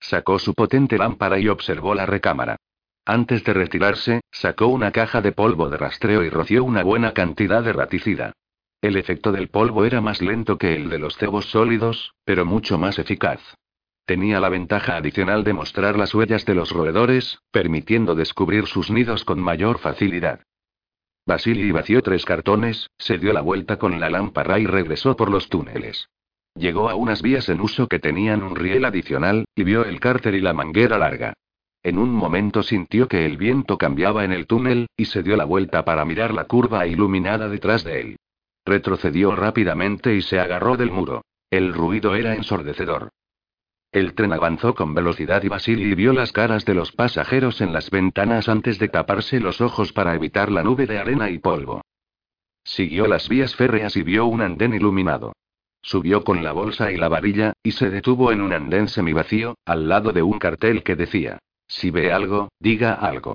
[0.00, 2.56] Sacó su potente lámpara y observó la recámara.
[3.04, 7.62] Antes de retirarse, sacó una caja de polvo de rastreo y roció una buena cantidad
[7.62, 8.32] de raticida.
[8.82, 12.78] El efecto del polvo era más lento que el de los cebos sólidos, pero mucho
[12.78, 13.40] más eficaz.
[14.08, 19.22] Tenía la ventaja adicional de mostrar las huellas de los roedores, permitiendo descubrir sus nidos
[19.22, 20.40] con mayor facilidad.
[21.26, 25.50] Basili vació tres cartones, se dio la vuelta con la lámpara y regresó por los
[25.50, 26.08] túneles.
[26.54, 30.34] Llegó a unas vías en uso que tenían un riel adicional, y vio el cárter
[30.36, 31.34] y la manguera larga.
[31.82, 35.44] En un momento sintió que el viento cambiaba en el túnel, y se dio la
[35.44, 38.16] vuelta para mirar la curva iluminada detrás de él.
[38.64, 41.26] Retrocedió rápidamente y se agarró del muro.
[41.50, 43.10] El ruido era ensordecedor.
[43.98, 47.90] El tren avanzó con velocidad y Basili vio las caras de los pasajeros en las
[47.90, 51.80] ventanas antes de taparse los ojos para evitar la nube de arena y polvo.
[52.62, 55.32] Siguió las vías férreas y vio un andén iluminado.
[55.82, 59.88] Subió con la bolsa y la varilla, y se detuvo en un andén semivacío, al
[59.88, 63.34] lado de un cartel que decía, si ve algo, diga algo.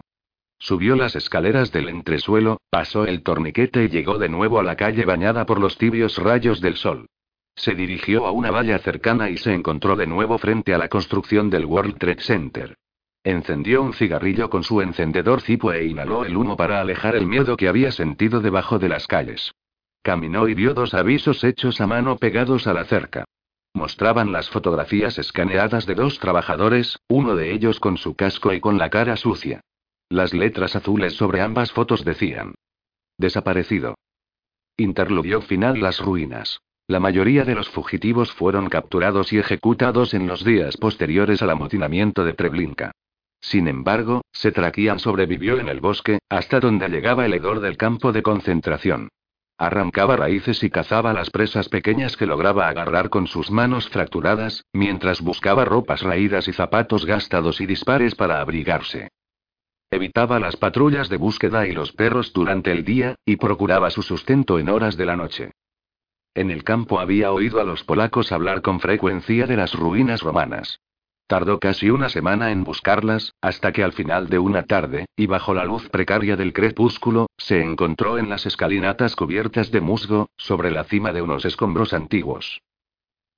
[0.60, 5.04] Subió las escaleras del entresuelo, pasó el torniquete y llegó de nuevo a la calle
[5.04, 7.08] bañada por los tibios rayos del sol.
[7.56, 11.50] Se dirigió a una valla cercana y se encontró de nuevo frente a la construcción
[11.50, 12.76] del World Trade Center.
[13.24, 17.56] Encendió un cigarrillo con su encendedor cipo e inhaló el humo para alejar el miedo
[17.56, 19.54] que había sentido debajo de las calles.
[20.02, 23.24] Caminó y vio dos avisos hechos a mano pegados a la cerca.
[23.74, 28.78] Mostraban las fotografías escaneadas de dos trabajadores, uno de ellos con su casco y con
[28.78, 29.62] la cara sucia.
[30.10, 32.56] Las letras azules sobre ambas fotos decían.
[33.18, 33.96] Desaparecido.
[34.76, 36.60] Interludio final Las ruinas.
[36.88, 42.26] La mayoría de los fugitivos fueron capturados y ejecutados en los días posteriores al amotinamiento
[42.26, 42.92] de Treblinka.
[43.40, 48.22] Sin embargo, Setrakian sobrevivió en el bosque, hasta donde llegaba el hedor del campo de
[48.22, 49.10] concentración.
[49.58, 55.22] Arrancaba raíces y cazaba las presas pequeñas que lograba agarrar con sus manos fracturadas, mientras
[55.22, 59.10] buscaba ropas raídas y zapatos gastados y dispares para abrigarse.
[59.90, 64.60] Evitaba las patrullas de búsqueda y los perros durante el día, y procuraba su sustento
[64.60, 65.52] en horas de la noche.
[66.36, 70.80] En el campo había oído a los polacos hablar con frecuencia de las ruinas romanas.
[71.28, 75.54] Tardó casi una semana en buscarlas, hasta que al final de una tarde, y bajo
[75.54, 80.84] la luz precaria del crepúsculo, se encontró en las escalinatas cubiertas de musgo, sobre la
[80.84, 82.62] cima de unos escombros antiguos.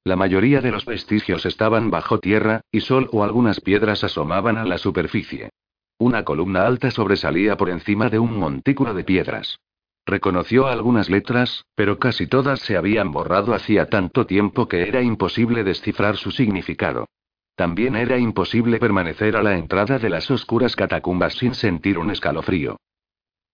[0.04, 4.78] La mayoría de los vestigios estaban bajo tierra, y solo algunas piedras asomaban a la
[4.78, 5.50] superficie.
[5.98, 9.60] Una columna alta sobresalía por encima de un montículo de piedras.
[10.06, 15.64] Reconoció algunas letras, pero casi todas se habían borrado hacía tanto tiempo que era imposible
[15.64, 17.08] descifrar su significado.
[17.56, 22.78] También era imposible permanecer a la entrada de las oscuras catacumbas sin sentir un escalofrío.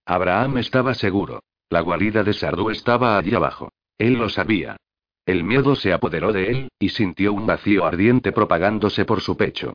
[0.06, 1.42] Abraham estaba seguro.
[1.70, 3.72] La guarida de Sardú estaba allí abajo.
[3.98, 4.76] Él lo sabía.
[5.26, 9.72] El miedo se apoderó de él, y sintió un vacío ardiente propagándose por su pecho.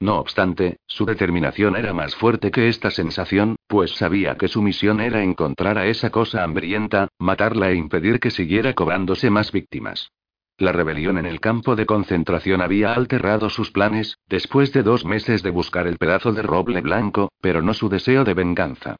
[0.00, 5.00] No obstante, su determinación era más fuerte que esta sensación, pues sabía que su misión
[5.00, 10.12] era encontrar a esa cosa hambrienta, matarla e impedir que siguiera cobrándose más víctimas.
[10.58, 15.42] La rebelión en el campo de concentración había alterado sus planes, después de dos meses
[15.42, 18.94] de buscar el pedazo de roble blanco, pero no su deseo de venganza.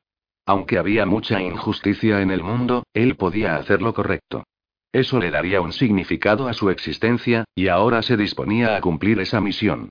[0.45, 4.43] Aunque había mucha injusticia en el mundo, él podía hacer lo correcto.
[4.91, 9.41] Eso le daría un significado a su existencia, y ahora se disponía a cumplir esa
[9.41, 9.91] misión.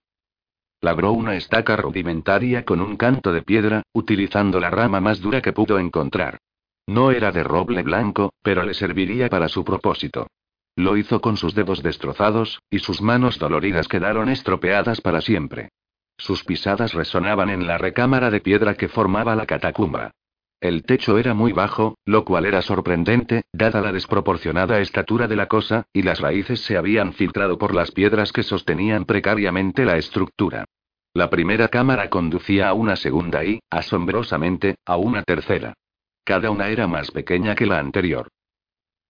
[0.83, 5.53] Labró una estaca rudimentaria con un canto de piedra, utilizando la rama más dura que
[5.53, 6.39] pudo encontrar.
[6.87, 10.27] No era de roble blanco, pero le serviría para su propósito.
[10.75, 15.69] Lo hizo con sus dedos destrozados, y sus manos doloridas quedaron estropeadas para siempre.
[16.17, 20.11] Sus pisadas resonaban en la recámara de piedra que formaba la catacumba.
[20.63, 25.47] El techo era muy bajo, lo cual era sorprendente, dada la desproporcionada estatura de la
[25.47, 30.63] cosa, y las raíces se habían filtrado por las piedras que sostenían precariamente la estructura.
[31.13, 35.73] La primera cámara conducía a una segunda y, asombrosamente, a una tercera.
[36.23, 38.29] Cada una era más pequeña que la anterior.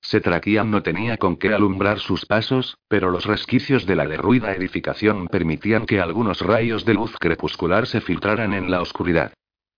[0.02, 5.28] Setrakian no tenía con qué alumbrar sus pasos, pero los resquicios de la derruida edificación
[5.28, 9.34] permitían que algunos rayos de luz crepuscular se filtraran en la oscuridad.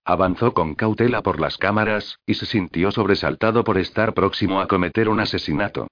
[0.07, 5.09] Avanzó con cautela por las cámaras, y se sintió sobresaltado por estar próximo a cometer
[5.09, 5.87] un asesinato.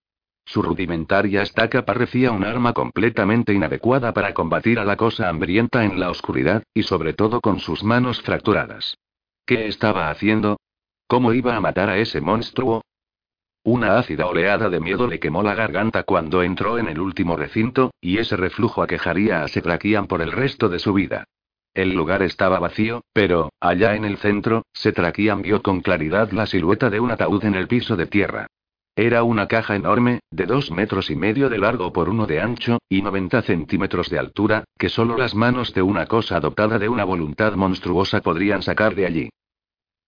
[0.45, 5.99] Su rudimentaria estaca parecía un arma completamente inadecuada para combatir a la cosa hambrienta en
[5.99, 8.97] la oscuridad, y sobre todo con sus manos fracturadas.
[9.47, 10.57] ¿Qué estaba haciendo?
[11.07, 12.83] ¿Cómo iba a matar a ese monstruo?
[13.63, 17.91] Una ácida oleada de miedo le quemó la garganta cuando entró en el último recinto,
[17.99, 21.25] y ese reflujo aquejaría a Setrakian por el resto de su vida.
[21.73, 26.91] El lugar estaba vacío, pero, allá en el centro, Setrakian vio con claridad la silueta
[26.91, 28.47] de un ataúd en el piso de tierra.
[28.95, 32.77] Era una caja enorme, de dos metros y medio de largo por uno de ancho,
[32.87, 37.03] y 90 centímetros de altura, que solo las manos de una cosa adoptada de una
[37.03, 39.29] voluntad monstruosa podrían sacar de allí.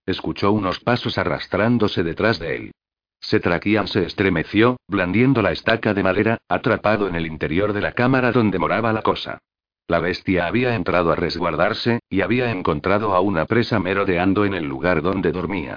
[0.06, 2.70] Escuchó unos pasos arrastrándose detrás de él.
[3.18, 8.30] Setrakian se estremeció, blandiendo la estaca de madera, atrapado en el interior de la cámara
[8.30, 9.40] donde moraba la cosa.
[9.88, 14.64] La bestia había entrado a resguardarse, y había encontrado a una presa merodeando en el
[14.64, 15.76] lugar donde dormía.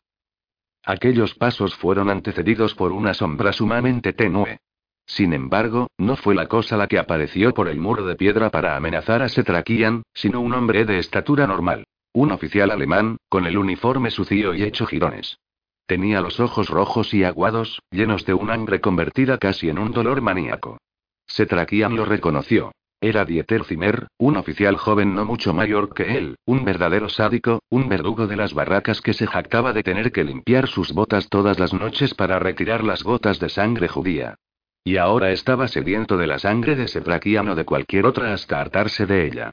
[0.83, 4.59] Aquellos pasos fueron antecedidos por una sombra sumamente tenue.
[5.05, 8.75] Sin embargo, no fue la cosa la que apareció por el muro de piedra para
[8.75, 11.85] amenazar a Setrakian, sino un hombre de estatura normal.
[12.11, 15.37] Un oficial alemán, con el uniforme sucio y hecho jirones.
[15.85, 20.21] Tenía los ojos rojos y aguados, llenos de un hambre convertida casi en un dolor
[20.21, 20.77] maníaco.
[21.27, 22.71] Setrakian lo reconoció.
[23.01, 27.87] Era Dieter Zimmer, un oficial joven no mucho mayor que él, un verdadero sádico, un
[27.87, 31.73] verdugo de las barracas que se jactaba de tener que limpiar sus botas todas las
[31.73, 34.35] noches para retirar las gotas de sangre judía.
[34.83, 39.05] Y ahora estaba sediento de la sangre de Setrakian o de cualquier otra hasta hartarse
[39.05, 39.51] de ella.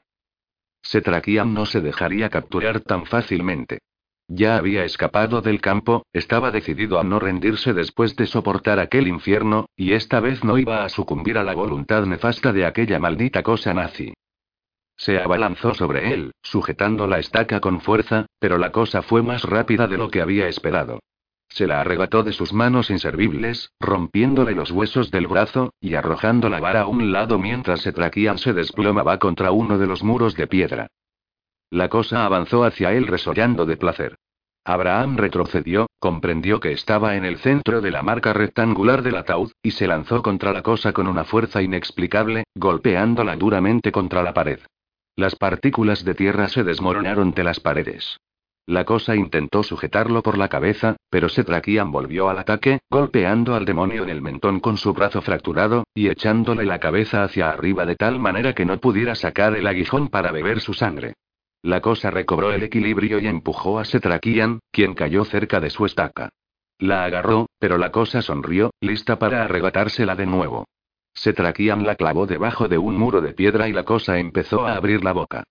[0.81, 3.79] Setrakian no se dejaría capturar tan fácilmente.
[4.27, 9.67] Ya había escapado del campo, estaba decidido a no rendirse después de soportar aquel infierno,
[9.75, 13.73] y esta vez no iba a sucumbir a la voluntad nefasta de aquella maldita cosa
[13.73, 14.13] nazi.
[14.97, 19.87] Se abalanzó sobre él, sujetando la estaca con fuerza, pero la cosa fue más rápida
[19.87, 20.99] de lo que había esperado.
[21.47, 26.59] Se la arrebató de sus manos inservibles, rompiéndole los huesos del brazo, y arrojando la
[26.59, 30.87] vara a un lado mientras Setraquian se desplomaba contra uno de los muros de piedra.
[31.69, 34.15] La cosa avanzó hacia él resollando de placer.
[34.63, 39.71] Abraham retrocedió, comprendió que estaba en el centro de la marca rectangular del ataúd, y
[39.71, 44.59] se lanzó contra la cosa con una fuerza inexplicable, golpeándola duramente contra la pared.
[45.15, 48.17] Las partículas de tierra se desmoronaron de las paredes.
[48.65, 54.03] La cosa intentó sujetarlo por la cabeza, pero Setrakian volvió al ataque, golpeando al demonio
[54.03, 58.19] en el mentón con su brazo fracturado, y echándole la cabeza hacia arriba de tal
[58.19, 61.13] manera que no pudiera sacar el aguijón para beber su sangre.
[61.61, 66.29] La cosa recobró el equilibrio y empujó a Setrakian, quien cayó cerca de su estaca.
[66.79, 70.65] La agarró, pero la cosa sonrió, lista para arrebatársela de nuevo.
[71.13, 75.03] Setrakian la clavó debajo de un muro de piedra y la cosa empezó a abrir
[75.03, 75.43] la boca.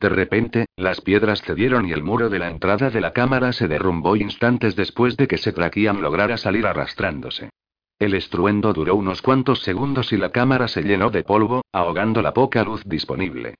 [0.00, 3.68] De repente, las piedras cedieron y el muro de la entrada de la cámara se
[3.68, 7.50] derrumbó instantes después de que Setrakian lograra salir arrastrándose.
[7.98, 12.32] El estruendo duró unos cuantos segundos y la cámara se llenó de polvo, ahogando la
[12.32, 13.56] poca luz disponible.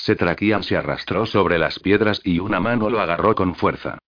[0.00, 3.98] Setrakian se arrastró sobre las piedras y una mano lo agarró con fuerza.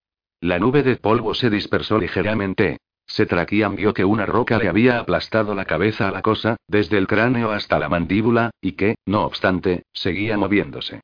[0.41, 2.77] La nube de polvo se dispersó ligeramente.
[3.05, 7.05] Setrakian vio que una roca le había aplastado la cabeza a la cosa, desde el
[7.05, 11.01] cráneo hasta la mandíbula, y que, no obstante, seguía moviéndose.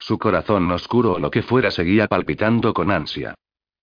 [0.00, 3.34] Su corazón oscuro o lo que fuera seguía palpitando con ansia.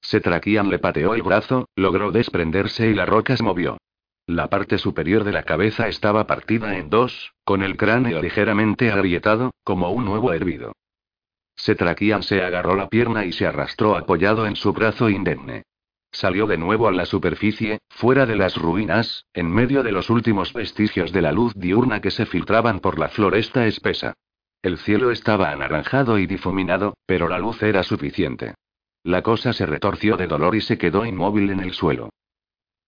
[0.01, 3.77] Setrakian le pateó el brazo, logró desprenderse y la roca se movió.
[4.29, 9.55] La parte superior de la cabeza estaba partida en dos, con el cráneo ligeramente agrietado,
[9.63, 10.73] como un huevo hervido.
[11.55, 15.63] Setrakian se agarró la pierna y se arrastró apoyado en su brazo indemne.
[16.11, 20.53] Salió de nuevo a la superficie, fuera de las ruinas, en medio de los últimos
[20.53, 24.13] vestigios de la luz diurna que se filtraban por la floresta espesa.
[24.61, 28.53] El cielo estaba anaranjado y difuminado, pero la luz era suficiente.
[29.03, 32.11] La cosa se retorció de dolor y se quedó inmóvil en el suelo.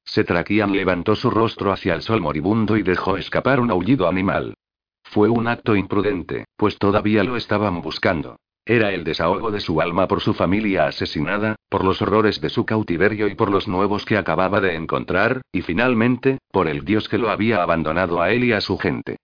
[0.04, 4.56] Setrakian levantó su rostro hacia el sol moribundo y dejó escapar un aullido animal.
[5.04, 8.38] Fue un acto imprudente, pues todavía lo estaban buscando.
[8.66, 12.66] Era el desahogo de su alma por su familia asesinada, por los horrores de su
[12.66, 17.18] cautiverio y por los nuevos que acababa de encontrar, y finalmente, por el dios que
[17.18, 19.18] lo había abandonado a él y a su gente.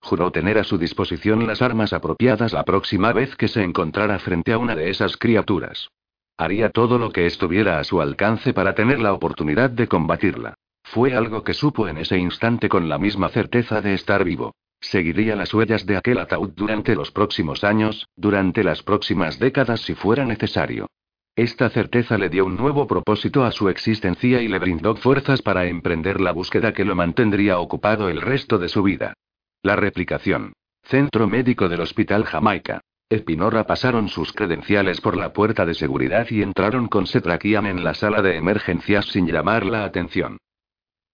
[0.00, 4.52] Juró tener a su disposición las armas apropiadas la próxima vez que se encontrara frente
[4.52, 5.88] a una de esas criaturas.
[6.36, 10.54] Haría todo lo que estuviera a su alcance para tener la oportunidad de combatirla.
[10.82, 14.54] Fue algo que supo en ese instante con la misma certeza de estar vivo.
[14.80, 19.94] Seguiría las huellas de aquel ataúd durante los próximos años, durante las próximas décadas si
[19.94, 20.88] fuera necesario.
[21.36, 25.66] Esta certeza le dio un nuevo propósito a su existencia y le brindó fuerzas para
[25.66, 29.14] emprender la búsqueda que lo mantendría ocupado el resto de su vida.
[29.62, 30.52] La replicación.
[30.82, 32.82] Centro médico del Hospital Jamaica.
[33.14, 37.92] Epinorra pasaron sus credenciales por la puerta de seguridad y entraron con Setrakian en la
[37.92, 40.38] sala de emergencias sin llamar la atención.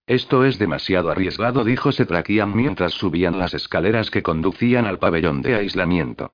[0.07, 5.57] Esto es demasiado arriesgado, dijo Setrakian mientras subían las escaleras que conducían al pabellón de
[5.57, 6.31] aislamiento.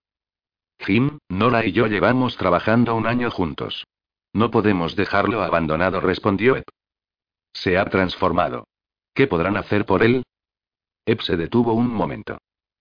[0.81, 3.87] Jim, Nora y yo llevamos trabajando un año juntos.
[4.35, 6.69] No podemos dejarlo abandonado, respondió Ep.
[7.55, 8.67] Se ha transformado.
[9.15, 10.25] ¿Qué podrán hacer por él?
[11.07, 12.37] Ep se detuvo un momento.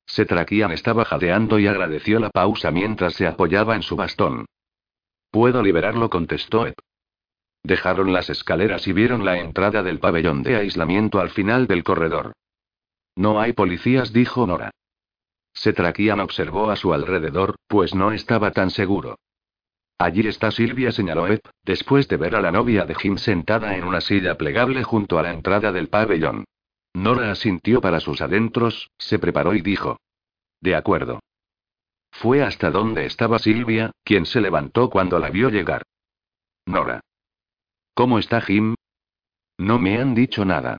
[0.06, 4.45] Setrakian estaba jadeando y agradeció la pausa mientras se apoyaba en su bastón.
[5.32, 6.77] Puedo liberarlo, contestó Ep.
[7.64, 12.33] Dejaron las escaleras y vieron la entrada del pabellón de aislamiento al final del corredor.
[13.15, 14.72] No hay policías, dijo Nora.
[15.53, 19.17] Setrakian observó a su alrededor, pues no estaba tan seguro.
[19.98, 23.85] Allí está Silvia, señaló Ep, después de ver a la novia de Jim sentada en
[23.85, 26.45] una silla plegable junto a la entrada del pabellón.
[26.93, 29.99] Nora asintió para sus adentros, se preparó y dijo.
[30.61, 31.19] De acuerdo.
[32.11, 35.83] Fue hasta donde estaba Silvia, quien se levantó cuando la vio llegar.
[36.65, 37.01] Nora.
[37.95, 38.75] ¿Cómo está Jim?
[39.57, 40.77] No me han dicho nada.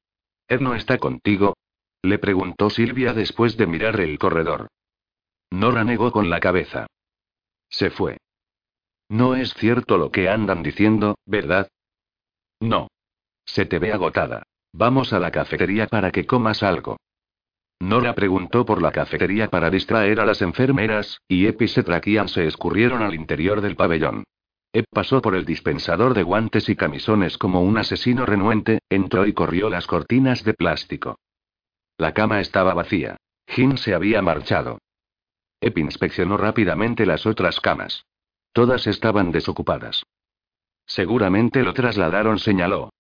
[0.48, 1.56] ¿Ed no está contigo?
[2.02, 4.68] Le preguntó Silvia después de mirar el corredor.
[5.50, 6.86] Nora negó con la cabeza.
[7.68, 8.18] Se fue.
[9.08, 11.68] No es cierto lo que andan diciendo, ¿verdad?
[12.60, 12.88] No.
[13.44, 14.44] Se te ve agotada.
[14.76, 16.96] Vamos a la cafetería para que comas algo.
[17.78, 22.48] Nora preguntó por la cafetería para distraer a las enfermeras, y Ep y Setrakian se
[22.48, 24.24] escurrieron al interior del pabellón.
[24.72, 29.32] Ep pasó por el dispensador de guantes y camisones como un asesino renuente, entró y
[29.32, 31.20] corrió las cortinas de plástico.
[31.96, 33.16] La cama estaba vacía.
[33.46, 34.78] Jin se había marchado.
[35.60, 38.06] Ep inspeccionó rápidamente las otras camas.
[38.52, 40.02] Todas estaban desocupadas.
[40.84, 42.90] Seguramente lo trasladaron, señaló.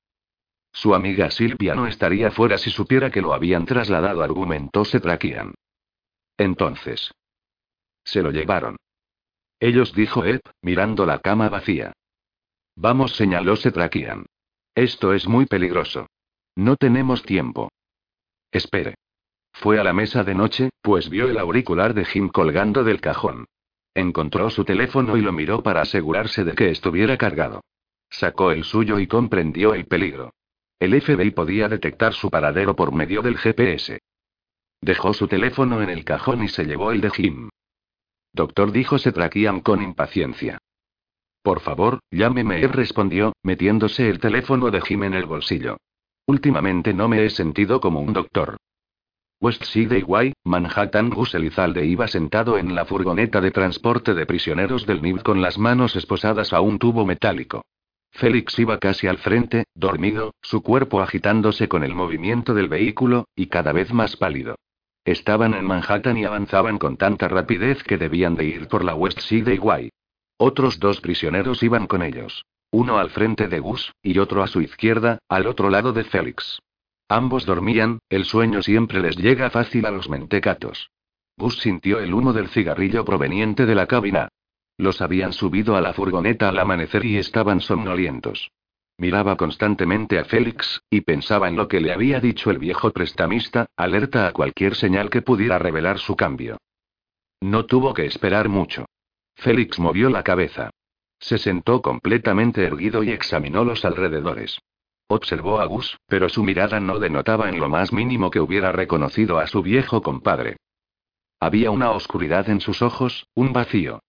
[0.74, 5.54] Su amiga Silvia no estaría fuera si supiera que lo habían trasladado, argumentó Setrakian.
[6.36, 7.12] Entonces.
[8.04, 8.76] Se lo llevaron.
[9.60, 11.92] Ellos dijo Ed, mirando la cama vacía.
[12.74, 14.26] Vamos, señaló Setrakian.
[14.74, 16.08] Esto es muy peligroso.
[16.56, 17.70] No tenemos tiempo.
[18.50, 18.96] Espere.
[19.52, 23.46] Fue a la mesa de noche, pues vio el auricular de Jim colgando del cajón.
[23.94, 27.62] Encontró su teléfono y lo miró para asegurarse de que estuviera cargado.
[28.10, 30.32] Sacó el suyo y comprendió el peligro.
[30.84, 34.00] El FBI podía detectar su paradero por medio del GPS.
[34.82, 37.48] Dejó su teléfono en el cajón y se llevó el de Jim.
[38.34, 40.58] Doctor dijo Setrakian con impaciencia.
[41.42, 45.78] Por favor, llámeme, él respondió, metiéndose el teléfono de Jim en el bolsillo.
[46.26, 48.58] Últimamente no me he sentido como un doctor.
[49.40, 51.08] West Sideway, Manhattan.
[51.08, 55.56] Gus Elizalde iba sentado en la furgoneta de transporte de prisioneros del NIB con las
[55.56, 57.62] manos esposadas a un tubo metálico.
[58.14, 63.46] Félix iba casi al frente, dormido, su cuerpo agitándose con el movimiento del vehículo, y
[63.46, 64.54] cada vez más pálido.
[65.04, 69.18] Estaban en Manhattan y avanzaban con tanta rapidez que debían de ir por la West
[69.18, 69.90] Sideway.
[70.38, 72.44] Otros dos prisioneros iban con ellos.
[72.70, 76.60] Uno al frente de Gus, y otro a su izquierda, al otro lado de Félix.
[77.08, 80.90] Ambos dormían, el sueño siempre les llega fácil a los mentecatos.
[81.36, 84.28] Gus sintió el humo del cigarrillo proveniente de la cabina.
[84.76, 88.50] Los habían subido a la furgoneta al amanecer y estaban somnolientos.
[88.96, 93.66] Miraba constantemente a Félix, y pensaba en lo que le había dicho el viejo prestamista,
[93.76, 96.58] alerta a cualquier señal que pudiera revelar su cambio.
[97.40, 98.86] No tuvo que esperar mucho.
[99.34, 100.70] Félix movió la cabeza.
[101.18, 104.60] Se sentó completamente erguido y examinó los alrededores.
[105.08, 109.38] Observó a Gus, pero su mirada no denotaba en lo más mínimo que hubiera reconocido
[109.38, 110.56] a su viejo compadre.
[111.40, 114.00] Había una oscuridad en sus ojos, un vacío.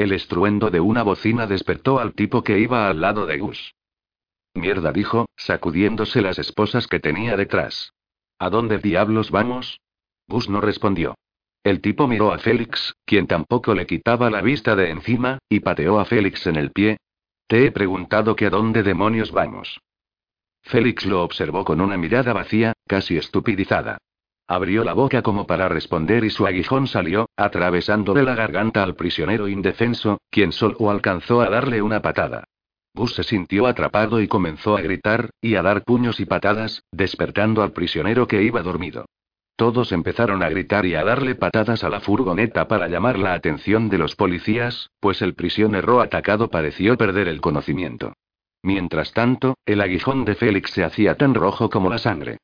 [0.00, 3.74] El estruendo de una bocina despertó al tipo que iba al lado de Gus.
[4.54, 7.92] Mierda, dijo, sacudiéndose las esposas que tenía detrás.
[8.38, 9.82] ¿A dónde diablos vamos?
[10.26, 11.16] Gus no respondió.
[11.62, 16.00] El tipo miró a Félix, quien tampoco le quitaba la vista de encima, y pateó
[16.00, 16.96] a Félix en el pie.
[17.46, 19.82] Te he preguntado que a dónde demonios vamos.
[20.62, 23.98] Félix lo observó con una mirada vacía, casi estupidizada.
[24.50, 29.46] Abrió la boca como para responder y su aguijón salió, atravesándole la garganta al prisionero
[29.46, 32.42] indefenso, quien solo alcanzó a darle una patada.
[32.92, 37.62] Gus se sintió atrapado y comenzó a gritar, y a dar puños y patadas, despertando
[37.62, 39.04] al prisionero que iba dormido.
[39.54, 43.88] Todos empezaron a gritar y a darle patadas a la furgoneta para llamar la atención
[43.88, 48.14] de los policías, pues el prisionero atacado pareció perder el conocimiento.
[48.64, 52.38] Mientras tanto, el aguijón de Félix se hacía tan rojo como la sangre.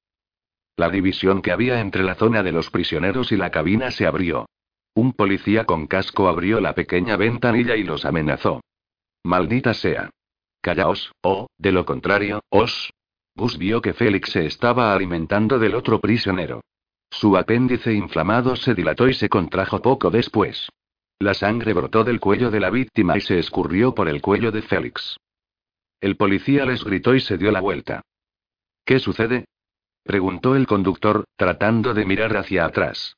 [0.77, 4.47] La división que había entre la zona de los prisioneros y la cabina se abrió.
[4.95, 8.61] Un policía con casco abrió la pequeña ventanilla y los amenazó.
[9.25, 10.11] Maldita sea.
[10.61, 12.91] Callaos, o, de lo contrario, os.
[13.35, 16.61] Gus vio que Félix se estaba alimentando del otro prisionero.
[17.11, 20.69] Su apéndice inflamado se dilató y se contrajo poco después.
[21.19, 24.63] La sangre brotó del cuello de la víctima y se escurrió por el cuello de
[24.63, 25.17] Félix.
[26.01, 28.03] El policía les gritó y se dio la vuelta.
[28.85, 29.47] ¿Qué sucede?
[30.07, 33.17] Preguntó el conductor, tratando de mirar hacia atrás.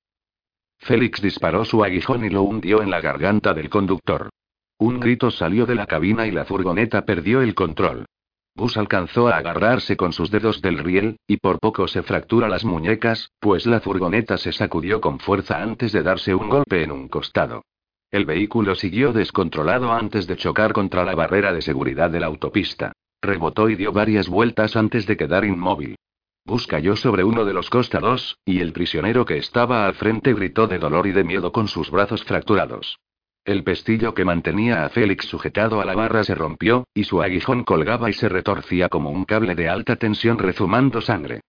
[0.78, 4.31] Félix disparó su aguijón y lo hundió en la garganta del conductor.
[4.78, 8.07] Un grito salió de la cabina y la furgoneta perdió el control.
[8.55, 12.65] Gus alcanzó a agarrarse con sus dedos del riel, y por poco se fractura las
[12.65, 17.08] muñecas, pues la furgoneta se sacudió con fuerza antes de darse un golpe en un
[17.08, 17.62] costado.
[18.10, 22.92] El vehículo siguió descontrolado antes de chocar contra la barrera de seguridad de la autopista.
[23.20, 25.97] Rebotó y dio varias vueltas antes de quedar inmóvil.
[26.49, 30.67] Bus cayó sobre uno de los costados, y el prisionero que estaba al frente gritó
[30.67, 33.01] de dolor y de miedo con sus brazos fracturados.
[33.44, 37.65] El pestillo que mantenía a Félix sujetado a la barra se rompió, y su aguijón
[37.65, 41.43] colgaba y se retorcía como un cable de alta tensión rezumando sangre.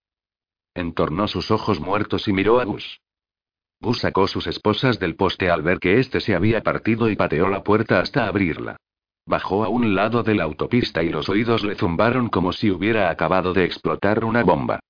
[0.73, 2.99] Entornó sus ojos muertos y miró a Gus.
[3.79, 7.47] Gus sacó sus esposas del poste al ver que éste se había partido y pateó
[7.47, 8.75] la puerta hasta abrirla.
[9.25, 13.09] Bajó a un lado de la autopista y los oídos le zumbaron como si hubiera
[13.09, 14.81] acabado de explotar una bomba.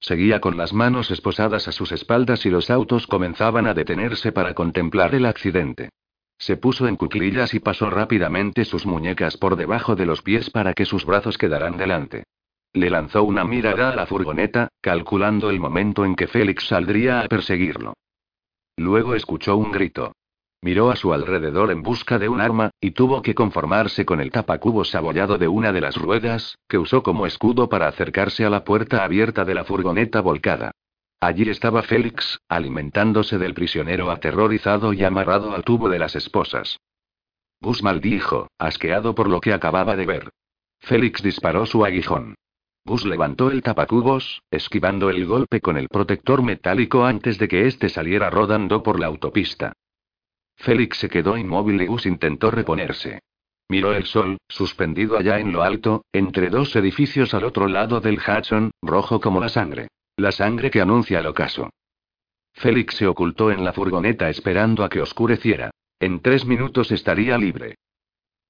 [0.00, 4.54] Seguía con las manos esposadas a sus espaldas y los autos comenzaban a detenerse para
[4.54, 5.90] contemplar el accidente.
[6.38, 10.74] Se puso en cuclillas y pasó rápidamente sus muñecas por debajo de los pies para
[10.74, 12.24] que sus brazos quedaran delante.
[12.72, 17.28] Le lanzó una mirada a la furgoneta, calculando el momento en que Félix saldría a
[17.28, 17.94] perseguirlo.
[18.76, 20.12] Luego escuchó un grito.
[20.62, 24.30] Miró a su alrededor en busca de un arma, y tuvo que conformarse con el
[24.30, 28.64] tapacubos abollado de una de las ruedas, que usó como escudo para acercarse a la
[28.64, 30.72] puerta abierta de la furgoneta volcada.
[31.20, 36.78] Allí estaba Félix, alimentándose del prisionero aterrorizado y amarrado al tubo de las esposas.
[37.60, 40.30] Gus maldijo, asqueado por lo que acababa de ver.
[40.80, 42.34] Félix disparó su aguijón.
[42.84, 47.88] Gus levantó el tapacubos, esquivando el golpe con el protector metálico antes de que éste
[47.88, 49.72] saliera rodando por la autopista.
[50.56, 53.20] Félix se quedó inmóvil y Gus intentó reponerse.
[53.68, 58.18] Miró el sol, suspendido allá en lo alto, entre dos edificios al otro lado del
[58.18, 59.88] Hudson, rojo como la sangre.
[60.16, 61.70] La sangre que anuncia el ocaso.
[62.54, 65.70] Félix se ocultó en la furgoneta esperando a que oscureciera.
[66.00, 67.74] En tres minutos estaría libre.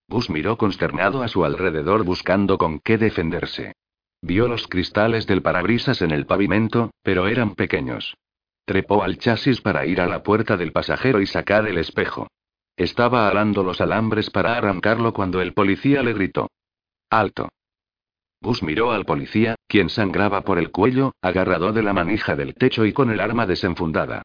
[0.09, 3.73] Gus miró consternado a su alrededor buscando con qué defenderse.
[4.23, 8.17] Vio los cristales del parabrisas en el pavimento, pero eran pequeños.
[8.67, 12.27] Trepó al chasis para ir a la puerta del pasajero y sacar el espejo.
[12.77, 16.51] Estaba alando los alambres para arrancarlo cuando el policía le gritó.
[17.09, 17.49] Alto.
[18.41, 22.85] Bus miró al policía, quien sangraba por el cuello, agarrado de la manija del techo
[22.85, 24.23] y con el arma desenfundada.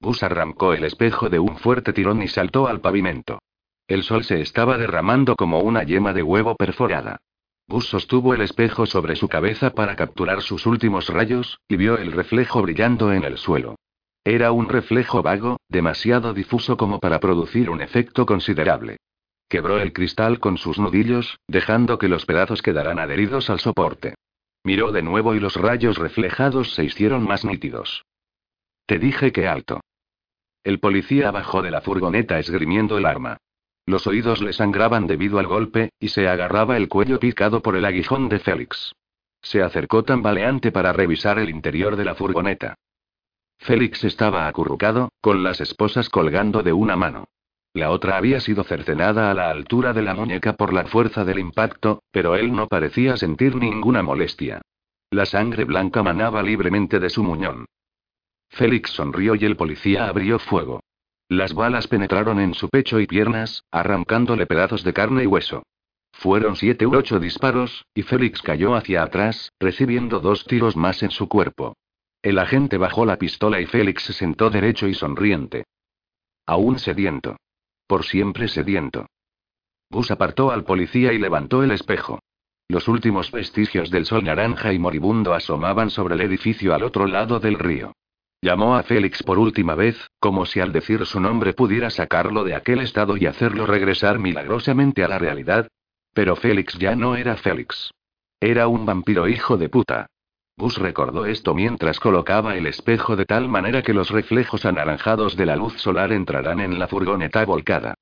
[0.00, 3.38] Bus arrancó el espejo de un fuerte tirón y saltó al pavimento.
[3.86, 7.18] El sol se estaba derramando como una yema de huevo perforada.
[7.68, 12.10] Bus sostuvo el espejo sobre su cabeza para capturar sus últimos rayos, y vio el
[12.10, 13.76] reflejo brillando en el suelo.
[14.24, 18.96] Era un reflejo vago, demasiado difuso como para producir un efecto considerable.
[19.48, 24.14] Quebró el cristal con sus nudillos, dejando que los pedazos quedaran adheridos al soporte.
[24.64, 28.06] Miró de nuevo y los rayos reflejados se hicieron más nítidos.
[28.86, 29.80] Te dije que alto.
[30.64, 33.36] El policía bajó de la furgoneta esgrimiendo el arma.
[33.84, 37.84] Los oídos le sangraban debido al golpe, y se agarraba el cuello picado por el
[37.84, 38.94] aguijón de Félix.
[39.42, 42.76] Se acercó tambaleante para revisar el interior de la furgoneta.
[43.58, 47.26] Félix estaba acurrucado, con las esposas colgando de una mano.
[47.72, 51.40] La otra había sido cercenada a la altura de la muñeca por la fuerza del
[51.40, 54.62] impacto, pero él no parecía sentir ninguna molestia.
[55.10, 57.66] La sangre blanca manaba libremente de su muñón.
[58.50, 60.80] Félix sonrió y el policía abrió fuego.
[61.28, 65.64] Las balas penetraron en su pecho y piernas, arrancándole pedazos de carne y hueso.
[66.12, 71.10] Fueron siete u ocho disparos, y Félix cayó hacia atrás, recibiendo dos tiros más en
[71.10, 71.74] su cuerpo.
[72.24, 75.64] El agente bajó la pistola y Félix se sentó derecho y sonriente.
[76.46, 77.36] Aún sediento.
[77.86, 79.04] Por siempre sediento.
[79.90, 82.20] Gus apartó al policía y levantó el espejo.
[82.66, 87.40] Los últimos vestigios del sol naranja y moribundo asomaban sobre el edificio al otro lado
[87.40, 87.92] del río.
[88.40, 92.54] Llamó a Félix por última vez, como si al decir su nombre pudiera sacarlo de
[92.54, 95.68] aquel estado y hacerlo regresar milagrosamente a la realidad.
[96.14, 97.90] Pero Félix ya no era Félix.
[98.40, 100.06] Era un vampiro hijo de puta.
[100.56, 105.46] Gus recordó esto mientras colocaba el espejo de tal manera que los reflejos anaranjados de
[105.46, 107.94] la luz solar entrarán en la furgoneta volcada.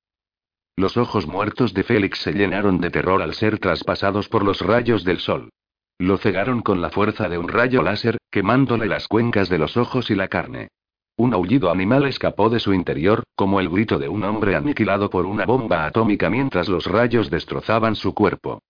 [0.75, 5.03] Los ojos muertos de Félix se llenaron de terror al ser traspasados por los rayos
[5.03, 5.49] del sol.
[5.97, 10.09] Lo cegaron con la fuerza de un rayo láser, quemándole las cuencas de los ojos
[10.09, 10.69] y la carne.
[11.15, 15.25] Un aullido animal escapó de su interior, como el grito de un hombre aniquilado por
[15.27, 18.61] una bomba atómica mientras los rayos destrozaban su cuerpo.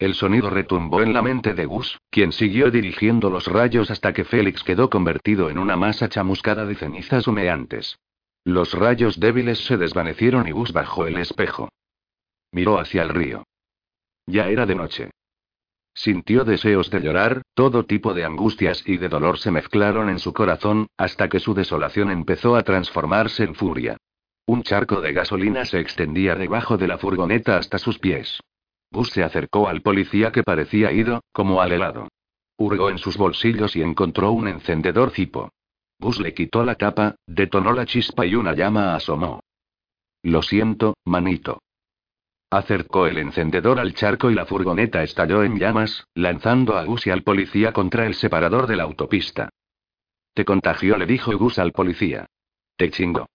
[0.00, 4.24] El sonido retumbó en la mente de Gus, quien siguió dirigiendo los rayos hasta que
[4.24, 7.98] Félix quedó convertido en una masa chamuscada de cenizas humeantes.
[8.42, 11.68] Los rayos débiles se desvanecieron y Gus bajó el espejo.
[12.50, 13.44] Miró hacia el río.
[14.24, 15.10] Ya era de noche.
[15.92, 20.32] Sintió deseos de llorar, todo tipo de angustias y de dolor se mezclaron en su
[20.32, 23.98] corazón, hasta que su desolación empezó a transformarse en furia.
[24.46, 28.40] Un charco de gasolina se extendía debajo de la furgoneta hasta sus pies.
[28.90, 32.08] Gus se acercó al policía que parecía ido, como al helado.
[32.56, 35.50] Hurgó en sus bolsillos y encontró un encendedor cipo.
[35.98, 39.40] Gus le quitó la tapa, detonó la chispa y una llama asomó.
[40.22, 41.62] Lo siento, manito.
[42.50, 47.10] Acercó el encendedor al charco y la furgoneta estalló en llamas, lanzando a Gus y
[47.10, 49.50] al policía contra el separador de la autopista.
[50.34, 52.26] Te contagió, le dijo Gus al policía.
[52.76, 53.28] Te chingo.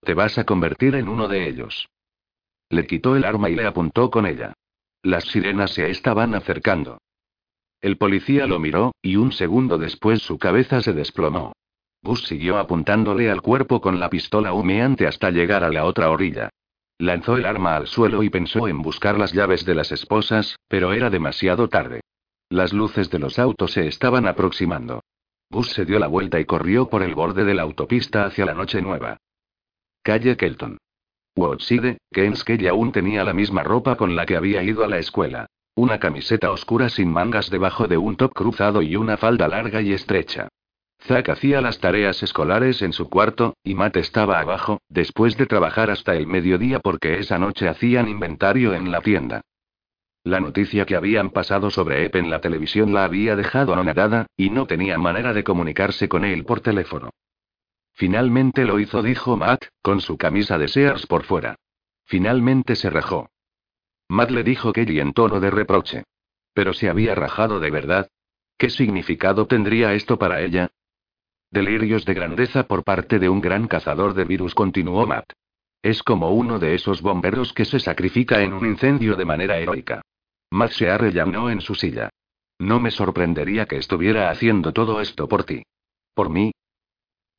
[0.00, 1.88] Te vas a convertir en uno de ellos.
[2.70, 4.52] Le quitó el arma y le apuntó con ella.
[5.06, 6.98] Las sirenas se estaban acercando.
[7.80, 11.52] El policía lo miró, y un segundo después su cabeza se desplomó.
[12.02, 16.50] Gus siguió apuntándole al cuerpo con la pistola humeante hasta llegar a la otra orilla.
[16.98, 20.92] Lanzó el arma al suelo y pensó en buscar las llaves de las esposas, pero
[20.92, 22.00] era demasiado tarde.
[22.48, 25.04] Las luces de los autos se estaban aproximando.
[25.50, 28.54] Gus se dio la vuelta y corrió por el borde de la autopista hacia la
[28.54, 29.18] noche nueva.
[30.02, 30.78] Calle Kelton.
[31.36, 35.46] Woodside, que aún tenía la misma ropa con la que había ido a la escuela.
[35.74, 39.92] Una camiseta oscura sin mangas debajo de un top cruzado y una falda larga y
[39.92, 40.48] estrecha.
[41.04, 45.90] Zack hacía las tareas escolares en su cuarto, y Matt estaba abajo, después de trabajar
[45.90, 49.42] hasta el mediodía porque esa noche hacían inventario en la tienda.
[50.24, 54.50] La noticia que habían pasado sobre Ep en la televisión la había dejado anonadada, y
[54.50, 57.10] no tenía manera de comunicarse con él por teléfono.
[57.96, 61.56] Finalmente lo hizo, dijo Matt, con su camisa de Sears por fuera.
[62.04, 63.30] Finalmente se rajó.
[64.08, 66.04] Matt le dijo Kelly en tono de reproche.
[66.52, 68.10] Pero se había rajado de verdad.
[68.58, 70.70] ¿Qué significado tendría esto para ella?
[71.50, 75.32] Delirios de grandeza por parte de un gran cazador de virus, continuó Matt.
[75.80, 80.02] Es como uno de esos bomberos que se sacrifica en un incendio de manera heroica.
[80.50, 82.10] Matt se arrellanó en su silla.
[82.58, 85.62] No me sorprendería que estuviera haciendo todo esto por ti.
[86.14, 86.52] ¿Por mí?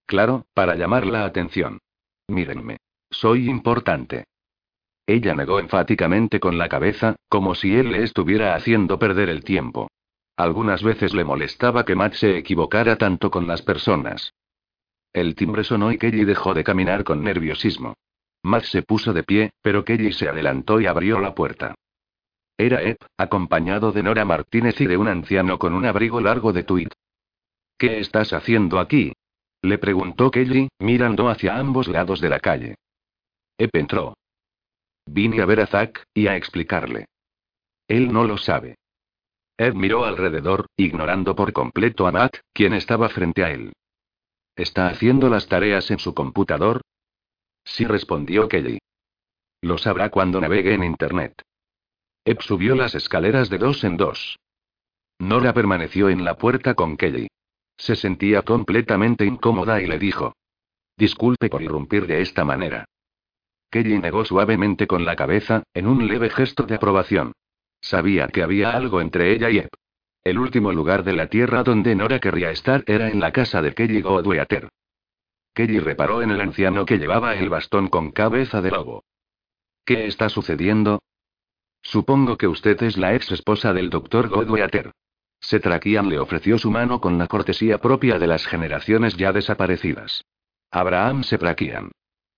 [0.07, 1.79] Claro, para llamar la atención.
[2.27, 2.77] Mírenme.
[3.11, 4.23] Soy importante.
[5.05, 9.89] Ella negó enfáticamente con la cabeza, como si él le estuviera haciendo perder el tiempo.
[10.37, 14.33] Algunas veces le molestaba que Matt se equivocara tanto con las personas.
[15.13, 17.95] El timbre sonó y Kelly dejó de caminar con nerviosismo.
[18.43, 21.75] Matt se puso de pie, pero Kelly se adelantó y abrió la puerta.
[22.57, 26.63] Era Ed, acompañado de Nora Martínez y de un anciano con un abrigo largo de
[26.63, 26.89] tweed.
[27.77, 29.13] ¿Qué estás haciendo aquí?
[29.67, 32.75] Le preguntó Kelly, mirando hacia ambos lados de la calle.
[33.57, 34.13] Ep entró.
[35.05, 37.07] Vine a ver a Zack, y a explicarle.
[37.85, 38.77] Él no lo sabe.
[39.57, 43.73] Ed miró alrededor, ignorando por completo a Matt, quien estaba frente a él.
[44.55, 46.79] ¿Está haciendo las tareas en su computador?
[47.65, 48.79] Sí, respondió Kelly.
[49.61, 51.41] Lo sabrá cuando navegue en Internet.
[52.23, 54.39] Ed subió las escaleras de dos en dos.
[55.19, 57.27] Nora permaneció en la puerta con Kelly.
[57.77, 60.35] Se sentía completamente incómoda y le dijo.
[60.97, 62.85] Disculpe por irrumpir de esta manera.
[63.69, 67.33] Kelly negó suavemente con la cabeza, en un leve gesto de aprobación.
[67.81, 69.69] Sabía que había algo entre ella y Ep.
[70.23, 73.73] El último lugar de la tierra donde Nora querría estar era en la casa de
[73.73, 74.69] Kelly Godweater.
[75.53, 79.03] Kelly reparó en el anciano que llevaba el bastón con cabeza de lobo.
[79.85, 81.01] ¿Qué está sucediendo?
[81.81, 84.91] Supongo que usted es la ex esposa del doctor Godweater.
[85.39, 90.23] Setrakian le ofreció su mano con la cortesía propia de las generaciones ya desaparecidas.
[90.71, 91.91] Abraham Setrakian.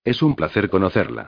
[0.04, 1.26] Es un placer conocerla.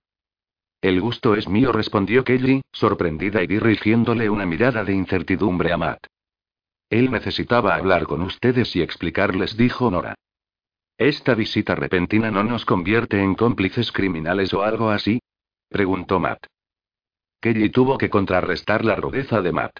[0.81, 6.07] El gusto es mío, respondió Kelly, sorprendida y dirigiéndole una mirada de incertidumbre a Matt.
[6.91, 10.15] Él necesitaba hablar con ustedes y explicarles, dijo Nora.
[10.99, 15.21] ¿Esta visita repentina no nos convierte en cómplices criminales o algo así?
[15.69, 16.47] preguntó Matt.
[17.41, 19.79] Kelly tuvo que contrarrestar la rudeza de Matt.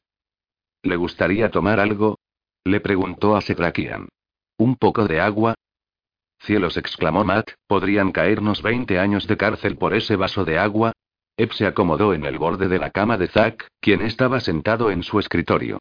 [0.83, 2.19] ¿Le gustaría tomar algo?
[2.65, 4.09] Le preguntó a Setrakian.
[4.59, 5.55] ¿Un poco de agua?
[6.41, 10.93] Cielos, exclamó Matt, ¿podrían caernos 20 años de cárcel por ese vaso de agua?
[11.37, 15.03] Eb se acomodó en el borde de la cama de Zack, quien estaba sentado en
[15.03, 15.79] su escritorio.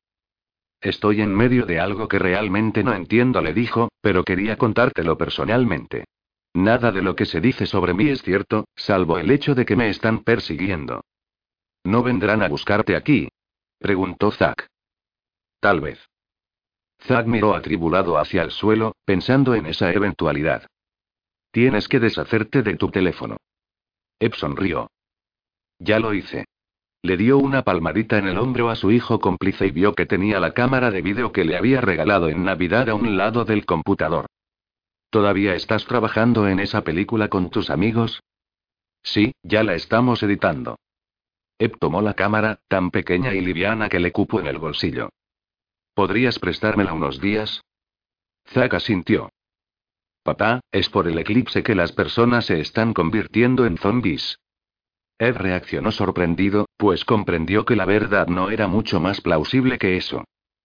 [0.80, 6.06] Estoy en medio de algo que realmente no entiendo, le dijo, pero quería contártelo personalmente.
[6.54, 9.76] Nada de lo que se dice sobre mí es cierto, salvo el hecho de que
[9.76, 11.04] me están persiguiendo.
[11.84, 13.30] ¿No vendrán a buscarte aquí?
[13.80, 14.68] preguntó Zack.
[15.62, 16.00] Tal vez.
[17.04, 20.68] Zack miró atribulado hacia el suelo, pensando en esa eventualidad.
[21.52, 23.38] Tienes que deshacerte de tu teléfono.
[24.20, 24.90] Eb sonrió.
[25.78, 26.46] Ya lo hice.
[27.04, 30.40] Le dio una palmadita en el hombro a su hijo cómplice y vio que tenía
[30.40, 34.26] la cámara de vídeo que le había regalado en Navidad a un lado del computador.
[35.12, 38.22] ¿Todavía estás trabajando en esa película con tus amigos?
[39.04, 40.78] Sí, ya la estamos editando.
[41.60, 45.10] Eb tomó la cámara, tan pequeña y liviana que le cupo en el bolsillo.
[46.02, 47.62] ¿Podrías prestármela unos días?
[48.48, 49.30] Zack asintió.
[50.24, 54.40] Papá, es por el eclipse que las personas se están convirtiendo en zombies.
[55.20, 60.24] Ed reaccionó sorprendido, pues comprendió que la verdad no era mucho más plausible que eso.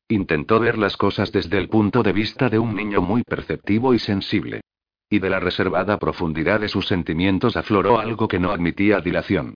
[0.09, 3.99] Intentó ver las cosas desde el punto de vista de un niño muy perceptivo y
[3.99, 4.63] sensible.
[5.11, 9.53] Y de la reservada profundidad de sus sentimientos afloró algo que no admitía dilación.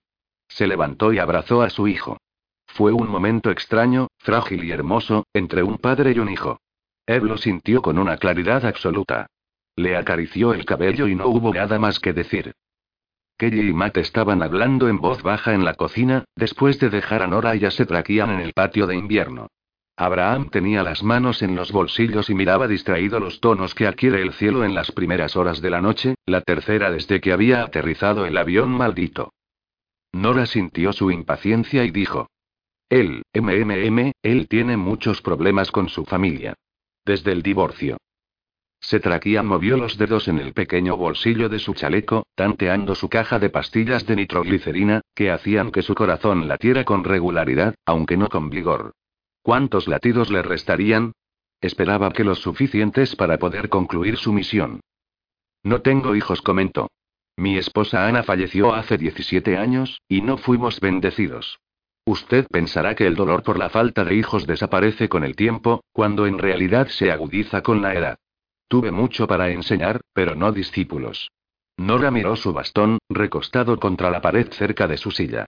[0.47, 2.19] Se levantó y abrazó a su hijo.
[2.67, 6.59] Fue un momento extraño, frágil y hermoso, entre un padre y un hijo.
[7.05, 9.27] Eb lo sintió con una claridad absoluta.
[9.75, 12.53] Le acarició el cabello y no hubo nada más que decir.
[13.37, 17.27] Kelly y Matt estaban hablando en voz baja en la cocina, después de dejar a
[17.27, 19.47] Nora y a Setrakian en el patio de invierno.
[19.97, 24.33] Abraham tenía las manos en los bolsillos y miraba distraído los tonos que adquiere el
[24.33, 28.37] cielo en las primeras horas de la noche, la tercera desde que había aterrizado el
[28.37, 29.33] avión maldito.
[30.11, 32.27] Nora sintió su impaciencia y dijo,
[32.91, 36.55] él, MMM, él tiene muchos problemas con su familia.
[37.05, 37.97] Desde el divorcio.
[38.81, 43.49] Setrakian movió los dedos en el pequeño bolsillo de su chaleco, tanteando su caja de
[43.49, 48.91] pastillas de nitroglicerina, que hacían que su corazón latiera con regularidad, aunque no con vigor.
[49.41, 51.13] ¿Cuántos latidos le restarían?
[51.61, 54.81] Esperaba que los suficientes para poder concluir su misión.
[55.63, 56.89] No tengo hijos, comentó.
[57.37, 61.59] Mi esposa Ana falleció hace 17 años, y no fuimos bendecidos.
[62.11, 66.27] Usted pensará que el dolor por la falta de hijos desaparece con el tiempo, cuando
[66.27, 68.17] en realidad se agudiza con la edad.
[68.67, 71.31] Tuve mucho para enseñar, pero no discípulos.
[71.77, 75.45] Nora miró su bastón, recostado contra la pared cerca de su silla.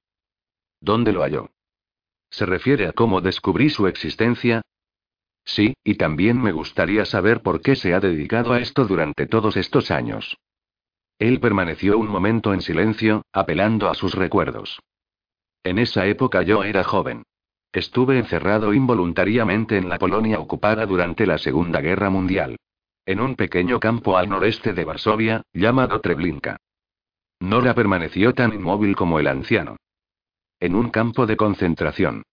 [0.80, 1.50] ¿Dónde lo halló?
[2.30, 4.61] ¿Se refiere a cómo descubrí su existencia?
[5.43, 9.58] Sí, y también me gustaría saber por qué se ha dedicado a esto durante todos
[9.58, 10.38] estos años.
[11.19, 14.80] Él permaneció un momento en silencio, apelando a sus recuerdos.
[15.64, 17.24] En esa época yo era joven.
[17.72, 22.58] Estuve encerrado involuntariamente en la Polonia ocupada durante la Segunda Guerra Mundial.
[23.06, 26.58] En un pequeño campo al noreste de Varsovia, llamado Treblinka.
[27.40, 29.77] Nora permaneció tan inmóvil como el anciano.
[30.59, 32.24] En un campo de concentración.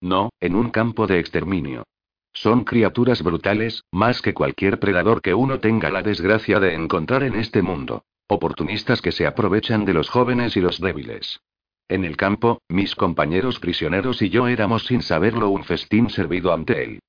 [0.00, 1.84] No, en un campo de exterminio.
[2.32, 7.34] Son criaturas brutales, más que cualquier predador que uno tenga la desgracia de encontrar en
[7.34, 8.04] este mundo.
[8.28, 11.40] Oportunistas que se aprovechan de los jóvenes y los débiles.
[11.88, 16.84] En el campo, mis compañeros prisioneros y yo éramos sin saberlo un festín servido ante
[16.84, 17.00] él.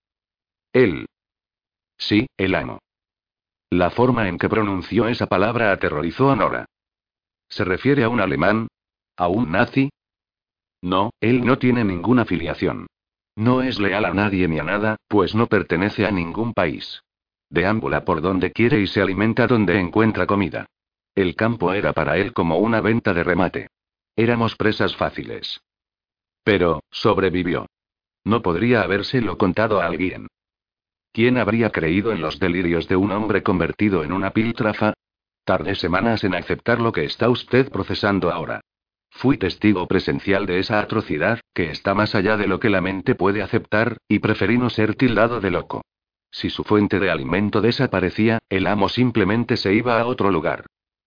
[0.72, 1.06] Él.
[1.98, 2.80] Sí, el amo.
[3.70, 6.66] La forma en que pronunció esa palabra aterrorizó a Nora.
[7.50, 8.68] ¿Se refiere a un alemán?
[9.18, 9.90] ¿A un nazi?
[10.82, 12.88] No, él no tiene ninguna filiación.
[13.36, 17.04] No es leal a nadie ni a nada, pues no pertenece a ningún país.
[17.50, 20.68] Deambula por donde quiere y se alimenta donde encuentra comida.
[21.16, 23.68] El campo era para él como una venta de remate.
[24.20, 25.62] Éramos presas fáciles.
[26.44, 27.68] Pero, sobrevivió.
[28.26, 30.28] No podría habérselo contado a alguien.
[31.14, 34.92] ¿Quién habría creído en los delirios de un hombre convertido en una piltrafa?
[35.46, 38.60] Tardé semanas en aceptar lo que está usted procesando ahora.
[39.10, 43.16] Fui testigo presencial de esa atrocidad, que está más allá de lo que la mente
[43.16, 45.82] puede aceptar, y preferí no ser tildado de loco.
[46.30, 50.66] Si su fuente de alimento desaparecía, el amo simplemente se iba a otro lugar.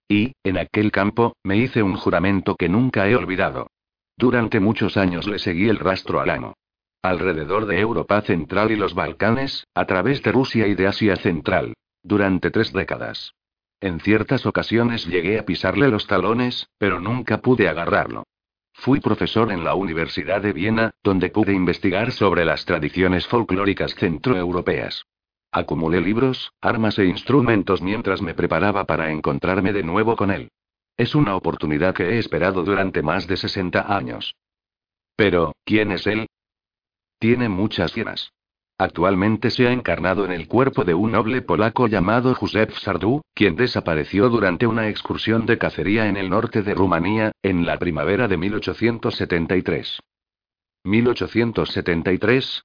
[0.09, 3.69] Y, en aquel campo, me hice un juramento que nunca he olvidado.
[4.17, 6.55] Durante muchos años le seguí el rastro al amo.
[7.03, 11.75] Alrededor de Europa Central y los Balcanes, a través de Rusia y de Asia Central.
[12.03, 13.35] Durante tres décadas.
[13.81, 18.25] En ciertas ocasiones llegué a pisarle los talones, pero nunca pude agarrarlo.
[18.75, 25.05] Fui profesor en la Universidad de Viena, donde pude investigar sobre las tradiciones folclóricas centroeuropeas.
[25.55, 30.51] Acumulé libros, armas e instrumentos mientras me preparaba para encontrarme de nuevo con él.
[30.97, 34.35] Es una oportunidad que he esperado durante más de 60 años.
[35.15, 36.27] Pero, ¿quién es él?
[37.19, 38.33] Tiene muchas llenas.
[38.79, 43.55] Actualmente se ha encarnado en el cuerpo de un noble polaco llamado Józef Sardú, quien
[43.55, 48.39] desapareció durante una excursión de cacería en el norte de Rumanía, en la primavera de
[48.39, 50.01] 1873.
[50.85, 52.65] 1873.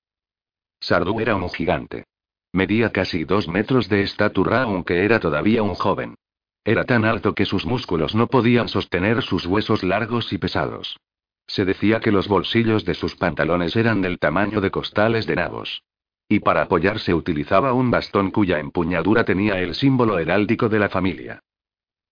[0.79, 2.05] Sardú era un gigante.
[2.51, 6.15] Medía casi dos metros de estatura aunque era todavía un joven.
[6.63, 10.99] Era tan alto que sus músculos no podían sostener sus huesos largos y pesados.
[11.47, 15.83] Se decía que los bolsillos de sus pantalones eran del tamaño de costales de nabos.
[16.27, 21.39] Y para apoyarse utilizaba un bastón cuya empuñadura tenía el símbolo heráldico de la familia.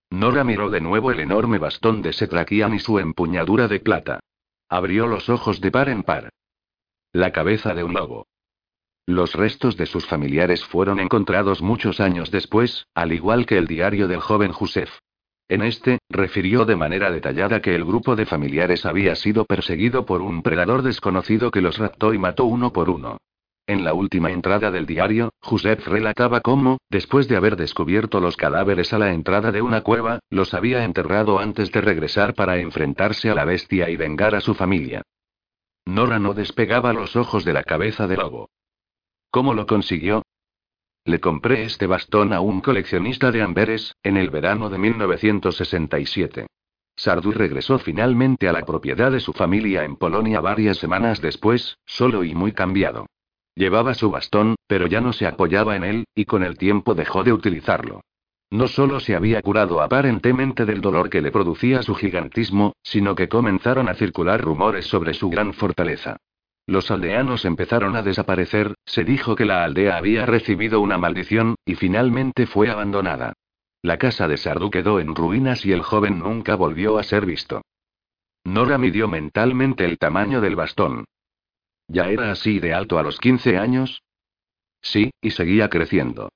[0.10, 4.22] Nora miró de nuevo el enorme bastón de Setrakian y su empuñadura de plata.
[4.70, 6.30] Abrió los ojos de par en par.
[7.12, 8.28] La cabeza de un lobo.
[9.08, 14.08] Los restos de sus familiares fueron encontrados muchos años después, al igual que el diario
[14.08, 14.90] del joven Josef.
[15.48, 20.24] En este, refirió de manera detallada que el grupo de familiares había sido perseguido por
[20.24, 23.18] un predador desconocido que los raptó y mató uno por uno.
[23.68, 28.92] En la última entrada del diario, Joseph relataba cómo, después de haber descubierto los cadáveres
[28.92, 33.36] a la entrada de una cueva, los había enterrado antes de regresar para enfrentarse a
[33.36, 35.04] la bestia y vengar a su familia.
[35.86, 38.50] Nora no despegaba los ojos de la cabeza del lobo.
[39.36, 40.22] ¿Cómo lo consiguió?
[41.04, 46.48] Le compré este bastón a un coleccionista de amberes, en el verano de 1967.
[46.96, 52.24] Sardu regresó finalmente a la propiedad de su familia en Polonia varias semanas después, solo
[52.24, 53.08] y muy cambiado.
[53.56, 57.26] Llevaba su bastón, pero ya no se apoyaba en él, y con el tiempo dejó
[57.26, 58.06] de utilizarlo.
[58.52, 63.28] No solo se había curado aparentemente del dolor que le producía su gigantismo, sino que
[63.28, 66.16] comenzaron a circular rumores sobre su gran fortaleza.
[66.68, 71.76] Los aldeanos empezaron a desaparecer, se dijo que la aldea había recibido una maldición, y
[71.76, 73.34] finalmente fue abandonada.
[73.84, 77.62] La casa de Sardu quedó en ruinas y el joven nunca volvió a ser visto.
[78.44, 81.06] Nora midió mentalmente el tamaño del bastón.
[81.88, 84.02] ¿Ya era así de alto a los 15 años?
[84.82, 86.30] Sí, y seguía creciendo.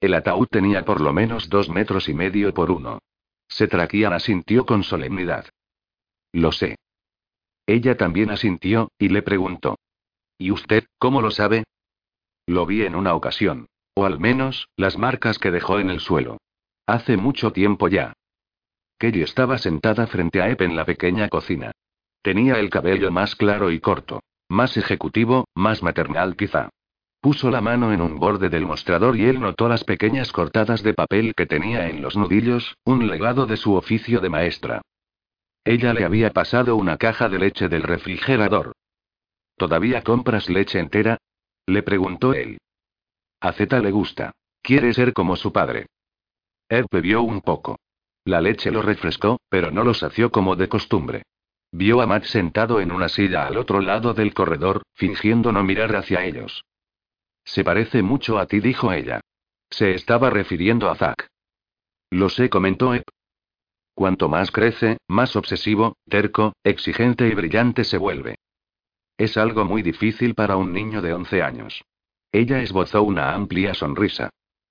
[0.00, 2.98] El ataúd tenía por lo menos dos metros y medio por uno.
[3.48, 5.46] Setrakian asintió con solemnidad.
[6.32, 6.76] Lo sé.
[7.66, 9.76] Ella también asintió, y le preguntó.
[10.38, 11.64] ¿Y usted, cómo lo sabe?
[12.46, 13.66] Lo vi en una ocasión.
[13.94, 16.38] O al menos, las marcas que dejó en el suelo.
[16.86, 18.12] Hace mucho tiempo ya.
[18.98, 21.72] Kelly estaba sentada frente a Ep en la pequeña cocina.
[22.22, 24.20] Tenía el cabello más claro y corto.
[24.48, 26.70] Más ejecutivo, más maternal quizá.
[27.20, 30.92] Puso la mano en un borde del mostrador y él notó las pequeñas cortadas de
[30.92, 34.82] papel que tenía en los nudillos, un legado de su oficio de maestra.
[35.64, 38.72] Ella le había pasado una caja de leche del refrigerador.
[39.56, 41.18] ¿Todavía compras leche entera?
[41.66, 42.58] Le preguntó él.
[43.40, 44.32] A Zeta le gusta.
[44.62, 45.86] Quiere ser como su padre.
[46.68, 47.78] Ed bebió un poco.
[48.24, 51.22] La leche lo refrescó, pero no lo sació como de costumbre.
[51.72, 55.94] Vio a Matt sentado en una silla al otro lado del corredor, fingiendo no mirar
[55.96, 56.64] hacia ellos.
[57.44, 59.20] Se parece mucho a ti, dijo ella.
[59.70, 61.28] Se estaba refiriendo a Zack.
[62.10, 63.04] Lo sé, comentó Ep.
[63.94, 68.36] Cuanto más crece, más obsesivo, terco, exigente y brillante se vuelve.
[69.16, 71.84] Es algo muy difícil para un niño de 11 años.
[72.32, 74.30] Ella esbozó una amplia sonrisa.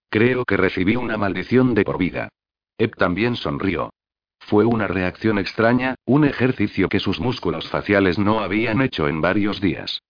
[0.09, 2.29] Creo que recibí una maldición de por vida.
[2.77, 3.93] Ep también sonrió.
[4.39, 9.61] Fue una reacción extraña, un ejercicio que sus músculos faciales no habían hecho en varios
[9.61, 10.01] días.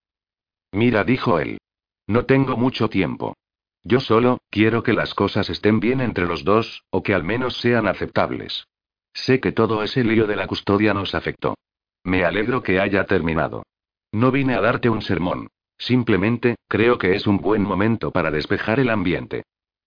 [0.72, 1.60] Mira, dijo él.
[2.08, 3.36] No tengo mucho tiempo.
[3.84, 7.60] Yo solo, quiero que las cosas estén bien entre los dos, o que al menos
[7.60, 8.66] sean aceptables.
[9.14, 11.56] Sé que todo ese lío de la custodia nos afectó.
[12.04, 13.64] Me alegro que haya terminado.
[14.12, 15.48] No vine a darte un sermón.
[15.78, 19.44] Simplemente, creo que es un buen momento para despejar el ambiente.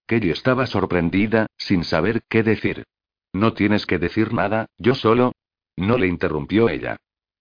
[0.06, 2.84] Kelly estaba sorprendida, sin saber qué decir.
[3.32, 5.32] No tienes que decir nada, yo solo.
[5.76, 6.96] No le interrumpió ella.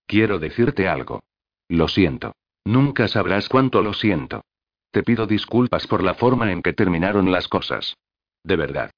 [0.08, 1.22] Quiero decirte algo.
[1.70, 2.36] Lo siento.
[2.66, 4.44] Nunca sabrás cuánto lo siento.
[4.92, 7.96] Te pido disculpas por la forma en que terminaron las cosas.
[8.44, 8.92] De verdad.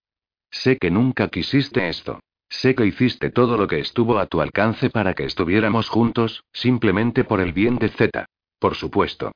[0.50, 2.20] Sé que nunca quisiste esto.
[2.50, 7.24] Sé que hiciste todo lo que estuvo a tu alcance para que estuviéramos juntos, simplemente
[7.24, 8.26] por el bien de Z.
[8.60, 9.32] Por supuesto.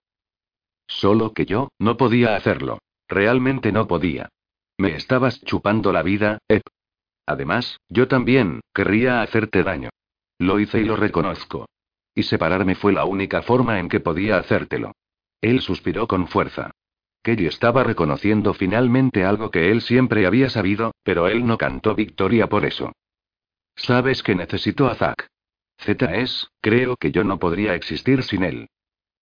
[0.88, 2.80] Solo que yo, no podía hacerlo.
[3.08, 4.30] Realmente no podía.
[4.78, 6.64] Me estabas chupando la vida, Ep.
[7.26, 9.90] Además, yo también, querría hacerte daño.
[10.40, 11.68] Lo hice y lo reconozco.
[12.16, 14.94] Y separarme fue la única forma en que podía hacértelo.
[15.40, 16.72] Él suspiró con fuerza.
[17.24, 22.48] Kelly estaba reconociendo finalmente algo que él siempre había sabido, pero él no cantó victoria
[22.48, 22.92] por eso.
[23.76, 25.28] Sabes que necesito a Zack.
[25.78, 28.70] Z es, creo que yo no podría existir sin él.